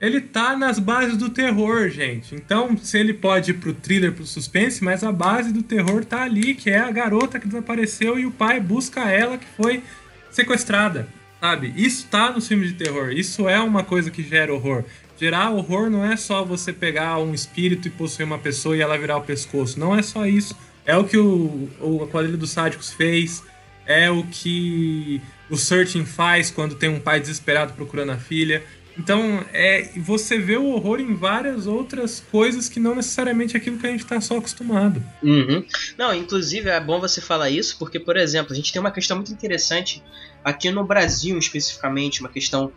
Ele 0.05 0.21
tá 0.21 0.55
nas 0.55 0.77
bases 0.77 1.17
do 1.17 1.29
terror, 1.29 1.89
gente. 1.89 2.35
Então, 2.35 2.77
se 2.77 2.97
ele 2.99 3.11
pode 3.11 3.51
ir 3.51 3.55
pro 3.55 3.73
thriller, 3.73 4.11
pro 4.11 4.25
suspense, 4.25 4.83
mas 4.83 5.03
a 5.03 5.11
base 5.11 5.51
do 5.51 5.63
terror 5.63 6.05
tá 6.05 6.21
ali, 6.21 6.53
que 6.53 6.69
é 6.69 6.77
a 6.77 6.91
garota 6.91 7.39
que 7.39 7.47
desapareceu 7.47 8.19
e 8.19 8.25
o 8.25 8.31
pai 8.31 8.59
busca 8.59 9.09
ela 9.09 9.35
que 9.35 9.47
foi 9.57 9.81
sequestrada, 10.29 11.07
sabe? 11.41 11.73
Isso 11.75 12.05
tá 12.07 12.31
nos 12.31 12.47
filmes 12.47 12.69
de 12.69 12.75
terror. 12.75 13.09
Isso 13.11 13.49
é 13.49 13.59
uma 13.59 13.83
coisa 13.83 14.11
que 14.11 14.21
gera 14.21 14.53
horror. 14.53 14.83
Gerar 15.19 15.49
horror 15.49 15.89
não 15.89 16.05
é 16.05 16.15
só 16.15 16.45
você 16.45 16.71
pegar 16.71 17.17
um 17.17 17.33
espírito 17.33 17.87
e 17.87 17.91
possuir 17.91 18.25
uma 18.25 18.37
pessoa 18.37 18.77
e 18.77 18.81
ela 18.81 18.97
virar 18.97 19.17
o 19.17 19.21
pescoço. 19.21 19.79
Não 19.79 19.95
é 19.95 20.03
só 20.03 20.27
isso. 20.27 20.55
É 20.85 20.95
o 20.95 21.05
que 21.05 21.17
o, 21.17 21.67
o 21.81 22.03
a 22.03 22.07
quadrilha 22.07 22.37
dos 22.37 22.51
sádicos 22.51 22.93
fez. 22.93 23.41
É 23.87 24.11
o 24.11 24.23
que 24.23 25.19
o 25.49 25.57
Searching 25.57 26.05
faz 26.05 26.51
quando 26.51 26.75
tem 26.75 26.89
um 26.89 26.99
pai 26.99 27.19
desesperado 27.19 27.73
procurando 27.73 28.11
a 28.11 28.17
filha. 28.17 28.61
Então, 28.97 29.45
é, 29.51 29.89
você 29.97 30.37
vê 30.37 30.57
o 30.57 30.67
horror 30.67 30.99
em 30.99 31.13
várias 31.13 31.67
outras 31.67 32.23
coisas 32.31 32.69
que 32.69 32.79
não 32.79 32.95
necessariamente 32.95 33.55
é 33.55 33.59
aquilo 33.59 33.77
que 33.77 33.85
a 33.85 33.91
gente 33.91 34.05
tá 34.05 34.21
só 34.21 34.37
acostumado. 34.37 35.03
Uhum. 35.21 35.65
Não, 35.97 36.13
inclusive 36.13 36.69
é 36.69 36.79
bom 36.79 36.99
você 36.99 37.19
falar 37.19 37.49
isso, 37.49 37.77
porque, 37.77 37.99
por 37.99 38.15
exemplo, 38.15 38.53
a 38.53 38.55
gente 38.55 38.71
tem 38.71 38.79
uma 38.79 38.91
questão 38.91 39.17
muito 39.17 39.33
interessante 39.33 40.01
aqui 40.43 40.71
no 40.71 40.85
Brasil, 40.85 41.37
especificamente, 41.37 42.21
uma 42.21 42.29
questão 42.29 42.71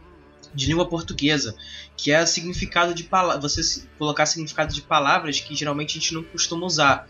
de 0.55 0.67
língua 0.67 0.89
portuguesa, 0.89 1.55
que 1.97 2.11
é 2.11 2.23
o 2.23 2.27
significado 2.27 2.95
de 2.95 3.05
palavras. 3.05 3.55
Você 3.55 3.83
colocar 3.99 4.27
significado 4.27 4.73
de 4.75 4.83
palavras 4.83 5.39
que 5.41 5.55
geralmente 5.55 5.99
a 5.99 6.01
gente 6.01 6.15
não 6.15 6.23
costuma 6.23 6.67
usar. 6.67 7.09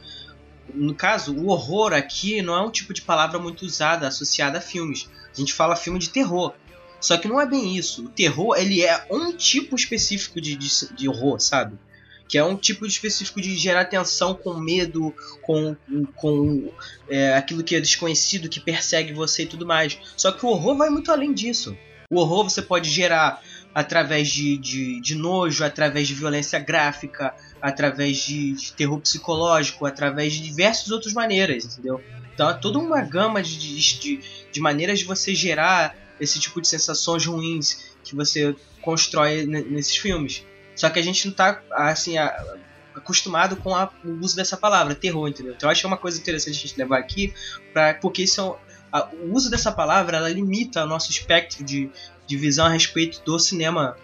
No 0.75 0.95
caso, 0.95 1.35
o 1.35 1.49
horror 1.49 1.95
aqui 1.95 2.43
não 2.43 2.55
é 2.55 2.61
um 2.61 2.71
tipo 2.71 2.93
de 2.93 3.01
palavra 3.01 3.39
muito 3.39 3.65
usada, 3.65 4.07
associada 4.07 4.59
a 4.59 4.61
filmes. 4.61 5.09
A 5.33 5.39
gente 5.39 5.55
fala 5.55 5.77
filme 5.77 5.99
de 5.99 6.11
terror. 6.11 6.53
Só 7.01 7.17
que 7.17 7.29
não 7.29 7.41
é 7.41 7.47
bem 7.47 7.77
isso. 7.77 8.05
O 8.05 8.09
terror, 8.09 8.57
ele 8.57 8.83
é 8.83 9.07
um 9.11 9.33
tipo 9.33 9.77
específico 9.77 10.41
de, 10.41 10.57
de, 10.57 10.69
de 10.95 11.09
horror, 11.09 11.41
sabe? 11.41 11.77
Que 12.29 12.37
é 12.37 12.45
um 12.45 12.57
tipo 12.57 12.85
específico 12.85 13.41
de 13.41 13.57
gerar 13.57 13.87
tensão 13.87 14.35
com 14.35 14.55
medo, 14.55 15.15
com, 15.43 15.75
com 16.15 16.71
é, 17.09 17.35
aquilo 17.35 17.63
que 17.63 17.75
é 17.75 17.81
desconhecido, 17.81 18.49
que 18.49 18.61
persegue 18.61 19.13
você 19.13 19.45
e 19.45 19.47
tudo 19.47 19.65
mais. 19.65 19.99
Só 20.17 20.33
que 20.33 20.45
o 20.45 20.49
horror 20.49 20.77
vai 20.77 20.91
muito 20.91 21.11
além 21.11 21.33
disso. 21.33 21.77
O 22.11 22.21
horror 22.21 22.45
você 22.45 22.61
pode 22.61 22.91
gerar 22.91 23.43
através 23.75 24.29
de, 24.29 24.59
de, 24.59 25.01
de 25.01 25.15
nojo, 25.15 25.63
através 25.65 26.09
de 26.09 26.15
violência 26.15 26.59
gráfica, 26.59 27.35
através 27.61 28.17
de, 28.19 28.53
de 28.53 28.73
terror 28.73 29.01
psicológico, 29.01 29.87
através 29.87 30.33
de 30.33 30.43
diversas 30.43 30.91
outras 30.91 31.13
maneiras, 31.13 31.65
entendeu? 31.65 32.03
Então 32.35 32.51
é 32.51 32.55
toda 32.55 32.79
uma 32.79 33.01
gama 33.01 33.43
de, 33.43 33.59
de, 33.59 33.99
de, 33.99 34.21
de 34.53 34.61
maneiras 34.61 34.99
de 34.99 35.05
você 35.05 35.35
gerar 35.35 35.95
esse 36.21 36.41
tipo 36.41 36.61
de 36.61 36.69
sensações 36.69 37.25
ruins 37.27 37.77
que 38.03 38.15
você 38.17 38.55
constrói 38.81 39.47
ne- 39.47 39.65
nesses 39.65 39.97
filmes. 39.97 40.47
Só 40.75 40.89
que 40.91 40.99
a 40.99 41.03
gente 41.03 41.27
não 41.27 41.35
tá 41.35 41.61
assim 41.73 42.17
acostumado 42.95 43.57
com 43.57 43.75
a- 43.75 43.93
o 44.03 44.19
uso 44.25 44.35
dessa 44.35 44.57
palavra, 44.57 44.95
terror, 44.95 45.29
entendeu? 45.29 45.55
Então 45.55 45.69
eu 45.69 45.71
acho 45.73 45.81
que 45.83 45.87
é 45.87 45.89
uma 45.89 45.99
coisa 45.99 46.19
interessante 46.19 46.57
a 46.57 46.61
gente 46.61 46.77
levar 46.79 46.99
aqui, 46.99 47.33
pra, 47.73 47.95
porque 47.95 48.23
isso 48.23 48.41
é 48.41 48.59
a- 48.91 49.09
o 49.13 49.35
uso 49.37 49.51
dessa 49.51 49.71
palavra 49.71 50.17
ela 50.17 50.29
limita 50.31 50.85
o 50.85 50.89
nosso 50.89 51.11
espectro 51.11 51.65
de, 51.65 51.91
de 52.27 52.37
visão 52.37 52.67
a 52.67 52.71
respeito 52.71 53.23
do 53.25 53.39
cinema 53.39 53.95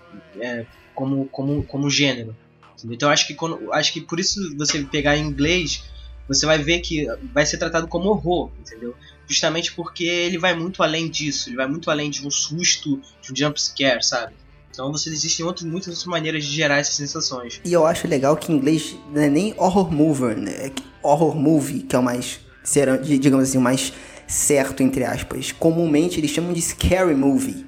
é, 0.41 0.67
como, 0.93 1.29
como, 1.31 1.65
como 1.67 1.91
gênero. 1.91 2.37
entendeu? 2.79 2.95
Então 2.95 3.11
acho 3.11 3.27
que 3.27 3.35
quando, 3.35 3.73
acho 3.73 3.93
que 3.93 4.03
por 4.03 4.21
isso 4.21 4.39
você 4.57 4.85
pegar 4.85 5.17
em 5.17 5.25
inglês 5.27 5.83
você 6.29 6.47
vai 6.47 6.59
ver 6.59 6.81
que 6.81 7.07
vai 7.35 7.45
ser 7.45 7.59
tratado 7.59 7.87
como 7.89 8.09
horror, 8.11 8.51
entendeu? 8.59 8.95
Justamente 9.27 9.73
porque 9.73 10.05
ele 10.05 10.39
vai 10.39 10.55
muito 10.55 10.83
além 10.83 11.09
disso, 11.09 11.49
ele 11.49 11.57
vai 11.57 11.67
muito 11.67 11.91
além 11.91 12.11
de 12.11 12.27
um 12.27 12.31
susto, 12.31 13.01
de 13.23 13.33
um 13.33 13.37
jump 13.37 13.61
scare, 13.61 14.05
sabe? 14.05 14.35
Então 14.71 14.91
você, 14.91 15.09
existem 15.09 15.47
outras, 15.47 15.65
muitas 15.65 15.89
outras 15.89 16.05
maneiras 16.05 16.45
de 16.45 16.51
gerar 16.51 16.79
essas 16.79 16.97
sensações. 16.97 17.61
E 17.65 17.73
eu 17.73 17.87
acho 17.87 18.09
legal 18.09 18.37
que 18.37 18.53
em 18.53 18.57
inglês 18.57 18.97
não 19.13 19.23
é 19.23 19.29
nem 19.31 19.55
horror 19.57 19.91
movie, 19.91 20.35
né? 20.35 20.51
É 20.67 20.73
horror 21.01 21.37
movie, 21.37 21.83
que 21.83 21.95
é 21.95 21.99
o 21.99 22.03
mais, 22.03 22.41
digamos 23.05 23.49
assim, 23.49 23.59
o 23.59 23.61
mais 23.61 23.93
certo, 24.27 24.83
entre 24.83 25.05
aspas. 25.05 25.53
Comumente 25.53 26.19
eles 26.19 26.31
chamam 26.31 26.53
de 26.53 26.61
scary 26.61 27.15
movie, 27.15 27.65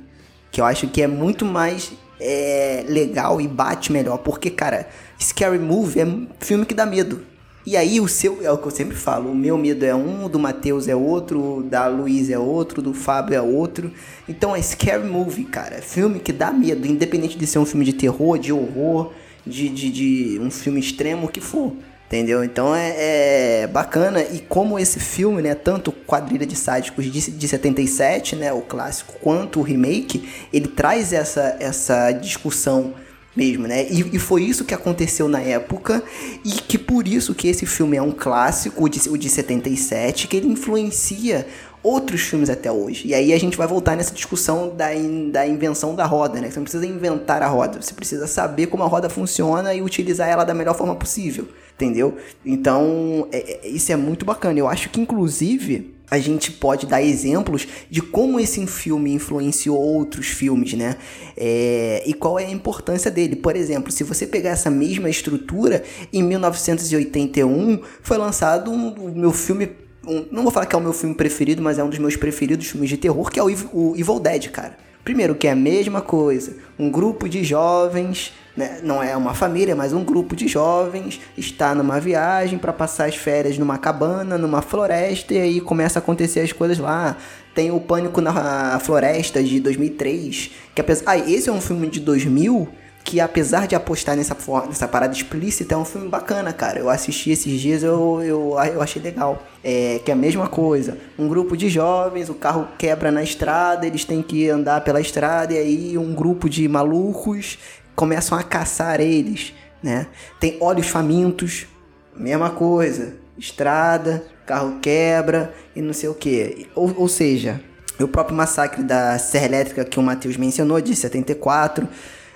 que 0.51 0.61
eu 0.61 0.65
acho 0.65 0.89
que 0.89 1.01
é 1.01 1.07
muito 1.07 1.45
mais 1.45 1.93
é, 2.21 2.85
legal 2.89 3.41
e 3.41 3.47
bate 3.47 3.93
melhor, 3.93 4.19
porque, 4.19 4.51
cara, 4.51 4.89
scary 5.21 5.61
movie 5.61 6.01
é 6.01 6.07
filme 6.41 6.67
que 6.67 6.75
dá 6.75 6.85
medo. 6.85 7.25
E 7.67 7.77
aí 7.77 8.01
o 8.01 8.07
seu, 8.07 8.39
é 8.45 8.51
o 8.51 8.57
que 8.57 8.67
eu 8.69 8.71
sempre 8.71 8.95
falo, 8.95 9.33
o 9.33 9.35
meu 9.35 9.59
medo 9.59 9.85
é 9.85 9.93
um, 9.93 10.27
o 10.27 10.29
do 10.29 10.39
Matheus 10.39 10.87
é 10.87 10.95
outro, 10.95 11.59
o 11.59 11.63
da 11.65 11.89
Luiz 11.89 12.31
é 12.31 12.39
outro, 12.39 12.81
o 12.81 12.83
do 12.83 12.95
Fábio 12.95 13.35
é 13.35 13.43
outro. 13.43 13.91
Então 14.29 14.55
é 14.55 14.63
scary 14.63 15.05
movie, 15.05 15.45
cara. 15.45 15.83
Filme 15.83 16.21
que 16.21 16.33
dá 16.33 16.53
medo, 16.53 16.87
independente 16.87 17.37
de 17.37 17.45
ser 17.45 17.59
um 17.59 17.67
filme 17.67 17.85
de 17.85 17.93
terror, 17.93 18.39
de 18.39 18.53
horror, 18.53 19.13
de, 19.45 19.69
de, 19.69 19.91
de 19.91 20.41
um 20.41 20.49
filme 20.49 20.79
extremo, 20.79 21.27
o 21.27 21.29
que 21.29 21.41
for. 21.41 21.73
Entendeu? 22.07 22.45
Então 22.45 22.73
é, 22.73 23.63
é 23.63 23.67
bacana. 23.67 24.23
E 24.23 24.39
como 24.39 24.79
esse 24.79 25.01
filme, 25.01 25.43
né, 25.43 25.57
tanto 25.57 25.91
Quadrilha 25.91 26.47
de 26.47 26.55
Sádicos 26.55 27.05
de, 27.05 27.33
de 27.33 27.49
77, 27.49 28.37
né, 28.37 28.53
o 28.53 28.61
clássico, 28.61 29.15
quanto 29.21 29.59
o 29.59 29.63
remake, 29.65 30.29
ele 30.53 30.69
traz 30.69 31.13
essa, 31.13 31.57
essa 31.59 32.13
discussão 32.13 32.95
mesmo, 33.37 33.67
né? 33.67 33.87
E, 33.91 34.17
e 34.17 34.19
foi 34.19 34.43
isso 34.45 34.65
que 34.65 34.73
aconteceu 34.75 35.29
na 35.29 35.41
época 35.41 36.03
e 36.45 36.51
que 36.53 36.79
por 36.79 37.07
isso 37.07 37.35
que 37.35 37.49
esse 37.49 37.67
filme 37.67 37.97
é 37.97 38.03
um 38.03 38.11
clássico, 38.13 38.85
o 38.85 38.89
de, 38.89 39.09
o 39.09 39.17
de 39.17 39.29
77, 39.29 40.27
que 40.27 40.37
ele 40.37 40.49
influencia 40.49 41.47
outros 41.83 42.23
filmes 42.23 42.51
até 42.51 42.73
hoje. 42.73 43.07
E 43.07 43.15
aí 43.15 43.33
a 43.33 43.39
gente 43.39 43.57
vai 43.57 43.67
voltar 43.67 43.95
nessa 43.97 44.13
discussão 44.13 44.75
da, 44.75 44.93
in- 44.95 45.31
da 45.31 45.47
invenção 45.47 45.95
da 45.95 46.05
roda, 46.05 46.41
né? 46.41 46.51
Você 46.51 46.57
não 46.59 46.65
precisa 46.65 46.87
inventar 46.87 47.43
a 47.43 47.47
roda, 47.47 47.81
você 47.81 47.95
precisa 47.95 48.27
saber 48.27 48.67
como 48.67 48.83
a 48.83 48.87
roda 48.87 49.09
funciona 49.09 49.73
e 49.73 49.81
utilizar 49.83 50.29
ela 50.29 50.43
da 50.43 50.53
melhor 50.55 50.75
forma 50.75 50.97
possível, 50.97 51.47
entendeu? 51.75 52.17
Então, 52.45 53.29
é- 53.31 53.67
é- 53.67 53.69
isso 53.69 53.93
é 53.93 53.97
muito 53.97 54.25
bacana. 54.25 54.59
Eu 54.59 54.67
acho 54.67 54.89
que, 54.91 55.01
inclusive, 55.01 55.95
a 56.11 56.19
gente 56.19 56.53
pode 56.53 56.87
dar 56.87 57.03
exemplos 57.03 57.67
de 57.91 58.01
como 58.01 58.39
esse 58.39 58.65
filme 58.67 59.13
influenciou 59.13 59.79
outros 59.79 60.29
filmes, 60.29 60.75
né? 60.75 60.97
É, 61.37 62.03
e 62.07 62.15
qual 62.15 62.39
é 62.39 62.45
a 62.45 62.51
importância 62.51 63.11
dele. 63.11 63.37
Por 63.37 63.57
exemplo, 63.57 63.91
se 63.91 64.05
você 64.05 64.27
pegar 64.27 64.51
essa 64.51 64.71
mesma 64.71 65.11
estrutura, 65.11 65.83
em 66.13 66.23
1981 66.23 67.81
foi 68.03 68.17
lançado 68.17 68.71
um, 68.71 68.89
o 68.91 69.19
meu 69.19 69.33
filme. 69.33 69.71
Um, 70.07 70.27
não 70.31 70.45
vou 70.45 70.53
falar 70.53 70.67
que 70.67 70.77
é 70.77 70.79
o 70.79 70.83
meu 70.83 70.93
filme 70.93 71.15
preferido, 71.15 71.61
mas 71.61 71.79
é 71.79 71.85
um 71.85 71.89
dos 71.89 71.99
meus 71.99 72.15
preferidos 72.15 72.69
filmes 72.69 72.89
de 72.89 72.97
terror, 72.97 73.31
que 73.31 73.41
é 73.41 73.43
o, 73.43 73.49
o 73.73 73.95
Evil 73.97 74.21
Dead, 74.21 74.51
cara. 74.51 74.77
Primeiro, 75.03 75.35
que 75.35 75.49
é 75.49 75.53
a 75.53 75.57
mesma 75.57 76.01
coisa. 76.01 76.57
Um 76.79 76.91
grupo 76.91 77.29
de 77.29 77.43
jovens 77.43 78.33
né? 78.57 78.81
não 78.83 79.03
é 79.03 79.17
uma 79.17 79.35
família, 79.35 79.77
mas 79.77 79.93
um 79.93 80.03
grupo 80.03 80.35
de 80.35 80.49
jovens 80.49 81.21
está 81.37 81.75
numa 81.75 82.01
viagem 82.01 82.59
para 82.59 82.73
passar 82.73 83.07
as 83.07 83.15
férias 83.15 83.59
numa 83.59 83.77
cabana, 83.79 84.39
numa 84.39 84.63
floresta, 84.63 85.35
e 85.35 85.41
aí 85.41 85.61
começa 85.61 85.99
a 85.99 86.01
acontecer 86.01 86.41
as 86.41 86.53
coisas 86.53 86.79
lá. 86.79 87.17
Tem 87.55 87.71
o 87.71 87.81
Pânico 87.81 88.21
na 88.21 88.79
Floresta 88.81 89.43
de 89.43 89.61
2003, 89.61 90.51
que 90.75 90.81
apesar. 90.81 91.05
Ah, 91.07 91.17
esse 91.19 91.49
é 91.49 91.53
um 91.53 91.61
filme 91.61 91.89
de 91.89 92.01
2000 92.01 92.69
que 93.07 93.21
apesar 93.21 93.69
de 93.69 93.77
apostar 93.77 94.17
nessa, 94.17 94.37
nessa 94.67 94.89
parada 94.89 95.15
explícita, 95.15 95.75
é 95.75 95.79
um 95.79 95.85
filme 95.85 96.09
bacana, 96.09 96.53
cara. 96.53 96.81
Eu 96.81 96.91
assisti 96.91 97.31
esses 97.31 97.61
dias, 97.61 97.85
eu, 97.85 98.21
eu, 98.21 98.57
eu 98.75 98.83
achei 98.83 99.01
legal. 99.01 99.41
É, 99.63 100.01
que 100.05 100.11
é 100.11 100.15
a 100.15 100.17
mesma 100.17 100.49
coisa. 100.49 100.99
Um 101.17 101.29
grupo 101.29 101.57
de 101.57 101.69
jovens, 101.69 102.29
o 102.29 102.35
carro 102.35 102.67
quebra 102.77 103.13
na 103.13 103.23
estrada, 103.23 103.87
eles 103.87 104.05
têm 104.05 104.23
que 104.23 104.51
andar 104.51 104.81
pela 104.81 105.01
estrada, 105.01 105.55
e 105.55 105.59
aí 105.59 105.99
um 105.99 106.13
grupo 106.15 106.51
de 106.51 106.67
malucos 106.67 107.59
começam 107.97 108.39
a 108.39 108.43
caçar 108.45 109.01
eles, 109.01 109.53
né? 109.83 110.07
Tem 110.39 110.57
olhos 110.61 110.87
famintos, 110.87 111.67
mesma 112.15 112.51
coisa, 112.51 113.15
estrada, 113.37 114.25
carro 114.47 114.79
quebra 114.81 115.53
e 115.75 115.81
não 115.83 115.93
sei 115.93 116.09
o 116.09 116.15
que. 116.15 116.69
Ou, 116.75 116.95
ou 116.97 117.09
seja, 117.09 117.61
o 117.99 118.07
próprio 118.07 118.37
massacre 118.37 118.83
da 118.83 119.19
Serra 119.19 119.47
Elétrica 119.47 119.85
que 119.85 119.99
o 119.99 120.03
Matheus 120.03 120.37
mencionou, 120.37 120.81
de 120.81 120.95
74, 120.95 121.89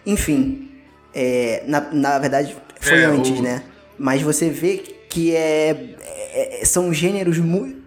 enfim, 0.04 0.70
é, 1.14 1.62
na, 1.66 1.80
na 1.92 2.18
verdade 2.18 2.56
foi 2.80 2.98
É, 3.02 3.04
antes, 3.04 3.38
o- 3.38 3.42
né? 3.42 3.62
Mas 3.98 4.22
você 4.22 4.48
vê 4.48 4.78
que 5.10 5.34
é, 5.36 5.94
é- 6.00 6.62
são 6.64 6.92
gêneros 6.94 7.36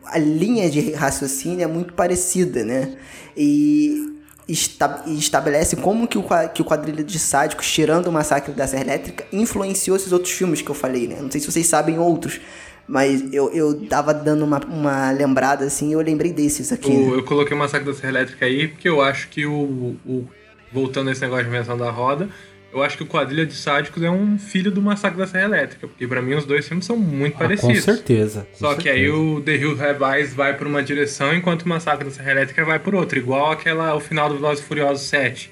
a 0.06 0.18
linha 0.20 0.70
de 0.70 0.92
raciocínio 0.92 1.64
é 1.64 1.68
muito 1.68 1.94
parecida, 1.94 2.64
né? 2.64 2.96
E 3.36 4.13
esta- 4.50 5.04
estabelece 5.08 5.76
como 5.78 6.08
que 6.08 6.18
o, 6.18 6.24
que 6.54 6.62
o 6.62 6.66
quadrilha 6.66 7.04
de 7.04 7.18
sádicos, 7.20 7.72
tirando 7.72 8.08
o 8.08 8.12
massacre 8.12 8.52
da 8.54 8.68
Serra 8.68 8.84
Elétrica, 8.84 9.26
influenciou 9.32 9.96
esses 9.98 10.12
outros 10.12 10.32
filmes 10.34 10.62
que 10.62 10.70
eu 10.70 10.76
falei, 10.76 11.08
né? 11.08 11.18
Não 11.22 11.32
sei 11.32 11.40
se 11.42 11.52
vocês 11.52 11.66
sabem 11.68 11.98
outros, 12.00 12.40
mas 12.88 13.24
eu, 13.34 13.50
eu 13.54 13.88
tava 13.88 14.14
dando 14.14 14.44
uma, 14.44 14.60
uma 14.66 15.12
lembrada 15.12 15.66
assim 15.66 15.90
e 15.90 15.94
eu 15.94 16.02
lembrei 16.02 16.34
desses 16.34 16.72
aqui. 16.72 16.92
O- 16.92 17.12
né? 17.12 17.18
eu 17.20 17.24
coloquei 17.24 17.56
o 17.56 17.60
Massacre 17.60 17.86
da 17.88 17.94
Serra 17.94 18.10
Elétrica 18.10 18.46
aí 18.46 18.68
porque 18.68 18.90
eu 18.90 19.02
acho 19.02 19.30
que 19.30 19.46
o, 19.46 19.96
o- 20.06 20.28
Voltando 20.72 21.10
a 21.10 21.12
esse 21.12 21.22
negócio 21.22 21.44
de 21.44 21.50
invenção 21.52 21.78
da 21.78 21.92
roda, 21.92 22.28
eu 22.74 22.82
acho 22.84 22.98
que 22.98 23.04
o 23.04 23.06
Quadrilha 23.06 23.46
de 23.46 23.54
Sádicos 23.54 24.02
é 24.02 24.10
um 24.10 24.38
filho 24.40 24.72
do 24.72 24.82
Massacre 24.82 25.18
da 25.18 25.28
Serra 25.28 25.46
Elétrica. 25.46 25.88
Porque 25.88 26.08
pra 26.08 26.22
mim 26.22 26.34
os 26.36 26.46
dois 26.46 26.68
filmes 26.68 26.86
são 26.86 26.98
muito 26.98 27.36
Ah, 27.36 27.40
com 27.40 27.44
parecidos. 27.46 27.84
certeza. 27.84 28.48
com 28.52 28.58
Só 28.58 28.76
que 28.76 28.90
aí 28.90 29.02
certeza. 29.06 29.16
o 29.18 29.42
The 29.42 29.56
Hill 29.56 29.78
Have 29.84 30.04
Eyes 30.18 30.34
vai 30.34 30.58
por 30.58 30.66
uma 30.68 30.82
direção, 30.82 31.34
enquanto 31.34 31.62
o 31.64 31.70
Massacre 31.70 32.06
da 32.06 32.12
Serra 32.12 32.32
Elétrica 32.32 32.66
vai 32.66 32.80
por 32.80 32.96
outra. 32.96 33.18
Igual 33.20 33.52
aquela, 33.52 33.94
o 33.96 34.00
final 34.00 34.28
do 34.30 34.36
Velozes 34.36 34.64
e 34.64 34.68
Furiosos 34.68 35.08
7. 35.08 35.52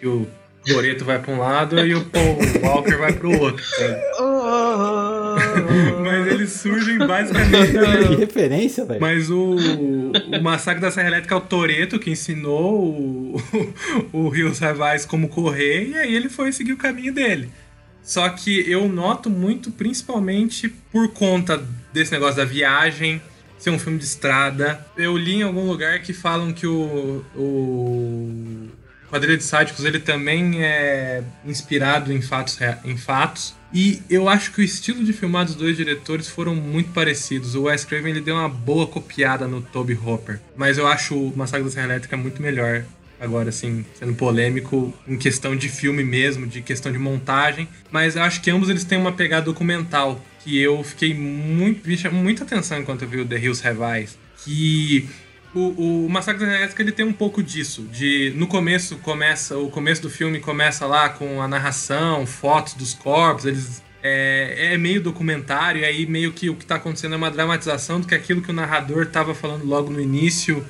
Que 0.00 0.06
o 0.06 0.26
Toreto 0.66 1.04
vai 1.04 1.18
pra 1.18 1.32
um 1.34 1.38
lado 1.38 1.78
e 1.84 1.94
o 1.94 2.04
Paul 2.04 2.38
Walker 2.62 2.96
vai 2.96 3.12
pro 3.12 3.30
outro. 3.38 3.64
sabe? 3.64 4.00
Mas 6.02 6.26
eles 6.26 6.52
surgem 6.52 6.98
basicamente 6.98 7.72
Que 8.08 8.14
referência, 8.16 8.84
velho. 8.84 9.00
mas 9.00 9.30
o, 9.30 9.56
o 9.56 10.42
Massacre 10.42 10.80
da 10.80 10.90
Serra 10.90 11.08
Elétrica 11.08 11.34
é 11.34 11.38
o 11.38 11.40
Toreto 11.40 11.98
que 11.98 12.10
ensinou 12.10 13.36
o, 14.12 14.18
o 14.24 14.28
Rio 14.28 14.54
Savais 14.54 15.04
como 15.04 15.28
correr 15.28 15.88
e 15.88 15.94
aí 15.96 16.14
ele 16.14 16.28
foi 16.28 16.52
seguir 16.52 16.72
o 16.72 16.76
caminho 16.76 17.12
dele. 17.12 17.50
Só 18.02 18.28
que 18.28 18.68
eu 18.68 18.88
noto 18.88 19.30
muito, 19.30 19.70
principalmente 19.70 20.68
por 20.90 21.08
conta 21.12 21.62
desse 21.92 22.10
negócio 22.12 22.36
da 22.36 22.44
viagem, 22.44 23.22
ser 23.58 23.70
um 23.70 23.78
filme 23.78 23.98
de 23.98 24.04
estrada. 24.04 24.84
Eu 24.96 25.16
li 25.16 25.36
em 25.36 25.42
algum 25.42 25.68
lugar 25.68 26.00
que 26.02 26.12
falam 26.12 26.52
que 26.52 26.66
o, 26.66 27.24
o 27.36 28.68
Quadrilha 29.12 29.36
de 29.36 29.44
Sádicos 29.44 29.84
ele 29.84 29.98
também 29.98 30.64
é 30.64 31.22
inspirado 31.44 32.10
em 32.10 32.22
fatos, 32.22 32.58
em 32.82 32.96
fatos. 32.96 33.54
E 33.70 34.00
eu 34.08 34.26
acho 34.26 34.52
que 34.52 34.62
o 34.62 34.64
estilo 34.64 35.04
de 35.04 35.12
filmar 35.12 35.44
dos 35.44 35.54
dois 35.54 35.76
diretores 35.76 36.28
foram 36.28 36.54
muito 36.54 36.92
parecidos. 36.92 37.54
O 37.54 37.64
Wes 37.64 37.84
Craven 37.84 38.12
ele 38.12 38.22
deu 38.22 38.36
uma 38.36 38.48
boa 38.48 38.86
copiada 38.86 39.46
no 39.46 39.60
Toby 39.60 39.98
Hopper, 40.02 40.40
mas 40.56 40.78
eu 40.78 40.86
acho 40.86 41.14
o 41.14 41.36
Massacre 41.36 41.62
da 41.62 41.70
Serra 41.70 41.88
Elétrica 41.88 42.16
muito 42.16 42.40
melhor. 42.40 42.86
Agora, 43.20 43.50
assim, 43.50 43.84
sendo 43.98 44.14
polêmico 44.14 44.94
em 45.06 45.18
questão 45.18 45.54
de 45.54 45.68
filme 45.68 46.02
mesmo, 46.02 46.46
de 46.46 46.62
questão 46.62 46.90
de 46.90 46.98
montagem. 46.98 47.68
Mas 47.90 48.16
eu 48.16 48.22
acho 48.22 48.40
que 48.40 48.50
ambos 48.50 48.70
eles 48.70 48.82
têm 48.82 48.96
uma 48.96 49.12
pegada 49.12 49.44
documental. 49.44 50.24
Que 50.42 50.58
eu 50.58 50.82
fiquei 50.82 51.12
muito. 51.12 51.86
Me 51.86 51.98
chamou 51.98 52.22
muita 52.22 52.44
atenção 52.44 52.80
enquanto 52.80 53.02
eu 53.02 53.08
vi 53.08 53.20
o 53.20 53.26
The 53.26 53.38
Hills 53.38 53.64
Have. 53.64 54.08
Que 54.42 55.06
o, 55.54 56.04
o 56.06 56.08
Massacre 56.08 56.46
da 56.46 56.54
Elétrica 56.54 56.82
ele 56.82 56.92
tem 56.92 57.04
um 57.04 57.12
pouco 57.12 57.42
disso. 57.42 57.82
De 57.92 58.32
no 58.36 58.46
começo 58.46 58.96
começa 58.98 59.56
o 59.58 59.70
começo 59.70 60.02
do 60.02 60.10
filme 60.10 60.40
começa 60.40 60.86
lá 60.86 61.08
com 61.08 61.40
a 61.42 61.48
narração, 61.48 62.26
fotos 62.26 62.74
dos 62.74 62.94
corpos, 62.94 63.44
eles 63.44 63.82
é, 64.02 64.72
é 64.74 64.78
meio 64.78 65.00
documentário 65.00 65.82
e 65.82 65.84
aí 65.84 66.06
meio 66.06 66.32
que 66.32 66.50
o 66.50 66.56
que 66.56 66.64
está 66.64 66.76
acontecendo 66.76 67.14
é 67.14 67.16
uma 67.16 67.30
dramatização 67.30 68.00
do 68.00 68.06
que 68.06 68.14
aquilo 68.14 68.42
que 68.42 68.50
o 68.50 68.54
narrador 68.54 69.04
estava 69.04 69.34
falando 69.34 69.64
logo 69.64 69.90
no 69.90 70.00
início 70.00 70.64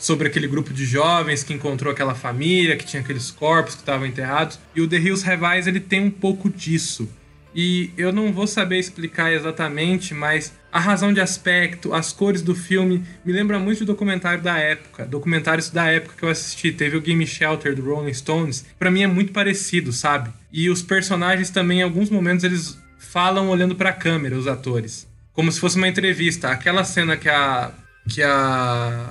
sobre 0.00 0.28
aquele 0.28 0.48
grupo 0.48 0.72
de 0.72 0.86
jovens 0.86 1.44
que 1.44 1.52
encontrou 1.52 1.92
aquela 1.92 2.14
família, 2.14 2.74
que 2.74 2.86
tinha 2.86 3.02
aqueles 3.02 3.30
corpos 3.30 3.74
que 3.74 3.82
estavam 3.82 4.06
enterrados. 4.06 4.58
E 4.74 4.80
o 4.80 4.88
The 4.88 4.96
Hills 4.96 5.26
Eyes, 5.28 5.66
ele 5.66 5.78
tem 5.78 6.00
um 6.02 6.10
pouco 6.10 6.48
disso. 6.48 7.06
E 7.54 7.90
eu 7.98 8.10
não 8.10 8.32
vou 8.32 8.46
saber 8.46 8.78
explicar 8.78 9.30
exatamente, 9.30 10.14
mas 10.14 10.54
a 10.72 10.78
razão 10.78 11.12
de 11.12 11.20
aspecto, 11.20 11.92
as 11.92 12.12
cores 12.12 12.42
do 12.42 12.54
filme, 12.54 13.04
me 13.24 13.32
lembra 13.32 13.58
muito 13.58 13.80
do 13.80 13.86
documentário 13.86 14.42
da 14.42 14.58
época. 14.58 15.04
Documentários 15.04 15.70
da 15.70 15.86
época 15.86 16.14
que 16.16 16.22
eu 16.22 16.28
assisti. 16.28 16.70
Teve 16.72 16.96
o 16.96 17.00
Game 17.00 17.26
Shelter 17.26 17.74
do 17.74 17.82
Rolling 17.82 18.14
Stones. 18.14 18.64
Pra 18.78 18.90
mim 18.90 19.02
é 19.02 19.06
muito 19.06 19.32
parecido, 19.32 19.92
sabe? 19.92 20.30
E 20.52 20.70
os 20.70 20.82
personagens 20.82 21.50
também, 21.50 21.80
em 21.80 21.82
alguns 21.82 22.10
momentos, 22.10 22.44
eles 22.44 22.78
falam 22.98 23.48
olhando 23.48 23.74
pra 23.74 23.92
câmera, 23.92 24.36
os 24.36 24.46
atores. 24.46 25.08
Como 25.32 25.50
se 25.50 25.58
fosse 25.58 25.76
uma 25.76 25.88
entrevista. 25.88 26.50
Aquela 26.50 26.84
cena 26.84 27.16
que 27.16 27.28
a. 27.28 27.72
que 28.08 28.22
a. 28.22 29.08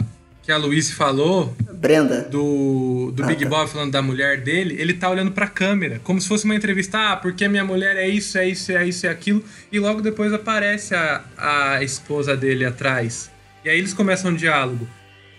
que 0.49 0.53
a 0.53 0.57
Luiz 0.57 0.89
falou, 0.89 1.55
Brenda. 1.73 2.21
do, 2.21 3.11
do 3.13 3.23
Ah, 3.23 3.27
Big 3.27 3.43
tá. 3.43 3.49
Bob 3.49 3.69
falando 3.69 3.91
da 3.91 4.01
mulher 4.01 4.41
dele, 4.41 4.75
ele 4.79 4.95
tá 4.95 5.07
olhando 5.07 5.31
pra 5.31 5.45
câmera, 5.45 6.01
como 6.03 6.19
se 6.19 6.27
fosse 6.27 6.43
uma 6.45 6.55
entrevista, 6.55 6.97
ah, 7.11 7.15
porque 7.15 7.47
minha 7.47 7.63
mulher 7.63 7.95
é 7.95 8.07
isso, 8.09 8.35
é 8.35 8.49
isso, 8.49 8.71
é 8.71 8.83
isso, 8.83 9.05
é 9.05 9.09
aquilo, 9.11 9.43
e 9.71 9.79
logo 9.79 10.01
depois 10.01 10.33
aparece 10.33 10.95
a, 10.95 11.23
a 11.37 11.83
esposa 11.83 12.35
dele 12.35 12.65
atrás. 12.65 13.29
E 13.63 13.69
aí 13.69 13.77
eles 13.77 13.93
começam 13.93 14.31
um 14.31 14.35
diálogo. 14.35 14.87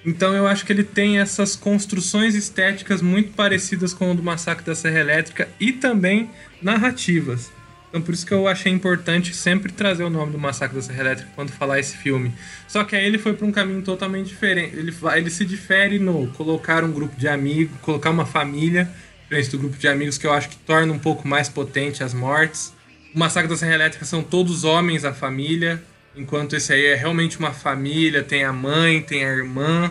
Então 0.06 0.32
eu 0.32 0.46
acho 0.46 0.64
que 0.64 0.72
ele 0.72 0.84
tem 0.84 1.18
essas 1.18 1.56
construções 1.56 2.36
estéticas 2.36 3.02
muito 3.02 3.32
parecidas 3.32 3.92
com 3.92 4.12
o 4.12 4.14
do 4.14 4.22
Massacre 4.22 4.64
da 4.64 4.76
Serra 4.76 5.00
Elétrica 5.00 5.48
e 5.58 5.72
também 5.72 6.30
narrativas. 6.62 7.50
Então 7.90 8.00
por 8.00 8.14
isso 8.14 8.24
que 8.24 8.32
eu 8.32 8.46
achei 8.46 8.72
importante 8.72 9.34
sempre 9.34 9.72
trazer 9.72 10.04
o 10.04 10.10
nome 10.10 10.32
do 10.32 10.38
Massacre 10.38 10.76
da 10.76 10.82
Serra 10.82 11.00
Elétrica 11.00 11.30
quando 11.34 11.50
falar 11.50 11.80
esse 11.80 11.96
filme. 11.96 12.32
Só 12.66 12.84
que 12.84 12.94
aí 12.94 13.04
ele 13.04 13.18
foi 13.18 13.34
para 13.34 13.44
um 13.44 13.52
caminho 13.52 13.82
totalmente 13.82 14.28
diferente. 14.28 14.76
Ele, 14.76 14.94
ele 15.16 15.30
se 15.30 15.44
difere 15.44 15.98
no 15.98 16.28
colocar 16.28 16.84
um 16.84 16.92
grupo 16.92 17.18
de 17.18 17.26
amigos, 17.26 17.76
colocar 17.82 18.10
uma 18.10 18.24
família, 18.24 18.88
diferente 19.24 19.50
do 19.50 19.58
grupo 19.58 19.76
de 19.76 19.88
amigos 19.88 20.16
que 20.16 20.26
eu 20.26 20.32
acho 20.32 20.48
que 20.48 20.56
torna 20.56 20.92
um 20.92 20.98
pouco 20.98 21.26
mais 21.26 21.48
potente 21.48 22.04
as 22.04 22.14
mortes. 22.14 22.72
O 23.12 23.18
Massacre 23.18 23.48
da 23.48 23.56
Serra 23.56 23.74
Elétrica 23.74 24.04
são 24.04 24.22
todos 24.22 24.62
homens 24.62 25.04
a 25.04 25.12
família, 25.12 25.82
enquanto 26.16 26.54
esse 26.54 26.72
aí 26.72 26.86
é 26.86 26.94
realmente 26.94 27.40
uma 27.40 27.52
família, 27.52 28.22
tem 28.22 28.44
a 28.44 28.52
mãe, 28.52 29.02
tem 29.02 29.24
a 29.24 29.28
irmã 29.28 29.90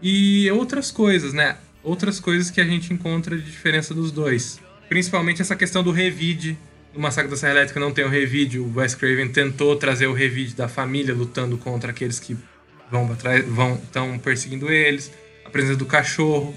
e 0.00 0.50
outras 0.52 0.90
coisas, 0.90 1.32
né? 1.32 1.56
Outras 1.82 2.20
coisas 2.20 2.50
que 2.50 2.60
a 2.60 2.64
gente 2.64 2.92
encontra 2.92 3.36
de 3.36 3.42
diferença 3.42 3.92
dos 3.92 4.12
dois. 4.12 4.60
Principalmente 4.88 5.42
essa 5.42 5.56
questão 5.56 5.82
do 5.82 5.90
revide. 5.90 6.56
No 6.94 7.00
Massacre 7.00 7.30
da 7.30 7.36
Serra 7.36 7.52
Elétrica 7.52 7.78
não 7.78 7.92
tem 7.92 8.04
o 8.04 8.08
revide. 8.08 8.58
O 8.58 8.72
Wes 8.76 8.94
Craven 8.94 9.28
tentou 9.28 9.76
trazer 9.76 10.06
o 10.06 10.12
revide 10.12 10.54
da 10.54 10.68
família 10.68 11.14
lutando 11.14 11.56
contra 11.56 11.90
aqueles 11.90 12.18
que 12.18 12.36
vão 12.90 13.06
para 13.06 13.16
trás, 13.16 13.46
vão 13.46 13.74
estão 13.74 14.18
perseguindo 14.18 14.70
eles. 14.70 15.12
A 15.44 15.50
presença 15.50 15.76
do 15.76 15.86
cachorro. 15.86 16.54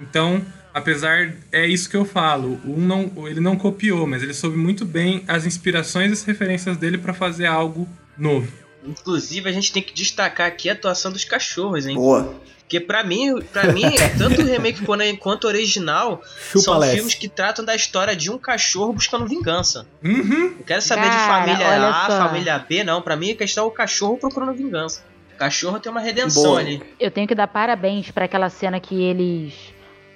Então, 0.00 0.44
apesar 0.72 1.34
é 1.52 1.66
isso 1.66 1.88
que 1.88 1.96
eu 1.96 2.04
falo. 2.04 2.60
Um 2.64 2.78
não, 2.78 3.28
ele 3.28 3.40
não 3.40 3.56
copiou, 3.56 4.06
mas 4.06 4.22
ele 4.22 4.34
soube 4.34 4.56
muito 4.56 4.84
bem 4.84 5.22
as 5.28 5.44
inspirações 5.46 6.10
e 6.10 6.12
as 6.14 6.24
referências 6.24 6.76
dele 6.76 6.98
para 6.98 7.12
fazer 7.12 7.46
algo 7.46 7.88
novo. 8.16 8.50
Inclusive, 8.86 9.48
a 9.48 9.52
gente 9.52 9.72
tem 9.72 9.82
que 9.82 9.94
destacar 9.94 10.46
aqui 10.46 10.68
a 10.68 10.72
atuação 10.72 11.10
dos 11.10 11.24
cachorros, 11.24 11.86
hein? 11.86 11.94
Boa. 11.94 12.34
Porque 12.64 12.80
pra 12.80 13.04
mim, 13.04 13.40
pra 13.52 13.72
mim, 13.72 13.82
tanto 14.18 14.40
o 14.40 14.44
remake 14.44 14.80
quanto 15.18 15.44
o 15.44 15.48
original 15.48 16.22
Chupa 16.50 16.64
são 16.64 16.78
Leste. 16.78 16.96
filmes 16.96 17.14
que 17.14 17.28
tratam 17.28 17.64
da 17.64 17.76
história 17.76 18.16
de 18.16 18.30
um 18.30 18.38
cachorro 18.38 18.92
buscando 18.94 19.26
vingança. 19.26 19.86
Uhum. 20.02 20.54
Não 20.56 20.62
quero 20.66 20.80
saber 20.82 21.02
de 21.02 21.08
Cara, 21.10 21.44
família 21.46 21.66
olha 21.68 21.88
A, 21.90 22.06
só. 22.10 22.28
família 22.28 22.58
B, 22.58 22.82
não. 22.82 23.02
Pra 23.02 23.16
mim, 23.16 23.32
a 23.32 23.36
questão 23.36 23.64
é 23.64 23.66
o 23.66 23.70
cachorro 23.70 24.16
procurando 24.16 24.54
vingança. 24.54 25.02
O 25.34 25.36
cachorro 25.36 25.78
tem 25.78 25.90
uma 25.92 26.00
redenção 26.00 26.42
Boa. 26.42 26.60
ali. 26.60 26.82
Eu 26.98 27.10
tenho 27.10 27.28
que 27.28 27.34
dar 27.34 27.48
parabéns 27.48 28.10
pra 28.10 28.24
aquela 28.24 28.48
cena 28.48 28.80
que 28.80 29.02
eles 29.02 29.52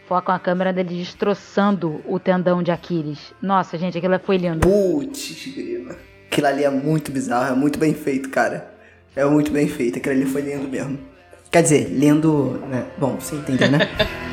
focam 0.08 0.34
a 0.34 0.38
câmera 0.38 0.72
deles 0.72 0.96
destroçando 0.96 2.00
o 2.06 2.18
tendão 2.18 2.62
de 2.62 2.70
Aquiles. 2.70 3.18
Nossa, 3.42 3.76
gente, 3.76 3.98
aquilo 3.98 4.18
foi 4.20 4.38
lindo. 4.38 4.60
Putz, 4.66 5.44
grila. 5.54 5.96
Aquilo 6.30 6.46
ali 6.46 6.64
é 6.64 6.70
muito 6.70 7.12
bizarro, 7.12 7.52
é 7.52 7.56
muito 7.56 7.78
bem 7.78 7.92
feito, 7.94 8.30
cara. 8.30 8.72
É 9.14 9.24
muito 9.24 9.50
bem 9.50 9.68
feito, 9.68 9.98
aquilo 9.98 10.14
ali 10.14 10.24
foi 10.24 10.40
lindo 10.42 10.66
mesmo. 10.68 10.98
Quer 11.50 11.62
dizer, 11.62 11.88
lindo, 11.90 12.62
né? 12.68 12.84
Bom, 12.98 13.16
você 13.18 13.36
entendeu, 13.36 13.70
né? 13.70 13.88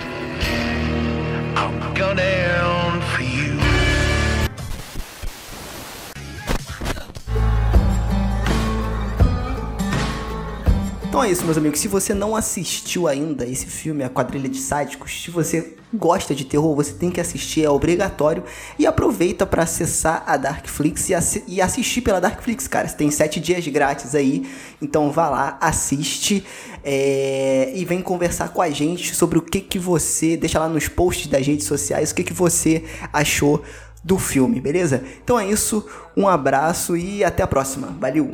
Então 11.16 11.24
é 11.24 11.32
isso, 11.32 11.46
meus 11.46 11.58
amigos. 11.58 11.80
Se 11.80 11.88
você 11.88 12.14
não 12.14 12.36
assistiu 12.36 13.08
ainda 13.08 13.46
esse 13.46 13.68
filme, 13.68 14.04
A 14.04 14.10
Quadrilha 14.10 14.50
de 14.50 14.58
Sádicos, 14.58 15.24
se 15.24 15.32
você 15.32 15.78
gosta 15.94 16.36
de 16.36 16.44
terror, 16.44 16.76
você 16.76 16.92
tem 16.92 17.10
que 17.10 17.22
assistir, 17.22 17.64
é 17.64 17.70
obrigatório. 17.70 18.44
E 18.78 18.86
aproveita 18.86 19.46
para 19.46 19.64
acessar 19.64 20.26
a 20.28 20.36
Darkflix 20.36 21.08
e, 21.08 21.14
assi- 21.14 21.46
e 21.48 21.62
assistir 21.62 22.02
pela 22.02 22.20
Darkflix, 22.20 22.68
cara. 22.68 22.86
Você 22.86 22.98
tem 22.98 23.10
sete 23.12 23.40
dias 23.40 23.66
grátis 23.66 24.14
aí, 24.14 24.46
então 24.82 25.10
vá 25.10 25.30
lá, 25.30 25.58
assiste 25.62 26.46
é, 26.84 27.72
e 27.74 27.86
vem 27.86 28.02
conversar 28.02 28.50
com 28.50 28.62
a 28.62 28.70
gente 28.70 29.16
sobre 29.16 29.38
o 29.40 29.42
que 29.42 29.62
que 29.62 29.80
você 29.80 30.36
deixa 30.36 30.60
lá 30.60 30.68
nos 30.68 30.90
posts 30.90 31.28
das 31.28 31.48
redes 31.48 31.66
sociais, 31.66 32.12
o 32.12 32.16
que 32.16 32.26
que 32.26 32.34
você 32.34 32.84
achou 33.14 33.64
do 34.06 34.20
filme, 34.20 34.62
beleza? 34.62 35.04
Então 35.24 35.40
é 35.40 35.48
isso, 35.48 35.84
um 36.16 36.28
abraço 36.28 36.96
e 36.96 37.24
até 37.24 37.42
a 37.42 37.48
próxima. 37.48 37.88
Valeu! 38.00 38.32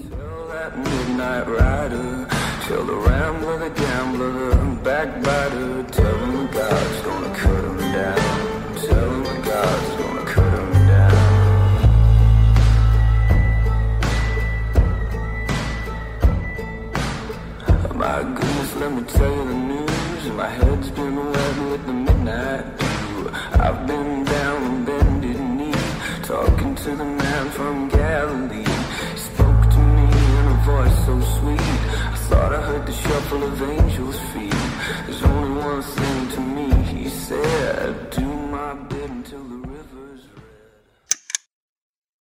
My 18.02 18.24
goodness, 18.24 18.76
let 18.78 18.92
me 18.94 19.04
tell 19.04 19.32
you 19.32 19.46
the 19.46 19.54
news. 19.54 20.26
My 20.36 20.50
head's 20.50 20.90
been 20.90 21.16
wet 21.16 21.58
with 21.70 21.86
the 21.86 21.94
midnight 21.94 22.66
dew. 22.80 23.30
I've 23.54 23.86
been 23.86 24.21
to 26.84 26.96
the 26.96 27.06
man 27.06 27.50
from 27.52 27.90
Galilee. 27.90 28.64
He 29.12 29.18
spoke 29.18 29.70
to 29.70 29.78
me 29.78 30.08
in 30.40 30.46
a 30.48 30.62
voice 30.66 31.06
so 31.06 31.22
sweet. 31.38 31.62
I 31.62 32.18
thought 32.28 32.54
I 32.54 32.62
heard 32.62 32.88
the 32.88 32.94
shuffle 32.94 33.44
of 33.44 33.62
angels' 33.62 34.20
feet. 34.34 34.56
There's 35.06 35.22
only 35.22 35.62
one 35.62 35.84
thing 35.84 36.30
to 36.30 36.42
me, 36.42 36.72
he 36.86 37.08
said. 37.08 38.11